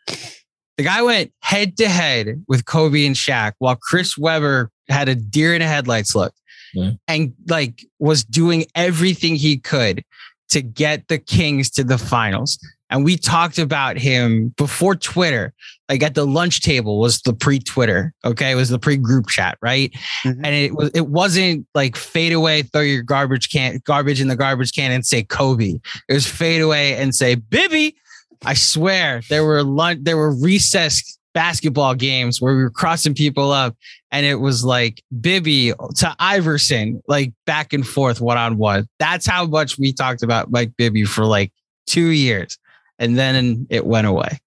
The 0.06 0.84
guy 0.84 1.02
went 1.02 1.32
head 1.40 1.76
to 1.78 1.88
head 1.88 2.44
with 2.48 2.64
Kobe 2.64 3.04
and 3.04 3.16
Shaq 3.16 3.52
while 3.58 3.76
Chris 3.76 4.16
Webber 4.16 4.70
had 4.88 5.08
a 5.08 5.14
deer 5.14 5.54
in 5.54 5.60
the 5.60 5.66
headlights 5.66 6.14
look 6.14 6.32
Yeah. 6.72 6.92
and 7.08 7.34
like 7.48 7.84
was 7.98 8.24
doing 8.24 8.64
everything 8.74 9.34
he 9.36 9.58
could 9.58 10.04
to 10.50 10.62
get 10.62 11.08
the 11.08 11.18
Kings 11.18 11.68
to 11.70 11.84
the 11.84 11.98
finals. 11.98 12.58
And 12.90 13.04
we 13.04 13.16
talked 13.16 13.58
about 13.58 13.98
him 13.98 14.54
before 14.56 14.96
Twitter, 14.96 15.52
like 15.88 16.02
at 16.02 16.14
the 16.14 16.26
lunch 16.26 16.62
table 16.62 16.98
was 16.98 17.20
the 17.20 17.34
pre-Twitter. 17.34 18.14
Okay. 18.24 18.50
It 18.50 18.54
was 18.54 18.70
the 18.70 18.78
pre-group 18.78 19.28
chat, 19.28 19.58
right? 19.60 19.92
Mhm. 20.24 20.40
And 20.42 20.54
it 20.54 20.74
was 20.74 20.90
it 20.94 21.08
wasn't 21.08 21.66
like 21.74 21.96
fade 21.96 22.32
away, 22.32 22.62
throw 22.62 22.82
your 22.82 23.02
garbage 23.02 23.50
can 23.50 23.80
garbage 23.84 24.20
in 24.20 24.28
the 24.28 24.36
garbage 24.36 24.72
can 24.72 24.90
and 24.90 25.04
say 25.04 25.22
Kobe. 25.22 25.78
It 26.08 26.12
was 26.12 26.26
fade 26.26 26.62
away 26.62 26.96
and 26.96 27.14
say 27.14 27.34
Bibby. 27.34 27.96
I 28.44 28.54
swear 28.54 29.22
there 29.28 29.44
were 29.44 29.62
lunch, 29.62 30.00
there 30.02 30.16
were 30.16 30.34
recess 30.34 31.18
basketball 31.34 31.94
games 31.94 32.40
where 32.40 32.56
we 32.56 32.62
were 32.62 32.70
crossing 32.70 33.14
people 33.14 33.52
up 33.52 33.76
and 34.10 34.24
it 34.24 34.36
was 34.36 34.64
like 34.64 35.02
Bibby 35.20 35.72
to 35.96 36.16
Iverson, 36.18 37.02
like 37.06 37.32
back 37.46 37.72
and 37.72 37.86
forth 37.86 38.20
one 38.20 38.38
on 38.38 38.56
one. 38.56 38.88
That's 38.98 39.26
how 39.26 39.44
much 39.46 39.78
we 39.78 39.92
talked 39.92 40.22
about 40.22 40.50
Mike 40.50 40.72
Bibby 40.76 41.04
for 41.04 41.24
like 41.26 41.52
two 41.86 42.08
years. 42.08 42.58
And 42.98 43.16
then 43.16 43.66
it 43.70 43.86
went 43.86 44.06
away. 44.06 44.38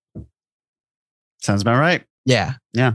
Sounds 1.39 1.61
about 1.61 1.79
right. 1.79 2.03
Yeah. 2.25 2.53
Yeah. 2.73 2.93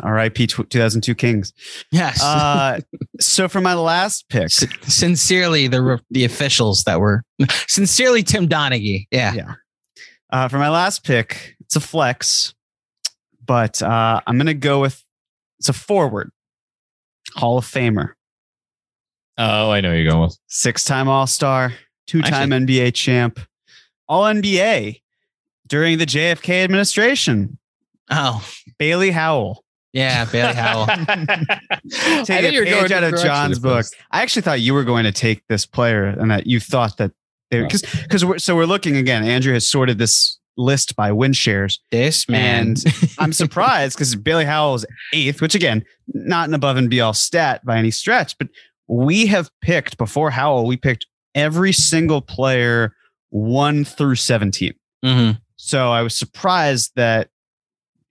R.I.P. 0.00 0.46
2002 0.46 1.14
Kings. 1.14 1.52
Yes. 1.90 2.22
Uh, 2.22 2.80
so 3.20 3.46
for 3.48 3.60
my 3.60 3.74
last 3.74 4.28
pick, 4.30 4.44
S- 4.44 4.64
sincerely, 4.84 5.66
the 5.66 5.82
re- 5.82 5.98
the 6.10 6.24
officials 6.24 6.84
that 6.84 6.98
were 6.98 7.22
sincerely 7.68 8.22
Tim 8.22 8.48
Donaghy. 8.48 9.06
Yeah. 9.10 9.34
Yeah. 9.34 9.54
uh, 10.30 10.48
for 10.48 10.58
my 10.58 10.70
last 10.70 11.04
pick, 11.04 11.56
it's 11.60 11.76
a 11.76 11.80
flex, 11.80 12.54
but 13.44 13.82
uh, 13.82 14.22
I'm 14.26 14.38
going 14.38 14.46
to 14.46 14.54
go 14.54 14.80
with 14.80 15.04
it's 15.58 15.68
a 15.68 15.74
forward, 15.74 16.30
Hall 17.34 17.58
of 17.58 17.66
Famer, 17.66 18.10
Oh, 19.38 19.70
I 19.70 19.80
know 19.82 19.90
who 19.90 19.96
you're 19.98 20.10
going 20.10 20.22
with. 20.22 20.38
six 20.46 20.84
time 20.84 21.08
All 21.08 21.26
Star, 21.26 21.72
two 22.06 22.22
time 22.22 22.48
NBA 22.50 22.94
champ, 22.94 23.38
All 24.12 24.24
NBA 24.24 25.00
during 25.68 25.96
the 25.96 26.04
JFK 26.04 26.64
administration, 26.64 27.56
Oh, 28.10 28.46
Bailey 28.78 29.10
Howell. 29.10 29.64
yeah. 29.94 30.26
Bailey 30.26 30.52
Howell. 30.52 30.86
Take 32.24 32.44
a 32.44 32.62
page 32.62 32.92
out 32.92 33.04
of 33.04 33.18
John's 33.22 33.58
book. 33.58 33.86
I 34.10 34.20
actually 34.20 34.42
thought 34.42 34.60
you 34.60 34.74
were 34.74 34.84
going 34.84 35.04
to 35.04 35.12
take 35.12 35.46
this 35.48 35.64
player 35.64 36.04
and 36.04 36.30
that 36.30 36.46
you 36.46 36.60
thought 36.60 36.98
that 36.98 37.12
they 37.50 37.62
because 37.62 37.80
because 38.02 38.22
we're, 38.22 38.38
so 38.38 38.54
we're 38.54 38.66
looking 38.66 38.98
again. 38.98 39.24
Andrew 39.24 39.54
has 39.54 39.66
sorted 39.66 39.96
this 39.96 40.38
list 40.58 40.94
by 40.94 41.10
win 41.10 41.32
shares. 41.32 41.80
this 41.90 42.28
man. 42.28 42.68
And 42.68 42.84
I'm 43.18 43.32
surprised 43.32 43.96
because 43.96 44.14
Bailey 44.14 44.44
Howell 44.44 44.74
is 44.74 44.86
eighth, 45.14 45.40
which 45.40 45.54
again, 45.54 45.86
not 46.08 46.48
an 46.48 46.54
above 46.54 46.76
and 46.76 46.90
be 46.90 47.00
all 47.00 47.14
stat 47.14 47.64
by 47.64 47.78
any 47.78 47.90
stretch, 47.90 48.36
but 48.36 48.48
we 48.88 49.24
have 49.28 49.48
picked 49.62 49.96
before 49.96 50.30
Howell, 50.30 50.66
we 50.66 50.76
picked 50.76 51.06
every 51.34 51.72
single 51.72 52.20
player 52.20 52.94
one 53.32 53.84
through 53.84 54.14
17. 54.16 54.74
Mhm. 55.04 55.40
So 55.56 55.90
I 55.90 56.02
was 56.02 56.14
surprised 56.14 56.92
that, 56.96 57.28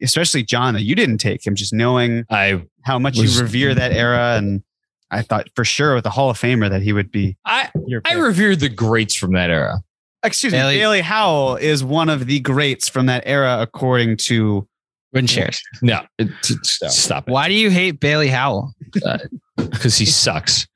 especially 0.01 0.43
John, 0.43 0.73
that 0.73 0.81
you 0.83 0.95
didn't 0.95 1.19
take 1.19 1.45
him, 1.45 1.53
just 1.55 1.73
knowing 1.73 2.25
I 2.29 2.63
how 2.83 2.97
much 2.99 3.17
Was- 3.17 3.35
you 3.35 3.41
revere 3.43 3.75
that 3.75 3.91
era. 3.91 4.35
And 4.37 4.63
I 5.11 5.21
thought 5.21 5.47
for 5.55 5.63
sure 5.63 5.93
with 5.95 6.03
the 6.05 6.09
Hall 6.09 6.29
of 6.29 6.39
Famer 6.39 6.69
that 6.69 6.81
he 6.81 6.91
would 6.93 7.11
be 7.11 7.37
I 7.45 7.69
I 7.75 7.99
pick. 8.13 8.17
revered 8.17 8.59
the 8.61 8.69
greats 8.69 9.13
from 9.15 9.33
that 9.33 9.49
era. 9.51 9.81
Excuse 10.23 10.53
Bailey- 10.53 10.75
me. 10.75 10.79
Bailey 10.81 11.01
Howell 11.01 11.55
is 11.57 11.83
one 11.83 12.09
of 12.09 12.25
the 12.27 12.39
greats 12.39 12.87
from 12.89 13.05
that 13.07 13.23
era, 13.25 13.59
according 13.61 14.17
to 14.17 14.67
Win 15.13 15.27
shares. 15.27 15.61
No, 15.81 16.01
stop 16.63 17.27
it. 17.27 17.31
Why 17.31 17.47
do 17.49 17.53
you 17.53 17.69
hate 17.69 17.99
Bailey 17.99 18.29
Howell? 18.29 18.73
Because 19.69 19.97
he 19.97 20.05
sucks. 20.05 20.67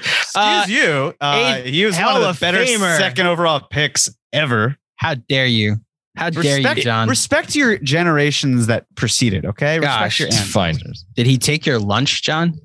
Excuse 0.00 0.34
Uh, 0.34 0.64
you. 0.68 1.14
Uh, 1.20 1.56
he 1.62 1.84
was 1.84 1.96
one 1.96 2.16
of 2.16 2.22
of 2.22 2.34
the 2.36 2.40
better 2.40 2.58
Famer. 2.58 2.98
second 2.98 3.26
overall 3.26 3.60
picks 3.60 4.08
ever. 4.32 4.76
How 4.96 5.14
dare 5.14 5.46
you? 5.46 5.76
How 6.16 6.30
dare 6.30 6.58
you, 6.58 6.82
John? 6.82 7.08
respect 7.08 7.56
your 7.56 7.76
generations 7.78 8.68
that 8.68 8.86
preceded. 8.94 9.44
Okay, 9.44 9.80
Gosh, 9.80 10.20
respect 10.20 10.20
your 10.20 10.28
it's 10.28 10.52
fine. 10.52 10.76
Did 11.16 11.26
he 11.26 11.38
take 11.38 11.66
your 11.66 11.78
lunch, 11.80 12.22
John? 12.22 12.58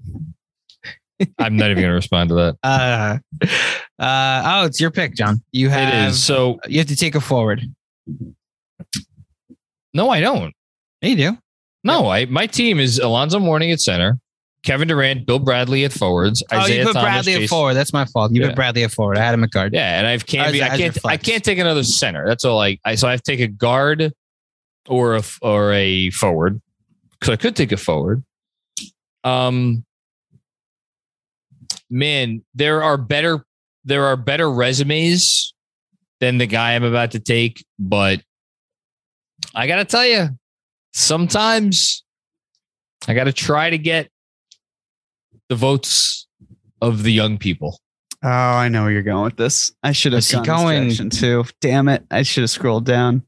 I'm 1.39 1.57
not 1.57 1.65
even 1.72 1.81
going 1.81 1.89
to 1.89 1.95
respond 1.95 2.30
to 2.30 2.35
that. 2.35 2.57
Uh, 2.64 3.18
uh, 3.99 4.41
oh, 4.45 4.65
it's 4.65 4.80
your 4.80 4.91
pick, 4.91 5.15
John. 5.15 5.41
You 5.51 5.69
have 5.69 6.10
is. 6.11 6.23
So, 6.23 6.60
you 6.68 6.77
have 6.77 6.88
to 6.88 6.95
take 6.95 7.15
a 7.15 7.19
forward. 7.22 7.64
no, 9.93 10.10
I 10.10 10.22
don't. 10.22 10.53
Yeah, 11.01 11.10
you 11.10 11.15
do. 11.15 11.38
No, 11.84 12.10
I 12.10 12.26
my 12.26 12.45
team 12.45 12.80
is 12.80 12.99
Alonzo 12.99 13.39
Mourning 13.39 13.72
at 13.72 13.80
center, 13.80 14.19
Kevin 14.64 14.88
Durant, 14.90 15.26
Bill 15.26 15.40
Bradley 15.40 15.86
at 15.86 15.94
forwards, 15.94 16.44
oh, 16.52 16.60
Isiah 16.64 16.80
you 16.80 16.86
put 16.86 16.94
Thomas, 16.94 17.03
Bradley 17.26 17.44
at 17.44 17.49
forward. 17.49 17.76
That's 17.76 17.94
my 17.94 18.06
fault. 18.06 18.34
You 18.34 18.41
Yeah. 18.41 18.48
put 18.48 18.56
Bradley 18.57 18.84
at 18.84 18.91
forward. 18.91 19.18
I 19.18 19.22
had 19.23 19.34
him 19.34 19.44
at 19.44 19.52
guard. 19.52 19.73
Yeah, 19.73 19.98
and 19.98 20.06
I 20.06 20.11
have 20.11 20.26
Camby. 20.26 20.61
As- 20.61 20.72
I 20.72 20.77
can't. 20.77 20.98
I 21.06 21.18
can't 21.18 21.44
take 21.44 21.60
another 21.60 21.84
center. 21.84 22.27
That's 22.27 22.44
all. 22.44 22.61
I, 22.61 22.77
I 22.84 22.95
so 22.95 23.07
I 23.07 23.11
have 23.11 23.22
to 23.23 23.31
take 23.31 23.40
a 23.40 23.48
guard 23.48 24.11
or 24.88 25.15
a 25.15 25.23
or 25.41 25.72
a 25.73 26.10
forward 26.10 26.61
because 27.11 27.31
I 27.31 27.36
could 27.38 27.56
take 27.56 27.72
a 27.72 27.77
forward. 27.77 28.23
Um, 29.23 29.86
man, 31.90 32.44
there 32.53 32.84
are 32.84 32.98
better. 32.98 33.45
There 33.86 34.06
are 34.06 34.18
better 34.18 34.52
resumes 34.52 35.53
than 36.19 36.38
the 36.38 36.48
guy 36.48 36.76
I'm 36.76 36.84
about 36.84 37.11
to 37.11 37.19
take, 37.19 37.65
but 37.80 38.22
I 39.56 39.68
gotta 39.68 39.86
tell 39.86 40.06
you, 40.06 40.30
sometimes 40.94 42.03
I 43.07 43.14
gotta 43.14 43.31
try 43.31 43.69
to 43.69 43.77
get 43.77 44.10
the 45.50 45.56
votes 45.56 46.28
of 46.82 47.04
the 47.04 47.12
young 47.12 47.38
people. 47.38 47.80
Oh, 48.24 48.28
I 48.30 48.68
know 48.70 48.84
where 48.84 48.92
you're 48.92 49.02
going 49.02 49.24
with 49.24 49.38
this. 49.38 49.72
I 49.84 49.92
should 49.92 50.14
have 50.14 50.20
Is 50.20 50.30
he 50.30 50.36
gone 50.38 50.46
going- 50.46 50.88
this 50.90 50.98
direction 50.98 51.10
too. 51.10 51.46
Damn 51.62 51.88
it! 51.90 52.06
I 52.12 52.24
should 52.24 52.42
have 52.42 52.50
scrolled 52.50 52.86
down. 52.86 53.24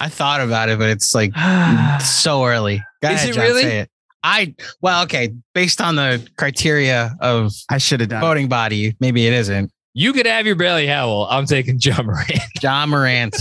I 0.00 0.08
thought 0.08 0.40
about 0.40 0.68
it, 0.68 0.78
but 0.78 0.90
it's 0.90 1.14
like 1.14 1.32
so 2.02 2.44
early. 2.44 2.82
Go 3.02 3.08
Is 3.10 3.14
ahead, 3.16 3.30
it 3.30 3.32
John, 3.34 3.44
really? 3.44 3.62
say 3.62 3.78
it. 3.80 3.90
I 4.22 4.54
well, 4.80 5.02
okay. 5.04 5.32
Based 5.54 5.80
on 5.80 5.96
the 5.96 6.26
criteria 6.36 7.16
of 7.20 7.52
I 7.68 7.78
should 7.78 8.00
have 8.00 8.08
done. 8.08 8.22
it. 8.22 8.26
voting 8.26 8.48
body, 8.48 8.96
maybe 9.00 9.26
it 9.26 9.32
isn't. 9.32 9.72
You 9.94 10.12
could 10.12 10.26
have 10.26 10.46
your 10.46 10.54
Bailey 10.54 10.86
Howell. 10.86 11.26
I'm 11.28 11.46
taking 11.46 11.78
Ja 11.80 12.00
Morant. 12.02 12.30
Ja 12.62 12.86
Morant. 12.86 13.36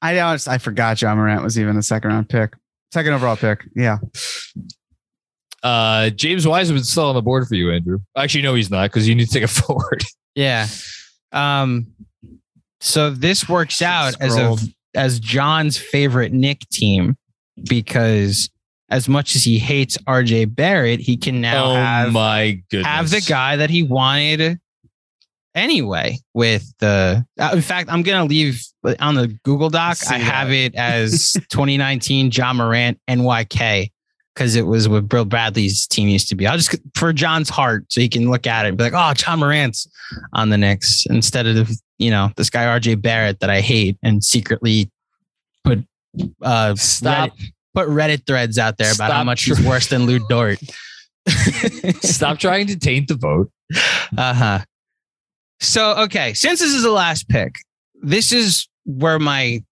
I 0.00 0.18
honest, 0.20 0.48
I 0.48 0.58
forgot 0.58 1.00
Ja 1.00 1.14
Morant 1.14 1.42
was 1.44 1.56
even 1.58 1.76
a 1.76 1.82
second 1.82 2.10
round 2.10 2.28
pick, 2.28 2.54
second 2.92 3.12
overall 3.12 3.36
pick. 3.36 3.64
Yeah, 3.76 3.98
Uh, 5.62 6.10
James 6.10 6.46
Wiseman's 6.46 6.90
still 6.90 7.06
on 7.06 7.14
the 7.14 7.22
board 7.22 7.46
for 7.46 7.54
you, 7.54 7.70
Andrew. 7.70 8.00
Actually, 8.16 8.42
no, 8.42 8.54
he's 8.54 8.70
not 8.70 8.90
because 8.90 9.08
you 9.08 9.14
need 9.14 9.26
to 9.26 9.32
take 9.32 9.44
a 9.44 9.48
forward. 9.48 10.04
Yeah. 10.34 10.66
Um. 11.32 11.86
So 12.80 13.10
this 13.10 13.48
works 13.48 13.80
out 13.80 14.20
as 14.20 14.36
a 14.36 14.56
as 14.94 15.20
John's 15.20 15.78
favorite 15.78 16.32
Nick 16.32 16.68
team 16.70 17.16
because 17.68 18.50
as 18.90 19.08
much 19.08 19.36
as 19.36 19.44
he 19.44 19.58
hates 19.58 19.96
RJ 19.98 20.54
Barrett, 20.54 21.00
he 21.00 21.16
can 21.16 21.40
now 21.40 21.70
oh 21.70 21.74
have 21.74 22.12
my 22.12 22.60
goodness! 22.70 22.86
have 22.86 23.10
the 23.10 23.20
guy 23.20 23.56
that 23.56 23.70
he 23.70 23.82
wanted 23.82 24.58
anyway 25.54 26.18
with 26.34 26.72
the 26.78 27.24
uh, 27.38 27.50
in 27.52 27.60
fact 27.60 27.90
i'm 27.92 28.02
gonna 28.02 28.24
leave 28.24 28.62
on 29.00 29.14
the 29.14 29.28
google 29.44 29.68
doc 29.68 29.98
i 30.10 30.16
have 30.16 30.50
it 30.50 30.74
as 30.74 31.32
2019 31.50 32.30
ja 32.32 32.52
morant 32.52 32.98
nyk 33.08 33.90
because 34.34 34.56
it 34.56 34.66
was 34.66 34.88
what 34.88 35.08
bill 35.08 35.24
bradley's 35.24 35.86
team 35.86 36.08
used 36.08 36.28
to 36.28 36.34
be 36.34 36.46
i'll 36.46 36.56
just 36.56 36.74
for 36.94 37.12
john's 37.12 37.48
heart 37.48 37.84
so 37.88 38.00
he 38.00 38.08
can 38.08 38.30
look 38.30 38.46
at 38.46 38.64
it 38.64 38.70
and 38.70 38.78
be 38.78 38.84
like 38.84 38.94
oh 38.94 39.12
ja 39.18 39.36
morant's 39.36 39.86
on 40.32 40.48
the 40.48 40.58
Knicks 40.58 41.06
instead 41.06 41.46
of 41.46 41.70
you 42.02 42.10
know, 42.10 42.30
this 42.36 42.50
guy 42.50 42.64
RJ 42.64 43.00
Barrett 43.00 43.40
that 43.40 43.48
I 43.48 43.60
hate 43.60 43.96
and 44.02 44.22
secretly 44.22 44.90
put 45.64 45.84
uh 46.42 46.74
Stop. 46.74 47.30
Reddit, 47.30 47.52
put 47.74 47.88
Reddit 47.88 48.26
threads 48.26 48.58
out 48.58 48.76
there 48.76 48.92
about 48.92 49.12
how 49.12 49.18
Stop 49.18 49.26
much 49.26 49.44
he's 49.44 49.60
worse 49.60 49.86
than 49.86 50.02
Lu 50.04 50.18
Dort. 50.28 50.58
Stop 52.02 52.38
trying 52.38 52.66
to 52.66 52.76
taint 52.76 53.08
the 53.08 53.14
vote. 53.14 53.50
Uh 54.18 54.34
huh. 54.34 54.58
So 55.60 55.94
okay, 55.98 56.34
since 56.34 56.58
this 56.58 56.74
is 56.74 56.82
the 56.82 56.90
last 56.90 57.28
pick, 57.28 57.54
this 58.02 58.32
is 58.32 58.68
where 58.84 59.20
my 59.20 59.62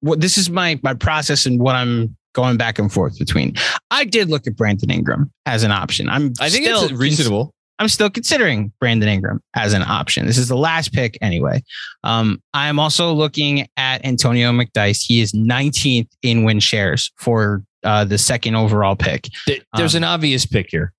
what 0.00 0.20
this 0.20 0.36
is 0.36 0.50
my 0.50 0.80
my 0.82 0.94
process 0.94 1.46
and 1.46 1.60
what 1.60 1.76
I'm 1.76 2.16
going 2.38 2.56
back 2.56 2.78
and 2.78 2.92
forth 2.92 3.18
between. 3.18 3.52
I 3.90 4.04
did 4.04 4.30
look 4.30 4.46
at 4.46 4.56
Brandon 4.56 4.90
Ingram 4.90 5.32
as 5.44 5.64
an 5.64 5.72
option. 5.72 6.08
I'm 6.08 6.32
I 6.40 6.48
think 6.50 6.66
still 6.66 6.84
it's 6.84 6.92
reasonable. 6.92 7.52
I'm 7.80 7.88
still 7.88 8.10
considering 8.10 8.72
Brandon 8.80 9.08
Ingram 9.08 9.40
as 9.54 9.72
an 9.72 9.82
option. 9.82 10.24
This 10.26 10.38
is 10.38 10.46
the 10.48 10.56
last 10.56 10.92
pick 10.92 11.18
anyway. 11.20 11.62
Um, 12.04 12.40
I'm 12.54 12.78
also 12.78 13.12
looking 13.12 13.66
at 13.76 14.04
Antonio 14.04 14.52
McDyess. 14.52 15.04
He 15.04 15.20
is 15.20 15.32
19th 15.32 16.08
in 16.22 16.44
win 16.44 16.60
shares 16.60 17.10
for 17.18 17.62
uh, 17.84 18.04
the 18.04 18.18
second 18.18 18.54
overall 18.56 18.94
pick. 18.96 19.28
There's 19.76 19.94
Um, 19.96 20.02
an 20.02 20.04
obvious 20.04 20.46
pick 20.46 20.68
here. 20.70 20.92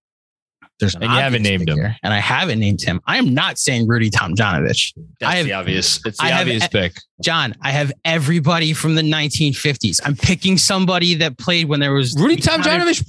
There's 0.79 0.95
an 0.95 1.03
And 1.03 1.11
you 1.11 1.17
haven't 1.19 1.43
named 1.43 1.67
him. 1.69 1.77
and 2.03 2.13
I 2.13 2.19
haven't 2.19 2.59
named 2.59 2.81
him. 2.81 3.01
I 3.05 3.17
am 3.17 3.33
not 3.33 3.57
saying 3.57 3.87
Rudy 3.87 4.09
Tomjanovich. 4.09 4.93
That's 5.19 5.33
I 5.33 5.35
have- 5.35 5.45
the 5.45 5.53
obvious. 5.53 5.99
It's 6.05 6.17
the 6.17 6.23
I 6.23 6.29
have- 6.29 6.41
obvious 6.41 6.67
pick. 6.69 6.93
John, 7.21 7.53
I 7.61 7.71
have 7.71 7.91
everybody 8.05 8.71
from 8.73 8.95
the 8.95 9.01
1950s. 9.01 9.99
I'm 10.05 10.15
picking 10.15 10.57
somebody 10.57 11.15
that 11.15 11.37
played 11.37 11.67
when 11.67 11.79
there 11.81 11.93
was 11.93 12.15
Rudy 12.17 12.37
Tomjanovich 12.37 13.03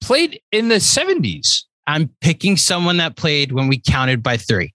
played 0.00 0.40
in 0.52 0.68
the 0.68 0.76
70s. 0.80 1.64
I'm 1.88 2.10
picking 2.20 2.56
someone 2.56 2.96
that 2.98 3.16
played 3.16 3.52
when 3.52 3.66
we 3.68 3.78
counted 3.80 4.22
by 4.22 4.36
three. 4.36 4.72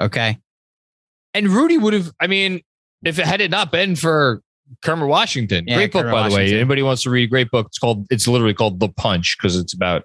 Okay. 0.00 0.38
And 1.34 1.48
Rudy 1.48 1.78
would 1.78 1.92
have, 1.94 2.10
I 2.20 2.26
mean, 2.26 2.60
if 3.04 3.18
it 3.18 3.26
had 3.26 3.40
it 3.40 3.50
not 3.50 3.70
been 3.70 3.96
for 3.96 4.42
Kermit 4.82 5.08
Washington, 5.08 5.64
Yeah, 5.66 5.76
great 5.76 5.92
book, 5.92 6.02
Kermit 6.02 6.14
by 6.14 6.28
the 6.28 6.34
way. 6.34 6.54
Anybody 6.54 6.82
wants 6.82 7.02
to 7.04 7.10
read 7.10 7.24
a 7.24 7.26
great 7.26 7.50
book, 7.50 7.66
it's 7.66 7.78
called, 7.78 8.06
it's 8.10 8.28
literally 8.28 8.54
called 8.54 8.80
The 8.80 8.88
Punch 8.88 9.36
because 9.38 9.56
it's 9.56 9.72
about 9.74 10.04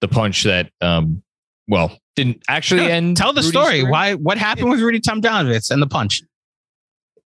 the 0.00 0.08
punch 0.08 0.44
that, 0.44 0.70
um, 0.80 1.22
well, 1.68 1.98
didn't 2.16 2.42
actually 2.48 2.82
No, 2.82 2.88
end. 2.88 3.16
Tell 3.16 3.32
the 3.32 3.40
Rudy's 3.40 3.50
story. 3.50 3.80
career. 3.80 3.90
Why? 3.90 4.14
What 4.14 4.38
happened 4.38 4.70
with 4.70 4.80
Rudy 4.80 5.00
Tomjanovich 5.00 5.70
and 5.70 5.80
the 5.80 5.86
punch? 5.86 6.22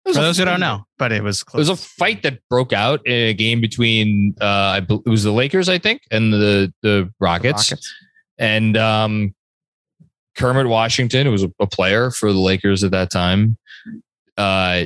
For 0.06 0.14
those 0.14 0.38
who 0.38 0.44
don't 0.46 0.60
know, 0.60 0.86
But 0.98 1.12
it 1.12 1.22
was 1.22 1.42
It 1.42 1.54
was 1.58 1.68
a 1.68 1.76
fight 1.76 2.22
that 2.22 2.38
broke 2.48 2.72
out 2.72 3.06
in 3.06 3.12
a 3.28 3.34
game 3.34 3.60
between, 3.60 4.34
uh, 4.40 4.80
it 4.88 5.06
was 5.08 5.24
the 5.24 5.30
Lakers, 5.32 5.68
I 5.68 5.78
think, 5.78 6.02
and 6.10 6.32
the, 6.32 6.72
the 6.82 7.12
Rockets. 7.20 7.70
Rockets. 7.70 7.94
and 8.38 8.76
um, 8.78 9.34
Kermit 10.36 10.66
Washington, 10.68 11.26
who 11.26 11.32
was 11.32 11.42
a, 11.44 11.52
a 11.60 11.66
player 11.66 12.10
for 12.10 12.32
the 12.32 12.38
Lakers 12.38 12.82
at 12.82 12.92
that 12.92 13.10
time, 13.10 13.58
uh, 14.38 14.84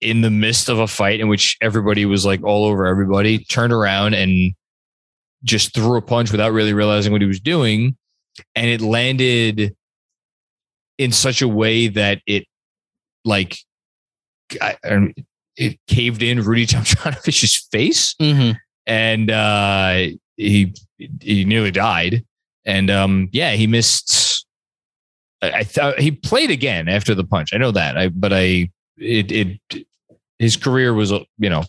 in 0.00 0.20
the 0.20 0.30
midst 0.30 0.68
of 0.68 0.78
a 0.78 0.86
fight 0.86 1.20
in 1.20 1.28
which 1.28 1.56
everybody 1.62 2.04
was 2.04 2.24
like 2.26 2.42
all 2.42 2.64
over 2.66 2.86
everybody, 2.86 3.38
turned 3.38 3.72
around 3.72 4.14
and 4.14 4.52
just 5.44 5.74
threw 5.74 5.96
a 5.96 6.02
punch 6.02 6.30
without 6.32 6.52
really 6.52 6.72
realizing 6.72 7.12
what 7.12 7.20
he 7.20 7.26
was 7.28 7.40
doing, 7.40 7.96
and 8.54 8.66
it 8.66 8.80
landed 8.80 9.74
in 10.98 11.12
such 11.12 11.42
a 11.42 11.48
way 11.48 11.88
that 11.88 12.20
it 12.26 12.46
like 13.24 13.58
I, 14.60 14.76
I 14.84 15.14
it 15.56 15.78
caved 15.86 16.22
in 16.22 16.42
Rudy 16.42 16.66
Tomjanovich's 16.66 17.68
face 17.70 18.14
Mm-hmm. 18.14 18.52
and 18.86 19.30
uh, 19.30 20.06
he 20.36 20.74
he 21.20 21.44
nearly 21.44 21.70
died. 21.70 22.24
And 22.66 22.90
um, 22.90 23.28
yeah, 23.32 23.52
he 23.52 23.66
missed. 23.66 24.46
I, 25.42 25.50
I 25.50 25.64
thought 25.64 25.98
he 25.98 26.10
played 26.10 26.50
again 26.50 26.88
after 26.88 27.14
the 27.14 27.24
punch. 27.24 27.52
I 27.52 27.58
know 27.58 27.70
that. 27.72 27.98
I 27.98 28.08
but 28.08 28.32
I 28.32 28.70
it 28.98 29.32
it 29.32 29.86
his 30.38 30.56
career 30.56 30.94
was 30.94 31.12
uh, 31.12 31.20
you 31.38 31.50
know 31.50 31.64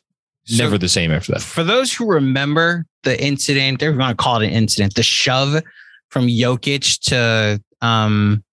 never 0.51 0.77
the 0.77 0.89
same 0.89 1.11
after 1.11 1.33
that. 1.33 1.41
For 1.41 1.63
those 1.63 1.93
who 1.93 2.05
remember 2.05 2.85
the 3.03 3.21
incident, 3.23 3.81
you 3.81 3.95
want 3.97 4.17
to 4.17 4.23
call 4.23 4.41
it 4.41 4.47
an 4.47 4.53
incident, 4.53 4.95
the 4.95 5.03
shove 5.03 5.61
from 6.09 6.27
Jokic 6.27 6.99
to 7.05 7.61
um, 7.81 8.43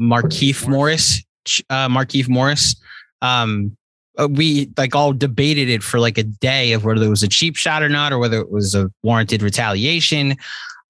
Markieff 0.00 0.66
Morris, 0.66 1.22
uh, 1.70 1.88
Markieff 1.88 2.28
Morris. 2.28 2.76
Um, 3.22 3.76
uh, 4.18 4.28
we 4.30 4.70
like 4.76 4.94
all 4.94 5.12
debated 5.12 5.68
it 5.68 5.82
for 5.82 5.98
like 5.98 6.18
a 6.18 6.22
day 6.22 6.72
of 6.72 6.84
whether 6.84 7.04
it 7.04 7.08
was 7.08 7.22
a 7.22 7.28
cheap 7.28 7.56
shot 7.56 7.82
or 7.82 7.88
not, 7.88 8.12
or 8.12 8.18
whether 8.18 8.38
it 8.38 8.50
was 8.50 8.74
a 8.74 8.90
warranted 9.02 9.42
retaliation. 9.42 10.36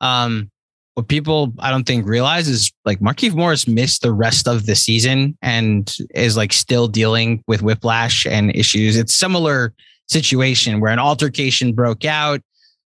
Um, 0.01 0.51
what 0.95 1.09
people 1.09 1.53
I 1.59 1.71
don't 1.71 1.85
think 1.85 2.07
realize 2.07 2.49
is 2.49 2.73
like 2.85 3.01
Markieff 3.01 3.35
Morris 3.35 3.67
missed 3.67 4.03
the 4.03 4.13
rest 4.13 4.47
of 4.47 4.67
the 4.67 4.77
season 4.77 5.37
and 5.43 5.93
is 6.15 6.37
like 6.37 6.53
still 6.53 6.87
dealing 6.87 7.43
with 7.47 7.63
whiplash 7.63 8.27
and 8.27 8.55
issues. 8.55 8.97
It's 8.97 9.15
similar 9.15 9.75
situation 10.09 10.81
where 10.81 10.93
an 10.93 10.99
altercation 10.99 11.73
broke 11.73 12.05
out. 12.05 12.41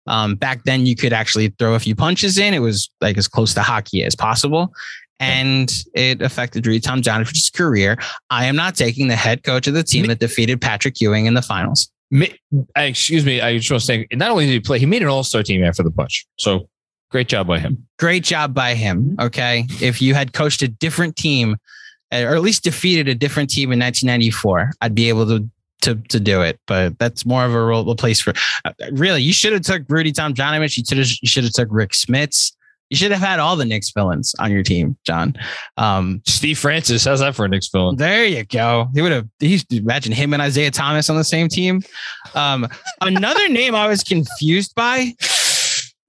Um, 0.07 0.35
back 0.35 0.63
then, 0.63 0.85
you 0.85 0.95
could 0.95 1.11
actually 1.11 1.49
throw 1.59 1.73
a 1.73 1.79
few 1.79 1.95
punches 1.95 2.37
in. 2.37 2.53
It 2.53 2.59
was 2.59 2.89
like 3.01 3.17
as 3.17 3.27
close 3.27 3.53
to 3.55 3.61
hockey 3.61 4.03
as 4.03 4.15
possible. 4.15 4.73
And 5.19 5.73
it 5.95 6.21
affected 6.21 6.65
Rudy 6.65 6.79
Tomjanovich's 6.79 7.49
career. 7.49 7.97
I 8.29 8.45
am 8.45 8.55
not 8.55 8.75
taking 8.75 9.07
the 9.07 9.15
head 9.15 9.43
coach 9.43 9.67
of 9.67 9.73
the 9.73 9.83
team 9.83 10.05
that 10.05 10.19
defeated 10.19 10.61
Patrick 10.61 11.01
Ewing 11.01 11.25
in 11.25 11.33
the 11.33 11.41
finals. 11.41 11.91
Excuse 12.75 13.25
me, 13.25 13.41
I 13.41 13.57
just 13.57 13.69
want 13.69 13.81
to 13.81 13.85
say 13.85 14.07
not 14.13 14.31
only 14.31 14.45
did 14.45 14.51
he 14.53 14.59
play, 14.61 14.79
he 14.79 14.85
made 14.85 15.01
an 15.01 15.09
All 15.09 15.23
Star 15.23 15.43
team 15.43 15.63
after 15.63 15.83
the 15.83 15.91
punch. 15.91 16.25
So 16.37 16.69
great 17.09 17.27
job 17.27 17.47
by 17.47 17.59
him. 17.59 17.87
Great 17.99 18.23
job 18.23 18.53
by 18.53 18.73
him. 18.75 19.15
Okay. 19.19 19.65
If 19.81 20.01
you 20.01 20.13
had 20.13 20.33
coached 20.33 20.61
a 20.61 20.67
different 20.67 21.15
team, 21.15 21.57
uh, 22.11 22.23
or 22.23 22.35
at 22.35 22.41
least 22.41 22.63
defeated 22.63 23.07
a 23.07 23.15
different 23.15 23.49
team 23.49 23.71
in 23.71 23.79
1994, 23.79 24.71
I'd 24.81 24.95
be 24.95 25.09
able 25.09 25.27
to 25.27 25.49
to 25.81 25.95
to 25.95 26.19
do 26.19 26.41
it. 26.41 26.59
But 26.67 26.97
that's 26.99 27.25
more 27.25 27.45
of 27.45 27.53
a 27.53 27.61
role 27.63 27.89
a 27.89 27.95
place 27.95 28.21
for. 28.21 28.33
Uh, 28.65 28.71
really, 28.91 29.21
you 29.21 29.33
should 29.33 29.53
have 29.53 29.63
took 29.63 29.83
Rudy 29.89 30.11
Tomjanovich. 30.11 30.77
You 30.77 30.83
should 30.87 30.97
have 30.97 31.11
you 31.21 31.27
should 31.27 31.43
have 31.43 31.53
took 31.53 31.69
Rick 31.71 31.91
Smits. 31.91 32.53
You 32.89 32.95
should 32.95 33.11
have 33.11 33.19
had 33.19 33.39
all 33.39 33.57
the 33.57 33.65
Knicks 33.65 33.91
villains 33.91 34.33
on 34.39 34.49
your 34.49 34.63
team, 34.63 34.95
John. 35.05 35.35
Um, 35.75 36.21
Steve 36.25 36.57
Francis, 36.57 37.03
how's 37.03 37.19
that 37.19 37.35
for 37.35 37.43
a 37.43 37.49
Knicks 37.49 37.67
villain? 37.67 37.97
there 37.97 38.23
you 38.23 38.45
go. 38.45 38.87
He 38.93 39.01
would 39.01 39.11
have. 39.11 39.27
He 39.39 39.61
imagine 39.71 40.13
him 40.13 40.33
and 40.33 40.41
Isiah 40.41 40.71
Thomas 40.71 41.09
on 41.09 41.17
the 41.17 41.23
same 41.25 41.49
team. 41.49 41.81
Um, 42.33 42.67
another 43.01 43.49
name 43.49 43.75
I 43.75 43.87
was 43.87 44.03
confused 44.03 44.73
by. 44.73 45.13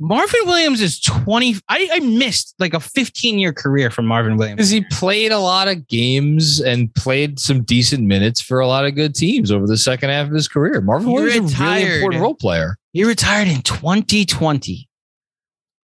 Marvin 0.00 0.40
Williams 0.44 0.80
is 0.80 1.00
20. 1.00 1.56
I, 1.68 1.88
I 1.92 1.98
missed 2.00 2.54
like 2.60 2.72
a 2.72 2.78
15 2.80 3.38
year 3.38 3.52
career 3.52 3.90
from 3.90 4.06
Marvin 4.06 4.36
Williams. 4.36 4.56
Because 4.58 4.70
he 4.70 4.82
played 4.92 5.32
a 5.32 5.38
lot 5.40 5.66
of 5.66 5.88
games 5.88 6.60
and 6.60 6.94
played 6.94 7.40
some 7.40 7.64
decent 7.64 8.04
minutes 8.04 8.40
for 8.40 8.60
a 8.60 8.66
lot 8.68 8.84
of 8.84 8.94
good 8.94 9.14
teams 9.14 9.50
over 9.50 9.66
the 9.66 9.76
second 9.76 10.10
half 10.10 10.28
of 10.28 10.32
his 10.34 10.46
career. 10.46 10.80
Marvin 10.80 11.08
He 11.08 11.14
Williams 11.14 11.52
is 11.52 11.58
a 11.60 11.62
really 11.64 11.74
retired. 11.82 11.96
important 11.96 12.22
role 12.22 12.34
player. 12.36 12.76
He 12.92 13.02
retired 13.04 13.48
in 13.48 13.60
2020. 13.62 14.88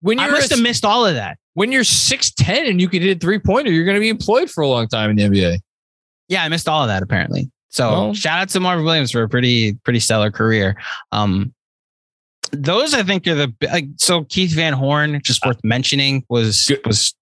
When 0.01 0.19
you're 0.19 0.31
must 0.31 0.51
have 0.51 0.61
missed 0.61 0.85
all 0.85 1.05
of 1.05 1.15
that. 1.15 1.37
when 1.53 1.71
you're 1.71 1.83
six 1.85 2.29
ten 2.29 2.65
and 2.67 2.79
you 2.81 2.89
can 2.89 3.01
hit 3.01 3.17
a 3.17 3.19
three 3.19 3.39
pointer, 3.39 3.71
you're 3.71 3.85
going 3.85 3.95
to 3.95 4.01
be 4.01 4.09
employed 4.09 4.49
for 4.51 4.61
a 4.61 4.67
long 4.67 4.87
time 4.87 5.09
in 5.09 5.15
the 5.15 5.23
NBA. 5.23 5.59
Yeah, 6.27 6.43
I 6.43 6.49
missed 6.49 6.67
all 6.67 6.81
of 6.83 6.87
that 6.89 7.01
apparently. 7.01 7.49
So 7.69 7.89
Well- 7.89 8.13
shout 8.13 8.39
out 8.39 8.49
to 8.49 8.59
Marvin 8.59 8.85
Williams 8.85 9.11
for 9.11 9.23
a 9.23 9.29
pretty 9.29 9.73
pretty 9.83 9.99
stellar 9.99 10.29
career. 10.29 10.75
Um, 11.11 11.53
those 12.53 12.93
I 12.93 13.03
think 13.03 13.27
are 13.27 13.35
the 13.35 13.53
like 13.71 13.87
so 13.97 14.23
Keith 14.25 14.51
Van 14.53 14.73
Horn 14.73 15.19
just 15.23 15.45
worth 15.45 15.59
mentioning 15.63 16.23
was 16.29 16.65
Good. 16.67 16.85
was 16.85 17.13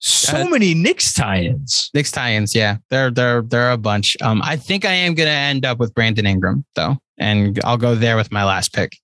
So 0.00 0.38
Uh, 0.38 0.44
many 0.48 0.72
Knicks 0.74 1.12
tie-ins. 1.12 1.90
Knicks 1.94 2.10
tie-ins. 2.10 2.54
Yeah, 2.54 2.76
there 2.90 3.12
are 3.18 3.42
they're 3.42 3.70
a 3.70 3.76
bunch. 3.78 4.16
Um, 4.22 4.40
I 4.42 4.56
think 4.56 4.84
I 4.84 4.92
am 4.92 5.14
gonna 5.14 5.30
end 5.30 5.64
up 5.66 5.78
with 5.78 5.94
Brandon 5.94 6.26
Ingram 6.26 6.64
though, 6.74 6.96
and 7.18 7.60
I'll 7.64 7.76
go 7.76 7.94
there 7.94 8.16
with 8.16 8.32
my 8.32 8.44
last 8.44 8.72
pick. 8.72 8.96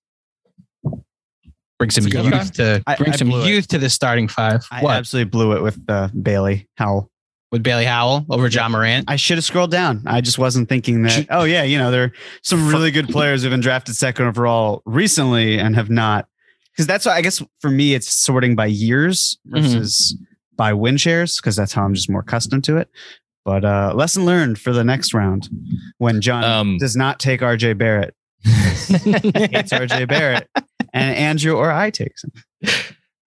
Bring 1.79 1.91
some 1.91 2.07
youth 2.07 2.53
to 2.53 2.81
I- 2.87 2.95
bring 2.95 3.13
I 3.13 3.15
some 3.15 3.29
blew 3.29 3.43
it. 3.43 3.47
youth 3.47 3.67
to 3.67 3.77
the 3.77 3.89
starting 3.91 4.27
five. 4.27 4.65
I 4.71 4.81
what 4.81 4.95
absolutely 4.95 5.29
blew 5.29 5.51
it 5.55 5.61
with 5.61 5.79
uh, 5.87 6.07
Bailey 6.19 6.67
Howell. 6.77 7.11
With 7.51 7.63
Bailey 7.63 7.85
Howell 7.85 8.25
over 8.29 8.47
Ja 8.47 8.67
Morant? 8.67 9.05
I 9.09 9.15
should 9.15 9.37
have 9.37 9.45
scrolled 9.45 9.71
down. 9.71 10.03
I 10.05 10.19
just 10.19 10.37
wasn't 10.37 10.67
thinking 10.67 11.03
that. 11.03 11.27
Oh 11.29 11.43
yeah, 11.45 11.63
you 11.63 11.77
know 11.77 11.91
there 11.91 12.03
are 12.03 12.11
some 12.41 12.67
really 12.67 12.91
good 12.91 13.07
players 13.07 13.41
who've 13.41 13.51
been 13.51 13.61
drafted 13.61 13.95
second 13.95 14.25
overall 14.25 14.81
recently 14.85 15.57
and 15.57 15.75
have 15.75 15.89
not. 15.89 16.27
Because 16.73 16.87
that's 16.87 17.05
why 17.05 17.13
I 17.13 17.21
guess 17.21 17.41
for 17.61 17.69
me 17.71 17.93
it's 17.93 18.11
sorting 18.11 18.55
by 18.55 18.65
years 18.65 19.37
versus 19.45 20.15
by 20.57 20.73
win 20.73 20.97
shares 20.97 21.37
because 21.37 21.55
that's 21.55 21.71
how 21.73 21.83
I'm 21.85 21.93
just 21.93 22.09
more 22.09 22.19
accustomed 22.21 22.63
to 22.65 22.77
it. 22.77 22.89
But 23.45 23.63
uh, 23.63 23.93
lesson 23.95 24.25
learned 24.25 24.59
for 24.59 24.73
the 24.73 24.83
next 24.83 25.13
round 25.13 25.47
when 25.99 26.19
John 26.19 26.43
Um, 26.43 26.77
does 26.79 26.97
not 26.97 27.17
take 27.19 27.39
RJ 27.39 27.77
Barrett, 27.77 28.13
it's 28.43 29.71
RJ 29.71 30.07
Barrett, 30.09 30.49
and 30.93 31.15
Andrew 31.15 31.55
or 31.55 31.71
I 31.71 31.89
takes 31.91 32.23
him. 32.25 32.31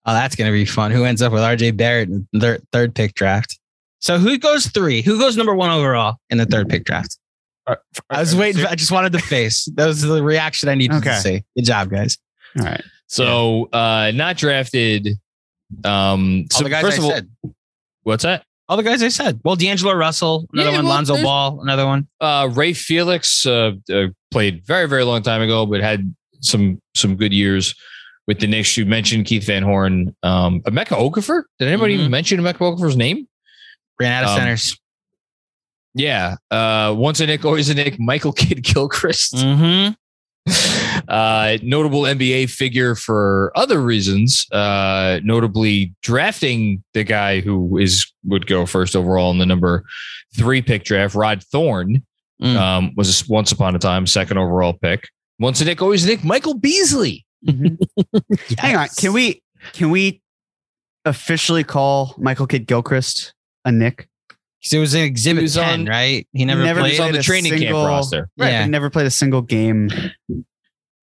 Oh, 0.06 0.14
that's 0.14 0.36
going 0.36 0.52
to 0.52 0.54
be 0.54 0.66
fun. 0.66 0.92
Who 0.92 1.06
ends 1.06 1.22
up 1.22 1.32
with 1.32 1.42
RJ 1.42 1.78
Barrett 1.78 2.10
in 2.10 2.28
the 2.34 2.40
third, 2.40 2.62
third 2.72 2.96
pick 2.96 3.14
draft? 3.14 3.58
So 4.00 4.18
who 4.18 4.38
goes 4.38 4.68
three? 4.68 5.02
Who 5.02 5.20
goes 5.20 5.36
number 5.38 5.54
one 5.56 5.70
overall 5.70 6.18
in 6.30 6.38
the 6.38 6.46
third 6.46 6.70
pick 6.70 6.86
draft? 6.86 7.18
I 7.68 8.20
was 8.20 8.36
waiting. 8.36 8.64
For, 8.64 8.68
I 8.68 8.76
just 8.76 8.92
wanted 8.92 9.12
the 9.12 9.20
face. 9.20 9.68
That 9.76 9.86
was 9.86 10.02
the 10.02 10.24
reaction 10.24 10.70
I 10.70 10.76
needed 10.76 10.98
Okay. 10.98 11.10
to 11.12 11.16
see. 11.22 11.44
Good 11.56 11.66
job, 11.66 11.90
guys. 11.90 12.18
All 12.58 12.66
right. 12.66 12.84
So 13.08 13.70
uh 13.72 14.12
not 14.16 14.38
drafted. 14.38 15.10
Um 15.84 16.46
All 16.54 16.58
so 16.60 16.64
the 16.64 16.70
guys 16.70 16.82
first 16.84 16.98
I 16.98 16.98
of 17.00 17.04
all, 17.06 17.12
said. 17.12 17.30
what's 18.04 18.24
that? 18.24 18.44
All 18.68 18.78
the 18.78 18.84
guys 18.84 19.02
I 19.04 19.08
said. 19.10 19.40
Well, 19.44 19.56
D'Angelo 19.56 19.94
Russell, 19.94 20.48
another 20.54 20.70
Yeah, 20.72 20.76
one. 20.78 20.86
well, 20.86 20.94
Lonzo 20.96 21.22
Ball, 21.22 21.60
another 21.62 21.86
one. 21.88 22.08
Uh, 22.22 22.50
Ray 22.54 22.74
Felix 22.74 23.46
uh, 23.46 23.72
uh, 23.92 24.08
played 24.32 24.64
very 24.66 24.88
very 24.88 25.04
long 25.04 25.22
time 25.22 25.42
ago, 25.42 25.66
but 25.66 25.82
had 25.82 26.14
some 26.42 26.80
some 26.96 27.16
good 27.16 27.34
years 27.34 27.76
with 28.28 28.40
the 28.40 28.48
Knicks. 28.48 28.78
You 28.78 28.86
mentioned 28.86 29.26
Keith 29.26 29.44
Van 29.46 29.64
Horn, 29.64 30.16
um, 30.24 30.62
Emeka 30.62 30.98
Okafor. 30.98 31.44
Did 31.60 31.68
anybody 31.68 31.96
Mhm. 31.96 32.00
even 32.00 32.12
mention 32.12 32.40
Emeka 32.40 32.58
Okafor's 32.58 32.96
name? 32.96 33.28
Ran 34.00 34.12
out 34.12 34.24
of 34.26 34.30
Um, 34.32 34.38
centers. 34.38 34.78
Yeah, 35.96 36.36
uh, 36.52 36.94
once 36.98 37.20
a 37.20 37.26
Knick, 37.26 37.44
always 37.46 37.70
a 37.70 37.74
Knick. 37.74 38.00
Michael 38.00 38.32
Kidd 38.34 38.64
Gilchrist. 38.64 39.34
Mm-hmm. 39.36 39.94
uh, 41.08 41.58
notable 41.64 42.02
NBA 42.04 42.50
figure 42.50 42.96
for 42.96 43.52
other 43.56 43.82
reasons, 43.82 44.46
uh, 44.52 45.20
notably 45.24 45.94
drafting 46.02 46.84
the 46.94 47.04
guy 47.04 47.40
who 47.42 47.78
is 47.78 48.12
would 48.24 48.48
go 48.48 48.66
first 48.66 48.96
overall 48.96 49.32
in 49.32 49.38
the 49.40 49.46
number 49.46 49.84
three 50.36 50.62
pick 50.62 50.84
draft. 50.84 51.16
Rod 51.16 51.44
Thorn 51.44 52.04
Mm. 52.42 52.56
um, 52.56 52.94
was 52.96 53.28
once 53.28 53.52
upon 53.52 53.76
a 53.76 53.80
time 53.80 54.08
second 54.08 54.38
overall 54.38 54.72
pick. 54.72 55.10
Once 55.40 55.60
a 55.60 55.66
Knick, 55.66 55.82
always 55.82 56.06
a 56.06 56.08
Knick. 56.08 56.24
Michael 56.24 56.54
Beasley. 56.54 57.26
Hang 58.58 58.78
on. 58.78 58.88
Can 58.98 59.12
we 59.12 59.44
can 59.74 59.90
we 59.90 60.22
officially 61.04 61.66
call 61.66 62.16
Michael 62.18 62.48
Kidd 62.48 62.66
Gilchrist 62.66 63.34
a 63.66 63.72
Knick? 63.72 64.08
Because 64.62 64.74
it 64.74 64.80
was 64.80 64.94
an 64.94 65.02
exhibit 65.02 65.44
was 65.44 65.54
10, 65.56 65.82
on- 65.82 65.86
right? 65.86 66.28
He 66.34 66.44
never, 66.46 66.64
never 66.64 66.82
played. 66.82 66.94
He 66.94 67.00
on 67.00 67.12
the 67.14 67.20
a 67.20 67.24
training 67.24 67.54
single- 67.58 67.82
camp 67.82 67.88
roster. 67.90 68.30
Right. 68.38 68.50
Yeah. 68.50 68.64
But 68.64 68.70
never 68.72 68.90
played 68.90 69.06
a 69.06 69.12
single 69.12 69.42
game 69.42 69.90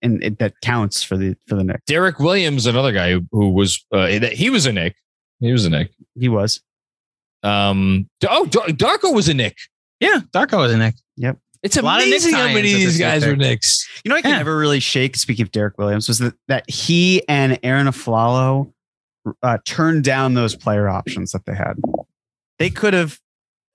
and 0.03 0.23
it, 0.23 0.39
that 0.39 0.61
counts 0.61 1.03
for 1.03 1.17
the 1.17 1.37
for 1.47 1.55
the 1.57 1.65
Knicks. 1.65 1.81
Derrick 1.87 2.19
Williams, 2.19 2.67
another 2.67 2.93
guy 2.93 3.13
who, 3.13 3.23
who 3.33 3.51
was 3.51 3.85
uh, 3.93 4.07
he 4.07 4.51
was 4.51 4.67
a 4.67 4.73
Knick. 4.73 4.95
He 5.41 5.53
was 5.53 5.65
a 5.65 5.71
Knick. 5.71 5.91
He 6.19 6.29
was. 6.29 6.61
Um, 7.43 8.09
oh, 8.29 8.47
Dar- 8.47 8.67
Darko 8.69 9.15
was 9.15 9.29
a 9.29 9.35
Knick. 9.35 9.57
Yeah, 10.01 10.21
Darko 10.33 10.59
was 10.59 10.73
a 10.73 10.77
Knick. 10.77 10.95
Yep. 11.17 11.39
It's 11.63 11.77
A 11.77 11.83
lot 11.83 12.01
of 12.01 12.05
Knick 12.07 12.13
amazing 12.15 12.35
how 12.35 12.47
many 12.47 12.73
of 12.73 12.79
these 12.79 12.99
guys 12.99 13.23
pick. 13.23 13.31
were 13.31 13.37
Knicks. 13.37 13.89
You 14.05 14.11
know, 14.11 14.17
I 14.17 14.23
can 14.23 14.33
Yeah. 14.33 14.37
never 14.39 14.57
really 14.57 14.81
shake. 14.81 15.17
Speaking 15.17 15.43
of 15.45 15.51
Derrick 15.51 15.79
Williams, 15.79 16.09
was 16.09 16.19
that 16.19 16.35
that 16.49 16.69
he 16.71 17.27
and 17.29 17.59
Arron 17.63 17.87
Afflalo 17.87 18.73
uh, 19.43 19.59
turned 19.65 20.05
down 20.05 20.35
those 20.35 20.55
player 20.55 20.89
options 20.89 21.33
that 21.33 21.45
they 21.47 21.55
had. 21.55 21.75
They 22.59 22.71
could 22.71 22.95
have, 22.95 23.19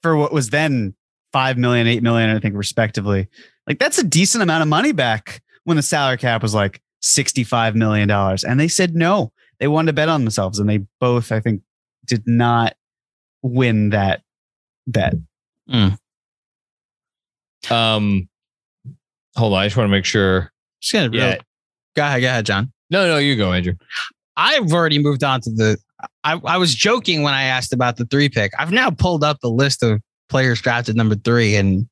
for 0.02 0.16
what 0.16 0.34
was 0.34 0.50
then 0.50 0.96
five 1.32 1.58
million, 1.58 1.88
eight 1.88 2.04
million, 2.04 2.30
I 2.36 2.40
think, 2.40 2.56
respectively. 2.56 3.28
Like 3.68 3.80
that's 3.80 3.98
a 3.98 4.04
decent 4.04 4.42
amount 4.42 4.64
of 4.64 4.68
money 4.68 4.92
back 4.92 5.42
when 5.64 5.78
the 5.78 5.84
salary 5.84 6.18
cap 6.18 6.42
was 6.42 6.54
like 6.54 6.82
sixty-five 7.02 7.76
million 7.76 8.08
dollars, 8.08 8.44
and 8.44 8.60
they 8.60 8.68
said 8.68 8.96
no. 8.96 9.32
They 9.60 9.68
wanted 9.68 9.88
to 9.88 9.94
bet 9.94 10.10
on 10.10 10.24
themselves, 10.24 10.58
and 10.58 10.68
they 10.68 10.80
both, 11.00 11.32
I 11.32 11.40
think, 11.40 11.62
did 12.06 12.24
not 12.26 12.76
win 13.44 13.92
that 13.92 14.24
bet. 14.88 15.14
Um, 17.70 18.28
hold 19.36 19.54
on, 19.54 19.60
I 19.60 19.66
just 19.68 19.78
want 19.78 19.88
to 19.88 19.92
make 19.92 20.06
sure. 20.06 20.52
Just 20.82 20.94
gonna 20.94 21.16
Yeah. 21.16 21.38
Go 21.96 22.04
ahead, 22.04 22.22
go 22.22 22.28
ahead, 22.28 22.46
John. 22.46 22.72
No, 22.90 23.08
no, 23.08 23.18
you 23.18 23.36
go, 23.36 23.54
Andrew. 23.54 23.74
I've 24.36 24.74
already 24.74 24.98
moved 24.98 25.24
on 25.24 25.42
to 25.42 25.52
the. 25.52 25.78
I, 26.24 26.40
I 26.46 26.58
was 26.58 26.74
joking 26.76 27.24
when 27.24 27.34
I 27.34 27.44
asked 27.44 27.74
about 27.74 27.98
the 27.98 28.06
three 28.06 28.30
pick. 28.30 28.52
I've 28.60 28.72
now 28.72 28.90
pulled 28.90 29.24
up 29.24 29.40
the 29.42 29.50
list 29.50 29.84
of 29.84 30.02
players 30.30 30.62
drafted 30.62 30.96
number 30.96 31.16
three, 31.16 31.56
and 31.56 31.88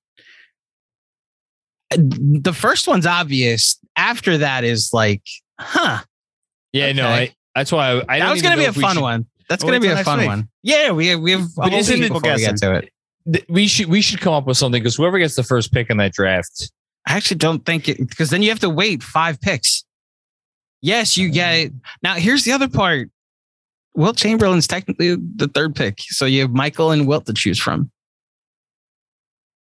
the 1.92 2.54
first 2.54 2.88
one's 2.88 3.06
obvious. 3.06 3.78
After 3.96 4.38
that 4.38 4.64
is 4.64 4.92
like, 4.94 5.24
huh? 5.60 6.00
Yeah, 6.72 6.92
no, 6.94 7.08
I, 7.08 7.34
that's 7.56 7.72
why 7.72 7.94
I, 7.94 8.04
I 8.08 8.20
that 8.20 8.32
was 8.32 8.42
going 8.42 8.54
to 8.56 8.60
be 8.60 8.66
a 8.66 8.74
fun 8.74 8.96
should- 8.96 9.02
one. 9.02 9.26
That's 9.50 9.64
We'll 9.64 9.72
going 9.72 9.82
to 9.82 9.88
be 9.96 10.00
a 10.00 10.04
fun 10.04 10.20
week. 10.20 10.28
one. 10.28 10.48
Yeah, 10.62 10.92
we 10.92 11.16
we 11.16 11.32
have 11.32 11.48
But 11.56 11.74
isn't 11.74 12.04
it 12.04 12.10
before 12.14 12.34
we 12.36 12.40
get 12.40 12.58
to 12.58 12.76
it. 12.76 12.90
th- 13.34 13.46
We 13.50 13.68
should 13.68 13.88
we 13.88 14.00
should 14.00 14.22
come 14.22 14.34
up 14.36 14.46
with 14.46 14.58
something 14.58 14.80
because 14.80 14.96
whoever 14.98 15.18
gets 15.18 15.36
the 15.36 15.42
first 15.42 15.74
pick 15.74 15.90
in 15.90 15.98
that 15.98 16.14
draft, 16.14 16.72
I 17.08 17.18
actually 17.18 17.38
don't 17.38 17.66
think 17.66 17.90
it 17.90 17.98
because 17.98 18.30
then 18.30 18.44
you 18.44 18.50
have 18.50 18.60
to 18.60 18.70
wait 18.70 19.02
five 19.02 19.42
picks. 19.42 19.84
Yes, 20.84 21.18
you 21.18 21.30
uh, 21.30 21.34
get 21.34 21.54
it. 21.56 21.74
Now, 22.04 22.14
here's 22.14 22.44
the 22.44 22.52
other 22.52 22.70
part. 22.70 23.10
Wilt 23.96 24.18
Chamberlain's 24.18 24.68
technically 24.68 25.16
the 25.36 25.48
third 25.48 25.76
pick. 25.76 26.00
So 26.02 26.26
you 26.26 26.42
have 26.42 26.52
Michael 26.52 26.92
and 26.92 27.08
Wilt 27.08 27.26
to 27.26 27.34
choose 27.34 27.60
from. 27.60 27.92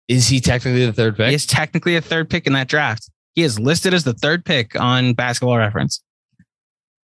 is 0.07 0.27
he 0.27 0.39
technically 0.39 0.85
the 0.85 0.93
third 0.93 1.15
He 1.17 1.23
pick? 1.23 1.33
is 1.33 1.45
technically 1.45 1.95
a 1.95 2.01
third 2.01 2.29
pick 2.29 2.47
in 2.47 2.53
that 2.53 2.67
draft. 2.67 3.09
He 3.35 3.43
is 3.43 3.59
listed 3.59 3.93
as 3.93 4.03
the 4.03 4.13
third 4.13 4.43
pick 4.43 4.79
on 4.79 5.13
basketball 5.13 5.57
reference. 5.57 6.01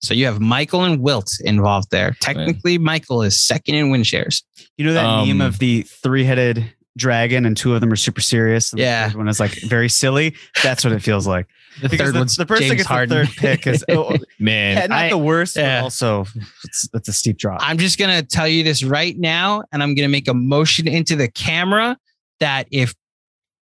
So 0.01 0.13
you 0.13 0.25
have 0.25 0.39
Michael 0.41 0.83
and 0.83 1.01
Wilt 1.01 1.29
involved 1.43 1.89
there. 1.91 2.15
Technically, 2.19 2.77
Michael 2.77 3.21
is 3.23 3.39
second 3.39 3.75
in 3.75 3.89
win 3.89 4.03
shares. 4.03 4.43
You 4.77 4.85
know 4.85 4.93
that 4.93 5.05
Um, 5.05 5.27
meme 5.27 5.41
of 5.41 5.59
the 5.59 5.83
three-headed 5.83 6.73
dragon 6.97 7.45
and 7.45 7.57
two 7.57 7.73
of 7.73 7.81
them 7.81 7.91
are 7.91 7.95
super 7.95 8.21
serious. 8.21 8.71
And 8.71 8.79
Yeah. 8.79 9.05
the 9.05 9.11
third 9.11 9.17
one 9.17 9.27
is 9.27 9.39
like 9.39 9.51
very 9.63 9.89
silly. 9.89 10.35
That's 10.61 10.83
what 10.83 10.93
it 10.93 10.99
feels 11.01 11.27
like. 11.27 11.47
The 11.81 11.89
Because 11.89 12.05
third 12.09 12.13
the, 12.13 12.19
one's 12.19 12.35
the 12.35 12.45
person 12.45 12.67
James 12.67 12.77
gets 12.77 12.87
Harden. 12.87 13.17
the 13.17 13.25
third 13.25 13.35
pick 13.35 13.65
is 13.65 13.83
oh, 13.89 14.13
oh 14.13 14.17
Man, 14.39 14.77
yeah, 14.77 14.85
not 14.85 14.99
I- 15.05 15.09
the 15.09 15.17
worst, 15.17 15.55
yeah. 15.55 15.79
but 15.79 15.85
also 15.85 16.27
it's, 16.65 16.87
it's 16.93 17.07
a 17.07 17.13
steep 17.13 17.37
drop. 17.39 17.61
I'm 17.63 17.79
just 17.79 17.97
going 17.97 18.11
to 18.15 18.23
tell 18.23 18.47
you 18.47 18.63
this 18.63 18.83
right 18.83 19.17
now, 19.17 19.63
and 19.71 19.81
I'm 19.81 19.95
going 19.95 20.07
to 20.07 20.11
make 20.11 20.27
a 20.27 20.35
motion 20.35 20.87
into 20.87 21.15
the 21.15 21.27
camera 21.29 21.97
that 22.39 22.67
if 22.69 22.93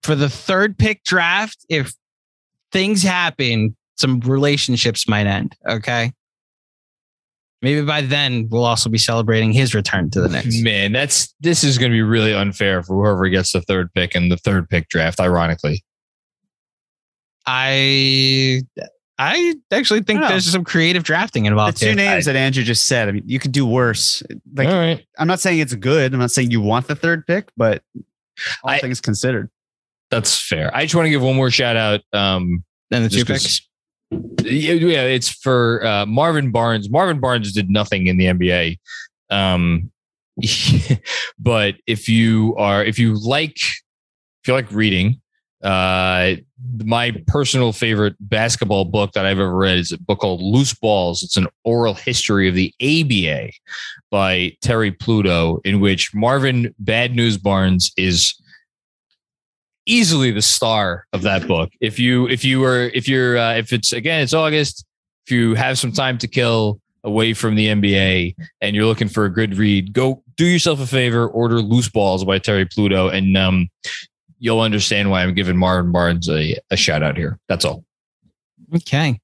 for 0.03 0.15
the 0.15 0.29
third 0.29 0.77
pick 0.77 1.03
draft, 1.05 1.65
if 1.71 1.95
things 2.73 3.03
happen, 3.03 3.75
some 3.97 4.21
relationships 4.21 5.09
might 5.09 5.27
end. 5.27 5.57
Okay. 5.67 6.13
Maybe 7.65 7.81
by 7.83 8.03
then 8.03 8.47
we'll 8.51 8.67
also 8.67 8.91
be 8.91 8.99
celebrating 8.99 9.51
his 9.53 9.75
return 9.75 10.11
to 10.11 10.21
the 10.21 10.29
Knicks. 10.29 10.61
man, 10.61 10.93
that's 10.93 11.35
this 11.41 11.65
is 11.65 11.79
going 11.79 11.91
to 11.91 11.97
be 11.97 12.03
really 12.03 12.35
unfair 12.35 12.83
for 12.83 12.95
whoever 12.95 13.27
gets 13.31 13.53
the 13.53 13.63
third 13.63 13.93
pick 13.95 14.15
in 14.15 14.29
the 14.29 14.37
third 14.37 14.69
pick 14.69 14.89
draft. 14.91 15.19
Ironically, 15.19 15.83
I 17.47 18.63
I 19.19 19.55
actually 19.73 20.03
think 20.03 20.21
I 20.21 20.29
there's 20.29 20.51
some 20.51 20.65
creative 20.65 21.05
drafting 21.05 21.47
involved. 21.47 21.77
the 21.77 21.81
two 21.81 21.87
here. 21.87 21.95
names 21.97 22.25
that 22.27 22.37
Andrew 22.37 22.63
just 22.65 22.85
said. 22.87 23.09
I 23.09 23.13
mean, 23.13 23.23
you 23.27 23.39
could 23.39 23.53
do 23.53 23.65
worse. 23.65 24.23
Like, 24.55 24.69
all 24.69 24.75
right, 24.75 25.05
I'm 25.19 25.29
not 25.29 25.41
saying 25.41 25.61
it's 25.61 25.75
good. 25.75 26.13
I'm 26.13 26.21
not 26.21 26.31
saying 26.31 26.51
you 26.51 26.61
want 26.61 26.87
the 26.87 26.97
third 26.97 27.27
pick, 27.27 27.51
but 27.57 27.83
all 28.63 28.71
I- 28.71 28.79
things 28.81 29.01
considered, 29.01 29.51
that's 30.11 30.39
fair. 30.39 30.71
I 30.77 30.83
just 30.85 30.95
want 30.95 31.07
to 31.07 31.11
give 31.11 31.23
one 31.23 31.37
more 31.37 31.51
shout 31.51 31.77
out. 31.77 32.01
Um, 32.13 32.65
and 32.91 33.05
the 33.05 33.09
two 33.09 33.25
picks. 33.25 33.67
Yeah, 34.43 35.03
it's 35.03 35.29
for 35.29 35.85
uh, 35.85 36.07
Marvin 36.07 36.51
Barnes. 36.51 36.91
Marvin 36.91 37.21
Barnes 37.21 37.53
did 37.53 37.71
nothing 37.71 38.07
in 38.07 38.17
the 38.17 38.27
NBA. 38.27 38.79
Um, 39.31 39.91
but 41.39 41.77
if 41.87 42.09
you 42.09 42.55
are, 42.57 42.85
if 42.85 42.99
you 42.99 43.15
like, 43.15 43.57
if 43.57 44.49
you 44.49 44.55
like 44.55 44.71
reading, 44.73 45.21
uh, 45.63 46.37
my 46.85 47.11
personal 47.27 47.73
favorite 47.73 48.15
basketball 48.21 48.85
book 48.85 49.13
that 49.13 49.25
I've 49.25 49.39
ever 49.39 49.55
read 49.55 49.79
is 49.79 49.93
a 49.93 49.99
book 49.99 50.21
called 50.21 50.43
Loose 50.43 50.75
Balls. 50.75 51.23
It's 51.23 51.39
an 51.39 51.47
oral 51.65 51.95
history 51.95 52.49
of 52.49 52.55
the 52.55 52.73
ABA 52.83 53.51
by 54.11 54.57
Terry 54.61 54.93
Pluto, 54.93 55.61
in 55.65 55.81
which 55.81 56.15
Marvin 56.15 56.75
Bad 56.79 57.17
News 57.17 57.39
Barnes 57.39 57.93
is 57.97 58.35
easily 59.87 60.31
the 60.31 60.43
star 60.43 61.07
of 61.13 61.23
that 61.23 61.47
book. 61.47 61.71
If 61.81 61.99
you 61.99 62.27
if 62.29 62.45
you 62.45 62.61
were 62.61 62.91
if 62.95 63.09
you're 63.09 63.39
uh, 63.39 63.55
if 63.55 63.73
it's 63.73 63.93
again 63.93 64.23
it's 64.23 64.35
August, 64.35 64.85
if 65.27 65.33
you 65.33 65.55
have 65.55 65.79
some 65.79 65.93
time 65.93 66.19
to 66.19 66.29
kill 66.29 66.81
away 67.03 67.35
from 67.35 67.55
the 67.55 67.69
NBA 67.69 68.35
and 68.61 68.75
you're 68.75 68.87
looking 68.87 69.09
for 69.09 69.27
a 69.27 69.31
good 69.31 69.57
read, 69.57 69.93
go 69.93 70.23
do 70.37 70.47
yourself 70.47 70.81
a 70.81 70.87
favor, 70.87 71.29
order 71.29 71.61
Loose 71.61 71.89
Balls 71.89 72.25
by 72.25 72.39
Terry 72.39 72.67
Pluto, 72.67 73.09
and 73.09 73.37
um, 73.37 73.69
you'll 74.39 74.61
understand 74.61 75.11
why 75.11 75.23
I'm 75.23 75.35
giving 75.35 75.57
Marvin 75.57 75.93
Barnes 75.93 76.29
a, 76.29 76.59
a 76.71 76.77
shout 76.77 77.03
out 77.03 77.17
here. 77.17 77.39
That's 77.49 77.65
all. 77.65 77.85
Okay. 78.75 79.21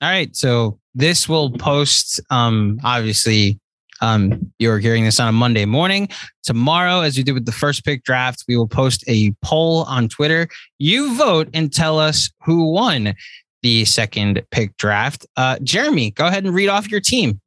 All 0.00 0.10
right. 0.10 0.34
So 0.36 0.78
this 0.94 1.28
will 1.28 1.50
post 1.50 2.20
um 2.30 2.78
obviously 2.84 3.58
um 4.04 4.52
you're 4.58 4.78
hearing 4.78 5.04
this 5.04 5.18
on 5.20 5.28
a 5.28 5.32
Monday 5.32 5.64
morning. 5.64 6.08
Tomorrow, 6.42 7.00
as 7.00 7.16
we 7.16 7.22
did 7.22 7.32
with 7.32 7.46
the 7.46 7.52
first 7.52 7.84
pick 7.84 8.04
draft, 8.04 8.44
we 8.48 8.56
will 8.56 8.68
post 8.68 9.02
a 9.08 9.32
poll 9.42 9.84
on 9.84 10.08
Twitter. 10.08 10.48
You 10.78 11.16
vote 11.16 11.48
and 11.54 11.72
tell 11.72 11.98
us 11.98 12.30
who 12.44 12.70
won 12.70 13.14
the 13.62 13.84
second 13.86 14.42
pick 14.50 14.76
draft. 14.76 15.26
Uh 15.36 15.58
Jeremy, 15.62 16.10
go 16.10 16.26
ahead 16.26 16.44
and 16.44 16.54
read 16.54 16.68
off 16.68 16.90
your 16.90 17.00
team. 17.00 17.40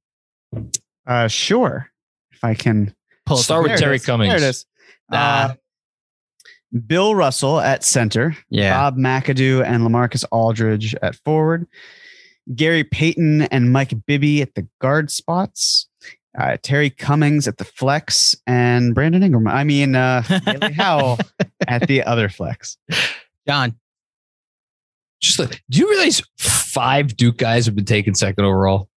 uh, 1.06 1.28
sure. 1.28 1.90
If 2.32 2.44
I 2.44 2.54
can 2.56 2.94
Pull 3.26 3.38
Start 3.38 3.64
with 3.64 3.80
Terry. 3.80 4.00
Cummings. 4.00 4.30
There 4.32 4.38
it 4.38 4.50
is. 4.50 4.66
Uh, 5.12 5.16
Ah. 5.16 5.56
Bill 6.86 7.16
Russell 7.16 7.60
at 7.60 7.84
center. 7.84 8.36
Yeah. 8.50 8.78
Bob 8.78 8.98
McAdoo 8.98 9.64
and 9.66 9.84
LaMarcus 9.84 10.24
Aldridge 10.32 10.96
at 11.02 11.16
forward. 11.26 11.66
Gary 12.56 12.84
Payton 12.84 13.44
and 13.44 13.72
Mike 13.74 13.94
Bibby 14.06 14.42
at 14.42 14.56
the 14.56 14.68
guard 14.80 15.12
spots. 15.12 15.88
Uh, 16.40 16.58
Terry 16.62 16.90
Cummings 16.92 17.48
at 17.48 17.58
the 17.58 17.66
flex 17.66 18.36
and 18.46 18.94
Brandon 18.94 19.24
Ingram. 19.24 19.48
I 19.48 19.64
mean, 19.64 19.96
uh, 19.96 20.22
Haley 20.22 20.74
Howell 20.78 21.18
at 21.68 21.88
the 21.88 22.04
other 22.04 22.30
flex. 22.30 22.78
John. 23.48 23.76
Just 25.20 25.40
like, 25.40 25.64
do 25.70 25.80
you 25.80 25.90
realize 25.90 26.22
five 26.38 27.18
Duke 27.18 27.38
guys 27.38 27.66
have 27.66 27.76
been 27.76 27.86
taken 27.86 28.14
second 28.14 28.46
overall, 28.46 28.88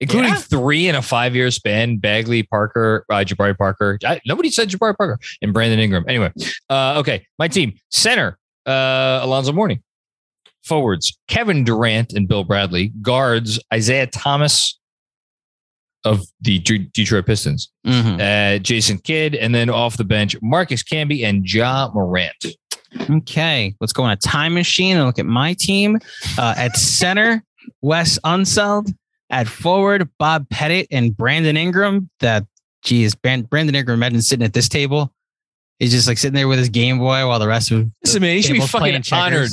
including 0.00 0.30
Yeah? 0.30 0.36
three 0.36 0.88
in 0.88 0.94
a 0.94 1.02
five 1.02 1.34
year 1.36 1.50
span. 1.50 1.98
Bagley, 1.98 2.42
Parker, 2.44 3.04
uh, 3.10 3.16
Jabari 3.16 3.56
Parker. 3.56 3.98
I, 4.06 4.20
nobody 4.24 4.50
said 4.50 4.70
Jabari 4.70 4.96
Parker 4.96 5.18
and 5.42 5.52
Brandon 5.52 5.78
Ingram. 5.78 6.06
Anyway, 6.08 6.32
uh, 6.70 6.94
okay. 7.00 7.26
My 7.38 7.46
team 7.48 7.74
center, 7.90 8.38
uh, 8.64 9.20
Alonzo 9.22 9.52
Mourning. 9.52 9.82
Forwards, 10.62 11.18
Kevin 11.28 11.62
Durant 11.62 12.14
and 12.14 12.26
Bill 12.26 12.42
Bradley. 12.42 12.90
Guards, 13.02 13.60
Isiah 13.74 14.06
Thomas 14.06 14.80
of 16.04 16.22
the 16.40 16.58
D- 16.58 16.90
Detroit 16.92 17.26
Pistons. 17.26 17.70
Mhm. 17.86 18.20
Uh, 18.20 18.58
Jason 18.58 18.98
Kidd. 18.98 19.34
And 19.34 19.54
then 19.54 19.70
off 19.70 19.96
the 19.96 20.04
bench, 20.04 20.36
Marcus 20.42 20.82
Camby 20.82 21.24
and 21.24 21.44
Ja 21.50 21.90
Morant. 21.94 22.44
Okay, 23.10 23.74
let's 23.80 23.92
go 23.92 24.04
on 24.04 24.10
a 24.12 24.16
time 24.16 24.54
machine 24.54 24.96
and 24.96 25.06
look 25.06 25.18
at 25.18 25.26
my 25.26 25.54
team. 25.54 25.98
Uh, 26.38 26.54
at 26.56 26.76
center, 26.76 27.42
Wes 27.82 28.18
Unseld. 28.24 28.92
At 29.30 29.48
forward, 29.48 30.08
Bob 30.18 30.48
Pettit 30.50 30.86
and 30.92 31.16
Brandon 31.16 31.56
Ingram. 31.56 32.08
That, 32.20 32.44
geez, 32.84 33.14
Brandon 33.16 33.74
Ingram, 33.74 33.98
imagine 33.98 34.22
sitting 34.22 34.44
at 34.44 34.52
this 34.52 34.68
table. 34.68 35.12
He's 35.80 35.90
just 35.90 36.06
like 36.06 36.18
sitting 36.18 36.34
there 36.36 36.46
with 36.46 36.58
his 36.58 36.68
Game 36.68 36.98
Boy 36.98 37.26
while 37.26 37.38
the 37.40 37.48
rest 37.48 37.72
of 37.72 37.90
Listen, 38.04 38.20
man, 38.22 38.36
he 38.36 38.42
should 38.42 38.52
be 38.52 38.60
fucking 38.60 39.02
honored. 39.10 39.50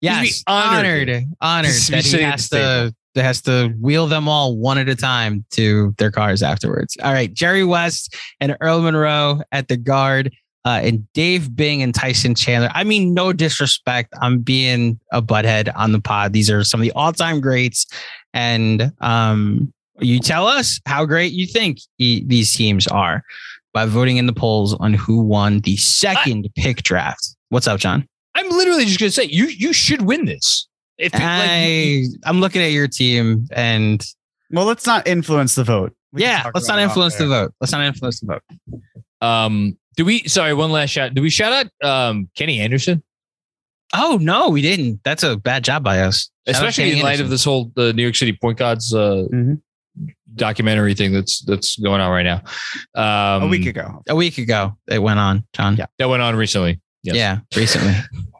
Yes, 0.00 0.42
honored. 0.48 1.08
honored, 1.08 1.24
honored, 1.40 1.72
that 1.90 2.04
he 2.04 2.20
has 2.22 2.48
to 2.48 2.92
has 3.16 3.42
to 3.42 3.68
wheel 3.80 4.06
them 4.06 4.28
all 4.28 4.56
one 4.56 4.78
at 4.78 4.88
a 4.88 4.96
time 4.96 5.44
to 5.50 5.94
their 5.98 6.10
cars 6.10 6.42
afterwards. 6.42 6.96
All 7.02 7.12
right, 7.12 7.32
Jerry 7.32 7.64
West 7.64 8.16
and 8.40 8.56
Earl 8.60 8.80
Monroe 8.80 9.42
at 9.52 9.68
the 9.68 9.76
guard, 9.76 10.32
uh, 10.64 10.80
and 10.82 11.12
Dave 11.12 11.54
Bing 11.54 11.82
and 11.82 11.94
Tyson 11.94 12.34
Chandler. 12.34 12.70
I 12.72 12.84
mean, 12.84 13.14
no 13.14 13.32
disrespect. 13.32 14.14
I'm 14.20 14.38
being 14.38 14.98
a 15.10 15.20
butthead 15.20 15.72
on 15.74 15.92
the 15.92 16.00
pod. 16.00 16.32
These 16.32 16.50
are 16.50 16.64
some 16.64 16.80
of 16.80 16.84
the 16.84 16.92
all-time 16.92 17.40
greats, 17.40 17.86
and 18.32 18.92
um, 19.00 19.72
you 19.98 20.20
tell 20.20 20.46
us 20.46 20.80
how 20.86 21.04
great 21.04 21.32
you 21.32 21.46
think 21.46 21.78
e- 21.98 22.24
these 22.26 22.54
teams 22.54 22.86
are 22.86 23.24
by 23.72 23.86
voting 23.86 24.18
in 24.18 24.26
the 24.26 24.32
polls 24.32 24.74
on 24.74 24.94
who 24.94 25.20
won 25.20 25.60
the 25.60 25.76
second 25.76 26.48
pick 26.56 26.82
draft. 26.82 27.36
What's 27.48 27.66
up, 27.66 27.80
John? 27.80 28.06
I'm 28.34 28.48
literally 28.48 28.84
just 28.84 28.98
gonna 28.98 29.10
say 29.10 29.24
you 29.24 29.46
you 29.46 29.72
should 29.72 30.02
win 30.02 30.24
this. 30.24 30.68
If 31.02 31.12
you, 31.14 31.18
like, 31.20 31.28
I 31.28 32.04
I'm 32.24 32.40
looking 32.40 32.62
at 32.62 32.72
your 32.72 32.88
team 32.88 33.48
and 33.52 34.04
Well, 34.50 34.64
let's 34.66 34.86
not 34.86 35.06
influence 35.06 35.54
the 35.54 35.64
vote. 35.64 35.94
We 36.12 36.22
yeah, 36.22 36.50
let's 36.54 36.68
not 36.68 36.78
influence 36.78 37.16
the 37.16 37.26
vote. 37.26 37.52
Let's 37.60 37.72
not 37.72 37.82
influence 37.84 38.20
the 38.20 38.26
vote. 38.26 39.26
um, 39.26 39.76
do 39.96 40.04
we? 40.04 40.26
Sorry, 40.28 40.54
one 40.54 40.70
last 40.70 40.90
shot. 40.90 41.14
Do 41.14 41.22
we 41.22 41.30
shout 41.30 41.52
out 41.82 41.86
um 41.88 42.28
Kenny 42.36 42.60
Anderson, 42.60 43.02
Oh 43.94 44.18
no, 44.20 44.48
we 44.48 44.62
didn't. 44.62 45.00
That's 45.04 45.22
a 45.22 45.36
bad 45.36 45.64
job 45.64 45.82
by 45.84 46.00
us. 46.00 46.30
Shout 46.46 46.54
especially 46.56 46.84
Kenny 46.90 46.98
in 47.00 47.04
light 47.04 47.20
of 47.20 47.28
this 47.30 47.44
whole 47.44 47.72
the 47.76 47.92
New 47.92 48.02
York 48.02 48.14
City 48.14 48.32
point 48.32 48.58
guards 48.58 48.94
uh, 48.94 49.24
Mhm. 49.32 49.60
documentary 50.34 50.94
thing 50.94 51.12
that's 51.12 51.42
that's 51.44 51.76
going 51.78 52.00
on 52.00 52.10
right 52.10 52.22
now. 52.22 52.42
Um, 52.94 53.44
a 53.44 53.46
week 53.48 53.66
ago. 53.66 54.02
a 54.08 54.14
week 54.16 54.38
ago. 54.38 54.76
It 54.88 54.98
went 55.02 55.18
on, 55.18 55.44
John. 55.52 55.76
Yeah. 55.76 55.86
that 55.98 56.08
went 56.08 56.22
on 56.22 56.36
recently. 56.36 56.80
Yes. 57.02 57.16
Yeah, 57.16 57.38
recently. 57.56 57.94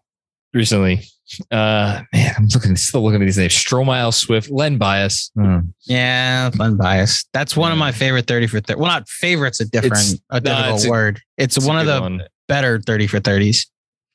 recently. 0.55 1.03
Uh, 1.51 2.03
man, 2.13 2.35
I'm 2.37 2.47
looking 2.55 2.77
still 2.77 3.03
looking 3.03 3.23
at 3.23 3.25
these 3.25 3.39
names: 3.39 3.53
Stromile, 3.55 4.13
Swift, 4.13 4.51
Len 4.51 4.79
Bias. 4.79 5.31
Hmm. 5.35 5.59
yeah, 5.83 6.51
unbiased. 6.61 7.29
That's 7.33 7.57
one 7.57 7.73
of 7.73 7.79
my 7.79 7.93
favorite 7.93 8.27
thirty 8.27 8.47
for 8.47 8.61
thirty. 8.61 8.79
Well, 8.81 8.89
not 8.91 9.09
favorites. 9.09 9.61
A 9.61 9.65
different, 9.65 9.95
It's- 9.95 10.21
a 10.31 10.41
no, 10.41 10.51
difficult 10.55 10.75
it's 10.77 10.85
a- 10.85 10.91
word. 10.91 11.21
It's, 11.39 11.57
It's 11.57 11.67
one 11.67 11.79
of 11.79 11.87
the 11.87 12.01
one. 12.01 12.23
better 12.49 12.81
thirty 12.81 13.07
for 13.07 13.21
thirties. 13.21 13.71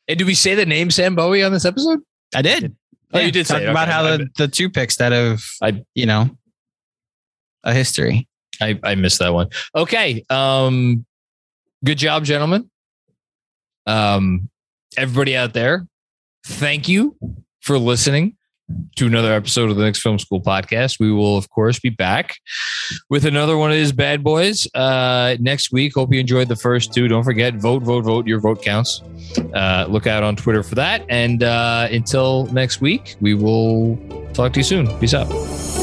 And 0.07 0.17
did 0.17 0.25
we 0.27 0.35
say 0.35 0.55
the 0.55 0.65
name 0.65 0.91
Sam 0.91 1.15
Bowie 1.15 1.43
on 1.43 1.51
this 1.51 1.65
episode? 1.65 1.99
I 2.35 2.41
did. 2.41 2.75
Oh, 3.13 3.19
you 3.19 3.31
did 3.31 3.47
say 3.47 3.55
talking 3.55 3.69
about 3.69 3.87
how 3.87 4.03
I- 4.05 4.17
the, 4.17 4.27
the 4.37 4.47
two 4.47 4.69
picks 4.69 4.97
that 4.97 5.11
have, 5.11 5.41
I- 5.61 5.83
you 5.95 6.05
know, 6.05 6.29
a 7.63 7.73
history. 7.73 8.27
I, 8.61 8.79
I 8.83 8.95
missed 8.95 9.19
that 9.19 9.33
one. 9.33 9.49
Okay. 9.75 10.23
Um, 10.29 11.05
good 11.85 11.97
job, 11.97 12.25
gentlemen. 12.25 12.69
Um, 13.85 14.49
everybody 14.97 15.35
out 15.37 15.53
there, 15.53 15.87
thank 16.45 16.87
you 16.87 17.15
for 17.61 17.77
listening 17.77 18.37
to 18.97 19.07
another 19.07 19.33
episode 19.33 19.69
of 19.69 19.77
the 19.77 19.83
Knicks 19.83 20.01
Film 20.01 20.19
School 20.19 20.41
podcast. 20.41 20.99
We 20.99 21.11
will, 21.11 21.37
of 21.37 21.49
course, 21.49 21.79
be 21.79 21.89
back 21.89 22.35
with 23.09 23.25
another 23.25 23.57
one 23.57 23.71
of 23.71 23.77
these 23.77 23.91
bad 23.91 24.23
boys 24.23 24.67
uh, 24.73 25.37
next 25.39 25.71
week. 25.71 25.93
Hope 25.95 26.13
you 26.13 26.19
enjoyed 26.19 26.49
the 26.49 26.55
first 26.55 26.93
two. 26.93 27.07
Don't 27.07 27.23
forget, 27.23 27.55
vote, 27.55 27.83
vote, 27.83 28.03
vote. 28.03 28.27
Your 28.27 28.39
vote 28.39 28.61
counts. 28.61 29.01
Uh, 29.53 29.85
look 29.89 30.07
out 30.07 30.23
on 30.23 30.35
Twitter 30.35 30.63
for 30.63 30.75
that. 30.75 31.05
And 31.09 31.43
uh, 31.43 31.87
until 31.91 32.47
next 32.47 32.81
week, 32.81 33.15
we 33.21 33.33
will 33.33 33.97
talk 34.33 34.53
to 34.53 34.59
you 34.59 34.63
soon. 34.63 34.87
Peace 34.99 35.13
out. 35.13 35.76